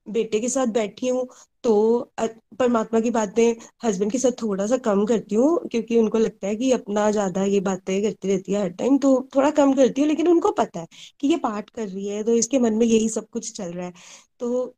बेटे 0.06 0.40
के 0.40 0.48
साथ 0.48 0.66
बैठी 0.72 1.08
हूँ 1.08 1.26
तो 1.64 1.72
परमात्मा 2.58 3.00
की 3.00 3.10
बातें 3.10 3.44
हस्बैंड 3.84 4.12
के 4.12 4.18
साथ 4.18 4.32
थोड़ा 4.42 4.66
सा 4.66 4.76
कम 4.78 5.04
करती 5.06 5.34
हूँ, 5.34 5.68
क्योंकि 5.68 5.98
उनको 5.98 6.18
लगता 6.18 6.46
है 6.46 6.56
कि 6.56 6.70
अपना 6.72 7.10
ज़्यादा 7.10 7.44
ये 7.46 7.60
बातें 7.62 8.02
करती 8.02 8.28
रहती 8.28 8.52
है 8.52 8.62
हर 8.62 8.68
टाइम 8.72 8.98
तो 8.98 9.12
थोड़ा 9.36 9.50
कम 9.52 9.72
करती 9.74 10.00
हूँ, 10.00 10.08
लेकिन 10.08 10.28
उनको 10.28 10.50
पता 10.52 10.80
है 10.80 10.86
कि 11.20 11.28
ये 11.28 11.36
पाठ 11.38 11.70
कर 11.70 11.88
रही 11.88 12.06
है 12.08 12.22
तो 12.24 12.34
इसके 12.34 12.58
मन 12.58 12.74
में 12.74 12.86
यही 12.86 13.08
सब 13.10 13.28
कुछ 13.30 13.52
चल 13.52 13.72
रहा 13.72 13.86
है। 13.86 13.92
तो 14.40 14.74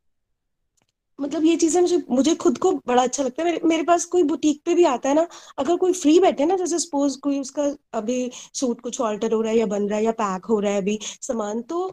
मतलब 1.19 1.43
ये 1.45 1.55
चीज़ें 1.55 1.79
मुझे 1.81 1.97
मुझे 2.09 2.33
खुद 2.35 2.57
को 2.57 2.71
बड़ा 2.87 3.03
अच्छा 3.03 3.23
लगता 3.23 3.41
है। 3.43 3.45
मेरे, 3.45 3.59
मेरे 3.65 3.83
पास 3.83 4.05
कोई 4.05 4.23
बुटीक 4.23 4.61
पे 4.65 4.73
भी 4.75 4.83
आता 4.85 5.09
है 5.09 5.15
ना 5.15 5.27
अगर 5.59 5.75
कोई 5.77 5.93
फ्री 5.93 6.19
बैठे 6.19 6.45
ना 6.45 6.55
जैसे 6.57 6.79
सपोज़ 6.79 7.17
कोई 7.19 7.39
उसका 7.39 7.63
अभी 7.93 8.29
सूट 8.53 8.81
कुछ 8.81 8.99
ऑल्टर 9.01 9.33
हो 9.33 9.41
रहा 9.41 9.51
है 9.51 9.57
या 9.57 9.65
बन 9.65 9.87
रहा 9.89 9.97
है 9.99 10.03
या 10.05 10.11
पैक 10.13 10.45
हो 10.45 10.59
रहा 10.59 10.71
है 10.71 10.81
अभी 10.81 10.97
सामान 11.21 11.61
तो 11.63 11.83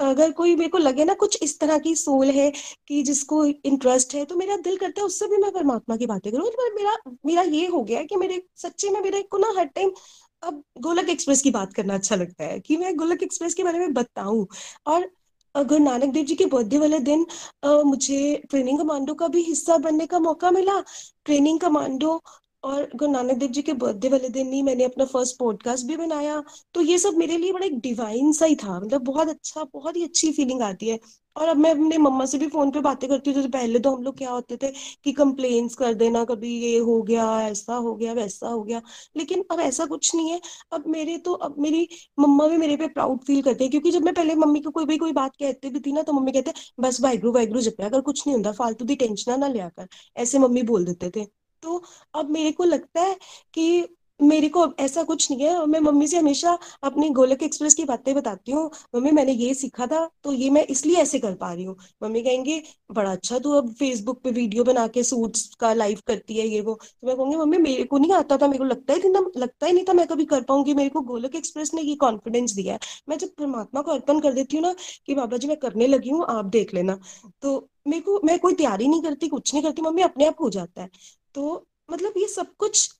अगर 0.00 0.32
कोई 0.32 0.54
मेरे 0.56 0.68
को 0.70 0.78
लगे 0.78 1.04
ना 1.04 1.14
कुछ 1.14 1.38
इस 1.42 1.58
तरह 1.60 1.78
की 1.78 1.94
सोल 1.96 2.30
है 2.30 2.50
कि 2.88 3.02
जिसको 3.02 3.44
इंटरेस्ट 3.46 4.14
है 4.14 4.24
तो 4.24 4.36
मेरा 4.36 4.56
दिल 4.58 4.76
करता 4.76 5.00
है 5.00 5.06
उससे 5.06 5.26
भी 5.28 5.36
मैं 5.36 5.50
परमात्मा 5.52 5.96
की 5.96 6.06
बातें 6.06 6.30
करूँ। 6.32 6.48
तो 6.50 6.74
मेरा 6.74 6.96
मेरा 7.26 7.42
ये 7.42 7.66
हो 7.66 7.82
गया 7.84 8.02
कि 8.04 8.16
मेरे 8.16 8.42
सच्चे 8.56 8.90
में 8.90 9.00
मेरे 9.00 9.22
को 9.24 9.38
ना 9.38 9.52
हर 9.58 9.64
टाइम 9.66 9.90
अब 10.42 10.62
गोलक 10.80 11.08
एक्सप्रेस 11.08 11.42
की 11.42 11.50
बात 11.50 11.72
करना 11.74 11.94
अच्छा 11.94 12.16
लगता 12.16 12.44
है 12.44 12.58
कि 12.60 12.76
मैं 12.76 12.94
गोलक 12.96 13.22
एक्सप्रेस 13.22 13.54
के 13.54 13.64
बारे 13.64 13.78
में 13.78 13.92
बताऊँ। 13.94 14.46
और 14.86 15.10
गुरु 15.54 15.82
नानक 15.84 16.12
देव 16.12 16.24
जी 16.26 16.34
के 16.34 16.46
बर्थडे 16.52 16.78
वाले 16.78 16.98
दिन 17.00 17.24
मुझे 17.86 18.18
ट्रेनिंग 18.50 18.78
कमांडो 18.78 19.14
का 19.14 19.28
भी 19.28 19.42
हिस्सा 19.42 19.76
बनने 19.84 20.06
का 20.06 20.18
मौका 20.18 20.50
मिला। 20.50 20.80
ट्रेनिंग 21.24 21.60
कमांडो 21.60 22.16
और 22.64 22.88
गुरु 22.96 23.10
नानक 23.12 23.36
देव 23.38 23.50
जी 23.50 23.62
के 23.62 23.72
बर्थडे 23.74 24.08
वाले 24.08 24.28
दिन 24.28 24.52
ही 24.52 24.62
मैंने 24.62 24.84
अपना 24.84 25.04
फ़र्स्ट 25.04 25.38
पॉडकास्ट 25.38 25.86
भी 25.86 25.96
बनाया 25.96 26.42
तो 26.74 26.80
ये 26.80 26.98
सब 26.98 27.14
मेरे 27.14 27.36
लिए 27.38 27.52
बड़ा 27.52 27.66
एक 27.66 27.78
डिवाइन 27.80 28.32
सा 28.32 28.46
ही 28.46 28.56
था। 28.56 28.78
मतलब 28.80 29.02
बहुत 29.04 29.28
अच्छा 29.28 29.64
बहुत 29.74 29.96
ही 29.96 30.04
अच्छी 30.04 30.32
फीलिंग 30.32 30.62
आती 30.62 30.88
है। 30.88 30.98
और 31.36 31.48
अब 31.48 31.56
मैं 31.56 31.70
अपने 31.70 31.98
मम्मा 31.98 32.24
से 32.26 32.38
भी 32.38 32.46
फ़ोन 32.48 32.70
पे 32.70 32.80
बातें 32.80 33.08
करती 33.10 33.30
हूँ 33.30 33.34
जैसे 33.36 33.48
पहले 33.48 33.78
तो 33.78 33.90
हम 33.90 34.02
लोग 34.02 34.16
क्या 34.18 34.30
होते 34.30 34.56
थे 34.56 34.70
कि 35.04 35.12
कंप्लेन्स 35.12 35.74
कर 35.74 35.94
देना, 35.94 36.24
कभी 36.24 36.50
ये 36.60 36.78
हो 36.78 37.00
गया, 37.02 37.24
ऐसा 37.42 37.74
हो 37.76 37.94
गया, 37.94 38.12
वैसा 38.12 38.48
हो 38.48 38.62
गया। 38.62 38.82
लेकिन 39.16 39.44
अब 39.50 39.60
ऐसा 39.60 39.86
कुछ 39.86 40.14
नहीं 40.14 40.30
है। 40.30 40.40
अब 40.72 40.84
मेरे 40.88 41.16
तो 41.18 41.32
अब 41.32 41.54
मेरी 41.58 41.88
मम्मा 42.18 42.48
भी 42.48 42.56
मेरे 42.56 42.76
पे 42.76 42.86
प्राउड 42.88 43.24
फील 43.24 43.42
करते 43.42 43.64
हैं, 43.64 43.70
क्योंकि 43.70 43.90
जब 43.90 44.02
मैं 44.02 44.14
पहले 44.14 44.34
मम्मी 44.34 44.60
को 44.60 44.70
कोई 44.70 44.84
भी, 44.84 44.98
कोई 44.98 45.12
बात 45.12 45.36
कहती 45.36 45.70
भी 45.70 45.80
थी 45.80 45.92
ना 45.92 46.02
तो 46.02 46.12
मम्मी 46.12 46.32
कहते, 46.32 46.52
बस 46.80 47.00
वाइगरू 47.00 47.32
वाइगरू 47.32 47.60
जपया 47.60 47.86
अगर 47.86 48.00
कुछ 48.00 48.26
नहीं 48.26 48.36
होता 48.36 48.52
फालतू 48.52 48.84
की 48.86 48.96
टेंशन 48.96 49.40
ना 49.40 49.48
लिया 49.48 49.68
कर। 49.68 49.88
ऐसे 50.16 50.38
मम्मी 50.38 50.62
बोल 50.62 50.84
देते 50.84 51.10
थे। 51.16 51.43
तो 51.64 51.82
अब 52.14 52.30
मेरे 52.30 52.52
को 52.52 52.64
लगता 52.66 53.00
है 53.02 53.18
कि 53.54 53.86
मेरे 54.20 54.48
को 54.48 54.66
ऐसा 54.80 55.02
कुछ 55.02 55.30
नहीं 55.30 55.42
है। 55.42 55.54
और 55.56 55.66
मैं 55.66 55.78
मम्मी 55.80 56.06
से 56.06 56.16
हमेशा 56.18 56.58
अपनी 56.84 57.08
गोलक 57.10 57.42
एक्सप्रेस 57.42 57.74
की 57.74 57.84
बातें 57.84 58.14
बताती 58.14 58.52
हूँ। 58.52 58.70
मम्मी, 58.94 59.10
मैंने 59.10 59.32
ये 59.32 59.54
सीखा 59.54 59.86
था 59.86 60.04
तो 60.24 60.32
ये 60.32 60.50
मैं 60.50 60.62
इसलिए 60.66 60.96
ऐसे 60.98 61.18
कर 61.18 61.34
पा 61.34 61.52
रही 61.52 61.64
हूँ। 61.64 61.76
मम्मी 62.02 62.22
कहेंगे, 62.22 62.62
बड़ा 62.92 63.12
अच्छा 63.12 63.38
तू 63.38 63.52
अब 63.52 63.72
फेसबुक 63.74 64.22
पे 64.24 64.30
वीडियो 64.30 64.64
बना 64.64 64.86
के 64.88 65.02
सूट्स 65.04 65.54
का 65.60 65.72
लाइव 65.74 66.00
करती 66.06 66.36
है, 66.38 66.46
ये 66.46 66.60
वो। 66.60 66.74
तो 66.74 67.06
मैं 67.06 67.16
कहूँगी, 67.16 67.36
मम्मी, 67.36 67.58
मेरे 67.58 67.84
को 67.84 67.98
नहीं 67.98 68.12
आता 68.12 68.36
था, 68.36 68.46
मेरे 68.46 68.58
को 68.58 68.64
लगता 68.64 68.94
ही 68.94 69.00
नहीं 69.00 69.24
लगता 69.36 69.66
ही 69.66 69.72
नहीं 69.72 69.84
था 69.84 69.92
मैं 69.92 70.06
कभी 70.06 70.24
कर 70.26 70.42
पाऊँगी। 70.42 70.74
मेरे 70.74 70.90
को 70.90 71.00
गोलक 71.02 71.34
एक्सप्रेस 71.36 71.74
ने 71.74 71.82
ये 71.82 71.94
कॉन्फिडेंस 71.96 72.52
दिया 72.52 72.74
है। 72.74 72.80
मैं 73.08 73.18
जब 73.18 73.34
परमात्मा 73.34 73.82
को 73.82 73.90
अर्पण 73.90 74.20
कर 74.20 74.32
देती 74.32 74.56
हूँ 74.56 74.64
ना 74.64 74.74
कि 75.06 75.14
बाबा 75.14 75.36
जी, 75.36 75.48
मैं 75.48 75.56
करने 75.56 75.86
लगी 75.86 76.10
हूँ, 76.10 76.24
आप 76.28 76.44
देख 76.46 76.74
लेना। 76.74 76.98
तो 77.42 77.58
मेरे 77.88 78.00
को, 78.02 78.20
मैं 78.24 78.38
कोई 78.38 78.54
तैयारी 78.54 78.88
नहीं 78.88 79.02
करती, 79.02 79.28
कुछ 79.28 79.54
नहीं 79.54 79.62
करती, 79.64 79.82
मम्मी 79.82 80.02
अपने 80.02 80.26
आप 80.26 80.40
हो 80.40 80.50
जाता 80.50 80.82
है। 80.82 80.90
तो 81.34 81.66
मतलब 81.90 82.14
ये 82.18 82.26
सब 82.28 82.54
कुछ, 82.58 82.90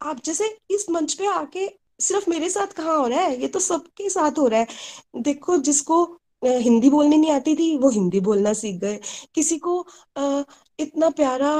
आप 0.00 0.20
जैसे 0.24 0.46
इस 0.70 0.86
मंच 0.90 1.14
पे 1.14 1.26
आके 1.28 1.68
सिर्फ़ 2.00 2.28
मेरे 2.30 2.48
साथ 2.50 2.72
कहाँ 2.76 2.98
हो 2.98 3.06
रहा 3.08 3.20
है? 3.20 3.40
ये 3.40 3.48
तो 3.48 3.58
सबके 3.60 4.08
साथ 4.10 4.38
हो 4.38 4.46
रहा 4.48 4.60
है। 4.60 5.22
देखो, 5.22 5.56
जिसको 5.60 6.04
हिंदी 6.42 6.88
बोलनी 6.90 7.16
नहीं 7.16 7.30
आती 7.32 7.54
थी, 7.56 7.76
वो 7.78 7.88
हिंदी 7.90 8.20
बोलना 8.20 8.52
सीख 8.52 8.80
गए। 8.80 8.98
किसी 9.34 9.58
को 9.60 9.74
इतना 10.78 11.08
प्यारा 11.10 11.50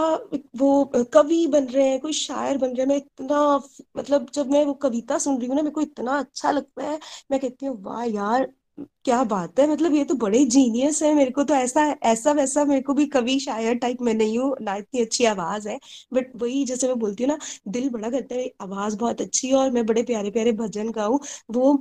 वो 0.57 0.85
कवि 1.15 1.47
बन 1.47 1.67
रहे 1.67 1.89
हैं, 1.89 2.01
कोई 2.01 2.13
शायर 2.13 2.59
बन 2.59 2.69
रहे 2.69 2.81
हैं, 2.81 2.87
मैं 2.89 2.97
इतना 2.97 3.57
मतलब 3.97 4.31
जब 4.35 4.51
मैं 4.51 4.65
वो 4.67 4.75
कविता 4.83 5.19
सुन 5.19 5.39
रही 5.39 5.47
हूँ 5.49 5.57
ना, 5.57 5.63
मेरे 5.63 5.75
को 5.75 5.81
इतना 5.81 6.19
अच्छा 6.19 6.51
लगता 6.51 6.85
है। 6.85 6.99
मैं 7.31 7.41
कहती 7.41 7.67
हूँ, 7.67 7.83
वाह 7.85 8.03
यार 8.05 8.53
क्या 8.79 9.23
बात 9.25 9.59
है? 9.61 9.67
मतलब 9.69 9.95
ये 9.95 10.05
तो 10.05 10.15
बड़े 10.17 10.45
जीनियस 10.47 11.03
है। 11.03 11.13
मेरे 11.15 11.31
को 11.31 11.43
तो 11.45 11.55
ऐसा 11.55 11.83
ऐसा 12.05 12.33
वैसा 12.33 12.65
मेरे 12.65 12.81
को 12.83 12.95
भी 12.95 13.07
कवि 13.09 13.39
शायर 13.41 13.75
टाइप 13.77 13.99
में 14.03 14.13
नहीं 14.15 14.39
हूँ, 14.39 14.55
ना 14.61 14.75
इतनी 14.77 15.01
अच्छी 15.01 15.25
आवाज़ 15.25 15.69
है। 15.69 15.79
बट 16.13 16.31
वही 16.37 16.65
जैसे 16.65 16.89
मैं 16.89 16.99
बोलती 16.99 17.25
हूँ 17.25 17.31
ना, 17.31 17.39
दिल 17.69 17.89
बड़ा 17.91 18.11
करता 18.11 18.35
है, 18.35 18.51
आवाज़ 18.61 18.97
बहुत 18.97 19.21
अच्छी 19.21 19.49
है 19.49 19.55
और 19.55 19.71
मैं 19.71 19.85
बड़े 19.87 20.03
प्यारे 20.03 20.31
प्यारे 20.31 20.53
भजन 20.55 20.91
गाऊ। 20.93 21.19
वो 21.51 21.73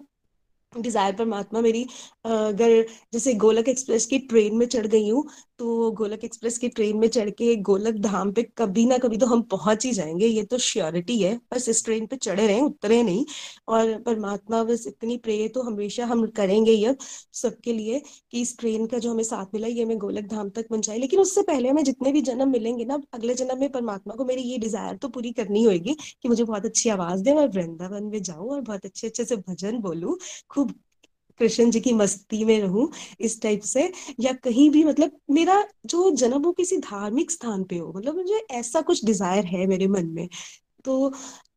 डिज़ायर 0.73 1.13
परमात्मा 1.15 1.61
मेरी 1.61 1.83
अगर 2.25 2.85
जैसे 3.13 3.33
गोलक 3.35 3.69
एक्सप्रेस 3.69 4.05
की 4.05 4.17
ट्रेन 4.19 4.55
में 4.57 4.65
चढ़ 4.65 4.85
गई 4.87 5.09
हूँ 5.09 5.23
तो 5.59 5.89
गोलक 5.91 6.23
एक्सप्रेस 6.23 6.57
की 6.57 6.67
ट्रेन 6.69 6.97
में 6.97 7.07
चढ़ 7.07 7.29
के 7.31 7.55
गोलक 7.61 7.95
धाम 8.01 8.31
पे 8.33 8.43
कभी 8.57 8.85
ना 8.85 8.97
कभी 8.97 9.17
तो 9.17 9.25
हम 9.25 9.41
पहुँच 9.51 9.85
ही 9.85 9.91
जाएँगे। 9.93 10.27
ये 10.27 10.43
तो 10.43 10.57
श्योरिटी 10.57 11.17
है, 11.21 11.35
बस 11.53 11.67
इस 11.69 11.83
ट्रेन 11.85 12.05
पे 12.05 12.15
चढ़े 12.15 12.47
रहे, 12.47 12.59
उतरे 12.61 13.01
नहीं। 13.03 13.25
और 13.67 13.93
परमात्मा 14.01 14.63
बस 14.63 14.85
इतनी 14.87 15.17
प्रे 15.17 15.47
तो 15.47 15.61
हमेशा 15.61 16.05
हम 16.05 16.25
करेंगे 16.37 16.83
अब 16.85 16.97
सबके 17.33 17.73
लिए 17.73 18.01
कि 18.31 18.41
इस 18.41 18.57
ट्रेन 18.59 18.85
का 18.85 18.97
जो 18.97 19.11
हमें 19.11 19.23
साथ 19.23 19.53
मिला, 19.53 19.67
ये 19.67 19.83
हमें 19.83 19.97
गोलक 19.97 20.27
धाम 20.29 20.49
तक 20.49 20.67
पहुँचाए। 20.69 20.97
लेकिन 20.97 21.19
उससे 21.19 21.41
पहले 21.41 21.69
हमें 21.69 21.83
जितने 21.83 22.11
भी 22.11 22.21
जन्म 22.21 22.49
मिलेंगे 22.51 22.85
ना 22.85 22.99
अगले 23.13 23.33
जन्म 23.33 23.59
में 23.59 23.69
परमात्मा 23.71 24.15
को 24.15 24.25
मेरी 24.25 24.41
ये 24.43 24.57
डिज़ायर 24.57 24.95
तो 24.97 25.09
पूरी 25.09 25.31
करनी 25.33 25.63
होगी 25.63 25.93
कि 25.93 26.29
मुझे 26.29 26.43
बहुत 26.43 26.65
अच्छी 26.65 26.89
आवाज़ 26.89 27.23
दे 27.23 27.33
मैं 27.35 27.47
वृंदावन 27.49 28.03
में 28.05 28.21
जाऊँ 28.23 28.49
और 28.51 28.61
बहुत 28.61 28.85
अच्छे 28.85 29.07
अच्छे 29.07 29.25
से 29.25 29.35
भजन 29.37 29.77
बोलूँ। 29.81 30.17
खूब 30.61 30.73
कृष्ण 31.39 31.71
जी 31.71 31.79
की 31.79 31.93
मस्ती 31.93 32.45
में 32.45 32.61
रहूँ 32.61 32.89
इस 33.19 33.41
टाइप 33.41 33.61
से, 33.61 33.91
या 34.19 34.33
कहीं 34.33 34.69
भी 34.69 34.83
मतलब 34.83 35.19
मेरा 35.31 35.63
जो 35.85 36.11
जन्म 36.11 36.41
वो 36.43 36.51
किसी 36.51 36.77
धार्मिक 36.77 37.31
स्थान 37.31 37.63
पे 37.63 37.77
हो 37.77 37.93
मतलब 37.97 38.15
मुझे 38.15 38.41
ऐसा 38.51 38.81
कुछ 38.81 39.05
डिज़ायर 39.05 39.45
है 39.45 39.65
मेरे 39.67 39.87
मन 39.87 40.07
में 40.07 40.27
तो 40.85 41.07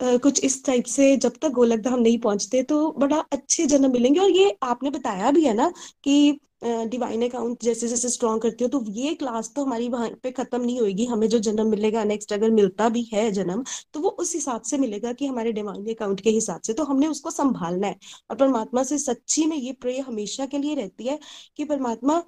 आ, 0.03 0.17
कुछ 0.19 0.41
इस 0.45 0.65
टाइप 0.67 0.85
से 0.87 1.17
जब 1.17 1.33
तक 1.43 1.51
गोलक 1.53 1.81
धाम 1.81 2.01
नहीं 2.01 2.19
पहुँचते 2.19 2.63
तो 2.65 2.91
बड़ा 2.99 3.19
अच्छे 3.33 3.67
जन्म 3.67 3.93
मिलेंगे। 3.93 4.21
और 4.21 4.31
ये 4.31 4.57
आपने 4.63 4.91
बताया 4.91 5.31
भी 5.31 5.45
है 5.45 5.55
ना 5.55 5.73
कि 6.05 6.39
डिवाइन 6.65 7.23
अकाउंट 7.25 7.63
जैसे 7.63 7.89
जैसे 7.89 8.09
स्ट्रॉन्ग 8.09 8.43
करती 8.43 8.65
हो 8.65 8.69
तो 8.71 8.85
ये 8.93 9.15
क्लास 9.15 9.53
तो 9.57 9.65
हमारी 9.65 9.89
वहाँ 9.89 10.09
पे 10.23 10.31
खत्म 10.31 10.61
नहीं 10.63 10.81
होगी 10.81 11.05
हमें 11.07 11.29
जो 11.29 11.39
जन्म 11.39 11.71
मिलेगा 11.71 12.05
नेक्स्ट 12.05 12.33
अगर 12.33 12.51
मिलता 12.51 12.89
भी 12.89 13.03
है 13.13 13.31
जन्म 13.33 13.65
तो 13.95 14.01
वो 14.01 14.09
उस 14.21 14.35
हिसाब 14.35 14.63
से 14.63 14.79
मिलेगा 14.79 15.13
कि 15.13 15.27
हमारे 15.27 15.53
डिवाइन 15.53 15.95
अकाउंट 15.95 16.21
के 16.21 16.31
हिसाब 16.31 16.61
से। 16.61 16.73
तो 16.73 16.85
हमने 16.85 17.07
उसको 17.07 17.31
संभालना 17.31 17.87
है। 17.87 17.97
और 18.31 18.37
परमात्मा 18.37 18.83
से 18.83 18.99
सच्ची 18.99 19.47
में 19.47 19.57
ये 19.57 19.73
प्रे 19.81 19.99
हमेशा 20.01 20.47
के 20.47 20.59
लिए 20.59 20.75
रहती 20.75 21.07
है 21.07 21.19
कि 21.57 21.65
परमात्मा 21.65 22.23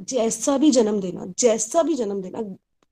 जैसा 0.00 0.56
भी 0.58 0.70
जन्म 0.70 1.00
देना 1.00 1.26
जैसा 1.38 1.82
भी 1.82 1.94
जन्म 1.94 2.20
देना 2.22 2.42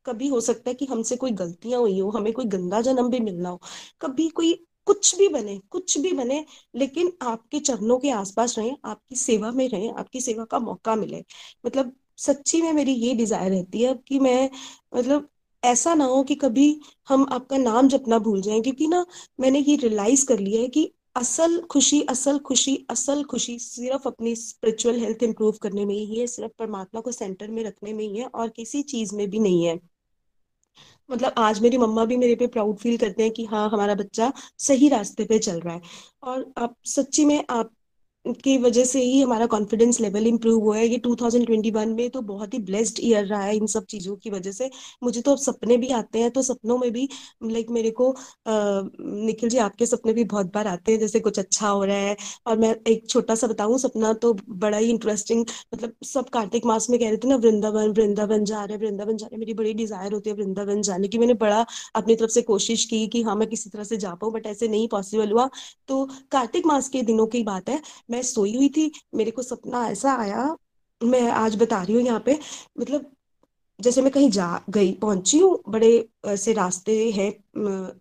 कभी 0.07 0.29
हो 0.29 0.41
सकता 0.41 0.71
है 0.71 0.75
कि 0.75 0.87
हमसे 0.87 1.17
कोई 1.17 1.31
गलतियाँ 1.33 1.81
हुई 1.81 1.99
हो, 1.99 2.11
हमें 2.11 2.33
कोई 2.33 2.45
गंदा 2.47 2.81
जन्म 2.83 3.11
भी 3.11 3.21
मिलना 3.21 3.49
हो, 3.49 3.61
कभी 4.01 4.29
कोई 4.31 4.53
कुछ 4.87 5.15
भी 5.19 5.29
बने, 5.29 5.59
कुछ 5.71 5.99
भी 5.99 6.13
बने, 6.13 6.45
लेकिन 6.75 7.13
आपके 7.23 7.59
चरणों 7.61 7.99
के 7.99 8.11
आसपास 8.13 8.59
रहे, 8.59 8.73
आपकी 8.85 9.17
सेवा 9.17 9.51
में 9.53 9.69
रहे, 9.69 9.89
आपकी 9.91 10.21
सेवा 10.21 10.45
का 10.45 10.59
मौका 10.61 10.95
मिले। 10.97 11.23
मतलब 11.67 11.93
सच्ची 12.19 12.61
में 12.63 12.73
मेरी 12.73 12.93
ये 12.95 13.15
डिज़ायर 13.15 13.51
रहती 13.53 13.83
है 13.83 13.95
कि 14.09 14.19
मैं 14.19 14.51
मतलब 14.97 15.29
ऐसा 15.63 15.95
ना 15.95 16.05
हो 16.05 16.23
कि 16.25 16.35
कभी 16.35 16.67
हम 17.09 17.27
आपका 17.33 17.57
नाम 17.59 17.89
जपना 17.89 18.19
भूल 18.19 18.41
जाएँ, 18.43 18.61
क्योंकि 18.63 18.87
ना 18.89 19.05
मैंने 19.41 19.59
ये 19.61 19.77
रियलाइज़ 19.77 20.27
कर 20.27 20.39
लिया 20.39 20.61
है 20.61 20.69
कि 20.69 20.91
असल 21.17 21.61
खुशी 21.71 22.01
असल 22.11 22.39
खुशी 22.41 22.77
असल 22.91 23.23
खुशी 23.25 23.59
सिर्फ़ 23.59 24.09
अपनी 24.09 24.35
स्पिरिचुअल 24.37 24.99
हेल्थ 25.01 25.23
इंप्रूव 25.23 25.57
करने 25.63 25.85
में 25.85 25.95
ही 25.95 26.19
है, 26.21 26.27
सिर्फ़ 26.27 26.53
परमात्मा 26.59 27.01
को 27.01 27.13
सेंटर 27.13 27.51
में 27.51 27.63
रखने 27.65 27.93
में 27.93 28.05
ही 28.05 28.17
है 28.19 28.27
और 28.27 28.49
किसी 28.51 28.83
चीज़ 28.85 29.15
में 29.17 29.29
भी 29.31 29.39
नहीं 29.39 29.65
है। 29.65 29.79
मतलब 31.11 31.33
आज 31.39 31.61
मेरी 31.61 31.79
मम्मा 31.79 32.05
भी 32.05 32.17
मेरे 32.17 32.35
पे 32.37 32.47
प्राउड 32.47 32.77
फील 32.79 32.97
करते 32.99 33.23
हैं 33.23 33.33
कि 33.33 33.45
हाँ 33.45 33.69
हमारा 33.71 33.95
बच्चा 33.95 34.33
सही 34.59 34.89
रास्ते 34.89 35.25
पे 35.25 35.39
चल 35.39 35.61
रहा 35.61 35.75
है। 35.75 35.81
और 36.23 36.53
आप 36.59 36.77
सच्ची 36.87 37.25
में 37.25 37.43
आप 37.51 37.71
की 38.25 38.57
वजह 38.59 38.85
से 38.85 39.01
ही 39.03 39.21
हमारा 39.21 39.47
कॉन्फिडेंस 39.47 40.01
लेवल 40.01 40.27
इंप्रूव 40.27 40.61
हुआ 40.63 40.77
है। 40.77 40.87
ये 40.87 40.99
2021 40.99 41.89
में 41.89 42.09
तो 42.11 42.21
बहुत 42.23 42.55
ही 42.55 42.59
ब्लेस्ड 42.61 42.99
ईयर 43.03 43.25
रहा 43.27 43.43
है 43.43 43.57
इन 43.57 43.67
सब 43.67 43.85
चीज़ों 43.87 44.15
की 44.17 44.31
वजह 44.31 44.53
से। 44.53 44.71
मुझे 45.03 45.21
तो 45.21 45.33
अब 45.33 45.39
सपने 45.39 45.77
भी 45.77 45.89
आते 45.95 46.19
हैं 46.19 46.31
तो 46.31 46.43
सपनों 46.43 46.79
में 46.79 46.91
भी 46.93 47.09
लाइक 47.45 47.71
मेरे 47.71 47.91
को 47.99 48.15
निखिल 48.49 49.49
जी 49.49 49.59
आपके 49.59 49.87
सपने 49.87 50.13
भी 50.13 50.25
बहुत 50.25 50.53
बार 50.55 50.67
आते 50.67 50.93
हैं, 50.93 50.99
जैसे 51.01 51.21
कुछ 51.21 51.39
अच्छा 51.39 51.69
हो 51.69 51.85
रहा 51.85 51.97
है। 51.97 52.17
और 52.47 52.59
मैं 52.59 52.75
एक 52.89 53.09
छोटा 53.09 53.35
सा 53.35 53.47
बताऊँ, 53.47 53.79
सपना 53.79 54.13
तो 54.15 54.33
बड़ा 54.51 54.79
ही 54.79 54.91
इंटरेस्टिंग 54.91 55.45
मतलब 55.75 55.93
सब 56.05 56.29
कार्तिक 56.31 56.67
मास 56.67 56.89
में 56.91 56.99
कह 57.01 57.09
रहे 57.09 57.17
थे 57.17 57.29
ना, 57.29 57.37
वृंदावन 57.37 57.91
वृंदावन 57.93 58.45
जा 58.45 58.65
रहे, 58.65 58.77
वृंदावन 58.79 59.17
जा 59.17 59.27
रहे, 59.27 59.39
मेरी 59.39 59.55
बड़ी 59.55 59.75
डिज़ायर 59.75 60.13
होती 60.13 60.31
है 60.31 60.37
वृंदावन 60.37 60.83
जाने 60.83 61.09
की। 61.09 61.19
मैंने 61.19 61.35
बड़ा 61.37 61.65
अपनी 61.95 62.15
तरफ़ 62.17 62.31
से 62.31 62.43
कोशिश 62.45 62.85
की 62.87 63.07
कि 63.09 63.23
हाँ 63.23 63.37
मैं 63.37 63.49
किसी 63.49 63.71
तरह 63.71 63.85
से 63.85 63.97
जा 63.97 64.15
पाऊँ 64.15 64.33
बट 64.33 64.47
ऐसे 64.47 64.69
नहीं 64.69 64.89
पॉसिबल 64.89 65.33
हुआ। 65.33 65.49
तो 65.89 66.05
कार्तिक 66.33 66.67
मास 66.67 66.89
के 66.89 67.03
दिनों 67.03 67.27
की 67.27 67.43
बात 67.45 67.69
है। 67.69 67.81
मैं 68.15 68.23
सोई 68.35 68.57
हुई 68.57 68.69
थी 68.77 68.91
मेरे 69.15 69.31
को 69.31 69.43
सपना 69.45 69.87
ऐसा 69.89 70.15
आया 70.19 70.55
मैं 71.01 71.29
आज 71.33 71.57
बता 71.63 71.83
रही 71.83 71.95
हूँ 71.95 72.03
यहाँ 72.03 72.23
पे 72.27 72.39
मतलब 72.81 73.11
जैसे 73.79 74.03
मैं 74.03 74.11
कहीं 74.13 74.31
जा 74.31 74.49
गई 74.71 74.93
पहुँची 74.93 75.39
हूँ 75.39 75.59
बड़े 75.69 75.89
ऐसे 76.27 76.53
रास्ते 76.53 76.93
हैं 77.13 77.29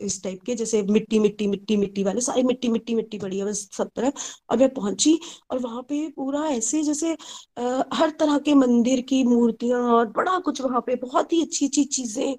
इस 0.05 0.21
टाइप 0.23 0.41
के 0.45 0.55
जैसे 0.55 0.81
मिट्टी 0.89 1.19
मिट्टी 1.19 1.47
मिट्टी 1.47 1.77
मिट्टी 1.77 2.03
वाले 2.03 2.21
सारी 2.21 2.43
मिट्टी 2.43 2.67
मिट्टी 2.67 2.95
मिट्टी 2.95 3.19
पड़ी 3.19 3.39
है 3.39 3.45
बस 3.45 3.67
सब 3.73 3.89
तरफ़। 3.95 4.21
और 4.49 4.57
मैं 4.57 4.69
पहुँची 4.73 5.19
और 5.51 5.59
वहाँ 5.59 5.81
पे 5.89 6.07
पूरा 6.09 6.45
ऐसे 6.47 6.83
जैसे 6.83 7.13
आ, 7.59 7.83
हर 7.93 8.09
तरह 8.19 8.37
के 8.39 8.53
मंदिर 8.55 9.01
की 9.09 9.23
मूर्तियाँ 9.23 9.81
और 9.93 10.07
बड़ा 10.17 10.37
कुछ 10.39 10.61
वहाँ 10.61 10.81
पे 10.87 10.95
बहुत 10.97 11.33
ही 11.33 11.41
अच्छी 11.41 11.65
अच्छी 11.67 11.83
चीज़ें 11.97 12.35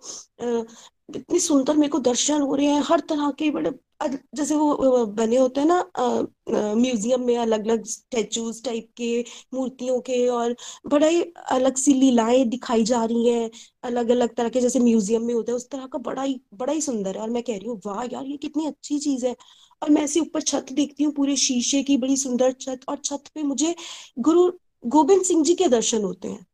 इतनी 1.16 1.39
सुंदर 1.41 1.77
मेरे 1.77 1.89
को 1.89 1.99
दर्शन 2.01 2.41
हो 2.43 2.55
रहे 2.55 2.66
हैं 2.66 2.83
हर 2.87 3.01
तरह 3.09 3.31
के 3.39 3.51
बड़े 3.51 3.70
जैसे 4.01 4.55
वो 4.57 5.05
बने 5.09 5.36
होते 5.36 5.61
हैं 5.61 5.66
ना 5.68 6.74
म्यूज़ियम 6.76 7.22
में 7.26 7.36
अलग 7.38 7.66
अलग 7.68 7.84
स्टेचूज 7.86 8.62
टाइप 8.64 8.88
के, 8.97 9.24
मूर्तियों 9.55 10.01
के 10.01 10.26
और 10.28 10.55
बड़ा 10.86 11.07
ही 11.07 11.22
अलग 11.51 11.76
सी 11.76 11.95
लीलाएँ 11.95 12.45
दिखाई 12.49 12.84
जा 12.84 13.05
रही 13.05 13.28
हैं 13.28 13.51
अलग 13.84 14.11
अलग 14.11 14.34
तरह 14.36 14.49
के 14.49 14.61
जैसे 14.61 14.80
म्यूज़ियम 14.80 15.22
में 15.26 15.34
होता 15.34 15.53
है, 15.53 15.57
उस 15.57 15.68
तरह 15.70 15.86
का 15.86 15.99
बड़ा 16.01 16.22
ही 16.22 16.40
बड़ा 16.55 16.72
ही 16.72 16.80
सुंदर 16.80 17.16
है। 17.16 17.22
और 17.22 17.30
मैं 17.30 17.42
कह 17.42 17.57
रही 17.57 17.68
हूँ, 17.68 17.80
वाह 17.86 18.03
यार, 18.05 18.24
ये 18.26 18.36
कितनी 18.36 18.66
अच्छी 18.66 18.99
चीज़ 18.99 19.26
है। 19.26 19.34
और 19.82 19.90
मैं 19.90 20.03
ऐसे 20.03 20.20
ऊपर 20.20 20.40
छत 20.42 20.72
देखती 20.72 21.05
हूँ, 21.05 21.12
पूरे 21.14 21.36
शीशे 21.36 21.82
की 21.82 21.97
बड़ी 21.97 22.16
सुंदर 22.16 22.53
छत 22.61 22.80
और 22.88 22.97
छत 23.05 23.30
पे 23.34 23.42
मुझे 23.42 23.74
गुरु 24.20 24.51
गोविंद 24.86 25.22
सिंह 25.24 25.42
जी 25.45 25.55
के 25.55 25.68
दर्शन 25.68 26.03
होते 26.05 26.28
हैं। 26.28 26.47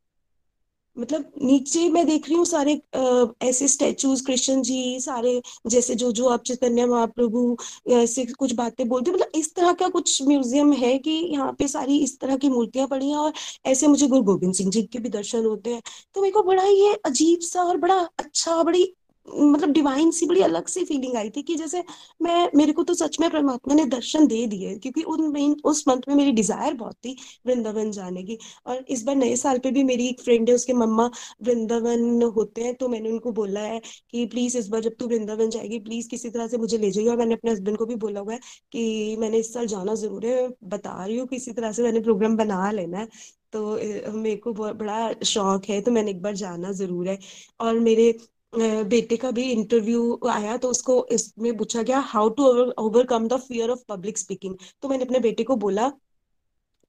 मतलब 1.01 1.31
नीचे 1.43 1.89
मैं 1.91 2.05
देख 2.07 2.27
रही 2.29 2.37
हूँ 2.37 2.45
सारे 2.47 2.75
आ, 2.97 3.25
ऐसे 3.43 3.69
स्टेचूज 3.69 4.21
कृष्ण 4.21 4.63
जी 4.63 5.01
सारे 5.01 5.41
जैसे 5.67 5.95
जो 5.95 6.11
जो 6.13 6.29
आप 6.29 6.43
चैतन्य 6.45 6.87
महाप्रभु 6.87 7.57
ऐसे 7.93 8.25
कुछ 8.33 8.53
बातें 8.55 8.87
बोलते 8.89 9.11
मतलब 9.11 9.31
इस 9.35 9.55
तरह 9.55 9.73
का 9.73 9.89
कुछ 9.89 10.23
म्यूज़ियम 10.23 10.73
है 10.73 10.97
कि 10.99 11.11
यहाँ 11.33 11.53
पे 11.59 11.69
सारी 11.69 11.99
इस 11.99 12.19
तरह 12.21 12.37
की 12.37 12.49
मूर्तियाँ 12.49 12.87
पड़ी 12.89 13.09
हैं 13.11 13.17
और 13.17 13.33
ऐसे 13.67 13.87
मुझे 13.87 14.07
गुरु 14.07 14.23
गोविंद 14.25 14.55
सिंह 14.55 14.71
जी 14.71 14.83
के 14.83 14.99
भी 14.99 15.09
दर्शन 15.09 15.45
होते 15.47 15.75
हैं। 15.75 15.83
तो 16.15 16.23
मेरे 16.23 16.33
को 16.33 16.43
बड़ा 16.43 16.65
ये 16.65 16.95
अजीब 17.07 17.41
सा 17.43 17.63
और 17.65 17.77
बड़ा 17.79 17.99
अच्छा 18.19 18.63
बड़ी 18.63 18.85
मतलब 19.33 19.73
डिवाइन 19.73 20.11
सी 20.11 20.27
बड़ी 20.27 20.41
अलग 20.43 20.67
सी 20.69 20.85
फीलिंग 20.85 21.17
आई 21.17 21.31
थी 21.31 21.43
कि 21.43 21.55
जैसे 21.57 21.83
मैं, 22.23 22.51
मेरे 22.55 22.73
को 22.73 22.83
तो 22.83 22.95
सच 22.95 23.19
में 23.21 23.29
परमात्मा 23.31 23.75
ने 23.75 23.85
दर्शन 23.87 24.27
दे 24.27 24.47
दिए, 24.47 24.75
क्योंकि 24.77 25.03
उन 25.05 25.29
मेन 25.33 25.55
उस 25.65 25.85
मंथ 25.89 26.09
में 26.09 26.15
मेरी 26.15 26.33
डिज़ायर 26.33 26.75
बहुत 26.75 26.95
थी 26.97 27.17
वृंदावन 27.47 27.91
जाने 27.91 28.23
की। 28.23 28.39
और 28.67 28.85
इस 28.89 29.03
बार 29.05 29.17
नए 29.17 29.37
साल 29.37 29.59
पे 29.59 29.71
भी 29.71 29.85
मेरी 29.85 30.09
एक 30.09 30.21
फ्रेंड 30.23 30.49
है, 30.49 30.55
उसके 30.55 30.73
मम्मा 30.75 31.11
वृंदावन 31.43 32.23
होते 32.37 32.63
हैं 32.63 32.75
तो 32.75 32.89
मैंने 32.89 33.11
उनको 33.11 33.33
बोला 33.33 33.61
है 33.63 33.81
कि 34.11 34.25
प्लीज़ 34.27 34.59
इस 34.59 34.69
बार 34.69 34.81
जब 34.81 34.97
तू 34.99 35.07
वृंदावन 35.09 35.51
जाएगी 35.51 35.79
प्लीज़ 35.81 36.09
किसी 36.09 36.31
तरह 36.31 36.49
से 36.49 36.59
मुझे 36.59 36.79
ले 36.79 36.91
जाइए 36.91 37.09
और 37.09 37.17
मैंने 37.17 37.35
अपने 37.35 37.51
हस्बैंड 37.51 37.77
को 37.79 37.87
भी 37.87 37.95
बोला 37.99 38.21
हुआ 38.21 38.33
है 38.33 38.39
कि 38.73 39.17
मैंने 39.21 39.39
इस 39.39 39.53
साल 39.55 39.67
जाना 39.69 39.95
ज़रूर 39.97 40.27
है, 40.27 40.49
बता 40.49 41.05
रही 41.05 41.17
हूँ, 41.19 41.27
किसी 41.29 41.53
तरह 41.53 41.73
से 41.73 41.83
मैंने 41.83 42.01
प्रोग्राम 42.01 42.37
बना 42.37 42.71
लेना 42.71 42.99
है। 42.99 43.09
तो 43.53 44.13
मेरे 44.13 44.37
को 44.39 44.53
बड़ा 44.53 45.13
शौक 45.27 45.65
है 45.69 45.81
तो 45.81 45.91
मैंने 45.91 46.11
एक 46.11 46.21
बार 46.23 46.35
जाना 46.37 46.73
ज़रूर 46.75 47.09
है। 47.09 47.19
और 47.61 47.79
मेरे 47.81 48.13
बेटे 48.53 49.17
का 49.17 49.31
भी 49.31 49.43
इंटरव्यू 49.53 50.19
आया 50.31 50.57
तो 50.57 50.69
उसको 50.71 51.07
इसमें 51.13 51.57
पूछा 51.57 51.83
गया 51.83 51.99
how 52.07 52.29
to 52.31 52.47
overcome 52.79 53.29
the 53.29 53.37
fear 53.41 53.71
of 53.71 53.83
public 53.89 54.19
speaking 54.19 54.57
तो 54.83 54.89
मैंने 54.89 55.05
अपने 55.05 55.21
बेटे 55.21 55.45
को 55.45 55.57
बोला 55.57 55.91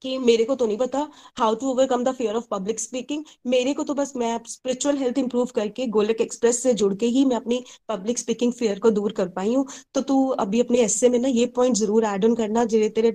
कि 0.01 0.17
मेरे 0.19 0.43
को 0.43 0.55
तो 0.55 0.65
नहीं 0.65 0.77
पता 0.77 1.07
how 1.37 1.55
to 1.55 1.69
overcome 1.71 2.03
the 2.03 2.11
fear 2.13 2.35
of 2.35 2.45
public 2.51 2.79
speaking 2.79 3.23
मेरे 3.47 3.73
को 3.73 3.83
तो 3.83 3.93
बस 3.93 4.13
मैं 4.15 4.37
स्पिरिचुअल 4.47 4.97
हेल्थ 4.97 5.17
इंप्रूव 5.17 5.49
करके 5.55 5.87
गोलक 5.89 6.21
एक्सप्रेस 6.21 6.61
से 6.63 6.73
जुड़ 6.73 6.93
के 6.95 7.05
ही 7.07 7.23
मैं 7.25 7.35
अपनी 7.35 7.63
पब्लिक 7.89 8.19
स्पीकिंग 8.19 8.53
फियर 8.53 8.79
को 8.79 8.91
दूर 8.91 9.11
कर 9.13 9.27
पाई 9.31 9.53
हूँ। 9.53 9.65
तो 9.93 10.01
तू 10.03 10.25
अभी 10.39 10.59
अपने 10.61 10.79
एस्से 10.81 11.09
में 11.09 11.17
ना 11.19 11.27
ये 11.29 11.45
पॉइंट 11.55 11.75
ज़रूर 11.77 12.05
एड 12.05 12.25
ऑन 12.25 12.35
करना 12.35 12.63
जिन्हें 12.65 12.91
तेरे 12.93 13.09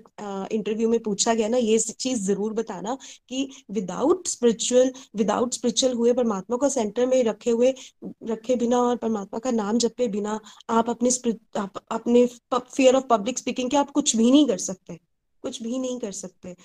इंटरव्यू 0.57 0.89
में 0.89 0.99
पूछा 1.03 1.34
गया 1.34 1.49
ना 1.49 1.57
ये 1.59 1.78
चीज़ 1.78 2.22
ज़रूर 2.22 2.53
बताना 2.55 2.97
कि 3.28 3.49
विदाउट 3.72 4.28
स्पिरिचुअल 4.28 4.93
विदाउट 5.16 5.55
स्पिरिचुअल 5.55 5.95
हुए 5.95 6.12
परमात्मा 6.14 6.57
को 6.57 6.68
सेंटर 6.68 7.07
में 7.07 7.22
रखे 7.24 7.51
हुए 7.51 7.74
रखे 8.30 8.57
बिना 8.57 8.80
और 8.80 8.97
परमात्मा 8.99 9.39
का 9.39 9.51
नाम 9.53 9.78
जपे 9.78 10.09
बिना 10.09 10.39
आप 10.70 10.91
अपने 10.91 11.11
आप, 11.59 11.82
अपने 11.91 12.26
फियर 12.53 12.97
ऑफ़ 12.97 13.05
पब्लिक 13.11 13.39
स्पीकिंग 13.39 13.70
के 13.70 13.76
आप 13.76 13.91
कुछ 13.91 14.16
भी 14.16 14.30
नहीं 14.30 14.47
कर 14.49 14.59
सकते। 14.61 14.99
कुछ 15.47 15.63
भी 15.63 15.79
नहीं 15.79 15.99
कर 16.01 16.13
सकते। 16.15 16.57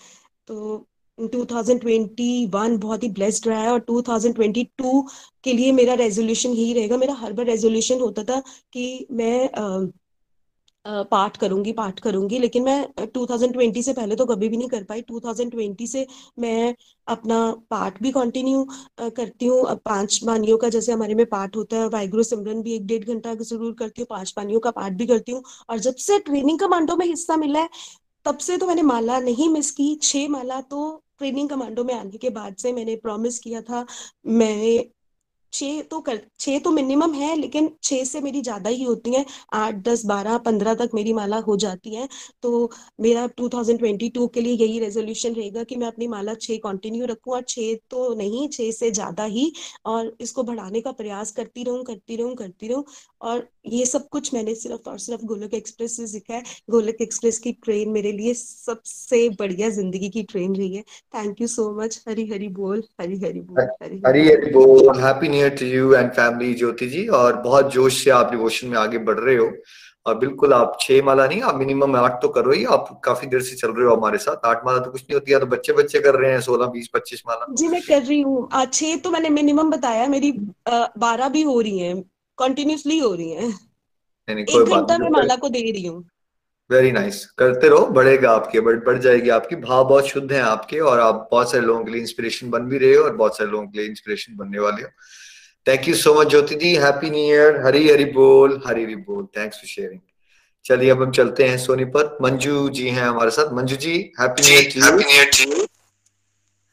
तो 0.48 0.86
2021 1.18 2.78
बहुत 2.80 3.04
ही 3.04 3.10
ब्लेस्ड 3.12 3.48
रहा 3.48 3.62
है 3.62 3.72
और 3.72 3.80
2022 3.88 5.04
के 5.44 5.54
लिए 5.54 5.72
मेरा 5.74 5.94
रेजोल्यूशन 5.96 6.54
ही 6.54 6.72
रहेगा। 6.74 6.98
मेरा 6.98 7.14
हर 7.16 7.34
बार 7.34 7.46
रेजोल्यूशन 7.48 8.00
होता 8.02 8.24
था 8.26 8.40
कि 8.74 9.08
मैं 9.14 9.50
पाठ 11.06 11.36
करूँगी 11.38 11.72
पाठ 11.74 12.00
करूँगी, 12.00 12.38
लेकिन 12.40 12.64
मैं 12.64 13.08
2020 13.16 13.82
से 13.82 13.94
पहले 13.94 14.16
तो 14.16 14.26
कभी 14.26 14.48
भी 14.50 14.58
नहीं 14.58 14.68
कर 14.70 14.84
पाई। 14.84 15.02
2020 15.04 15.88
से 15.88 16.06
मैं 16.40 16.74
अपना 17.08 17.38
पाठ 17.70 18.02
भी 18.04 18.12
कंटिन्यू 18.12 18.64
करती 19.00 19.46
हूँ। 19.46 19.76
पाँच 19.86 20.20
बानियों 20.24 20.58
का 20.58 20.70
जैसे 20.70 20.92
हमारे 20.92 21.16
में 21.16 21.26
पाठ 21.28 21.56
होता 21.56 21.78
है 21.78 21.88
वाइगुरु 21.90 22.24
सिमरन 22.24 22.62
भी 22.62 22.74
एक 22.76 22.86
डेढ़ 22.88 23.04
घंटा 23.06 23.34
ज़रूर 23.36 23.74
करती 23.80 24.02
हूँ, 24.02 24.08
पाँच 24.10 24.34
बानियों 24.38 24.60
का 24.60 24.72
पाठ 24.72 24.94
भी 24.94 25.06
करती 25.08 25.32
हूँ। 25.32 25.44
और 25.70 25.80
जब 25.80 25.96
से 25.98 26.20
ट्रेनिंग 26.22 26.60
कमांडो 26.60 26.96
में 26.96 27.06
हिस्सा 27.06 27.38
मिला 27.38 27.60
है 27.60 27.70
तब 28.26 28.38
से 28.38 28.58
तो 28.58 28.68
मैंने 28.68 28.82
माला 28.82 29.20
नहीं 29.20 29.50
मिस 29.50 29.72
की। 29.72 29.96
छह 30.04 30.28
माला 30.30 30.62
तो 30.62 31.04
ट्रेनिंग 31.18 31.50
कमांडो 31.50 31.84
में 31.84 31.94
आने 31.94 32.18
के 32.18 32.30
बाद 32.30 32.56
से 32.56 32.74
मैंने 32.74 32.96
प्रॉमिस 32.96 33.40
किया 33.40 33.62
था। 33.62 33.86
मैंने 34.28 34.78
छः 35.54 35.82
तो 35.82 36.00
कर 36.02 36.20
छः 36.40 36.60
तो 36.60 36.72
मिनिमम 36.72 37.14
है 37.14 37.36
लेकिन 37.38 37.70
छः 37.84 38.04
से 38.04 38.20
मेरी 38.22 38.42
ज़्यादा 38.42 38.70
ही 38.70 38.84
होती 38.84 39.14
हैं। 39.14 39.26
आठ 39.54 39.76
दस 39.84 40.06
बारह 40.06 40.38
पंद्रह 40.38 40.74
तक 40.76 40.90
मेरी 40.94 41.14
माला 41.14 41.38
हो 41.48 41.56
जाती 41.58 41.96
है। 41.96 42.08
तो 42.44 42.72
मेरा 43.02 43.28
2022 43.40 44.28
के 44.34 44.42
लिए 44.42 44.54
यही 44.56 44.80
रेजोल्यूशन 44.80 45.34
रहेगा 45.34 45.64
कि 45.64 45.76
मैं 45.76 45.88
अपनी 45.88 46.08
माला 46.08 46.34
छः 46.36 46.58
कंटिन्यू 46.64 47.06
रखूँ 47.06 47.34
और 47.36 47.42
छः 47.48 47.76
तो 47.92 48.14
नहीं 48.16 48.48
छः 48.50 48.72
से 48.72 48.92
ज़्यादा 48.92 49.24
ही। 49.26 49.52
और 49.86 50.16
इसको 50.22 50.44
बढ़ाने 50.44 50.82
का 50.82 50.92
प्रयास 50.94 51.32
करती 51.32 51.64
रहूँ 51.64 51.84
करती 51.84 52.16
रहूँ 52.16 52.36
करती 52.36 52.68
रहूँ। 52.68 52.84
और 53.22 53.48
ये 53.68 53.86
सब 53.86 54.08
कुछ 54.10 54.34
मैंने 54.34 54.56
सिर्फ़ 54.56 54.90
और 54.90 54.98
सिर्फ़ 55.00 55.26
गोलक 55.26 55.54
एक्सप्रेस 55.54 55.98
से 55.98 56.08
सीखा 56.08 56.34
है। 56.34 56.44
गोलक 56.70 57.02
एक्सप्रेस 57.02 57.40
की 57.40 57.52
ट्रेन 57.64 57.90
मेरे 57.90 58.12
लिए 58.12 58.34
सबसे 58.34 59.28
बढ़िया 59.40 59.70
ज़िंदगी 59.70 60.10
की 60.10 60.24
ट्रेन 60.24 60.56
रही 60.56 60.76
है। 60.76 60.82
Thank 61.16 61.42
you 61.42 61.48
so 61.48 61.70
much 61.82 62.02
Hari 62.08 62.28
Hari 62.28 62.48
बोल 62.52 62.84
हरी 63.02 63.18
हरी 63.20 63.42
बोल। 63.42 63.68
हरी 63.84 64.02
हरी, 64.06 64.52
बोल 64.52 65.00
happy 65.00 65.28
year 65.42 65.56
to 65.60 65.66
you 65.68 65.94
and 65.94 66.12
family 66.14 66.54
Jyoti 66.56 66.88
ji 66.90 67.06
और 67.20 67.38
बहुत 67.44 67.72
जोश 67.74 68.04
से 68.04 68.10
आप 68.12 68.32
डिवोशन 68.32 68.68
में 68.68 68.78
आगे 68.80 68.98
बढ़ 69.08 69.20
रहे 69.20 69.36
हो। 69.36 69.52
और 70.06 70.16
बिल्कुल 70.18 70.54
आप 70.54 70.78
छह 70.82 71.02
माला 71.06 71.26
नहीं 71.28 71.42
आप 71.42 71.56
मिनिमम 71.56 71.96
आठ 71.96 72.22
तो 72.22 72.28
करो 72.36 72.52
ही 72.52 72.64
आप 72.76 72.88
काफ़ी 73.06 73.28
देर 73.28 73.42
से 73.42 73.56
चल 73.56 73.72
रहे 73.72 73.86
हो 73.88 73.96
हमारे 73.96 74.18
साथ। 74.18 74.46
आठ 74.46 74.66
माला 74.66 74.80
तो 74.80 74.92
कुछ 74.92 75.02
नहीं 75.02 75.14
होती 75.14 75.32
है 75.32 75.40
तो 75.40 75.46
बच्चे 75.48 75.74
बच्चे 75.74 76.00
कर 76.00 76.16
रहे 76.16 76.32
हैं 76.32 76.40
सोलह 76.42 76.68
बीस 76.68 76.88
पच्चीस 76.94 77.22
माला। 77.28 77.46
जी 77.54 77.68
मैं 77.68 77.82
कर 77.82 78.02
रही 78.02 78.22
हूँ। 78.22 78.66
छह 78.66 78.96
तो 78.98 79.12
मैंने 79.12 79.30
मिनिमम 79.32 79.70
बताया 79.72 80.08
मेरी 80.08 80.32
बारह 80.70 81.30
भी 81.30 81.42
हो 81.42 81.60
रही 81.62 81.80
है 81.80 81.94
कंटिन्यूसली 82.38 82.98
हो 83.00 83.14
रही 83.14 83.32
है। 83.32 83.48
एक 84.28 84.58
घंटा 84.58 84.98
मैं 84.98 85.10
माला 85.10 85.36
को 85.36 85.50
दे 85.50 85.62
रही 85.62 85.86
हूँ। 85.86 86.04
Very 86.70 86.92
nice 86.92 87.16
nice. 87.16 87.32
करते 87.38 87.70
रहो 87.70 87.86
बढ़ेगा 87.88 88.32
आपके 88.32 88.60
बढ़ 88.60 88.76
बढ़ 88.84 88.98
जाएगी 88.98 89.30
आपकी। 89.30 89.56
भाव 89.58 89.88
बहुत 89.88 90.08
शुद्ध 90.08 90.32
है 90.34 90.42
आपके 90.42 90.80
और 90.82 91.00
आप 91.00 91.28
बहुत 91.32 91.52
सारे 91.52 91.66
लोगों 91.66 91.84
के 91.86 91.92
लिए 91.92 92.02
इंस्पिरेशन 92.02 92.50
बन 92.50 92.66
भी 92.66 92.78
रहे 92.78 92.94
हो 92.96 93.04
और 93.04 93.16
बहुत 93.16 93.38
सारे 93.38 93.50
लोगों 93.52 93.68
के 93.68 93.80
लिए 93.80 93.88
इंस्पिरेशन 93.90 94.36
बनने 94.38 94.60
वाले 94.60 94.82
हो। 94.82 94.90
Thank 95.68 95.88
you 95.88 95.96
so 95.96 96.14
much 96.14 96.28
Jyoti 96.30 96.56
ji 96.56 96.76
happy 96.84 97.10
new 97.10 97.24
year 97.26 97.60
Hari 97.66 97.90
Hari 97.90 98.06
बोल 98.14 98.62
हरी 98.68 98.84
हरी 98.84 98.96
बोल 99.10 99.26
थैंक्स 99.38 99.58
फॉर 99.58 99.68
शेयरिंग 99.70 100.02
चलिए 100.66 100.90
अब 100.90 101.02
हम 101.02 101.12
चलते 101.12 101.48
हैं 101.48 101.58
सोनीपत 101.58 102.18
मंजू 102.22 102.70
जी 102.70 102.88
हैं 102.90 103.04
हमारे 103.04 103.32
साथ। 103.32 103.54
Manju 103.54 103.76
ji 103.84 103.94
happy 104.20 104.42
new 104.42 104.54
year 104.54 104.84
happy 104.84 105.04
new 105.04 105.16
year 105.16 105.68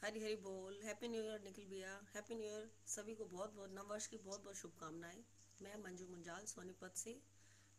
Hari 0.03 0.21
Hari 0.21 0.35
बोल 0.37 0.73
हैप्पी 0.87 1.09
न्यू 1.09 1.23
ईयर 1.23 1.41
निखिल 1.45 1.65
भैया 1.65 1.93
हैप्पी 2.15 2.35
न्यू 2.35 2.47
ईयर 2.47 2.69
सभी 2.89 3.15
को 3.15 3.25
बहुत 3.25 3.55
बहुत 3.57 3.71
नववर्ष 3.75 4.07
की 4.07 4.19
बहुत 4.25 4.45
बहुत 4.45 4.57
शुभकामनाएँ। 4.57 5.21
मैं 5.61 5.77
मंजू 5.85 6.05
मुंजाल 6.11 6.43
सोनीपत 6.47 6.93
से। 6.97 7.17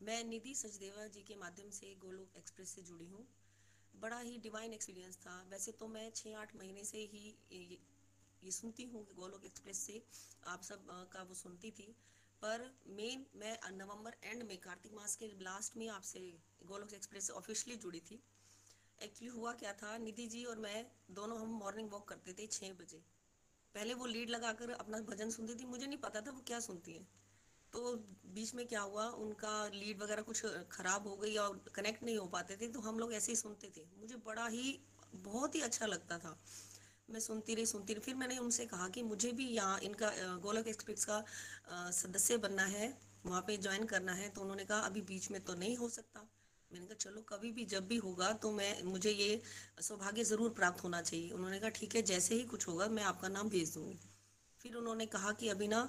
मैं 0.01 0.23
निधि 0.25 0.53
सचदेवा 0.55 1.05
जी 1.13 1.21
के 1.27 1.35
माध्यम 1.35 1.69
से 1.73 1.93
गोलोक 2.01 2.37
एक्सप्रेस 2.37 2.69
से 2.75 2.81
जुड़ी 2.89 3.05
हूँ। 3.05 3.25
बड़ा 3.93 4.19
ही 4.19 4.37
डिवाइन 4.43 4.73
एक्सपीरियंस 4.73 5.15
था। 5.17 5.35
वैसे 5.51 5.71
तो 5.79 5.87
मैं 5.87 6.09
छः 6.15 6.37
आठ 6.41 6.55
महीने 6.55 6.83
से 6.83 6.97
ही 7.13 7.37
ये, 8.43 8.51
सुनती 8.51 8.83
हूँ 8.83 9.05
गोलोक 9.15 9.45
एक्सप्रेस 9.45 9.77
से 9.77 10.01
आप 10.47 10.61
सब 10.63 10.85
का 11.13 11.23
वो 11.23 11.33
सुनती 11.35 11.71
थी। 11.71 11.95
पर 12.41 12.61
मेन 12.89 13.25
मैं 13.35 13.57
नवंबर 13.73 14.15
एंड 14.23 14.43
में 14.43 14.57
कार्तिक 14.57 14.93
मास 14.93 15.15
के 15.15 15.27
लास्ट 15.39 15.77
में 15.77 15.87
आपसे 15.89 16.19
गोलोक 16.65 16.93
एक्सप्रेस 16.93 17.27
से 17.27 17.33
ऑफिशियली 17.33 17.79
जुड़ी 17.81 17.99
थी। 18.01 18.19
एक्चुअली 18.99 19.31
हुआ 19.31 19.51
क्या 19.53 19.73
था 19.73 19.97
निधि 19.97 20.27
जी 20.27 20.43
और 20.45 20.59
मैं 20.59 20.85
दोनों 21.11 21.39
हम 21.39 21.49
मॉर्निंग 21.59 21.89
वॉक 21.91 22.07
करते 22.09 22.33
थे 22.33 22.47
छः 22.47 22.73
बजे। 22.73 23.01
पहले 23.75 23.93
वो 23.93 24.05
लीड 24.05 24.29
लगाकर 24.29 24.71
अपना 24.71 24.99
भजन 25.09 25.29
सुनती 25.31 25.55
थी 25.55 25.65
मुझे 25.65 25.85
नहीं 25.87 25.97
पता 25.97 26.21
था 26.21 26.31
वो 26.31 26.41
क्या 26.47 26.59
सुनती 26.59 26.93
है। 26.93 27.03
तो 27.73 27.93
बीच 28.33 28.53
में 28.55 28.65
क्या 28.67 28.81
हुआ 28.81 29.05
उनका 29.19 29.53
लीड 29.73 30.01
वगैरह 30.01 30.21
कुछ 30.21 30.45
खराब 30.71 31.07
हो 31.07 31.15
गई 31.17 31.35
और 31.37 31.61
कनेक्ट 31.75 32.03
नहीं 32.03 32.17
हो 32.17 32.25
पाते 32.27 32.57
थे 32.57 32.67
तो 32.67 32.79
हम 32.79 32.99
लोग 32.99 33.13
ऐसे 33.13 33.31
ही 33.31 33.35
सुनते 33.35 33.71
थे। 33.77 33.85
मुझे 33.99 34.15
बड़ा 34.25 34.47
ही 34.47 34.79
बहुत 35.15 35.55
ही 35.55 35.61
अच्छा 35.61 35.85
लगता 35.85 36.17
था। 36.17 36.37
मैं 37.09 37.19
सुनती 37.19 37.55
रही 37.55 37.65
सुनती 37.65 37.93
रही। 37.93 38.01
फिर 38.01 38.15
मैंने 38.15 38.37
उनसे 38.37 38.65
कहा 38.65 38.87
कि 38.87 39.03
मुझे 39.03 39.31
भी 39.31 39.47
यहाँ 39.49 39.79
इनका 39.83 40.11
गोलक 40.43 40.67
एक्सप्रेस 40.67 41.05
का 41.05 41.23
सदस्य 41.93 42.37
बनना 42.37 42.65
है 42.67 42.93
वहाँ 43.25 43.41
पे 43.47 43.57
ज्वाइन 43.57 43.83
करना 43.85 44.13
है। 44.13 44.29
तो 44.29 44.41
उन्होंने 44.41 44.65
कहा 44.65 44.79
अभी 44.87 45.01
बीच 45.07 45.29
में 45.31 45.39
तो 45.41 45.53
नहीं 45.55 45.75
हो 45.77 45.89
सकता। 45.89 46.27
मैंने 46.71 46.85
कहा 46.85 46.95
चलो 46.99 47.21
कभी 47.29 47.51
भी 47.51 47.65
जब 47.65 47.87
भी 47.87 47.97
होगा 47.97 48.31
तो 48.41 48.51
मैं 48.51 48.83
मुझे 48.83 49.11
ये 49.11 49.41
सौभाग्य 49.81 50.23
ज़रूर 50.23 50.49
प्राप्त 50.57 50.83
होना 50.83 51.01
चाहिए। 51.01 51.29
उन्होंने 51.31 51.59
कहा 51.59 51.69
ठीक 51.75 51.95
है 51.95 52.01
जैसे 52.03 52.35
ही 52.35 52.43
कुछ 52.45 52.67
होगा 52.67 52.87
मैं 52.89 53.03
आपका 53.05 53.27
नाम 53.29 53.49
भेज 53.49 53.73
दूँगी। 53.73 53.99
फिर 54.61 54.75
उन्होंने 54.75 55.05
कहा 55.07 55.31
कि 55.31 55.49
अभी 55.49 55.67
ना 55.67 55.81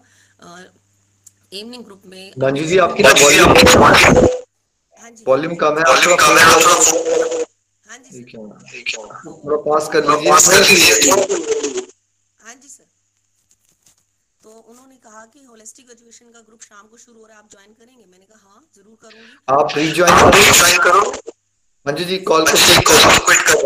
इवनिंग 1.53 1.85
ग्रुप 1.85 2.03
में 2.07 2.33
मंजू 2.39 2.65
जी 2.65 2.79
आपकी 2.79 3.03
वॉल्यूम 3.03 3.55
हाँ 5.01 5.11
जी। 5.11 5.25
वॉल्यूम 5.27 5.55
कम 5.57 5.79
है 5.79 5.85
वॉल्यूम 5.85 6.17
कम 6.17 6.39
है 6.39 7.45
हाँ। 8.01 8.13
जी 8.73 8.83
थोड़ा 8.93 9.57
पास 9.67 9.89
कर 9.93 10.03
लीजिए। 10.05 11.13
हाँ 12.41 12.55
जी 12.55 12.69
सर। 12.69 12.85
तो 14.43 14.51
उन्होंने 14.51 14.97
कहा 14.97 15.25
कि 15.27 15.45
होलिस्टिक 15.45 15.91
एजुकेशन 15.91 16.27
का 16.33 16.41
ग्रुप 16.41 16.63
शाम 16.63 16.87
को 16.87 16.97
शुरू 16.97 17.19
हो 17.21 17.27
रहा 17.27 17.37
है 17.37 17.43
आप 17.43 17.51
ज्वाइन 17.51 17.73
करेंगे? 17.73 18.05
मैंने 18.05 18.25
कहा 18.25 18.39
हाँ 18.49 18.63
ज़रूर 18.77 18.97
करूँगी। 19.03 19.33
आप 19.49 19.67
रीज्वाइन 19.77 20.79
करो। 20.85 21.03
मंजू 21.87 22.05
जी 22.05 22.19
कॉल 22.31 22.45
को 22.45 22.53
क्विट 22.53 23.41
कर 23.47 23.57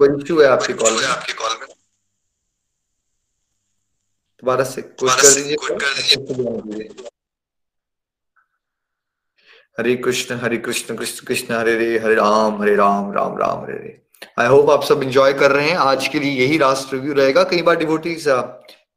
कोई 0.00 0.08
इशू 0.22 0.40
है 0.40 0.48
आपकी 0.48 0.72
कॉल 0.72 0.92
में। 0.92 1.06
आपकी 1.06 1.32
कॉल 1.32 1.56
में। 1.60 1.66
दोबारा 4.42 4.64
से 4.64 4.82
कुछ 4.82 5.10
कर 5.20 5.28
दीजिए। 5.34 5.56
हरे 9.80 9.94
कृष्ण 9.96 10.34
हरे 10.36 10.56
कृष्ण 10.56 10.94
कृष्ण 10.96 11.26
कृष्ण 11.26 11.54
हरे 11.54 11.74
रे 11.76 11.86
हरे 11.98 12.14
राम 12.14 12.60
हरे 12.62 12.74
राम 12.76 13.12
राम 13.12 13.36
राम 13.38 13.60
हरे 13.60 13.76
रे। 13.76 13.92
आई 14.38 14.46
होप 14.46 14.70
आप 14.70 14.82
सब 14.84 15.02
एंजॉय 15.02 15.32
कर 15.32 15.50
रहे 15.50 15.68
हैं। 15.68 15.76
आज 15.76 16.08
के 16.08 16.18
लिए 16.20 16.32
यही 16.40 16.58
लास्ट 16.58 16.92
रिव्यू 16.94 17.12
रहेगा। 17.14 17.42
कई 17.44 17.62
बार 17.62 17.76
डिवोटीज 17.76 18.26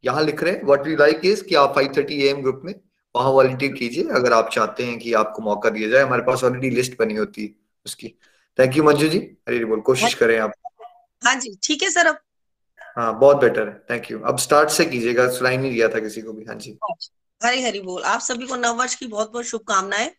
यहाँ 0.04 0.24
लिख 0.24 0.44
रहे 0.44 0.54
हैं 0.54 0.66
व्हाट 0.66 0.82
वी 0.88 0.96
लाइक 0.96 1.22
इज़ 1.26 1.44
कि 1.44 1.56
आप 1.56 1.74
5:30 1.76 2.22
एएम 2.22 2.42
ग्रुप 2.42 2.62
में 2.66 2.74
वहाँ 3.16 3.30
वॉलंटियर 3.32 3.74
कीजिए। 3.74 4.04
अगर 4.16 4.34
आप 4.34 4.50
चाहते 4.54 4.84
हैं 4.84 4.98
कि 5.00 5.14
आपको 5.14 5.42
मौका 5.42 5.70
दिया 5.70 5.90
जाए 5.90 6.04
हमारे 6.04 6.24
पास 6.24 6.44
ऑलरेडी 6.44 6.70
लिस्ट 6.70 6.98
बनी 7.00 7.16
होती 7.16 7.44
है 7.44 7.50
उसकी। 7.86 8.08
Thank 8.60 8.78
you 8.78 8.84
Manju 8.84 9.08
ji. 9.08 9.20
हरे 9.50 9.64
बोल 9.66 9.80
कोशिश 9.82 10.14
करें 10.14 10.38
आप। 10.40 10.54
हाँ 11.22 11.36
जी 11.36 11.58
ठीक 11.64 11.84
है 11.84 11.90
सर 11.90 12.08
अब। 12.08 12.18
हाँ 12.98 13.18
बहुत 13.20 13.38
बेटर 13.38 13.68
है। 13.68 13.74
थैंक 13.90 14.12
यू 14.12 14.20
अब 14.22 14.38
स्टार्ट 14.40 14.70
से 14.70 14.86
कीजिएगा। 14.86 15.28
सुनाई 15.30 15.58
नहीं 15.58 15.72
दिया 15.72 15.88
था 15.88 16.00
किसी 16.00 16.22
को 16.22 16.34
भी। 16.34 16.46
हाँ 16.46 16.56
जी। 16.56 16.78
हरी 17.42 17.64
हरी 17.64 17.80
बोल। 17.82 18.04
आप 18.04 18.20
सभी 18.22 18.46
को 18.46 18.56
नव 18.56 18.78
वर्ष 18.80 18.96
की 18.96 19.08
बहुत 19.08 19.32
बहुत 19.32 19.46
शुभकामनाएँ। 19.46 20.12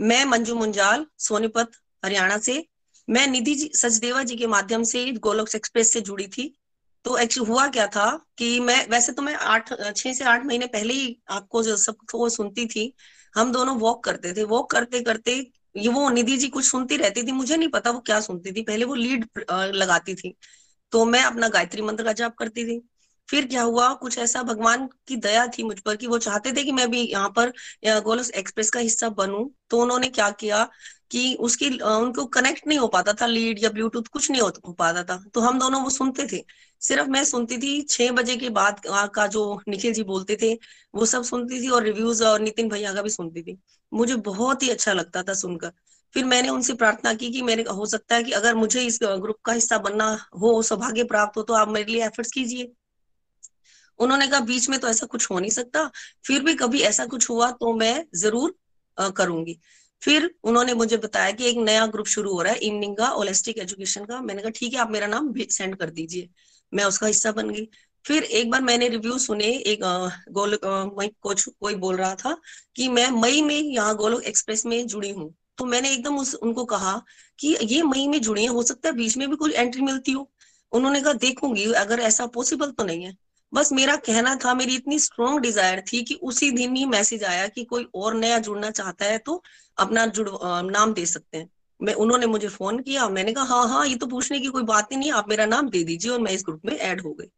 मैं 0.00 0.24
मंजू 0.24 0.54
मुंजाल, 0.54 1.06
सोनीपत, 1.18 1.70
हरियाणा 2.04 2.38
से। 2.38 2.66
मैं 3.10 3.26
निधि 3.26 3.54
जी, 3.54 3.70
सचदेवा 3.74 4.22
जी 4.22 4.36
के 4.36 4.46
माध्यम 4.46 4.82
से 4.82 5.12
गोलोक 5.12 5.54
एक्सप्रेस 5.56 5.92
से 5.92 6.00
जुड़ी 6.00 6.26
थी। 6.26 6.56
तो 7.04 7.18
एक्चुअली 7.18 7.50
हुआ 7.50 7.68
क्या 7.68 7.86
था 7.86 8.26
कि 8.38 8.60
मैं, 8.60 8.88
वैसे 8.88 9.12
तो 9.12 9.22
मैं 9.22 9.34
आठ, 9.34 9.96
छह 9.96 10.12
से 10.12 10.24
आठ 10.24 10.44
महीने 10.44 10.66
पहले 10.66 10.94
ही 10.94 11.20
आपको 11.28 11.62
जो 11.62 11.76
सब 11.76 11.82
सबको 11.82 12.28
सुनती 12.28 12.66
थी। 12.66 12.94
हम 13.34 13.52
दोनों 13.52 13.78
वॉक 13.78 14.04
करते 14.04 14.32
थे। 14.32 14.44
वॉक 14.44 14.70
करते 14.70 15.00
करते 15.00 15.50
ये 15.76 15.88
वो 15.88 16.10
निधि 16.10 16.36
जी 16.36 16.48
कुछ 16.48 16.64
सुनती 16.64 16.96
रहती 16.96 17.22
थी। 17.22 17.32
मुझे 17.32 17.56
नहीं 17.56 17.68
पता 17.68 17.90
वो 17.90 18.00
क्या 18.00 18.20
सुनती 18.20 18.52
थी। 18.52 18.62
पहले 18.62 18.84
वो 18.84 18.94
लीड 18.94 19.28
लगाती 19.52 20.14
थी। 20.14 20.36
तो 20.92 21.04
मैं 21.04 21.22
अपना 21.22 21.48
गायत्री 21.48 21.82
मंत्र 21.82 22.04
का 22.04 22.12
जाप 22.12 22.34
करती 22.34 22.64
थी। 22.64 22.89
फिर 23.30 23.46
क्या 23.46 23.62
हुआ? 23.62 23.92
कुछ 23.94 24.18
ऐसा 24.18 24.42
भगवान 24.42 24.86
की 25.08 25.16
दया 25.16 25.46
थी 25.48 25.62
मुझ 25.62 25.78
पर 25.80 25.96
कि 25.96 26.06
वो 26.06 26.18
चाहते 26.18 26.52
थे 26.52 26.64
कि 26.64 26.72
मैं 26.72 26.90
भी 26.90 27.02
यहाँ 27.02 27.28
पर 27.30 27.52
गोलस 28.00 28.30
एक्सप्रेस 28.32 28.70
का 28.70 28.80
हिस्सा 28.80 29.08
बनूं। 29.10 29.48
तो 29.70 29.80
उन्होंने 29.82 30.08
क्या 30.08 30.30
किया 30.30 30.68
कि 31.10 31.34
उसकी 31.40 31.68
उनको 31.80 32.24
कनेक्ट 32.26 32.66
नहीं 32.66 32.78
हो 32.78 32.86
पाता 32.88 33.12
था, 33.12 33.26
लीड 33.26 33.62
या 33.62 33.70
ब्लूटूथ 33.70 34.02
कुछ 34.12 34.30
नहीं 34.30 34.40
हो 34.40 34.72
पाता 34.72 35.02
था। 35.04 35.22
तो 35.34 35.40
हम 35.40 35.58
दोनों 35.58 35.82
वो 35.82 35.90
सुनते 35.90 36.26
थे। 36.32 36.44
सिर्फ़ 36.80 37.08
मैं 37.08 37.24
सुनती 37.24 37.58
थी, 37.58 37.80
छह 37.82 38.10
बजे 38.12 38.36
के 38.36 38.48
बाद 38.50 38.80
का 39.14 39.26
जो 39.26 39.60
निखिल 39.68 39.92
जी 39.92 40.02
बोलते 40.02 40.36
थे, 40.42 40.52
वो 40.94 41.06
सब 41.06 41.24
सुनती 41.24 41.60
थी 41.62 41.68
और 41.68 41.82
रिव्यूज़ 41.82 42.24
और 42.24 42.40
नितिन 42.40 42.68
भैया 42.68 42.92
का 42.94 43.02
भी 43.02 43.10
सुनती 43.10 43.42
थी। 43.42 43.58
मुझे 43.92 44.16
बहुत 44.16 44.62
ही 44.62 44.70
अच्छा 44.70 44.92
लगता 44.92 45.22
था 45.22 45.34
सुनकर। 45.34 45.72
फिर 46.14 46.24
मैंने 46.24 46.48
उनसे 46.48 46.74
प्रार्थना 46.74 47.14
की 47.14 47.30
कि 47.30 47.42
मेरे, 47.42 47.62
हो 47.62 47.86
सकता 47.86 48.14
है 48.14 48.22
कि 48.22 48.32
अगर 48.32 48.54
मुझे 48.54 48.82
इस 48.82 48.98
ग्रुप 49.02 49.36
का 49.44 49.52
हिस्सा 49.52 49.78
बनना 49.78 50.06
हो, 50.40 50.62
सौभाग्य 50.62 51.04
प्राप्त 51.04 51.36
हो 51.36 51.42
तो 51.42 51.54
आप 51.54 51.68
मेरे 51.68 51.92
लिए 51.92 52.04
एफर्ट्स 52.06 52.30
कीजिए। 52.32 52.72
उन्होंने 54.00 54.26
कहा, 54.26 54.40
बीच 54.42 54.68
में 54.68 54.78
तो 54.80 54.88
ऐसा 54.88 55.06
कुछ 55.06 55.30
हो 55.30 55.38
नहीं 55.38 55.50
सकता। 55.50 55.90
फिर 56.26 56.42
भी 56.42 56.54
कभी 56.54 56.80
ऐसा 56.82 57.06
कुछ 57.06 57.28
हुआ 57.30 57.50
तो 57.52 57.72
मैं 57.74 58.04
ज़रूर 58.16 58.54
करूँगी। 59.16 59.58
फिर 60.02 60.30
उन्होंने 60.44 60.74
मुझे 60.74 60.96
बताया 60.96 61.30
कि 61.32 61.44
एक 61.44 61.56
नया 61.58 61.86
ग्रुप 61.86 62.06
शुरू 62.06 62.32
हो 62.32 62.42
रहा 62.42 62.52
है, 62.52 62.58
इवनिंग 62.58 62.96
का 62.96 63.10
ओलेस्टिक 63.12 63.58
एजुकेशन 63.58 64.04
का। 64.04 64.20
मैंने 64.20 64.42
कहा, 64.42 64.50
ठीक 64.50 64.74
है, 64.74 64.80
आप 64.80 64.90
मेरा 64.90 65.06
नाम 65.06 65.32
सेंड 65.40 65.76
कर 65.76 65.90
दीजिए। 65.90 66.28
मैं 66.72 66.84
उसका 66.84 67.06
हिस्सा 67.06 67.32
बन 67.32 67.50
गई। 67.50 67.68
फिर 68.04 68.22
एक 68.24 68.50
बार 68.50 68.60
मैंने 68.62 68.88
रिव्यू 68.88 69.18
सुने, 69.18 69.44
एक 69.44 69.80
गोल 70.32 70.58
कोच 70.64 71.44
कोई 71.44 71.74
बोल 71.76 71.96
रहा 71.96 72.14
था 72.14 72.36
कि 72.76 72.88
मैं 72.88 73.08
मई 73.12 73.42
में 73.42 73.54
यहाँ 73.54 73.96
गोलोक 73.96 74.22
एक्सप्रेस 74.24 74.64
में 74.66 74.86
जुड़ी 74.86 75.10
हूँ। 75.10 75.34
तो 75.58 75.64
मैंने 75.64 75.92
एकदम 75.92 76.18
उस, 76.18 76.34
उनको 76.34 76.64
कहा 76.64 77.00
कि 77.38 77.56
ये 77.62 77.82
मई 77.82 78.06
में 78.08 78.20
जुड़ी 78.20 78.42
है, 78.42 78.48
हो 78.48 78.62
सकता 78.62 78.88
है 78.88 78.94
बीच 78.96 79.16
में 79.16 79.28
भी 79.30 79.36
कोई 79.36 79.52
एंट्री 79.52 79.82
मिलती 79.82 80.12
हो। 80.12 80.30
उन्होंने 80.72 81.00
कहा, 81.00 81.12
देखूँगी, 81.14 81.72
अगर 81.74 82.00
ऐसा 82.00 82.26
पॉसिबल 82.28 82.70
तो 82.70 82.84
नहीं 82.84 83.04
है। 83.04 83.16
बस 83.52 83.72
मेरा 83.72 83.96
कहना 83.98 84.34
था, 84.36 84.54
मेरी 84.54 84.74
इतनी 84.74 84.98
स्ट्रॉन्ग 84.98 85.40
डिज़ायर 85.40 85.80
थी 85.82 86.02
कि 86.02 86.14
उसी 86.22 86.50
दिन 86.50 86.76
ही 86.76 86.84
मैसेज 86.86 87.24
आया 87.24 87.46
कि 87.48 87.64
कोई 87.64 87.86
और 87.94 88.14
नया 88.14 88.38
जुड़ना 88.40 88.70
चाहता 88.72 89.04
है 89.04 89.18
तो 89.18 89.42
अपना 89.78 90.04
जुड़ 90.08 90.28
नाम 90.66 90.92
दे 90.94 91.06
सकते 91.06 91.38
हैं। 91.38 91.48
मैं, 91.80 91.94
उन्होंने 91.94 92.26
मुझे 92.26 92.48
फ़ोन 92.48 92.78
किया, 92.80 93.08
मैंने 93.08 93.32
कहा 93.32 93.44
हाँ 93.46 93.68
हाँ 93.68 93.86
ये 93.86 93.94
तो 93.94 94.06
पूछने 94.06 94.38
की 94.40 94.48
कोई 94.48 94.62
बात 94.64 94.92
ही 94.92 94.96
नहीं, 94.96 95.12
आप 95.12 95.28
मेरा 95.28 95.46
नाम 95.46 95.68
दे 95.70 95.82
दीजिए 95.84 96.12
और 96.12 96.20
मैं 96.20 96.32
इस 96.32 96.42
ग्रुप 96.44 96.60
में 96.64 96.76
ऐड 96.76 97.00
हो 97.00 97.12
गई। 97.12 97.30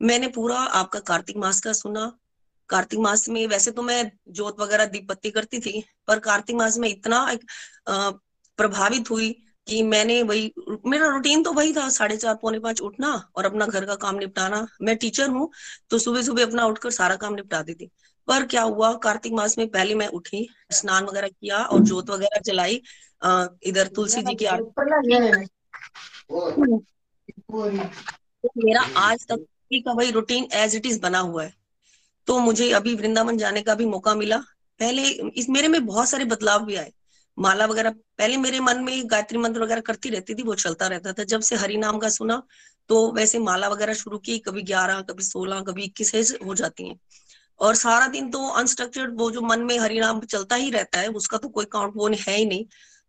मैंने 0.00 0.28
पूरा 0.30 0.56
आपका 0.56 1.00
कार्तिक 1.02 1.36
मास 1.36 1.60
का 1.60 1.72
सुना। 1.74 2.12
कार्तिक 2.70 2.98
मास 3.00 3.28
में 3.28 3.46
वैसे 3.46 3.70
तो 3.70 3.82
मैं 3.82 4.10
जोत 4.30 4.60
वगैरह 4.60 4.84
दीप 4.86 5.06
बत्ती 5.08 5.30
करती 5.30 5.58
थी, 5.60 5.84
पर 6.08 6.18
कार्तिक 6.20 6.56
मास 6.56 6.78
में 6.78 6.88
इतना 6.88 7.38
प्रभावित 7.88 9.10
हुई 9.10 9.34
कि 9.70 9.82
मैंने 9.84 10.22
वही, 10.22 10.52
मेरा 10.86 11.06
रूटीन 11.06 11.42
तो 11.42 11.52
वही 11.52 11.72
था, 11.72 11.88
साढ़े 11.90 12.16
चार, 12.16 12.34
पौने 12.34 12.58
पाँच 12.58 12.80
उठना 12.82 13.10
और 13.36 13.44
अपना 13.44 13.66
घर 13.66 13.84
का 13.86 13.94
काम 13.96 14.16
निपटाना। 14.16 14.66
मैं 14.82 14.96
टीचर 14.96 15.28
हूँ 15.28 15.50
तो 15.90 15.98
सुबह 15.98 16.22
सुबह 16.22 16.42
अपना 16.42 16.64
उठकर 16.66 16.90
सारा 16.92 17.16
काम 17.16 17.34
निपटा 17.34 17.60
देती 17.62 17.90
पर 18.28 18.46
क्या 18.46 18.62
हुआ, 18.62 18.92
कार्तिक 18.94 19.32
मास 19.32 19.56
में 19.58 19.66
पहले 19.68 19.94
मैं 19.94 20.06
उठी, 20.08 20.48
स्नान 20.72 21.04
वगैरह 21.04 21.28
किया 21.28 21.58
और 21.58 21.80
जोत 21.82 22.10
वगैरह 22.10 22.40
जलाई 22.44 22.82
इधर 23.64 23.86
तुलसी 23.86 24.22
जी 24.22 24.34
की 24.34 24.44
आरती 24.46 24.70
मेरा 28.56 28.82
आज 28.98 29.26
तक 29.26 29.46
का 29.74 29.92
वही 29.92 30.10
रूटीन 30.10 30.48
एज 30.54 30.74
इट 30.76 30.86
इज़ 30.86 31.00
बना 31.00 31.18
हुआ 31.20 31.42
है। 31.44 31.52
तो 32.26 32.38
मुझे 32.38 32.70
अभी 32.72 32.94
वृंदावन 32.94 33.36
जाने 33.38 33.62
का 33.62 33.74
भी 33.74 33.86
मौका 33.86 34.14
मिला। 34.14 34.38
पहले 34.80 35.02
इस, 35.02 35.48
मेरे 35.48 35.68
में 35.68 35.86
बहुत 35.86 36.08
सारे 36.08 36.24
बदलाव 36.24 36.64
भी 36.64 36.76
आए। 36.76 36.92
माला 37.40 37.66
वगैरह, 37.66 37.90
पहले 37.90 38.36
मेरे 38.36 38.60
मन 38.60 38.82
में 38.84 39.10
गायत्री 39.10 39.38
मंत्र 39.38 39.62
वगैरह 39.62 39.80
करती 39.80 40.10
रहती 40.10 40.34
थी, 40.34 40.42
वो 40.42 40.54
चलता 40.56 40.86
रहता 40.86 41.12
था। 41.12 41.24
जब 41.24 41.40
से 41.40 41.56
हरि 41.56 41.76
नाम 41.76 41.98
का 41.98 42.08
सुना 42.10 42.42
तो 42.90 43.10
वैसे 43.12 43.38
माला 43.38 43.68
वगैरह 43.68 43.94
शुरू 43.94 44.18
की, 44.18 44.38
कभी 44.38 44.62
ग्यारह, 44.62 45.00
कभी 45.02 45.22
सोलह, 45.22 45.60
कभी 45.60 45.84
इक्कीस 45.84 46.36
हो 46.46 46.54
जाती 46.54 46.88
हैं। 46.88 46.98
और 47.60 47.74
सारा 47.74 48.06
दिन 48.06 48.30
तो 48.30 48.46
अनस्ट्रक्चर्ड 48.50 49.18
वो 49.20 49.30
जो 49.30 49.40
मन 49.40 49.60
में 49.60 49.78
हरि 49.78 50.00
नाम 50.00 50.20
चलता 50.22 50.56
ही 50.56 50.70
रहता 50.70 51.00
है, 51.00 51.08
उसका 51.10 51.38
तो 51.38 51.48
कोई 51.48 51.64
काउंट 51.64 51.92
वो 51.96 52.08
है 52.08 52.36
ही 52.36 52.44
नहीं। 52.46 52.64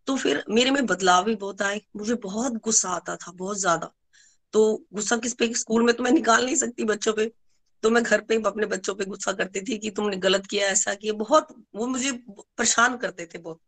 तो 0.08 0.16
फिर 0.18 0.44
मेरे 0.49 0.72
में 0.72 0.86
बदलाव 0.86 1.24
भी 1.26 1.36
बहुत 1.36 1.62
आए, 1.62 1.82
मुझे 1.95 2.16
बहुत 2.16 2.53
गुस्सा 2.64 2.90
आता 2.90 3.16
था, 3.16 3.32
बहुत 3.32 3.60
ज़्यादा। 3.60 3.91
तो 4.53 4.86
गुस्सा 4.94 5.18
किस 5.18 5.34
पे, 5.34 5.53
स्कूल 5.53 5.84
में 5.84 5.95
तो 5.95 6.03
मैं 6.03 6.12
निकाल 6.12 6.45
नहीं 6.45 6.56
सकती 6.56 6.84
बच्चों 6.86 7.14
पे। 7.14 7.32
तो 7.84 7.90
मैं 7.90 8.03
घर 8.03 8.22
पे, 8.22 8.36
अपने 8.45 8.66
बच्चों 8.68 8.95
पे 8.95 9.06
गुस्सा 9.06 9.32
करती 9.34 9.62
थी 9.62 9.78
कि 9.78 9.90
तुमने 9.91 10.18
गलत 10.20 10.45
किया, 10.48 10.68
ऐसा 10.68 10.94
किया, 10.94 11.14
बहुत, 11.16 11.48
वो 11.76 11.88
मुझे 11.88 12.12
परेशान 12.30 12.98
करते 12.98 13.26
थे 13.26 13.40
बहुत। 13.40 13.60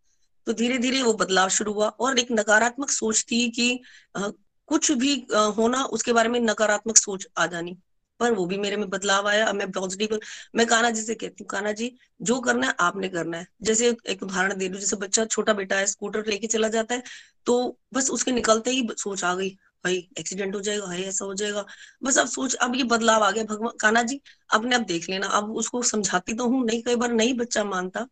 तो 0.47 0.53
धीरे 0.53 0.77
धीरे 0.77 1.01
वो 1.03 1.13
बदलाव 1.15 1.49
शुरू 1.49 1.73
हुआ 1.73 1.87
और 1.89 2.19
एक 2.19 2.31
नकारात्मक 2.31 2.89
सोच 2.91 3.23
थी 3.31 3.49
कि 3.51 3.79
आ, 4.15 4.27
कुछ 4.69 4.91
भी 4.93 5.15
आ, 5.35 5.39
होना 5.39 5.83
उसके 5.85 6.13
बारे 6.13 6.29
में 6.29 6.39
नकारात्मक 6.41 6.97
सोच 6.97 7.27
आ 7.37 7.47
जानी। 7.47 7.77
पर 8.19 8.31
वो 8.31 8.45
भी 8.45 8.57
मेरे 8.57 8.75
में 8.77 8.89
बदलाव 8.89 9.27
आया 9.27 9.45
अब 9.47 9.55
मैं 9.55 9.71
पॉजिटिव 9.71 10.19
मैं 10.55 10.65
काना 10.67 10.89
जी 10.91 11.01
से 11.01 11.15
कहती 11.15 11.43
हूँ 11.43 11.47
काना 11.49 11.71
जी 11.71 11.91
जो 12.21 12.39
करना 12.39 12.67
है 12.67 12.75
आपने 12.79 13.09
करना 13.09 13.37
है। 13.37 13.47
जैसे 13.61 13.89
एक 14.09 14.23
उदाहरण 14.23 14.57
दे 14.57 14.67
दू 14.69 14.79
जैसे 14.79 14.95
बच्चा 14.95 15.25
छोटा 15.25 15.53
बेटा 15.53 15.75
है 15.77 15.85
स्कूटर 15.87 16.25
लेके 16.27 16.47
चला 16.47 16.67
जाता 16.69 16.95
है 16.95 17.03
तो 17.47 17.55
बस 17.93 18.09
उसके 18.09 18.31
निकलते 18.31 18.71
ही 18.71 18.87
सोच 18.97 19.23
आ 19.23 19.33
गई 19.35 19.49
भाई 19.85 19.95
एक्सीडेंट 20.19 20.55
हो 20.55 20.59
जाएगा 20.61 20.85
भाई 20.85 21.01
ऐसा 21.03 21.25
हो 21.25 21.33
जाएगा। 21.33 21.65
बस 22.03 22.17
अब 22.17 22.27
सोच 22.27 22.53
अब 22.55 22.75
ये 22.75 22.83
बदलाव 22.85 23.23
आ 23.23 23.31
गया। 23.31 23.43
भगवान 23.43 23.77
काना 23.79 24.03
जी 24.03 24.19
अपने 24.49 24.75
अब 24.75 24.83
देख 24.85 25.09
लेना 25.09 25.27
अब 25.37 25.51
उसको 25.57 25.81
समझाती 25.83 26.33
तो 26.33 26.47
हूँ 26.49 26.63
नहीं 26.65 26.81
कई 26.83 26.95
बार 26.95 27.11
नहीं 27.13 27.33
बच्चा 27.37 27.63
मानता 27.65 28.07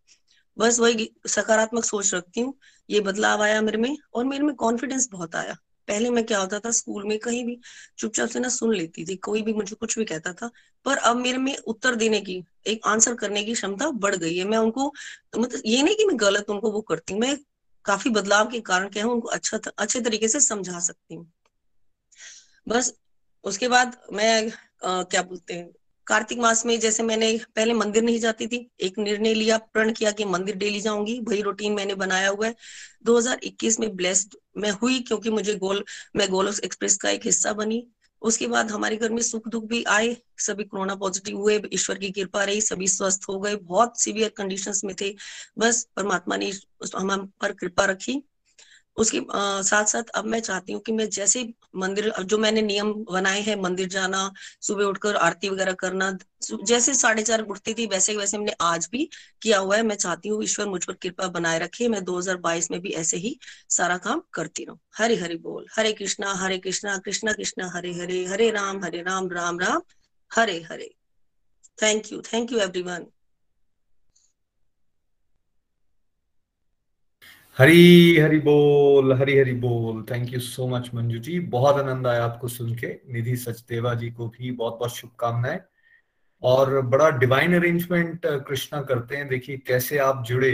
बस 0.58 0.80
वही 0.80 1.10
सकारात्मक 1.28 1.86
सोच 1.86 2.14
रखती 2.14 2.42
हूँ। 2.42 2.54
ये 2.90 3.00
बदलाव 3.02 3.42
आया 3.44 3.62
मेरे 3.62 3.78
में 3.78 3.96
और 4.14 4.26
मेरे 4.26 4.44
में 4.44 4.56
कॉन्फिडेंस 4.56 5.08
बहुत 5.12 5.36
आया। 5.36 5.56
पहले 5.88 6.10
मैं 6.10 6.24
क्या 6.26 6.40
होता 6.40 6.60
था 6.60 6.72
स्कूल 6.72 7.04
में 7.08 7.18
कहीं 7.20 7.44
भी 7.46 7.58
चुपचाप 7.98 8.30
से 8.30 8.40
ना 8.40 8.50
सुन 8.50 8.74
लेती 8.76 9.06
थी 9.06 9.16
कोई 9.18 9.42
भी 9.42 9.54
मुझे 9.54 9.76
कुछ 9.76 9.98
भी 10.00 10.06
कहता 10.06 10.34
था 10.34 10.50
पर 10.86 10.98
अब 10.98 11.16
मेरे 11.18 11.38
में 11.38 11.56
उत्तर 11.58 11.96
देने 11.96 12.20
की 12.22 12.44
एक 12.68 12.88
आंसर 12.88 13.16
करने 13.16 13.44
की 13.44 13.54
क्षमता 13.54 13.90
बढ़ 14.00 14.16
गई 14.16 14.38
है। 14.38 14.44
मैं 14.46 14.58
उनको 14.58 14.94
मतलब 15.38 15.62
ये 15.66 15.82
नहीं 15.84 15.96
कि 15.96 16.06
मैं 16.06 16.20
गलत 16.20 16.50
उनको 16.50 16.72
वो 16.72 16.82
करती 16.82 17.14
हूँ 17.14 17.22
मैं 17.22 17.36
काफ़ी 17.86 18.10
बदलाव 18.10 18.50
के 18.50 18.60
कारण 18.62 18.90
क्या 18.90 19.06
हूँ 19.06 19.14
उनको 19.14 19.28
अच्छा 19.30 19.60
अच्छे 19.78 20.02
तरीके 20.02 20.28
से 20.28 20.40
समझा 20.40 20.80
सकती 20.80 21.16
हूँ। 21.16 21.32
बस 22.68 22.94
उसके 23.44 23.68
बाद 23.68 23.98
मैं 24.14 24.52
आ, 24.86 25.04
क्या 25.04 25.22
बोलते 25.24 25.54
हैं 25.54 25.70
कार्तिक 26.12 26.40
मास 26.40 26.66
में 26.66 26.80
जैसे 26.80 27.04
मैंने 27.04 27.40
पहले 27.56 27.74
मंदिर 27.74 28.04
नहीं 28.04 28.20
जाती 28.20 28.48
थी, 28.48 28.72
एक 28.80 29.00
निर्णय 29.00 29.34
लिया, 29.34 29.58
प्रण 29.58 29.94
किया 29.94 30.12
कि 30.12 30.26
मंदिर 30.26 30.56
डेली 30.56 30.82
जाऊँगी, 30.82 31.20
वही 31.20 31.42
रूटीन 31.42 31.74
मैंने 31.74 31.96
बनाया 31.96 32.30
हुआ 32.30 32.48
है। 32.48 32.56
2021 33.04 33.80
में 33.80 33.96
ब्लेस्ड 33.96 34.36
मैं 34.58 34.72
हुई 34.72 35.00
क्योंकि 35.00 35.30
मुझे 35.30 35.56
गोल, 35.56 35.86
मैं 36.16 36.30
गोलोस 36.30 36.60
एक्सप्रेस 36.60 36.98
का 36.98 37.10
एक 37.10 37.22
हिस्सा 37.26 37.54
बनी। 37.54 37.88
उसके 38.22 38.48
बाद 38.48 38.72
हमारे 38.72 38.96
घर 38.96 39.10
में 39.10 39.22
सुख 39.22 39.48
दुख 39.48 39.64
भी 39.64 39.84
आए, 39.84 40.18
सभी 40.38 40.64
कोरोना 40.64 40.96
पॉजिटिव 40.96 41.38
हुए, 41.38 41.62
ईश्वर 41.74 41.98
की 41.98 42.12
कृपा 42.12 42.44
रही, 42.44 42.62
सभी 42.62 42.88
स्वस्थ 42.88 43.22
हो 43.30 43.40
गए, 43.40 43.56
बहुत 43.56 44.02
सीवियर 44.02 44.30
कंडीशंस 44.30 44.84
में 44.84 44.96
थे। 45.02 45.16
बस 45.58 45.88
परमात्मा 45.96 46.38
ने 46.38 46.52
हम 46.96 47.32
पर 47.42 47.52
कृपा 47.52 47.86
रखी। 47.86 48.24
उसके 48.98 49.20
साथ 49.64 49.86
साथ 49.86 50.10
अब 50.16 50.26
मैं 50.26 50.40
चाहती 50.40 50.74
हूँ 50.74 50.82
कि 50.82 50.92
मैं 50.92 51.10
जैसे 51.10 51.54
मंदिर 51.76 52.12
जो 52.24 52.38
मैंने 52.38 52.62
नियम 52.62 52.94
बनाए 53.12 53.42
हैं, 53.42 53.56
मंदिर 53.56 53.88
जाना, 53.88 54.32
सुबह 54.62 54.84
उठकर 54.84 55.16
आरती 55.16 55.50
वगैरह 55.50 55.74
करना 55.74 56.18
जैसे 56.64 56.94
साढ़े 56.94 57.24
चार 57.24 57.42
उठती 57.42 57.74
थी, 57.74 57.86
वैसे 57.86 58.16
वैसे 58.16 58.38
मैंने 58.38 58.54
आज 58.62 58.88
भी 58.92 59.10
किया 59.42 59.60
हुआ 59.60 59.76
है। 59.76 59.84
मैं 59.84 59.96
चाहती 59.96 60.30
हूँ 60.30 60.44
ईश्वर 60.44 60.66
मुझ 60.66 60.84
पर 60.86 60.94
कृपा 60.94 61.28
बनाए 61.28 61.60
रखे। 61.60 61.88
मैं 61.88 62.04
2022 62.04 62.72
में 62.72 62.80
भी 62.82 62.90
ऐसे 62.92 63.18
ही 63.18 63.38
सारा 63.70 63.98
काम 63.98 64.22
करती 64.34 64.66
रहूँ। 64.66 64.80
हरे 64.98 65.16
हरे 65.16 65.36
बोल। 65.36 65.66
Hare 65.76 65.94
Krishna 65.94 66.34
Hare 66.34 66.58
Krishna 66.58 66.98
Krishna 66.98 67.34
Krishna, 67.34 67.72
Hare 67.76 67.94
Hare 67.94 68.26
Hare 68.26 68.50
Ram 68.52 68.84
Hare 68.84 69.02
Ram 69.02 69.32
Ram 69.32 69.60
Ram, 69.60 69.82
Hare 70.32 70.60
Hare. 70.72 70.94
Thank 71.82 72.12
you 72.12 72.22
thank 72.22 72.52
you 72.52 72.60
everyone 72.60 73.06
Hari 77.58 78.18
Hari 78.20 78.38
बोल 78.40 79.14
हरी 79.14 79.38
हरी 79.38 79.54
बोल। 79.54 80.04
Thank 80.12 80.32
you 80.34 80.40
so 80.40 80.68
much 80.68 80.90
Manju 80.94 81.18
ji. 81.20 81.40
बहुत 81.56 81.76
आनंद 81.76 82.08
आया 82.08 82.24
आपको 82.26 82.48
सुन 82.48 82.74
के। 82.76 82.88
निधि 83.14 83.36
सचदेवा 83.36 83.94
जी 83.94 84.10
को 84.12 84.28
भी 84.28 84.52
बहुत 84.52 84.78
बहुत 84.80 84.96
शुभकामनाएँ। 84.96 85.60
और 86.44 86.82
बड़ा 86.82 87.10
डिवाइन 87.10 87.56
अरेंजमेंट 87.56 88.26
कृष्णा 88.48 88.82
करते 88.82 89.18
हैं। 89.18 89.28
देखिए 89.28 89.58
कैसे 89.58 89.98
आप 89.98 90.24
जुड़े। 90.28 90.54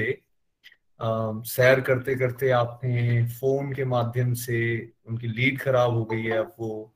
आ, 1.00 1.32
सैर 1.46 1.82
करते 1.82 2.16
करते 2.16 2.50
आपने 2.52 3.26
फ़ोन 3.30 3.74
के 3.74 3.86
माध्यम 3.86 4.34
से 4.34 4.60
उनकी 5.08 5.28
लीड 5.28 5.60
खराब 5.62 5.94
हो 5.94 6.06
गई 6.06 6.24
है। 6.24 6.38
अब 6.38 6.54
वो 6.60 6.94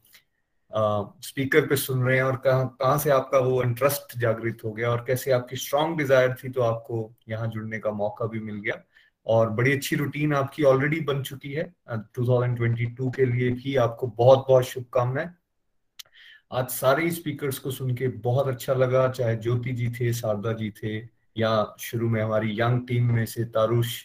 स्पीकर 1.23 1.67
पे 1.67 1.75
सुन 1.75 2.03
रहे 2.03 2.15
हैं 2.17 2.23
और 2.23 2.35
कहा 2.37 2.63
कहाँ 2.81 2.97
से 2.97 3.09
आपका 3.11 3.39
वो 3.39 3.61
इंटरेस्ट 3.63 4.17
जागृत 4.19 4.63
हो 4.65 4.71
गया 4.73 4.89
और 4.89 5.03
कैसे 5.07 5.31
आपकी 5.31 5.55
स्ट्रांग 5.55 5.97
डिज़ायर 5.97 6.35
थी 6.43 6.49
तो 6.49 6.61
आपको 6.61 7.11
यहाँ 7.29 7.47
जुड़ने 7.47 7.79
का 7.79 7.91
मौका 7.93 8.25
भी 8.25 8.39
मिल 8.39 8.55
गया। 8.55 8.83
और 9.25 9.49
बड़ी 9.49 9.73
अच्छी 9.73 9.95
रूटीन 9.95 10.33
आपकी 10.33 10.63
ऑलरेडी 10.63 10.99
बन 10.99 11.23
चुकी 11.23 11.51
है। 11.51 11.73
2022 12.19 13.11
के 13.15 13.25
लिए 13.25 13.49
भी 13.49 13.75
आपको 13.75 14.07
बहुत 14.07 14.45
बहुत 14.47 14.63
शुभकामनाएँ। 14.63 15.29
आज 16.53 16.69
सारे 16.69 17.11
स्पीकर्स 17.11 17.59
को 17.59 17.71
सुन 17.71 17.95
के 17.95 18.07
बहुत 18.07 18.47
अच्छा 18.47 18.73
लगा, 18.73 19.07
चाहे 19.09 19.35
ज्योति 19.35 19.71
जी 19.71 19.89
थे, 19.89 20.13
शारदा 20.13 20.53
जी 20.53 20.69
थे, 20.69 20.97
या 21.37 21.75
शुरू 21.79 22.09
में 22.09 22.21
हमारी 22.21 22.61
यंग 22.61 22.87
टीम 22.87 23.13
में 23.13 23.25
से 23.25 23.43
तारुष 23.43 24.03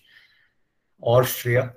और 1.02 1.24
श्रेया। 1.24 1.72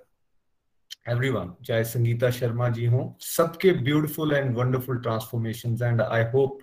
एवरीवन 1.09 1.53
चाहे 1.65 1.83
संगीता 1.83 2.29
शर्मा 2.29 2.69
जी 2.69 2.85
हो, 2.85 3.17
सबके 3.19 3.71
beautiful 3.71 4.33
and 4.33 4.57
wonderful 4.57 4.97
transformation 4.97 5.77
and 5.83 6.01
I 6.01 6.23
hope 6.23 6.59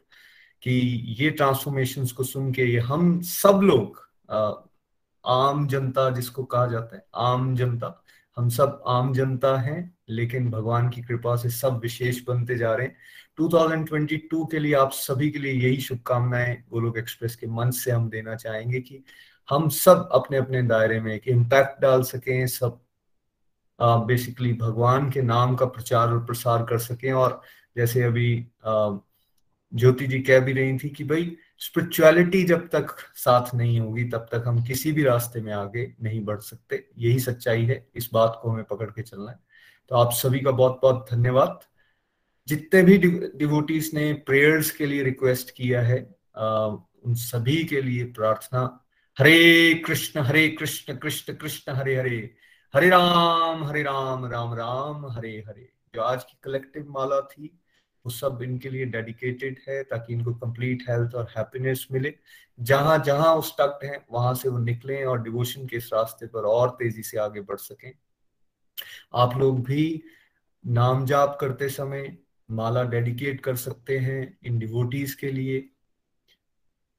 कि 0.62 0.70
ये 1.18 1.30
ट्रांसफॉर्मेशन 1.30 2.06
को 2.06 2.24
सुन 2.24 2.52
के 2.52 2.62
हम 2.62 3.20
सब 3.20 3.60
लोग 3.62 4.08
आम 5.26 5.66
जनता 5.68 6.08
जिसको 6.10 6.44
कहा 6.44 6.66
जाता 6.66 6.96
है, 6.96 7.04
आम 7.14 7.54
जनता। 7.56 8.02
हम 8.36 8.48
सब 8.48 8.82
आम 8.86 9.12
जनता 9.14 9.56
हैं, 9.56 9.94
लेकिन 10.08 10.50
भगवान 10.50 10.88
की 10.88 11.02
कृपा 11.02 11.34
से 11.36 11.50
सब 11.50 11.78
विशेष 11.82 12.20
बनते 12.24 12.56
जा 12.56 12.74
रहे 12.74 12.86
हैं। 12.86 12.96
2022 13.38 14.44
के 14.50 14.58
लिए 14.58 14.74
आप 14.74 14.90
सभी 14.92 15.30
के 15.30 15.38
लिए 15.38 15.52
यही 15.52 15.80
शुभकामनाएँ 15.80 16.56
गोलोक 16.70 16.98
एक्सप्रेस 16.98 17.36
के 17.36 17.46
मंच 17.46 17.74
से 17.74 17.90
हम 17.90 18.08
देना 18.10 18.34
चाहेंगे 18.36 18.80
कि 18.80 19.02
हम 19.48 19.68
सब 19.68 20.08
अपने 20.12 20.36
अपने 20.36 20.62
दायरे 20.62 21.00
में 21.00 21.12
एक 21.14 21.28
इम्पैक्ट 21.28 21.80
डाल 21.82 22.02
सकें, 22.02 22.46
सब 22.46 22.80
बेसिकली 23.78 24.52
भगवान 24.52 25.10
के 25.10 25.22
नाम 25.22 25.54
का 25.56 25.66
प्रचार 25.66 26.08
और 26.08 26.24
प्रसार 26.26 26.64
कर 26.64 26.78
सकें। 26.78 27.12
और 27.12 27.40
जैसे 27.76 28.02
अभी 28.02 28.46
ज्योति 28.66 30.06
जी 30.06 30.20
कह 30.20 30.40
भी 30.40 30.52
रही 30.52 30.78
थी 30.78 30.88
कि 30.88 31.04
भाई 31.04 31.36
स्पिरिचुअलिटी 31.58 32.42
जब 32.42 32.68
तक 32.68 32.86
साथ 33.14 33.54
नहीं 33.54 33.80
होगी, 33.80 34.04
तब 34.04 34.28
तक 34.32 34.44
हम 34.46 34.62
किसी 34.64 34.92
भी 34.92 35.02
रास्ते 35.02 35.40
में 35.40 35.52
आगे 35.52 35.94
नहीं 36.02 36.24
बढ़ 36.24 36.40
सकते। 36.40 36.88
यही 36.98 37.18
सच्चाई 37.18 37.64
है। 37.64 37.88
इस 37.94 38.08
बात 38.12 38.38
को 38.42 38.50
हमें 38.50 38.64
पकड़ 38.64 38.90
के 38.90 39.02
चलना 39.02 39.30
है। 39.30 39.38
तो 39.88 39.96
आप 39.96 40.12
सभी 40.12 40.40
का 40.40 40.50
बहुत 40.50 40.80
बहुत 40.82 41.06
धन्यवाद। 41.10 41.60
जितने 42.48 42.82
भी 42.82 42.98
डिवोटीज 42.98 43.90
ने 43.94 44.12
प्रेयर्स 44.26 44.70
के 44.70 44.86
लिए 44.86 45.02
रिक्वेस्ट 45.02 45.50
किया 45.50 45.82
है 45.82 45.98
उन 47.04 47.14
सभी 47.14 47.64
के 47.64 47.80
लिए 47.82 48.04
प्रार्थना। 48.04 48.84
हरे 49.18 49.74
कृष्ण 49.86 50.20
हरे 50.20 50.48
कृष्ण 50.48 50.96
कृष्ण 50.96 51.34
कृष्ण, 51.34 51.72
हरे 51.72 51.96
हरे। 51.96 52.34
हरे 52.74 52.88
राम 52.88 53.64
हरे 53.64 53.82
राम 53.82 54.26
राम 54.26 54.54
राम, 54.54 55.06
हरे 55.06 55.44
हरे। 55.48 55.68
जो 55.94 56.02
आज 56.02 56.24
की 56.24 56.38
कलेक्टिव 56.44 56.86
माला 56.90 57.20
थी 57.20 57.58
वो 58.06 58.10
सब 58.10 58.42
इनके 58.42 58.70
लिए 58.70 58.84
डेडिकेटेड 58.84 59.58
है 59.68 59.82
ताकि 59.82 60.12
इनको 60.12 60.34
कंप्लीट 60.34 60.82
हेल्थ 60.90 61.14
और 61.14 61.24
हैप्पीनेस 61.36 61.86
मिले। 61.92 62.14
जहाँ 62.60 62.98
जहाँ 62.98 63.34
वो 63.34 63.40
स्टक्ड 63.42 63.84
हैं, 63.84 64.06
वहाँ 64.12 64.34
से 64.34 64.48
वो 64.48 64.58
निकलें 64.58 65.04
और 65.04 65.22
डिवोशन 65.22 65.66
के 65.66 65.76
इस 65.76 65.90
रास्ते 65.94 66.26
पर 66.26 66.40
और 66.40 66.70
तेज़ी 66.70 67.02
से 67.02 67.18
आगे 67.18 67.40
बढ़ 67.40 67.56
सकें। 67.56 67.92
आप 69.14 69.36
लोग 69.36 69.64
भी 69.64 70.02
नाम 70.66 71.06
जाप 71.06 71.38
करते 71.40 71.68
समय 71.68 72.16
माला 72.50 72.82
डेडिकेट 72.82 73.40
कर 73.40 73.56
सकते 73.56 73.98
हैं 73.98 74.38
इन 74.44 74.58
डिवोटीज 74.58 75.14
के 75.14 75.30
लिए। 75.30 75.70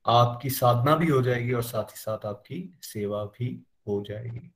आपकी 0.05 0.49
साधना 0.49 0.95
भी 0.95 1.07
हो 1.07 1.21
जाएगी 1.21 1.53
और 1.53 1.63
साथ 1.63 1.83
ही 1.83 1.97
साथ 1.97 2.25
आपकी 2.25 2.79
सेवा 2.81 3.23
भी 3.23 3.65
हो 3.87 4.03
जाएगी। 4.07 4.51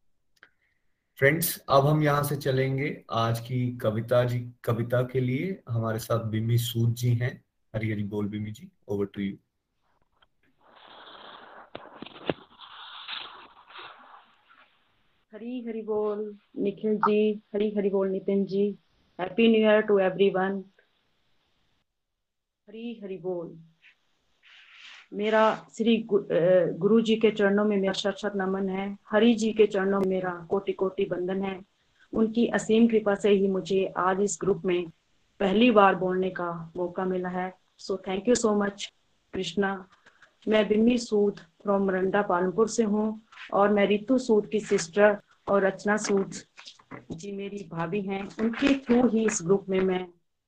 फ्रेंड्स 1.22 1.50
अब 1.70 1.86
हम 1.88 2.02
यहाँ 2.04 2.24
से 2.24 2.36
चलेंगे 2.36 2.88
आज 3.12 3.40
की 3.40 3.58
कविता 3.78 4.24
जी, 4.24 4.40
कविता 4.64 5.02
के 5.04 5.20
लिए। 5.20 5.60
हमारे 5.70 6.00
साथ 6.00 6.24
बिमी 6.26 6.58
सूद 6.58 6.94
जी 6.94 7.14
हैं। 7.16 7.30
हरी 7.74 7.92
हरी 7.92 8.04
बोल 8.04 8.28
Bimi 8.28 8.52
ji 8.52 8.70
over 8.88 9.06
to 9.06 9.22
you 9.22 9.36
Hari 15.34 15.64
Hari 15.68 15.82
बोल 15.82 16.26
निखिल 16.58 16.98
जी, 16.98 17.42
हरी 17.56 17.70
हरी 17.78 17.90
बोल 17.90 18.10
Nitin 18.10 18.46
ji. 18.46 18.68
Happy 19.20 19.48
new 19.48 19.62
year 19.62 19.82
to 19.82 20.00
everyone 20.00 20.64
Hari 22.68 23.00
Hari 23.04 23.18
बोल। 23.18 23.58
मेरा 25.12 25.44
श्री 25.78 25.96
गुरु 26.10 27.00
जी 27.02 27.16
के 27.16 27.32
चरणों 27.32 27.64
में 27.66 27.76
मेरा 27.78 27.94
शत 27.94 28.32
नमन 28.36 28.70
है। 28.70 28.86
हरि 29.10 29.34
जी 29.34 29.52
के 29.54 29.66
चरणों 29.68 30.00
में 30.00 30.08
मेरा 30.08 30.32
कोटि 30.50 30.74
कोटि 30.74 31.06
बंधन 31.06 31.42
है। 31.44 31.60
उनकी 32.14 32.46
असीम 32.50 32.88
कृपा 32.88 33.16
से 33.16 33.30
ही 33.30 33.48
मुझे 33.48 33.86
आज 33.98 34.22
इस 34.22 34.38
ग्रुप 34.42 34.62
में 34.66 34.86
पहली 35.40 35.70
बार 35.72 35.96
बोलने 35.96 36.30
का 36.30 36.52
मौका 36.78 37.06
मिला 37.06 37.30
है। 37.30 37.54
So 37.78 37.98
thank 38.08 38.28
you 38.28 38.36
so 38.36 38.54
much 38.56 38.92
Krishna 39.34 39.74
मैं 40.48 40.68
बिन्नी 40.68 40.98
सूद 40.98 41.40
फ्रॉम 41.64 41.86
मरंडा 41.88 42.22
पालनपुर 42.22 42.68
से 42.70 42.84
हूँ 42.84 43.22
और 43.54 43.74
मैं 43.74 43.86
रितु 43.88 44.18
सूद 44.18 44.48
की 44.52 44.60
सिस्टर 44.60 45.18
और 45.48 45.66
रचना 45.66 45.98
सूद 45.98 46.34
जी 47.12 47.32
मेरी 47.32 47.68
भाभी 47.72 48.02
हैं। 48.02 48.28
उनके 48.40 48.74
थ्रू 48.86 49.08
ही 49.10 49.26
इस 49.26 49.40
ग्रुप 49.44 49.66
में 49.70 49.80
मैं 49.82 50.06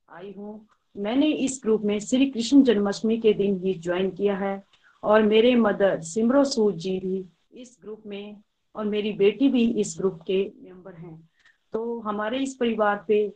आई 0.10 0.34
हूँ। 0.38 0.60
मैंने 0.98 1.28
इस 1.28 1.60
ग्रुप 1.64 1.82
में 1.82 2.00
श्री 2.00 2.26
कृष्ण 2.26 2.64
जन्माष्टमी 2.64 3.18
के 3.18 3.34
दिन 3.34 3.58
ही 3.58 3.74
ज्वाइन 3.74 4.12
किया 4.12 4.38
है 4.38 4.64
और 5.04 5.24
मेरे 5.24 5.56
मदर 5.56 6.02
सिमरो 6.02 6.44
सूद 6.44 6.76
जी 6.76 7.00
भी 7.00 7.26
इस 7.62 7.78
ग्रुप 7.82 8.04
में 8.06 8.38
और 8.76 8.86
मेरी 8.86 9.14
बेटी 9.14 9.50
भी 9.50 9.72
इस 9.72 9.96
ग्रुप 9.98 10.22
के 10.22 10.52
मेंबर 10.62 10.94
हैं। 10.94 11.30
तो 11.74 12.00
हमारे 12.00 12.40
इस 12.40 12.56
परिवार 12.56 13.06
पे 13.08 13.34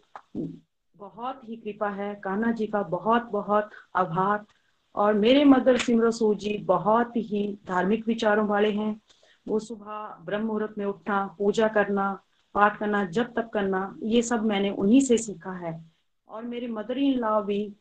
बहुत 0.97 1.41
ही 1.45 1.55
कृपा 1.55 1.89
है, 1.89 2.15
कान्हा 2.15 2.51
जी 2.51 2.67
का 2.67 2.83
बहुत 2.83 3.23
बहुत 3.23 3.69
आभार। 3.95 4.45
और 4.95 5.13
मेरे 5.13 5.43
मदर 5.45 5.77
सिमरसू 5.77 6.35
जी 6.35 6.57
बहुत 6.57 7.11
ही 7.17 7.59
धार्मिक 7.67 8.07
विचारों 8.07 8.47
वाले 8.47 8.71
हैं। 8.71 9.01
वो 9.47 9.59
सुबह 9.59 10.17
ब्रह्म 10.25 10.45
मुहूर्त 10.45 10.77
में 10.77 10.85
उठना, 10.85 11.35
पूजा 11.37 11.67
करना, 11.67 12.19
पाठ 12.55 12.77
करना 12.77 13.05
जब 13.05 13.33
तक 13.33 13.49
करना, 13.49 13.97
ये 14.03 14.21
सब 14.21 14.45
मैंने 14.45 14.69
उन्हीं 14.69 15.01
से 15.01 15.17
सीखा 15.17 15.51
है। 15.51 15.96
और 16.29 16.43
मेरे 16.43 16.67
मदर 16.67 16.97
इन 16.97 17.19
लॉ 17.19 17.41
भी 17.41 17.73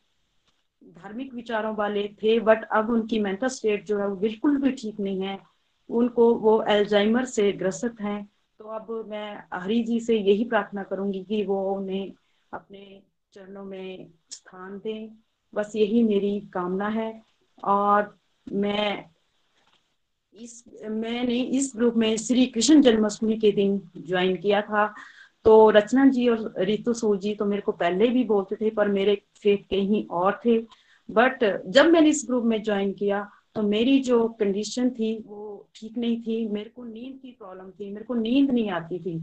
धार्मिक 0.83 1.33
विचारों 1.33 1.75
वाले 1.75 2.07
थे 2.07 2.39
बट 2.39 2.63
अब 2.63 2.89
उनकी 2.89 3.19
मेंटल 3.19 3.47
स्टेट 3.47 3.85
जो 3.85 3.99
है 3.99 4.07
वो 4.07 4.15
बिल्कुल 4.15 4.57
भी 4.57 4.71
ठीक 4.71 4.99
नहीं 4.99 5.21
है। 5.21 5.39
उनको 5.89 6.35
वो 6.35 6.63
एल्जाइमर 6.63 7.25
से 7.25 7.51
ग्रसित 7.51 8.01
हैं। 8.01 8.29
तो 8.59 8.65
अब 8.65 9.05
मैं 9.07 9.43
हरि 9.53 9.83
जी 9.83 9.99
से 9.99 10.17
यही 10.17 10.45
प्रार्थना 10.45 10.83
करूँगी 10.83 11.23
कि 11.23 11.43
वो 11.43 11.75
उन्हें 11.75 12.13
अपने 12.53 13.01
चरणों 13.33 13.65
में 13.65 14.11
स्थान 14.31 14.79
दें। 14.79 15.09
बस 15.55 15.75
यही 15.75 16.03
मेरी 16.03 16.39
कामना 16.39 16.87
है। 16.87 17.21
और 17.63 18.17
मैं 18.51 19.05
इस, 20.33 20.63
मैंने 20.89 21.41
इस 21.41 21.73
ग्रुप 21.75 21.93
में 21.93 22.17
श्री 22.17 22.45
कृष्ण 22.45 22.81
जन्माष्टमी 22.81 23.37
के 23.37 23.51
दिन 23.51 23.89
ज्वाइन 23.97 24.37
किया 24.37 24.61
था। 24.61 24.95
तो 25.47 25.69
रचना 25.69 26.05
जी 26.07 26.27
और 26.27 26.53
रितु 26.59 26.93
सो 26.93 27.15
जी 27.15 27.33
तो 27.35 27.45
मेरे 27.45 27.61
को 27.61 27.71
पहले 27.73 28.07
भी 28.07 28.23
बोलते 28.23 28.55
थे, 28.55 28.69
पर 28.69 28.87
मेरे 28.89 29.15
फेथ 29.41 29.57
कहीं 29.69 30.05
और 30.11 30.39
थे। 30.45 30.57
बट 31.09 31.43
जब 31.67 31.85
मैंने 31.85 32.09
इस 32.09 32.23
ग्रुप 32.27 32.43
में 32.43 32.61
ज्वाइन 32.63 32.91
किया 32.93 33.27
तो 33.55 33.61
मेरी 33.63 33.99
जो 33.99 34.27
कंडीशन 34.39 34.89
थी, 34.89 35.17
वो 35.19 35.69
ठीक 35.75 35.97
नहीं 35.97 36.21
थी। 36.21 36.47
मेरे 36.47 36.69
को 36.69 36.83
नींद 36.83 37.19
की 37.21 37.31
प्रॉब्लम 37.31 37.69
थी, 37.69 37.89
मेरे 37.91 38.05
को 38.05 38.13
नींद 38.15 38.51
नहीं 38.51 38.69
आती 38.71 38.99
थी। 38.99 39.19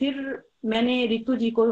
फिर 0.00 0.42
मैंने 0.64 1.06
रितु 1.06 1.36
जी 1.36 1.50
को, 1.50 1.64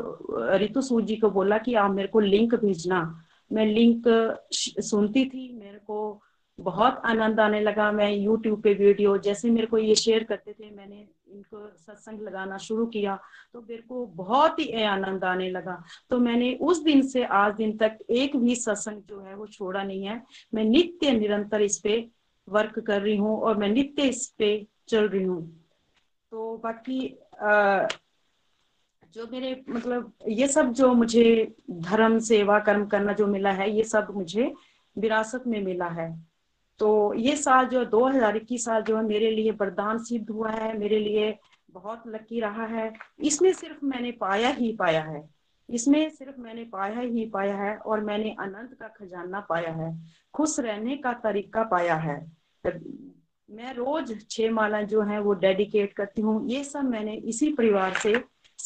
रितु 0.57 0.83
सूद 0.83 1.07
जी 1.07 1.17
को 1.17 1.31
बोला 1.31 1.59
कि 1.59 1.75
आप 1.75 1.91
मेरे 1.91 2.09
को 2.09 2.21
लिंक 2.21 2.55
भेजना। 2.55 3.03
मैं 3.51 3.67
लिंक 3.67 4.05
सुनती 4.51 5.25
थी, 5.25 5.53
मेरे 5.55 5.79
को 5.79 6.21
बहुत 6.59 7.03
आनंद 7.07 7.41
आने 7.41 7.61
लगा। 7.61 7.93
मैं 7.93 8.11
यूट्यूब 8.13 8.61
पे 8.63 8.75
वीडियो 8.75 9.17
जैसे 9.19 9.51
मेरे 9.51 9.67
को 9.67 9.79
ये 9.79 9.95
शेयर 9.97 10.25
करते 10.25 10.53
थे, 10.53 10.71
मैंने 10.71 11.07
इनको 11.31 11.67
सत्संग 11.79 12.21
लगाना 12.21 12.57
शुरू 12.59 12.87
किया 12.87 13.19
तो 13.55 13.61
मेरे 13.61 13.83
को 13.83 14.05
बहुत 14.17 14.59
ही 14.61 14.83
आनंद 14.85 15.25
आने 15.25 15.51
लगा। 15.51 15.83
तो 16.11 16.19
मैंने 16.19 16.53
उस 16.63 16.83
दिन 16.85 17.03
से 17.09 17.25
आज 17.25 17.55
दिन 17.55 17.77
तक 17.79 17.99
एक 18.11 18.37
भी 18.37 18.55
सत्संग 18.57 19.03
जो 19.03 19.21
है 19.21 19.35
वो 19.35 19.47
छोड़ा 19.47 19.83
नहीं 19.83 20.05
है। 20.05 20.23
मैं 20.55 20.65
नित्य 20.65 21.13
निरंतर 21.13 21.63
इस 21.63 21.79
पे 21.79 21.99
वर्क 22.49 22.79
कर 22.79 23.01
रही 23.03 23.17
हूँ 23.17 23.39
और 23.41 23.57
मैं 23.57 23.69
नित्य 23.69 24.03
इस 24.03 24.27
पे 24.39 24.67
चल 24.89 25.09
रही 25.09 25.25
हूँ। 25.25 25.43
तो 26.33 26.57
बाकी 26.57 26.99
जो 29.15 29.27
मेरे 29.27 29.63
मतलब 29.69 30.13
ये 30.29 30.47
सब 30.49 30.73
जो 30.73 30.93
मुझे 30.95 31.55
धर्म, 31.71 32.19
सेवा, 32.19 32.59
कर्म 32.59 32.87
करना 32.87 33.13
जो 33.13 33.27
मिला 33.27 33.51
है, 33.53 33.71
ये 33.71 33.85
सब 33.85 34.09
मुझे 34.15 34.53
विरासत 34.97 35.45
में 35.47 35.61
मिला 35.63 35.89
है। 35.91 36.11
तो 36.81 37.15
ये 37.15 37.37
साल 37.37 37.67
जो 37.67 37.85
2021 37.85 38.65
साल 38.65 38.83
जो 38.83 38.97
है, 38.97 39.03
मेरे 39.05 39.31
लिए 39.31 39.51
वरदान 39.51 39.99
सिद्ध 39.99 40.31
हुआ 40.31 40.51
है, 40.51 40.79
मेरे 40.79 40.99
लिए 40.99 41.39
बहुत 41.71 42.03
लकी 42.07 42.41
रहा 42.41 42.67
है। 42.67 42.93
इसमें 43.21 43.53
सिर्फ़ 43.53 43.85
मैंने 43.85 44.13
पाया 44.13 44.49
ही 44.49 44.73
पाया 44.73 45.03
है। 45.03 45.29
इसमें 45.71 46.11
सिर्फ़ 46.11 46.41
मैंने 46.41 46.65
पाया 46.65 47.01
ही 47.01 47.27
पाया 47.27 47.57
है 47.57 47.77
और 47.77 48.01
मैंने 48.01 48.37
अनंत 48.41 48.75
का 48.81 48.89
खजाना 48.89 49.41
पाया 49.41 49.73
है, 49.73 50.07
खुश 50.35 50.61
रहने 50.61 50.97
का 50.97 51.13
तरीका 51.13 51.63
पाया 51.63 51.95
है। 51.95 52.33
मैं 53.51 53.75
रोज 53.75 54.27
छह 54.31 54.51
माला 54.51 54.83
जो 54.83 55.03
है, 55.03 55.21
वो 55.21 55.33
डेडिकेट 55.35 55.93
करती 55.93 56.23
हूँ। 56.23 56.49
ये 56.49 56.65
सब 56.65 56.85
मैंने 56.85 57.15
इसी 57.15 57.53
परिवार 57.53 57.95
से 57.95 58.15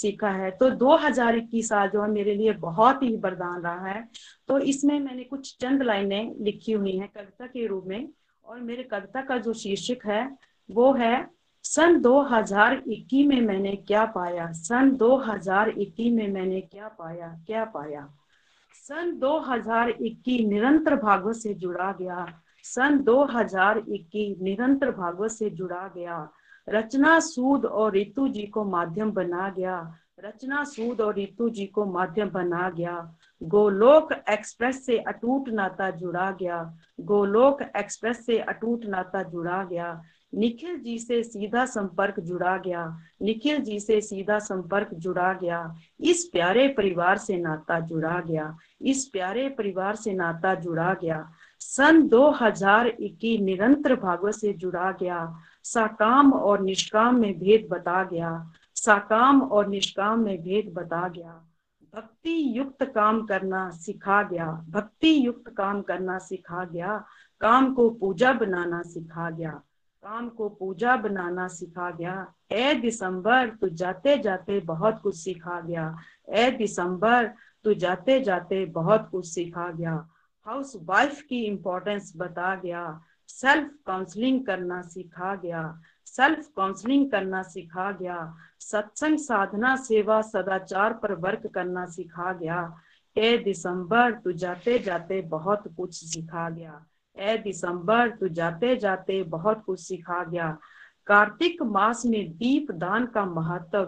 सीखा 0.01 0.31
है। 0.31 0.51
तो 0.51 0.71
2021 0.71 1.69
साल 1.69 1.89
जो 1.89 2.03
है 2.03 2.11
मेरे 2.11 2.35
लिए 2.35 2.53
बहुत 2.53 3.03
ही 3.03 3.17
वरदान 3.17 3.63
रहा 3.63 3.87
है। 3.87 4.09
तो 4.49 4.59
इसमें 4.59 5.01
मैंने 5.01 5.25
कुछ 5.25 5.57
चंद 5.61 5.83
लाइनें 5.83 6.35
लिखी 6.41 6.73
हुई 6.73 6.97
हैं 6.97 7.09
कविता 7.09 7.47
के 7.47 7.67
रूप 7.67 7.85
में 7.87 8.09
और 8.45 8.61
मेरे 8.61 8.83
कविता 8.83 9.23
का 9.23 9.39
जो 9.39 9.53
शीर्षक 9.53 10.07
है 10.07 10.37
वो 10.71 10.93
है, 10.93 11.27
सन 11.63 12.01
2021 12.01 13.27
में 13.27 13.41
मैंने 13.41 13.77
क्या 13.77 14.05
पाया? 14.05 14.53
सन 14.53 14.91
2021 14.91 16.13
में 16.13 16.29
मैंने 16.29 16.61
क्या 16.61 16.89
पाया? 16.89 17.29
क्या 17.47 17.65
पाया? 17.65 18.09
सन 18.89 19.13
2021 19.13 20.47
निरंतर 20.47 20.97
भागवत 20.97 21.37
से 21.37 21.55
जुड़ा 21.55 21.93
गया। 21.93 22.41
सन 22.63 22.99
2021 22.99 24.37
निरंतर 24.41 24.91
भागवत 24.91 25.31
से 25.31 25.51
जुड़ा 25.51 25.93
गया। 25.95 26.33
रचना 26.69 27.21
सूद 27.21 27.65
और 27.65 27.97
ऋतु 27.97 28.29
जी 28.29 28.47
को 28.47 28.65
माध्यम 28.65 29.13
बना 29.13 29.49
गया। 29.49 29.95
रचना 30.25 30.65
सूद 30.65 31.01
और 31.01 31.19
ऋतु 31.19 31.49
जी 31.49 31.67
को 31.67 31.85
माध्यम 31.85 32.31
बना 32.31 32.71
गया। 32.71 33.15
गोलोक 33.43 34.13
एक्सप्रेस 34.31 34.87
से 34.87 34.99
अटूट 34.99 35.49
नाता 35.49 35.91
जुड़ा 35.91 36.31
गया। 36.31 36.77
गोलोक 37.01 37.63
एक्सप्रेस 37.77 38.27
से 38.27 38.39
अटूट 38.39 38.85
नाता 38.85 39.23
जुड़ा 39.23 39.65
गया। 39.65 40.03
निखिल 40.35 40.79
जी 40.79 40.99
से 40.99 41.23
सीधा 41.23 41.65
संपर्क 41.67 42.21
जुड़ा 42.21 42.57
गया। 42.57 42.99
निखिल 43.23 43.59
जी 43.59 43.81
से 43.81 44.01
सीधा 44.01 44.39
संपर्क 44.39 44.95
जुड़ा 44.95 45.33
गया। 45.33 45.75
इस 46.01 46.25
प्यारे 46.25 46.69
परिवार 46.69 47.19
से 47.19 47.37
नाता 47.37 47.81
जुड़ा 47.81 48.21
गया। 48.21 48.57
इस 48.83 49.09
प्यारे 49.09 49.49
परिवार 49.49 49.97
से 49.97 50.13
नाता 50.13 50.55
जुड़ा 50.55 50.95
गया। 50.95 51.33
सन 51.61 52.09
2021 52.09 53.41
निरंतर 53.41 53.97
भागवत 53.97 54.35
से 54.35 54.53
जुड़ा 54.53 54.93
गया। 54.93 55.37
साकाम 55.65 56.33
और 56.33 56.61
निष्काम 56.61 57.17
में 57.17 57.39
भेद 57.39 57.69
बता 57.71 58.05
गया। 58.05 58.53
साकाम 58.75 59.43
और 59.43 59.69
निष्काम 59.69 60.21
में 60.21 60.43
भेद 60.43 60.75
बता 60.75 61.09
गया। 61.09 61.49
भक्ति 61.95 62.59
युक्त 62.59 62.85
काम 62.85 63.27
करना 63.27 63.71
सिखा 63.71 64.23
गया। 64.23 64.65
भक्ति 64.71 65.27
युक्त 65.27 65.55
काम 65.57 65.83
करना 65.83 66.19
सिखा 66.19 66.65
गया। 66.65 67.05
काम 67.41 67.75
को 67.75 67.91
पूजा 67.91 68.33
बनाना 68.33 68.83
सिखा 68.83 69.31
गया। 69.31 69.51
काम 70.03 70.29
को 70.29 70.49
पूजा 70.49 70.97
बनाना 70.97 71.49
सिखा 71.49 71.91
गया। 71.91 72.33
ए 72.53 72.75
दिसंबर, 72.75 73.49
तू 73.49 73.69
जाते 73.69 74.19
जाते 74.19 74.61
बहुत 74.61 75.01
कुछ 75.03 75.17
सिखा 75.17 75.61
गया। 75.61 75.97
ए 76.29 76.51
दिसंबर, 76.51 77.33
तू 77.65 77.75
जाते 77.75 78.21
जाते 78.21 78.67
बहुत 78.67 79.09
कुछ 79.11 79.27
सिखा 79.27 79.71
गया। 79.71 80.09
हाउस 80.47 80.73
वाइफ 80.77 81.23
की 81.23 81.45
इम्पोर्टेंस 81.45 82.13
बता 82.17 82.55
गया। 82.55 83.01
सेल्फ 83.29 83.71
काउंसलिंग 83.87 84.47
करना 84.47 84.83
सिखा 84.83 85.35
गया। 85.35 85.81
सेल्फ 86.07 86.49
काउंसलिंग 86.57 87.11
करना 87.11 87.43
सिखा 87.43 87.93
गया। 87.93 88.37
सत्संग 88.61 89.19
साधना, 89.19 89.77
सेवा, 89.77 90.23
सदाचार 90.23 90.93
पर 90.93 91.13
वर्क 91.13 91.47
करना 91.47 91.87
सिखा 91.87 92.33
गया। 92.33 92.77
ए 93.17 93.39
दिसंबर, 93.39 94.13
तू 94.13 94.33
जाते 94.33 94.79
जाते 94.79 95.23
बहुत 95.23 95.63
कुछ 95.77 96.05
सिखा 96.05 96.51
गया। 96.51 96.87
ए 97.17 97.39
दिसंबर, 97.39 98.11
तू 98.11 98.29
जाते 98.29 98.77
जाते 98.77 99.23
बहुत 99.23 99.63
कुछ 99.65 99.81
सिखा 99.81 100.25
गया। 100.25 100.59
कार्तिक 101.07 101.63
मास 101.63 102.07
में 102.07 102.37
दीप 102.37 102.71
दान 102.71 103.07
का 103.07 103.25
महत्व। 103.25 103.85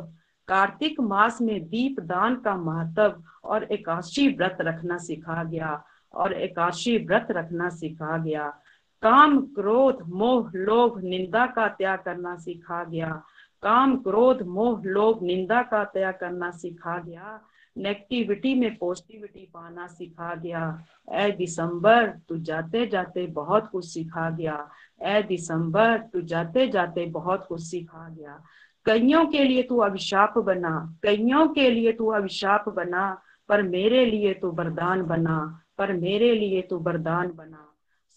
कार्तिक 0.49 1.01
मास 1.01 1.41
में 1.41 1.69
दीप 1.69 2.01
दान 2.01 2.37
का 2.37 2.57
महत्व 2.57 3.23
और 3.45 3.65
एकादशी 3.65 4.29
व्रत 4.29 4.57
रखना 4.61 4.99
सिखा 4.99 5.45
गया। 5.45 5.85
और 6.15 6.33
एकाशी 6.33 6.99
व्रत 6.99 7.27
रखना 7.31 7.69
सिखा 7.69 8.19
गया। 8.19 8.61
काम, 9.03 9.41
क्रोध, 9.41 9.99
मोह, 10.09 10.51
लोभ, 10.55 11.01
निंदा 11.05 11.47
का 11.47 11.69
त्याग 11.69 11.99
करना 11.99 12.37
सिखा 12.37 12.85
गया। 12.85 13.23
काम, 13.63 13.97
क्रोध, 13.97 14.43
मोह, 14.43 14.83
लोभ, 14.85 15.23
निंदा 15.23 15.63
का 15.63 15.85
त्याग 15.85 16.15
करना 16.15 16.51
सिखा 16.51 16.99
गया। 16.99 17.41
नेगेटिविटी 17.79 18.55
में 18.55 18.77
पॉजिटिविटी 18.77 19.49
पाना 19.55 19.87
सिखा 19.87 20.35
गया। 20.35 20.83
ए 21.13 21.33
दिसंबर, 21.33 22.07
तू 22.29 22.39
जाते 22.39 22.87
जाते 22.87 23.27
बहुत 23.27 23.69
कुछ 23.69 23.89
सिखा 23.89 24.31
गया। 24.31 24.71
ए 25.03 25.23
दिसंबर, 25.23 25.99
तू 25.99 26.21
जाते 26.21 26.69
जाते 26.69 27.07
बहुत 27.07 27.47
कुछ 27.49 27.63
सिखा 27.63 28.09
गया। 28.09 28.43
कईयों 28.85 29.27
के 29.27 29.45
लिए 29.45 29.63
तू 29.63 29.79
अभिशाप 29.79 30.39
बना, 30.39 30.95
कईयों 31.03 31.49
के 31.49 31.71
लिए 31.71 31.93
तू 31.93 32.07
अभिशाप 32.07 32.69
बना, 32.69 33.23
पर 33.49 33.63
मेरे 33.63 34.07
लिए 34.07 34.35
तू 34.35 34.51
वरदान 34.51 35.03
बना, 35.03 35.61
पर 35.79 35.93
मेरे 35.93 36.35
लिए 36.35 36.63
तू 36.63 36.79
वरदान 36.79 37.33
बना। 37.33 37.66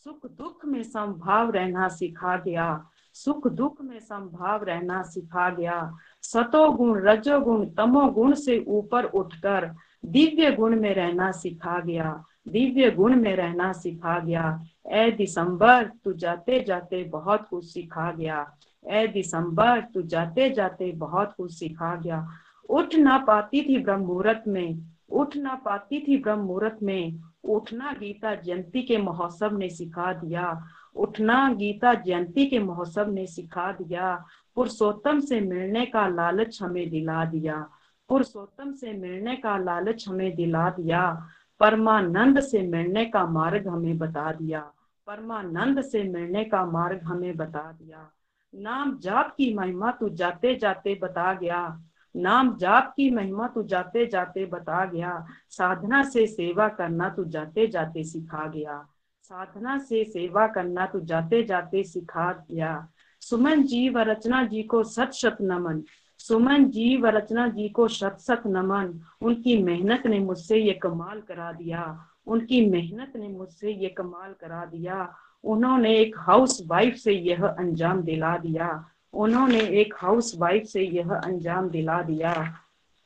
सुख 0.03 0.26
दुख 0.26 0.65
में 0.65 0.84
संभाव 0.84 1.51
रहना 1.51 1.88
सिखा 1.88 2.38
गया 2.38 2.85
सुख 3.13 3.47
दुख 3.47 3.81
में 3.81 3.99
संभाव 3.99 4.63
रहना 4.63 5.01
सिखा 5.03 5.49
गया 5.49 5.93
सतो 6.21 6.71
गुण, 6.71 7.01
रजो 7.01 7.39
गुण, 7.39 7.65
तमो 7.65 8.07
गुण 8.07 8.34
से 8.34 8.65
ऊपर 8.67 9.03
उठकर 9.03 9.76
दिव्य 10.05 10.51
गुण 10.51 10.80
में 10.80 10.93
रहना 10.93 11.31
सिखा 11.31 11.80
गया। 11.80 12.23
दिव्य 12.47 12.91
गुण 12.91 13.15
में 13.15 13.35
रहना 13.35 13.71
सिखा 13.73 14.19
गया। 14.19 14.63
ए 14.88 15.11
दिसंबर, 15.11 15.91
तू 16.03 16.13
जाते 16.13 16.63
जाते 16.63 17.03
बहुत 17.03 17.47
कुछ 17.49 17.65
सिखा 17.65 18.11
गया। 18.11 18.57
ए 18.88 19.07
दिसंबर, 19.07 19.81
तू 19.81 20.01
जाते 20.01 20.49
जाते 20.49 20.91
बहुत 20.91 21.34
कुछ 21.38 21.53
सिखा 21.53 21.95
गया। 21.95 22.27
उठ 22.69 22.95
ना 22.95 23.17
पाती 23.17 23.61
थी 23.61 23.84
ब्रह्म 23.84 24.01
मुहूर्त 24.01 24.43
में, 24.47 24.80
उठ 25.09 25.35
ना 25.38 25.55
पाती 25.55 26.05
थी 26.07 26.17
ब्रह्म 26.17 26.39
मुहूर्त 26.39 26.77
में 26.84 27.19
उठना 27.44 27.94
गीता 27.94 28.36
जयंती 28.36 28.84
के 28.84 28.98
महोत्सव 28.98 29.57
ने 29.57 29.70
सिखा 29.70 30.14
दिया। 30.14 30.68
उठना 30.95 31.53
गीता 31.53 31.94
जयंती 31.94 32.45
के 32.45 32.60
महोत्सव 32.60 33.10
ने 33.10 33.28
सिखा 33.28 33.72
दिया। 33.72 34.26
पुरुषोत्तम 34.56 35.20
से 35.20 35.41
मिलने 35.41 35.86
का 35.86 36.07
लालच 36.07 36.61
हमें 36.61 36.90
दिला 36.90 37.26
दिया। 37.26 37.70
पुरुषोत्तम 38.10 38.72
से 38.72 38.94
मिलने 38.94 39.36
का 39.36 39.57
लालच 39.57 40.07
हमें 40.07 40.36
दिला 40.36 40.70
दिया। 40.70 41.28
परमानंद 41.60 42.40
से 42.40 42.61
मिलने 42.61 43.06
का 43.06 43.26
मार्ग 43.26 43.68
हमें 43.68 43.98
बता 43.98 44.32
दिया। 44.32 44.72
परमानंद 45.07 45.82
से 45.82 46.03
मिलने 46.03 46.44
का 46.44 46.66
मार्ग 46.66 47.02
हमें 47.03 47.38
बता 47.38 47.72
दिया। 47.72 48.11
नाम 48.56 48.99
जाप 48.99 49.36
की 49.38 49.53
महिमा 49.53 49.91
तू 49.91 50.10
जाते 50.10 50.56
जाते 50.56 50.99
बता 51.02 51.34
गया। 51.34 51.82
नाम 52.15 52.57
जाप 52.57 52.94
की 52.98 53.10
महिमा 53.11 53.48
तू 53.48 53.64
जाते 53.64 54.06
जाते 54.06 54.45
बता 54.45 54.86
गया। 54.86 55.26
साधना 55.49 56.03
से 56.03 56.27
सेवा 56.27 56.68
करना 56.68 57.10
तू 57.10 57.23
जाते 57.23 57.68
जाते 57.68 58.03
सिखा 58.03 58.48
गया। 58.48 58.88
साधना 59.22 59.77
से 59.77 60.03
सेवा 60.03 60.48
करना 60.48 60.86
तू 60.86 60.99
जाते 60.99 61.44
जाते 61.44 61.84
सिखा 61.84 62.45
गया। 62.52 62.88
सुमन 63.22 63.64
जी 63.64 63.90
व 63.90 63.99
रचना 63.99 64.44
जी 64.44 64.64
को 64.64 64.84
सत 64.84 65.11
शत 65.11 65.38
नमन। 65.41 65.84
सुमन 66.18 66.65
जी 66.65 66.98
व 66.98 67.07
रचना 67.07 67.48
जी 67.48 67.69
को 67.69 67.88
शत 67.88 68.18
शत 68.19 68.44
नमन। 68.45 68.99
उनकी 69.22 69.64
मेहनत 69.64 70.07
ने 70.07 70.19
मुझसे 70.19 70.57
ये 70.57 70.73
कमाल 70.73 71.22
करा 71.22 71.52
दिया। 71.52 72.06
उनकी 72.27 72.69
मेहनत 72.69 73.14
ने 73.15 73.27
मुझसे 73.27 73.72
ये 73.72 73.90
कमाल 73.90 74.34
करा 74.34 74.65
दिया। 74.65 75.14
उन्होंने 75.44 75.95
एक 75.95 76.15
हाउस 76.18 76.64
वाइफ 76.68 76.95
से 76.95 77.14
यह 77.14 77.48
अंजाम 77.48 78.02
दिला 78.02 78.38
दिया। 78.38 78.90
उन्होंने 79.14 79.60
एक 79.60 79.94
हाउस 79.98 80.34
वाइफ 80.38 80.64
से 80.64 80.81
यह 80.81 81.14
अंजाम 81.14 81.69
दिला 81.69 82.02
दिया। 82.02 82.56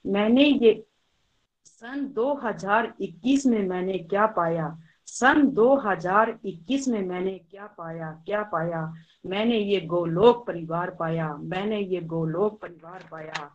मैंने 0.06 0.44
ये 0.44 0.86
सन 1.66 2.06
2021 2.06 3.46
में 3.46 3.68
मैंने 3.68 3.98
क्या 3.98 4.26
पाया? 4.26 4.80
सन 5.06 5.48
2021 5.48 6.88
में 6.88 7.02
मैंने 7.02 7.42
क्या 7.52 7.66
पाया? 7.66 8.24
क्या 8.26 8.44
पाया? 8.44 8.94
मैंने 9.26 9.58
ये 9.58 9.82
गोलोक 9.82 10.48
परिवार 10.48 10.90
पाया। 10.90 11.36
मैंने 11.36 11.80
ये 11.80 12.02
गोलोक 12.02 12.62
परिवार 12.62 13.08
पाया। 13.12 13.52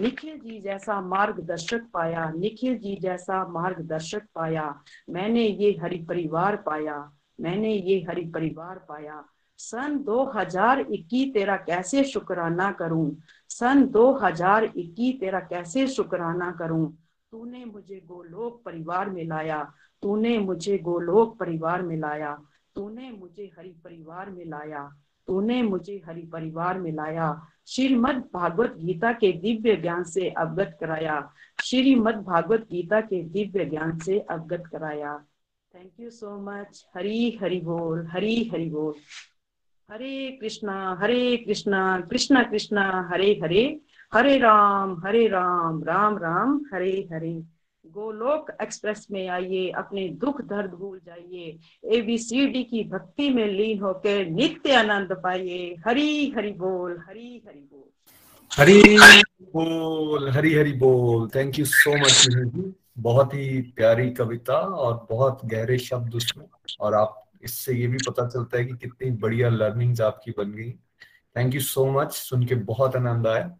निखिल 0.00 0.38
जी 0.38 0.60
जैसा 0.60 1.00
मार्गदर्शक 1.00 1.86
पाया। 1.94 2.30
निखिल 2.30 2.78
जी 2.78 2.96
जैसा 2.96 3.46
मार्गदर्शक 3.48 4.22
पाया। 4.34 4.80
मैंने 5.10 5.42
ये 5.42 5.78
हरि 5.82 5.98
परिवार 5.98 6.56
पाया। 6.56 7.12
मैंने 7.40 7.72
ये 7.72 8.06
हरि 8.08 8.24
परिवार 8.24 8.78
पाया। 8.78 9.24
सन 9.58 9.98
2021 9.98 11.34
तेरा 11.34 11.56
कैसे 11.56 12.04
शुक्राना 12.04 12.72
करूँ? 12.72 13.16
सन 13.48 13.86
2021 13.86 15.20
तेरा 15.20 15.40
कैसे 15.40 15.86
शुक्राना 15.86 16.50
करूँ? 16.52 16.98
तूने 17.32 17.64
मुझे 17.64 18.02
गोलोक 18.06 18.62
परिवार 18.64 19.10
में 19.10 19.24
लाया। 19.24 19.72
तूने 20.02 20.38
मुझे 20.38 20.78
गोलोक 20.78 21.38
परिवार 21.38 21.82
में 21.82 21.96
लाया। 21.96 22.42
तूने 22.74 23.10
मुझे 23.10 23.50
हरि 23.58 23.76
परिवार 23.84 24.30
में 24.30 24.44
लाया। 24.44 24.92
तूने 25.26 25.62
मुझे 25.62 26.02
हरि 26.06 26.22
परिवार 26.22 26.78
में 26.78 26.92
लाया। 26.92 27.46
श्रीमद 27.66 28.28
भागवत 28.34 28.74
गीता 28.78 29.12
के 29.12 29.32
दिव्य 29.32 29.76
ज्ञान 29.76 30.04
से 30.04 30.30
अवगत 30.30 30.76
कराया। 30.80 31.32
श्रीमद 31.64 32.14
भागवत 32.14 32.60
गीता 32.60 33.00
के 33.00 33.22
दिव्य 33.22 33.64
ज्ञान 33.64 33.98
से 33.98 34.18
अवगत 34.18 34.62
कराया। 34.72 35.24
Thank 35.74 35.92
you 36.00 36.10
so 36.10 36.38
much 36.38 36.86
Hari 36.96 37.38
Hari 37.42 37.60
बोल, 37.60 38.06
हरी 38.06 38.50
हरि 38.52 38.70
बोल। 38.70 38.94
हरे 39.90 40.38
कृष्णा 40.40 40.98
हरे 41.00 41.36
कृष्णा 41.36 42.00
कृष्णा 42.00 42.42
कृष्णा, 42.42 43.08
हरे 43.12 43.40
हरे 43.42 43.80
हरे 44.14 44.38
राम 44.38 45.02
हरे 45.06 45.26
राम 45.26 45.84
राम 45.84 46.18
राम, 46.18 46.60
हरे 46.74 47.08
हरे। 47.12 47.42
गोलोक 47.86 48.50
एक्सप्रेस 48.62 49.06
में 49.10 49.28
आइए, 49.28 49.70
अपने 49.70 50.08
दुख 50.08 50.40
दर्द 50.40 50.70
भूल 50.70 51.00
जाइए। 51.06 51.58
एबीसीडी 51.84 52.62
की 52.64 52.84
भक्ति 52.84 53.28
में 53.30 53.46
लीन 53.46 53.80
होकर 53.80 54.26
नित्य 54.26 54.72
आनंद 54.72 55.12
पाइए। 55.12 55.76
हरी, 55.86 56.30
हरि 56.36 56.52
बोल, 56.52 57.02
हरी, 57.08 57.42
हरि 57.48 57.60
बोल। 57.60 57.88
हरी 58.52 58.98
बोल, 59.42 60.28
हरी 60.30 60.54
हरी 60.54 60.72
बोल। 60.72 61.28
थैंक 61.28 61.58
यू 61.58 61.64
सो 61.64 61.96
मच 61.96 62.28
बहुत 62.98 63.34
ही 63.34 63.62
प्यारी 63.62 64.10
कविता 64.10 64.58
और 64.58 65.06
बहुत 65.10 65.40
गहरे 65.44 65.78
शब्द 65.78 66.14
उसमें। 66.14 66.44
और 66.80 66.94
आप 66.94 67.22
इससे 67.42 67.74
ये 67.74 67.86
भी 67.86 67.98
पता 68.08 68.26
चलता 68.28 68.58
है 68.58 68.64
कि 68.64 68.76
कितनी 68.76 69.10
बढ़िया 69.18 69.48
लर्निंग्स 69.48 70.00
आपकी 70.00 70.30
बन 70.38 70.52
गई। 70.52 70.70
थैंक 71.36 71.54
यू 71.54 71.60
सो 71.60 71.84
मच 71.92 72.12
सुन 72.12 72.44
के 72.46 72.54
बहुत 72.54 72.96
आनंद 72.96 73.26
आया। 73.26 73.56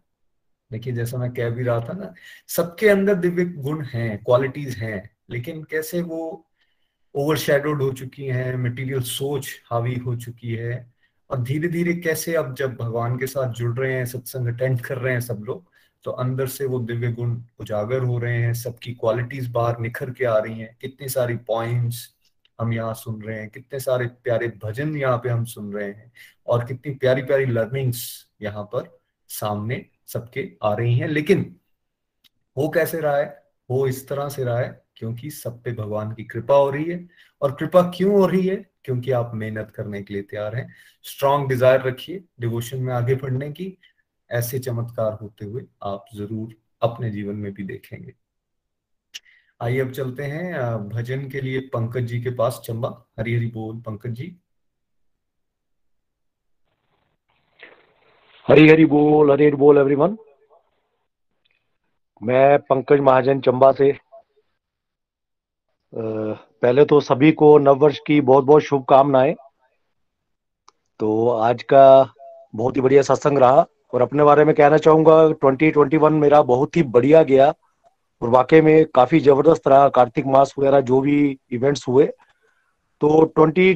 देखिए, 0.71 0.93
जैसा 0.93 1.17
मैं 1.17 1.31
कह 1.33 1.49
भी 1.49 1.63
रहा 1.63 1.79
था 1.79 1.93
ना, 1.93 2.13
सबके 2.47 2.89
अंदर 2.89 3.15
दिव्य 3.15 3.45
गुण 3.45 3.83
हैं 3.85 4.17
क्वालिटीज 4.23 4.75
हैं, 4.77 5.09
लेकिन 5.29 5.63
कैसे 5.63 6.01
वो 6.01 6.45
ओवरशैडोड 7.15 7.81
हो 7.81 7.91
चुकी 7.93 8.25
हैं 8.25 8.55
मटेरियल 8.57 9.01
सोच 9.01 9.49
हावी 9.71 9.95
हो 9.95 10.15
चुकी 10.15 10.53
है, 10.53 10.85
और 11.29 11.41
धीरे 11.43 11.67
धीरे 11.67 11.93
कैसे 11.93 12.35
अब 12.35 12.53
जब 12.55 12.75
भगवान 12.75 13.17
के 13.17 13.27
साथ 13.27 13.53
जुड़ 13.53 13.77
रहे 13.79 13.93
हैं, 13.93 14.05
सत्संग 14.05 14.47
अटेंड 14.47 14.81
कर 14.81 14.97
रहे 14.97 15.13
हैं 15.13 15.21
सब 15.21 15.43
लोग 15.47 15.65
तो 16.05 16.11
अंदर 16.13 16.47
से 16.47 16.65
वो 16.65 16.79
दिव्य 16.79 17.11
गुण 17.11 17.35
उजागर 17.59 18.03
हो 18.03 18.17
रहे 18.19 18.37
हैं, 18.37 18.53
सबकी 18.53 18.93
क्वालिटीज 18.93 19.47
बाहर 19.51 19.79
निखर 19.79 20.11
के 20.11 20.25
आ 20.25 20.37
रही 20.37 20.59
हैं, 20.59 20.75
कितनी 20.81 21.09
सारी 21.09 21.35
पॉइंट्स 21.47 22.07
हम 22.59 22.73
यहाँ 22.73 22.93
सुन 22.93 23.21
रहे 23.21 23.39
हैं, 23.39 23.49
कितने 23.49 23.79
सारे 23.79 24.07
प्यारे 24.23 24.47
भजन 24.63 24.95
यहाँ 24.97 25.17
पे 25.17 25.29
हम 25.29 25.43
सुन 25.45 25.73
रहे 25.73 25.87
हैं 25.87 26.11
और 26.47 26.65
कितनी 26.65 26.93
प्यारी 26.95 27.21
प्यारी 27.21 27.45
लर्निंग्स 27.45 28.05
यहाँ 28.41 28.63
पर 28.73 28.89
सामने 29.29 29.85
सबके 30.07 30.49
आ 30.63 30.73
रही 30.73 30.97
हैं। 30.99 31.07
लेकिन 31.07 31.55
हो 32.57 32.67
कैसे 32.69 32.99
रहा 33.01 33.17
है? 33.17 33.25
हो 33.69 33.87
इस 33.87 34.07
तरह 34.07 34.29
से 34.29 34.43
रहा 34.43 34.59
है 34.59 34.81
क्योंकि 34.95 35.29
सब 35.29 35.61
पे 35.63 35.71
भगवान 35.73 36.13
की 36.13 36.23
कृपा 36.23 36.55
हो 36.55 36.69
रही 36.69 36.85
है। 36.85 37.07
और 37.41 37.55
कृपा 37.55 37.81
क्यों 37.91 38.11
हो 38.13 38.25
रही 38.25 38.47
है? 38.47 38.55
क्योंकि 38.83 39.11
आप 39.11 39.31
मेहनत 39.35 39.71
करने 39.75 40.01
के 40.03 40.13
लिए 40.13 40.23
तैयार 40.23 40.55
हैं। 40.55 40.67
स्ट्रांग 41.05 41.47
डिज़ायर 41.49 41.81
रखिए 41.81 42.23
डिवोशन 42.39 42.79
में 42.79 42.93
आगे 42.93 43.15
बढ़ने 43.15 43.51
की। 43.51 43.77
ऐसे 44.29 44.59
चमत्कार 44.59 45.17
होते 45.21 45.45
हुए 45.45 45.63
आप 45.83 46.05
ज़रूर 46.15 46.55
अपने 46.81 47.09
जीवन 47.11 47.35
में 47.35 47.51
भी 47.53 47.63
देखेंगे। 47.63 48.13
आइए 49.61 49.79
अब 49.81 49.91
चलते 49.91 50.23
हैं 50.23 50.77
भजन 50.89 51.27
के 51.29 51.41
लिए 51.41 51.59
पंकज 51.73 52.03
जी 52.05 52.21
के 52.21 52.29
पास, 52.35 52.59
चंबा, 52.65 52.89
हरी 53.19 53.35
हरी 53.35 53.47
बोल, 53.51 53.79
पंकज 53.81 54.11
जी। 54.11 54.35
हरी 58.47 58.69
हरी 58.69 58.85
बोल, 58.85 59.31
हरी 59.31 59.45
हरी 59.45 59.55
बोल 59.55 59.77
एवरीवन 59.77 60.17
मैं 62.21 62.59
पंकज 62.59 62.99
महाजन 62.99 63.41
चंबा 63.41 63.71
से। 63.71 63.91
पहले 65.93 66.85
तो 66.85 66.99
सभी 67.01 67.31
को 67.31 67.57
नववर्ष 67.59 67.99
की 68.07 68.21
बहुत 68.21 68.45
बहुत 68.45 68.63
शुभकामनाएँ। 68.63 69.35
तो 70.99 71.29
आज 71.29 71.63
का 71.63 72.13
बहुत 72.55 72.75
ही 72.75 72.81
बढ़िया 72.81 73.01
सत्संग 73.01 73.37
रहा 73.37 73.65
और 73.93 74.01
अपने 74.01 74.23
बारे 74.23 74.45
में 74.45 74.55
कहना 74.55 74.77
चाहूँगा 74.77 75.13
2021 75.35 76.11
मेरा 76.13 76.41
बहुत 76.43 76.77
ही 76.77 76.83
बढ़िया 76.85 77.23
गया। 77.23 77.53
और 78.21 78.29
वाकई 78.29 78.61
में 78.61 78.85
काफ़ी 78.95 79.19
ज़बरदस्त 79.19 79.67
रहा 79.67 79.87
कार्तिक 79.89 80.25
मास 80.27 80.53
वगैरह 80.59 80.81
जो 80.81 80.99
भी 81.01 81.37
इवेंट्स 81.51 81.87
हुए। 81.87 82.05
तो 83.01 83.23
twenty 83.25 83.73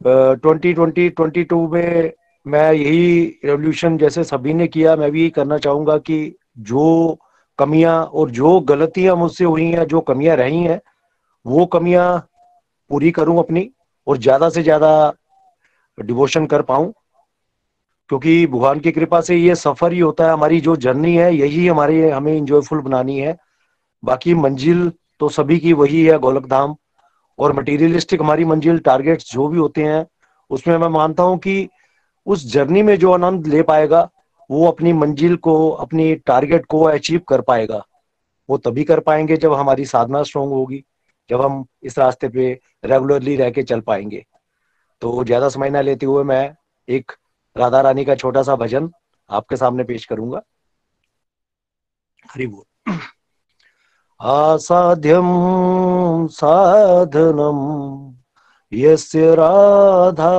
twenty 0.00 0.72
twenty 0.72 1.08
twenty 1.10 1.44
two 1.44 1.66
में 1.68 2.12
मैं 2.46 2.72
यही 2.72 3.24
रेवोल्यूशन 3.44 3.96
जैसे 3.98 4.24
सभी 4.24 4.54
ने 4.54 4.66
किया, 4.66 4.94
मैं 4.96 5.10
भी 5.10 5.20
यही 5.20 5.30
करना 5.30 5.58
चाहूँगा 5.58 5.96
कि 5.98 6.34
जो 6.60 7.18
कमियाँ 7.58 8.02
और 8.04 8.30
जो 8.30 8.58
गलतियाँ 8.60 9.16
मुझसे 9.16 9.44
हुई 9.44 9.66
हैं, 9.66 9.84
जो 9.86 10.00
कमियाँ 10.00 10.36
रही 10.36 10.62
हैं, 10.62 10.80
वो 11.46 11.66
कमियाँ 11.66 12.18
पूरी 12.90 13.10
करूँ 13.10 13.38
अपनी 13.38 13.68
और 14.06 14.18
ज़्यादा 14.18 14.48
से 14.50 14.62
ज़्यादा 14.62 15.12
डिवोशन 15.98 16.46
कर 16.46 16.62
पाऊँ। 16.62 16.92
क्योंकि 18.10 18.46
भगवान 18.46 18.80
की 18.80 18.90
कृपा 18.92 19.20
से 19.20 19.36
ये 19.36 19.54
सफ़र 19.54 19.92
ही 19.92 19.98
होता 19.98 20.24
है, 20.24 20.32
हमारी 20.32 20.60
जो 20.60 20.74
जर्नी 20.76 21.14
है, 21.16 21.34
यही 21.34 21.66
हमारे 21.66 22.10
हमें 22.10 22.32
इंजॉयफुल 22.36 22.80
बनानी 22.80 23.18
है। 23.18 23.36
बाकी 24.02 24.34
मंजिल 24.34 24.90
तो 25.20 25.28
सभी 25.28 25.58
की 25.58 25.72
वही 25.72 26.02
है 26.04 26.18
गोलक 26.18 26.46
धाम 26.46 26.74
और 27.38 27.52
मटेरियलिस्टिक 27.52 28.20
हमारी 28.20 28.44
मंजिल 28.44 28.78
टारगेट्स 28.78 29.32
जो 29.32 29.46
भी 29.48 29.58
होते 29.58 29.82
हैं, 29.82 30.06
उसमें 30.50 30.76
मैं 30.78 30.88
मानता 30.88 31.22
हूँ 31.22 31.38
कि 31.38 31.68
उस 32.26 32.46
जर्नी 32.52 32.82
में 32.82 32.96
जो 32.98 33.12
आनंद 33.12 33.46
ले 33.46 33.62
पाएगा, 33.62 34.08
वो 34.50 34.66
अपनी 34.66 34.92
मंजिल 34.92 35.36
को, 35.36 35.70
अपनी 35.70 36.14
टारगेट 36.16 36.66
को 36.66 36.82
अचीव 36.82 37.20
कर 37.28 37.40
पाएगा। 37.40 37.82
वो 38.48 38.58
तभी 38.58 38.84
कर 38.84 39.00
पाएँगे 39.00 39.36
जब 39.36 39.52
हमारी 39.52 39.84
साधना 39.84 40.22
स्ट्रोंग 40.22 40.52
होगी, 40.52 40.84
जब 41.30 41.40
हम 41.40 41.64
इस 41.82 41.98
रास्ते 41.98 42.28
पे 42.28 42.52
रेगुलरली 42.84 43.36
रह 43.36 43.50
के 43.50 43.62
चल 43.62 43.80
पाएँगे। 43.80 44.24
तो 45.02 45.24
ज़्यादा 45.24 45.48
समय 45.48 45.70
ना 45.70 45.80
लेते 45.80 46.06
हुए 46.06 46.24
मैं 46.24 46.54
एक 46.88 47.12
राधा 47.56 47.80
रानी 47.80 48.04
का 48.04 48.14
छोटा 48.14 48.42
सा 48.42 48.56
भजन 48.56 48.90
आपके 49.30 49.56
सामने 49.56 49.84
पेश 49.84 50.04
करूँगा। 50.04 50.42
हरि 52.32 52.46
बोल। 52.46 52.64
आसाध्यम 54.20 55.28
साधनम 56.26 57.60
यस्य 58.72 59.34
राधा 59.34 60.32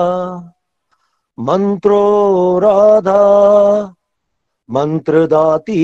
मंत्रो 1.39 2.59
राधा 2.59 3.21
मंत्रदाती 4.69 5.79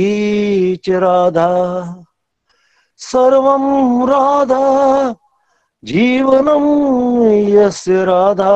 च 0.75 0.89
राधा 0.89 1.49
सर्वं 2.97 3.65
राधा 4.07 5.15
जीवनम 5.83 6.63
यस्य 7.49 8.05
राधा। 8.05 8.53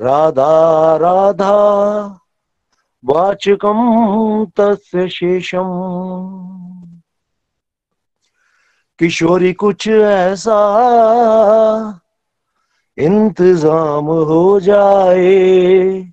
राधा 0.00 0.96
राधा 0.96 1.52
वाचकम 3.04 3.78
तस्य 4.56 5.08
शेषम। 5.08 5.70
किशोरी, 8.98 9.52
कुछ 9.52 9.88
ऐसा 9.88 10.58
इंतज़ाम 12.98 14.04
हो 14.04 14.60
जाए। 14.60 16.12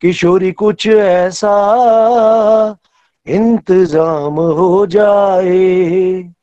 किशोरी, 0.00 0.52
कुछ 0.52 0.86
ऐसा 0.86 1.56
इंतज़ाम 3.26 4.34
हो 4.34 4.86
जाए। 4.86 6.34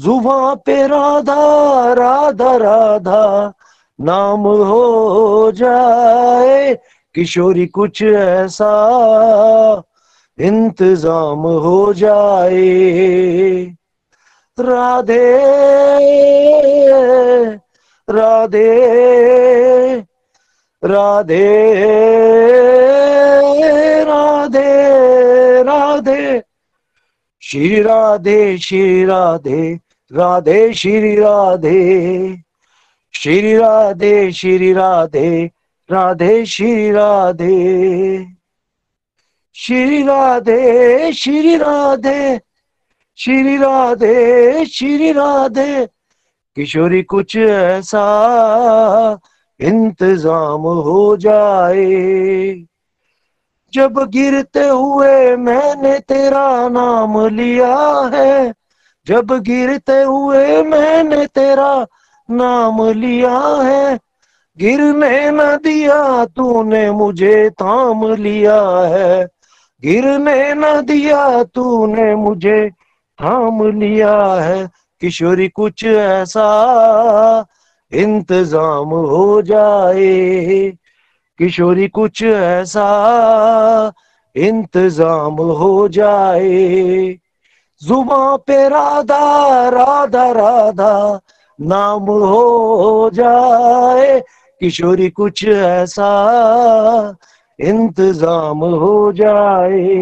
जुबा 0.00 0.54
पे 0.54 0.86
राधा 0.86 1.92
राधा 1.92 2.56
राधा 2.56 3.54
नाम 3.98 4.40
हो 4.40 5.52
जाए, 5.54 6.74
किशोरी 7.14 7.66
कुछ 7.66 8.02
ऐसा 8.02 8.72
इंतज़ाम 10.38 11.38
हो 11.38 11.92
जाए। 11.92 13.76
राधे 14.58 15.26
राधे 18.08 18.74
राधे 20.82 21.44
राधे 24.04 25.62
राधे। 25.62 26.42
श्री 27.42 27.82
राधे 27.82 28.58
श्री 28.58 29.04
राधे 29.04 29.74
राधे, 30.12 30.72
श्री 30.72 31.14
राधे। 31.16 32.47
श्री 33.12 33.56
राधे 33.56 34.32
श्री 34.32 34.72
राधे 34.72 35.50
राधे, 35.90 36.44
श्री 36.46 36.90
राधे। 36.90 38.26
श्री 39.54 40.02
राधे 40.02 41.12
श्री 41.12 41.56
राधे 41.56 42.40
श्री 43.18 43.56
राधे 43.56 44.64
श्री 44.66 45.12
राधे। 45.12 45.86
किशोरी, 46.56 47.02
कुछ 47.02 47.36
ऐसा 47.36 48.04
इंतज़ाम 49.60 50.60
हो 50.60 51.16
जाए। 51.16 52.64
जब 53.72 53.98
गिरते 54.08 54.64
हुए 54.64 55.36
मैंने 55.36 55.98
तेरा 55.98 56.68
नाम 56.68 57.26
लिया 57.26 57.76
है, 58.14 58.54
जब 59.06 59.32
गिरते 59.40 60.02
हुए 60.02 60.62
मैंने 60.62 61.26
तेरा 61.26 61.86
नाम 62.30 62.90
लिया 62.90 63.38
है। 63.62 63.98
गिरने 64.58 65.30
न 65.30 65.56
दिया 65.56 66.24
तूने 66.24 66.90
मुझे, 66.90 67.50
थाम 67.50 68.14
लिया 68.14 68.60
है। 68.86 69.24
गिरने 69.82 70.54
न 70.54 70.80
दिया 70.80 71.42
तूने 71.42 72.14
मुझे, 72.14 72.70
थाम 73.18 73.62
लिया 73.78 74.34
है। 74.34 74.68
किशोरी, 75.00 75.48
कुछ 75.48 75.84
ऐसा 75.84 76.48
इंतज़ाम 77.92 78.88
हो 78.88 79.42
जाए। 79.42 80.70
किशोरी, 81.38 81.88
कुछ 81.88 82.22
ऐसा 82.22 82.88
इंतज़ाम 84.36 85.34
हो 85.34 85.88
जाए। 85.88 87.18
जुबा 87.82 88.36
पे 88.36 88.68
राधा 88.68 89.68
राधा 89.68 90.30
राधा 90.32 91.20
नाम 91.60 92.02
हो 92.02 93.10
जाए, 93.14 94.20
किशोरी 94.60 95.10
कुछ 95.10 95.44
ऐसा 95.44 96.10
इंतज़ाम 97.60 98.58
हो 98.58 99.12
जाए। 99.12 99.96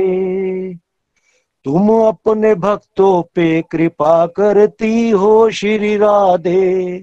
तुम 1.65 1.89
अपने 2.07 2.55
भक्तों 2.55 3.23
पे 3.35 3.63
कृपा 3.63 4.27
करती 4.27 5.11
हो 5.11 5.51
श्री 5.51 5.97
राधे। 5.97 6.99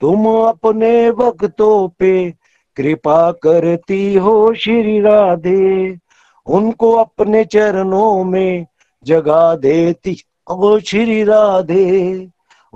तुम 0.00 0.26
अपने 0.26 1.12
भक्तों 1.12 1.88
पे 1.88 2.30
कृपा 2.76 3.32
करती 3.32 4.14
हो 4.14 4.54
श्री 4.54 5.00
राधे। 5.00 5.98
उनको 6.46 6.92
अपने 6.92 7.44
चरणों 7.44 8.24
में 8.24 8.66
जगा 9.04 9.56
देती 9.56 10.16
हो 10.50 10.80
श्री 10.80 11.24
राधे। 11.24 12.16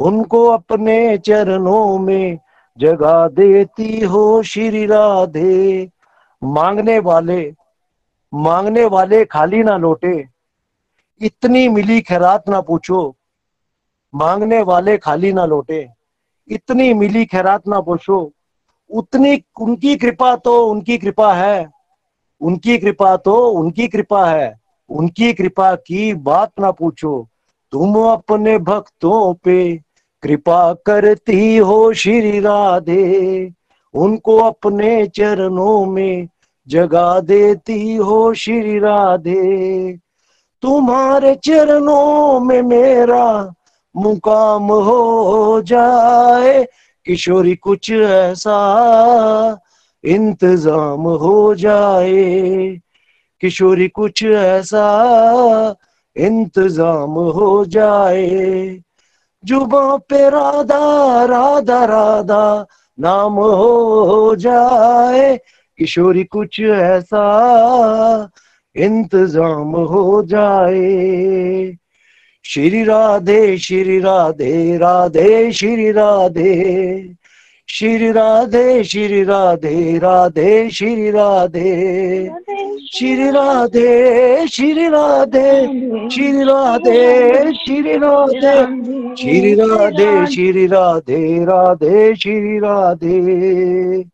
उनको 0.01 0.47
अपने 0.47 1.19
चरणों 1.19 1.99
में 1.99 2.39
जगा 2.79 3.29
देती 3.29 4.01
हो 4.01 4.43
श्री 4.43 4.87
राधे। 4.87 5.91
मांगने 6.45 6.99
वाले 6.99 7.55
मांगने 8.35 8.85
वाले 8.85 9.25
खाली 9.25 9.63
ना 9.63 9.77
लौटे। 9.77 10.29
इतनी 11.23 11.69
मिली 11.69 12.01
खैरात 12.01 12.49
ना 12.49 12.61
पूछो। 12.61 13.17
मांगने 14.15 14.63
वाले 14.63 14.99
खाली 14.99 15.33
ना 15.33 15.45
लौटे। 15.45 15.89
इतनी 16.49 16.95
मिली 16.95 17.25
खैरात 17.25 17.69
ना 17.69 17.81
पूछो। 17.81 18.33
उतनी 18.91 19.45
उनकी 19.61 19.97
कृपा 19.97 20.37
तो 20.37 20.67
उनकी 20.67 20.99
कृपा 20.99 21.35
है। 21.35 21.71
उनकी 22.41 22.79
कृपा 22.79 23.17
तो 23.17 23.49
उनकी 23.49 23.89
कृपा 23.89 24.31
है। 24.31 24.61
उनकी 24.89 25.33
कृपा 25.33 25.75
की 25.75 26.15
बात 26.15 26.51
ना 26.61 26.71
पूछो। 26.71 27.29
तुम 27.73 28.09
अपने 28.09 28.59
भक्तों 28.59 29.35
पे 29.35 29.90
कृपा 30.23 30.73
करती 30.73 31.57
हो 31.57 31.93
श्री 31.93 32.41
राधे। 32.41 33.53
उनको 33.95 34.37
अपने 34.37 35.07
चरणों 35.07 35.87
में 35.87 36.29
जगा 36.69 37.21
देती 37.21 37.97
हो 37.97 38.35
श्री 38.35 38.79
राधे। 38.79 39.93
तुम्हारे 40.63 41.35
चरणों 41.35 42.41
में 42.41 42.63
मेरा 42.63 43.55
मुकाम 43.97 44.63
हो 44.63 45.61
जाए। 45.61 46.67
किशोरी, 47.07 47.57
कुछ 47.57 47.91
ऐसा 47.91 48.59
इंतज़ाम 50.05 51.01
हो 51.01 51.55
जाए। 51.55 52.81
किशोरी, 53.41 53.89
कुछ 53.89 54.25
ऐसा 54.25 54.87
इंतज़ाम 56.17 57.11
हो 57.11 57.65
जाए। 57.65 58.83
जुबा 59.45 59.97
पे 59.97 60.31
राधा 60.31 61.25
राधा 61.25 61.85
राधा, 61.85 62.67
नाम 63.01 63.33
हो 63.33 64.37
जाए। 64.37 65.41
किशोरी 65.79 66.25
कुछ 66.25 66.61
ऐसा 66.61 67.23
इंतज़ाम 68.77 69.71
हो 69.77 70.23
जाए। 70.23 71.77
श्री 72.45 72.85
राधे 72.85 73.59
श्री 73.59 74.01
राधे 74.01 74.77
राधे, 74.77 75.53
श्री 75.53 75.93
राधे। 75.93 77.15
श्री 77.69 78.13
राधे 78.13 78.85
श्री 78.85 79.23
राधे 79.25 79.99
राधे, 79.99 80.71
श्री 80.71 81.11
राधे 81.11 82.31
श्री 82.87 83.31
राधे 83.31 84.47
श्री 84.49 84.89
राधे 84.89 85.67
श्री 86.09 86.45
राधे 86.45 87.53
श्री 87.53 87.97
राधे 87.97 88.81
श्री 89.17 89.55
राधे 89.55 90.27
श्री 90.27 90.67
राधे 90.67 91.45
राधे, 91.45 92.15
श्री 92.15 92.59
राधे। 92.59 94.05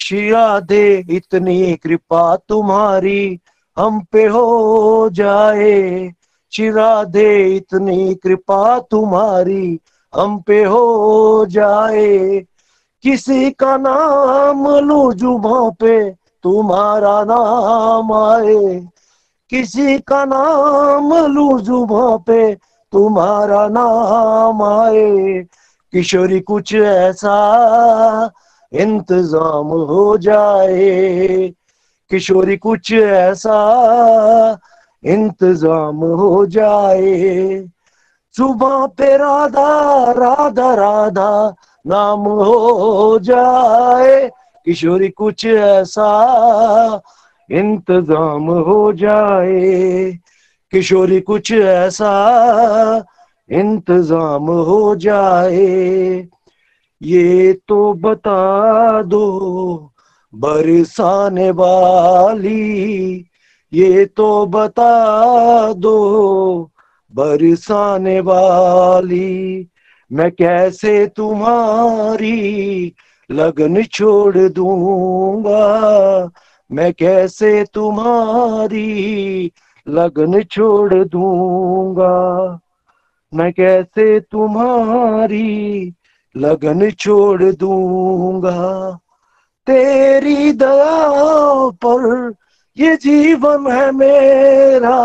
श्री 0.00 0.30
राधे, 0.30 1.04
इतनी 1.10 1.74
कृपा 1.74 2.36
तुम्हारी 2.36 3.40
हम 3.78 4.00
पे 4.12 4.26
हो 4.26 5.10
जाए। 5.12 6.12
श्री 6.52 6.70
राधे, 6.70 7.56
इतनी 7.56 8.14
कृपा 8.14 8.78
तुम्हारी 8.78 9.80
हम 10.16 10.40
पे 10.40 10.64
हो 10.64 11.46
जाए। 11.48 12.44
किसी 13.02 13.50
का 13.50 13.76
नाम 13.76 14.68
लू 14.76 15.12
जुबा 15.12 15.70
पे 15.70 16.19
तुम्हारा 16.44 17.22
नाम 17.24 18.12
आए, 18.12 18.80
किसी 19.50 19.98
का 19.98 20.24
नाम 20.24 21.12
लू 21.26 21.58
जुबा 21.58 22.16
पे, 22.16 22.54
तुम्हारा 22.92 23.66
नाम 23.68 24.62
आए। 24.62 25.42
किशोरी, 25.92 26.40
कुछ 26.40 26.74
ऐसा 26.74 27.36
इंतज़ाम 28.72 29.66
हो 29.66 30.16
जाए। 30.16 31.48
किशोरी, 32.10 32.56
कुछ 32.56 32.92
ऐसा 32.92 33.58
इंतज़ाम 35.04 35.96
हो 35.96 36.46
जाए। 36.46 37.68
सुबह 38.34 38.86
पे 38.86 39.16
राधा 39.16 39.70
राधा 40.12 40.74
राधा 40.74 41.30
नाम 41.84 42.20
हो 42.20 43.18
जाए। 43.18 44.30
किशोरी, 44.66 45.08
कुछ 45.08 45.46
ऐसा 45.46 46.10
इंतज़ाम 47.50 48.42
हो 48.42 48.92
जाए। 48.92 50.12
किशोरी, 50.72 51.20
कुछ 51.20 51.52
ऐसा 51.52 52.12
इंतज़ाम 53.50 54.42
हो 54.42 54.96
जाए। 54.96 56.28
ये 57.02 57.52
तो 57.52 57.92
बता 57.92 59.02
दो, 59.02 59.92
बरसाने 60.34 61.50
वाली। 61.50 63.26
ये 63.72 64.04
तो 64.04 64.46
बता 64.46 64.92
दो, 65.72 66.70
बरसाने 67.14 68.20
वाली। 68.20 69.66
मैं 70.12 70.30
कैसे 70.30 71.06
तुम्हारी 71.06 72.92
लगन 73.30 73.82
छोड़ 73.82 74.38
दूँगा। 74.38 75.58
मैं 76.72 76.92
कैसे 76.92 77.64
तुम्हारी 77.64 79.52
लगन 79.88 80.42
छोड़ 80.42 80.94
दूँगा? 80.94 82.58
मैं 83.34 83.52
कैसे 83.52 84.20
तुम्हारी 84.20 85.94
लगन 86.36 86.90
छोड़ 86.90 87.42
दूँगा? 87.42 88.98
तेरी 89.66 90.52
दया 90.52 91.68
पर 91.68 92.34
ये 92.78 92.96
जीवन 92.96 93.72
है 93.72 93.92
मेरा। 93.92 95.00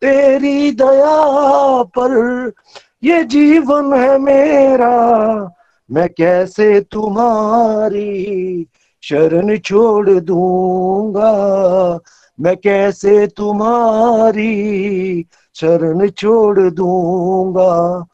तेरी 0.00 0.72
दया 0.72 1.82
पर 1.82 2.52
ये 3.04 3.24
जीवन 3.24 3.94
है 3.94 4.18
मेरा। 4.18 5.54
मैं 5.90 6.08
कैसे 6.08 6.80
तुम्हारी 6.80 8.66
शरण 9.02 9.58
छोड़ 9.58 10.10
दूँगा? 10.10 11.32
मैं 12.40 12.56
कैसे 12.56 13.26
तुम्हारी 13.26 15.22
शरण 15.54 16.08
छोड़ 16.08 16.60
दूँगा? 16.60 18.06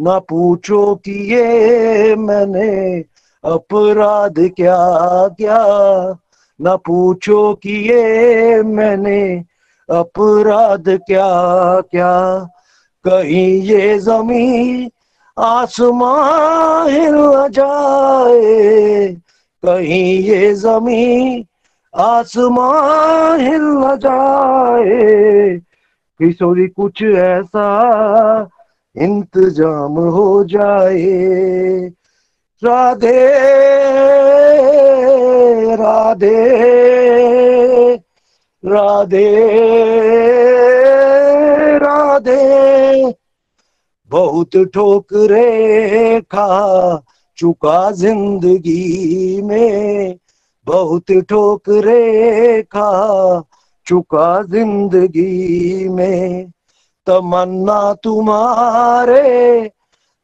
ना 0.00 0.18
पूछो 0.18 0.94
कि 0.94 1.12
ये 1.34 2.16
मैंने 2.16 3.04
अपराध 3.44 4.34
क्या 4.38 5.28
क्या? 5.28 5.64
ना 6.60 6.76
पूछो 6.76 7.54
कि 7.54 7.72
ये 7.72 8.62
मैंने 8.62 9.44
अपराध 9.90 10.88
क्या 10.88 11.80
क्या? 11.80 12.48
कहीं 13.04 13.62
ये 13.62 13.98
ज़मीन 13.98 14.90
आसमां 15.36 16.90
हिल 16.90 17.48
जाए, 17.50 19.06
कहीं 19.62 20.18
ये 20.22 20.52
ज़मीन 20.54 21.44
आसमां 21.94 23.40
हिल 23.40 23.96
जाए। 23.98 25.58
किशोरी, 26.20 26.66
कुछ 26.68 27.02
ऐसा 27.02 27.68
इंतज़ाम 28.96 29.98
हो 30.14 30.44
जाए। 30.44 31.90
राधे 32.62 33.22
राधे 35.74 36.36
राधे 38.64 39.28
राधे। 41.78 43.21
बहुत 44.12 44.56
ठोकरे 44.74 46.20
खा 46.20 46.48
चुका 47.36 47.90
ज़िंदगी 47.90 49.42
में। 49.42 50.16
बहुत 50.66 51.12
ठोकरे 51.28 52.62
खा 52.62 52.90
चुका 53.86 54.42
ज़िंदगी 54.42 55.88
में। 55.88 56.50
तमन्ना 57.06 57.94
तुम्हारे 57.94 59.70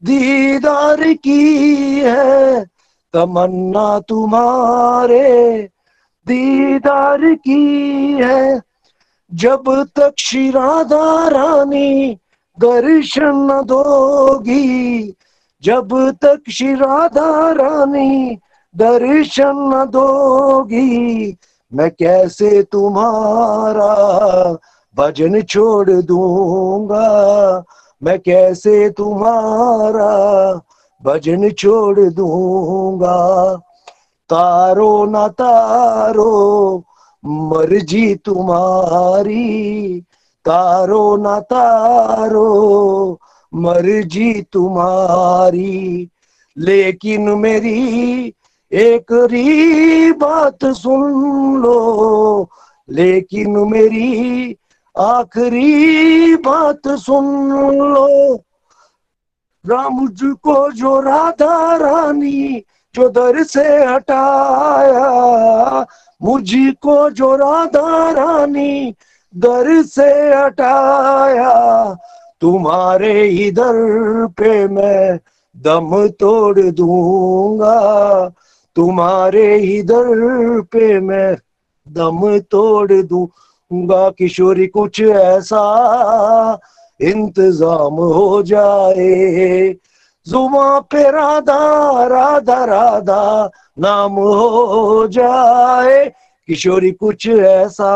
दीदार 0.02 1.12
की 1.12 2.00
है। 2.00 2.64
तमन्ना 3.14 3.98
तुम्हारे 3.98 5.62
दीदार 6.26 7.34
की 7.34 7.62
है। 8.12 8.60
जब 9.34 9.62
तक 9.98 10.14
शिरादा 10.18 11.28
रानी 11.28 12.18
दर्शन 12.60 13.62
दोगी। 13.64 15.14
जब 15.62 16.10
तक 16.10 16.50
शिराधा 16.50 17.52
रानी 17.52 18.38
दर्शन 18.76 19.52
न 19.56 19.84
दोगी, 19.84 21.36
मैं 21.74 21.90
कैसे 21.90 22.62
तुम्हारा 22.62 23.92
भजन 24.96 25.42
छोड़ 25.42 25.90
दूँगा? 25.90 27.08
मैं 28.02 28.18
कैसे 28.18 28.90
तुम्हारा 28.90 30.12
भजन 31.04 31.50
छोड़ 31.50 32.00
दूँगा? 32.00 33.56
तारो 34.30 35.04
न 35.04 35.28
तारो, 35.28 36.82
मर्ज़ी 37.24 38.14
तुम्हारी। 38.14 40.04
तारो 40.48 41.16
न 41.16 41.40
तारो, 41.40 43.18
मर्ज़ी 43.54 44.42
तुम्हारी। 44.42 46.08
लेकिन 46.58 47.30
मेरी 47.30 48.34
एक 48.72 49.06
री 49.12 50.12
बात 50.12 50.64
सुन 50.64 51.12
लो, 51.62 52.48
लेकिन 52.90 53.50
मेरी 53.50 54.56
आखिरी 54.98 56.36
बात 56.36 56.88
सुन 56.88 57.48
लो। 57.94 58.34
राम 59.66 60.08
जी 60.08 60.32
को 60.32 60.72
जो 60.72 61.00
राधा 61.00 61.76
रानी, 61.76 62.64
जो 62.94 63.08
दर 63.08 63.42
से 63.42 63.84
हटाया, 63.84 65.10
मुझको 66.22 67.10
जो 67.10 67.36
राधा 67.36 68.10
रानी 68.10 68.94
दर 69.38 69.82
से 69.82 70.10
हटाया, 70.34 71.94
तुम्हारे 72.40 73.12
ही 73.22 73.50
दर 73.50 74.26
पे 74.38 74.68
मैं 74.68 75.18
दम 75.56 76.06
तोड़ 76.20 76.60
दूँगा। 76.60 78.28
तुम्हारे 78.76 79.54
ही 79.56 79.82
दर 79.82 80.60
पे 80.72 80.98
मैं 81.00 81.36
दम 81.86 82.38
तोड़ 82.50 82.92
दूँगा। 82.92 84.08
किशोरी, 84.10 84.66
कुछ 84.66 85.00
ऐसा 85.00 85.62
इंतज़ाम 87.00 87.94
हो 87.94 88.42
जाए। 88.42 89.74
जुमा 90.26 90.78
पे 90.80 91.02
राधा 91.10 92.06
राधा 92.06 92.64
राधा 92.64 93.50
नाम 93.78 94.12
हो 94.12 95.06
जाए। 95.06 96.04
किशोरी, 96.48 96.90
कुछ 96.92 97.28
ऐसा 97.28 97.88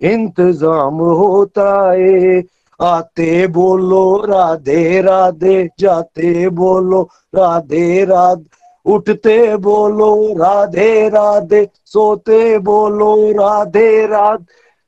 इंतज़ाम 0.00 0.94
होता 0.94 1.70
है। 1.92 2.42
आते 2.80 3.46
बोलो 3.48 4.04
राधे 4.24 5.00
राधे 5.02 5.56
जाते 5.80 6.48
बोलो 6.50 7.02
राधे 7.34 8.04
राधे 8.04 8.44
उठते 8.86 9.56
बोलो 9.56 10.10
राधे 10.38 11.08
राधे 11.08 11.64
सोते 11.84 12.58
बोलो 12.58 13.14
राधे 13.32 14.06
राधे 14.06 14.44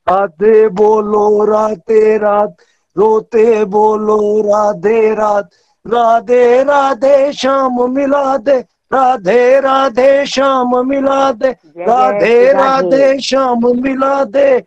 आते 0.07 0.67
बोलो 0.69 1.45
राधे 1.45 2.17
रात 2.17 2.55
रोते 2.95 3.63
बोलो 3.65 4.19
राधे 4.41 5.13
रात 5.15 5.49
राधे 5.85 6.63
राधे 6.63 7.31
श्याम 7.33 7.81
मिला 7.91 8.37
दे 8.37 8.57
राधे 8.93 9.59
राधे 9.61 10.25
श्याम 10.25 10.75
मिला 10.87 11.31
दे 11.33 11.51
राधे 11.79 12.51
राधे 12.53 13.19
श्याम 13.21 13.65
मिला 13.81 14.23
दे। 14.25 14.59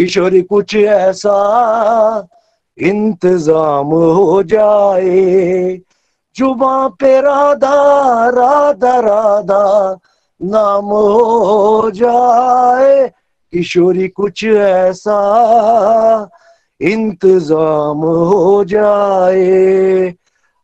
किशोरी, 0.00 0.40
कुछ 0.42 0.74
ऐसा 0.76 2.28
इंतज़ाम 2.78 3.86
हो 3.86 4.42
जाए। 4.42 5.80
जुबा 6.36 6.88
पे 6.88 7.20
राधा 7.20 7.74
राधा 8.28 9.00
राधा 9.00 9.98
नाम 10.42 10.84
हो 10.84 11.90
जाए। 11.90 13.08
किशोरी, 13.52 14.08
कुछ 14.08 14.44
ऐसा 14.44 15.20
इंतज़ाम 16.80 17.98
हो 17.98 18.64
जाए। 18.64 20.14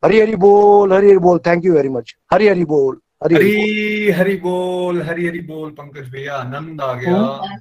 हरी 0.04 0.20
हरी 0.20 0.36
बोल 0.36 0.92
हरी 0.92 1.08
हरी 1.08 1.18
बोल। 1.18 1.38
Thank 1.38 1.64
you 1.64 1.74
very 1.74 1.88
much 1.88 2.16
Hari 2.32 2.48
Hari 2.48 2.64
बोल। 2.64 2.98
हरी 3.34 3.50
हरी 3.50 3.52
बोल। 3.52 4.12
हरी 4.12 4.12
हरी 4.12 4.36
बोल 4.36 5.02
हरी 5.02 5.26
हरी 5.26 5.40
बोल 5.40 5.70
पंकज 5.70 6.08
भैया 6.08 6.36
आनंद 6.36 6.80
आ 6.80 6.94
गया 6.94 7.16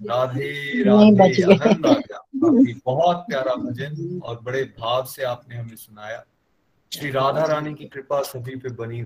राधे 0.05 0.83
राधे 0.83 1.43
आनंद 1.43 1.85
आ 1.85 1.93
गया। 1.93 2.17
काफ़ी 2.17 2.73
बहुत 2.85 3.17
प्यारा 3.17 3.55
भजन 3.55 4.19
और 4.23 4.39
बड़े 4.43 4.63
भाव 4.63 5.05
से 5.05 5.23
आपने 5.23 5.55
हमें 5.55 5.75
सुनाया। 5.75 6.25
श्री 6.93 7.11
राधा 7.11 7.45
रानी 7.45 7.73
की 7.73 7.85
कृपा 7.85 8.21
सभी 8.21 8.55
पे 8.55 8.69
बनी 8.69 9.03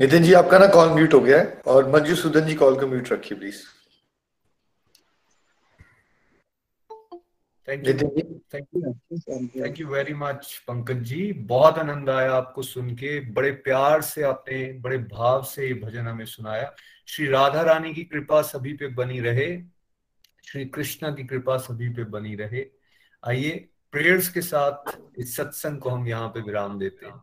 नितिन 0.00 0.22
जी 0.22 0.32
आपका 0.32 0.58
ना 0.58 0.66
कॉल 0.66 0.88
म्यूट 0.88 1.14
हो 1.14 1.20
गया 1.20 1.38
है 1.38 1.62
और 1.66 1.90
मंजू 1.90 2.14
सुदन 2.14 2.46
जी 2.46 2.54
कॉल 2.54 2.80
को 2.80 2.86
म्यूट 2.86 3.12
रखिए 3.12 3.38
please 3.38 3.56
thank 7.68 7.86
you 7.86 7.92
thank 8.54 8.66
you 8.76 9.18
thank 9.56 9.78
you 9.80 9.86
very 9.88 10.14
much 10.14 10.54
Pankaj 10.68 11.02
ji 11.02 11.32
बहुत 11.32 11.78
आनंद 11.78 12.10
आया 12.10 12.32
आपको 12.32 12.62
सुन 12.62 12.90
के। 12.94 13.18
बड़े 13.32 13.50
प्यार 13.64 14.02
से 14.02 14.22
आपने 14.22 14.72
बड़े 14.80 14.98
भाव 14.98 15.42
से 15.44 15.66
ये 15.66 15.74
भजन 15.74 16.06
हमें 16.08 16.24
सुनाया। 16.24 16.74
श्री 17.08 17.26
राधा 17.26 17.62
रानी 17.62 17.94
की 17.94 18.04
कृपा 18.04 18.42
सभी 18.42 18.72
पे 18.72 18.88
बनी 18.94 19.20
रहे। 19.20 19.48
श्री 20.48 20.64
कृष्णा 20.64 21.10
की 21.10 21.24
कृपा 21.24 21.56
सभी 21.58 21.88
पे 21.88 22.04
बनी 22.04 22.34
रहे। 22.34 22.64
आइए 23.22 23.68
प्रेयर्स 23.92 24.28
के 24.28 24.40
साथ 24.42 24.96
इस 25.18 25.36
सत्संग 25.36 25.78
को 25.78 25.90
हम 25.90 26.06
यहाँ 26.08 26.28
पे 26.28 26.40
विराम 26.40 26.78
देते 26.78 27.06
हैं। 27.06 27.22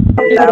हरे 0.21 0.51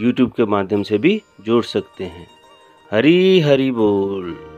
यूट्यूब 0.00 0.30
के 0.30 0.44
माध्यम 0.44 0.82
से 0.82 0.98
भी 0.98 1.22
जोड़ 1.40 1.64
सकते 1.64 2.04
हैं। 2.04 2.26
हरी 2.90 3.40
हरी 3.40 3.70
बोल। 3.70 4.49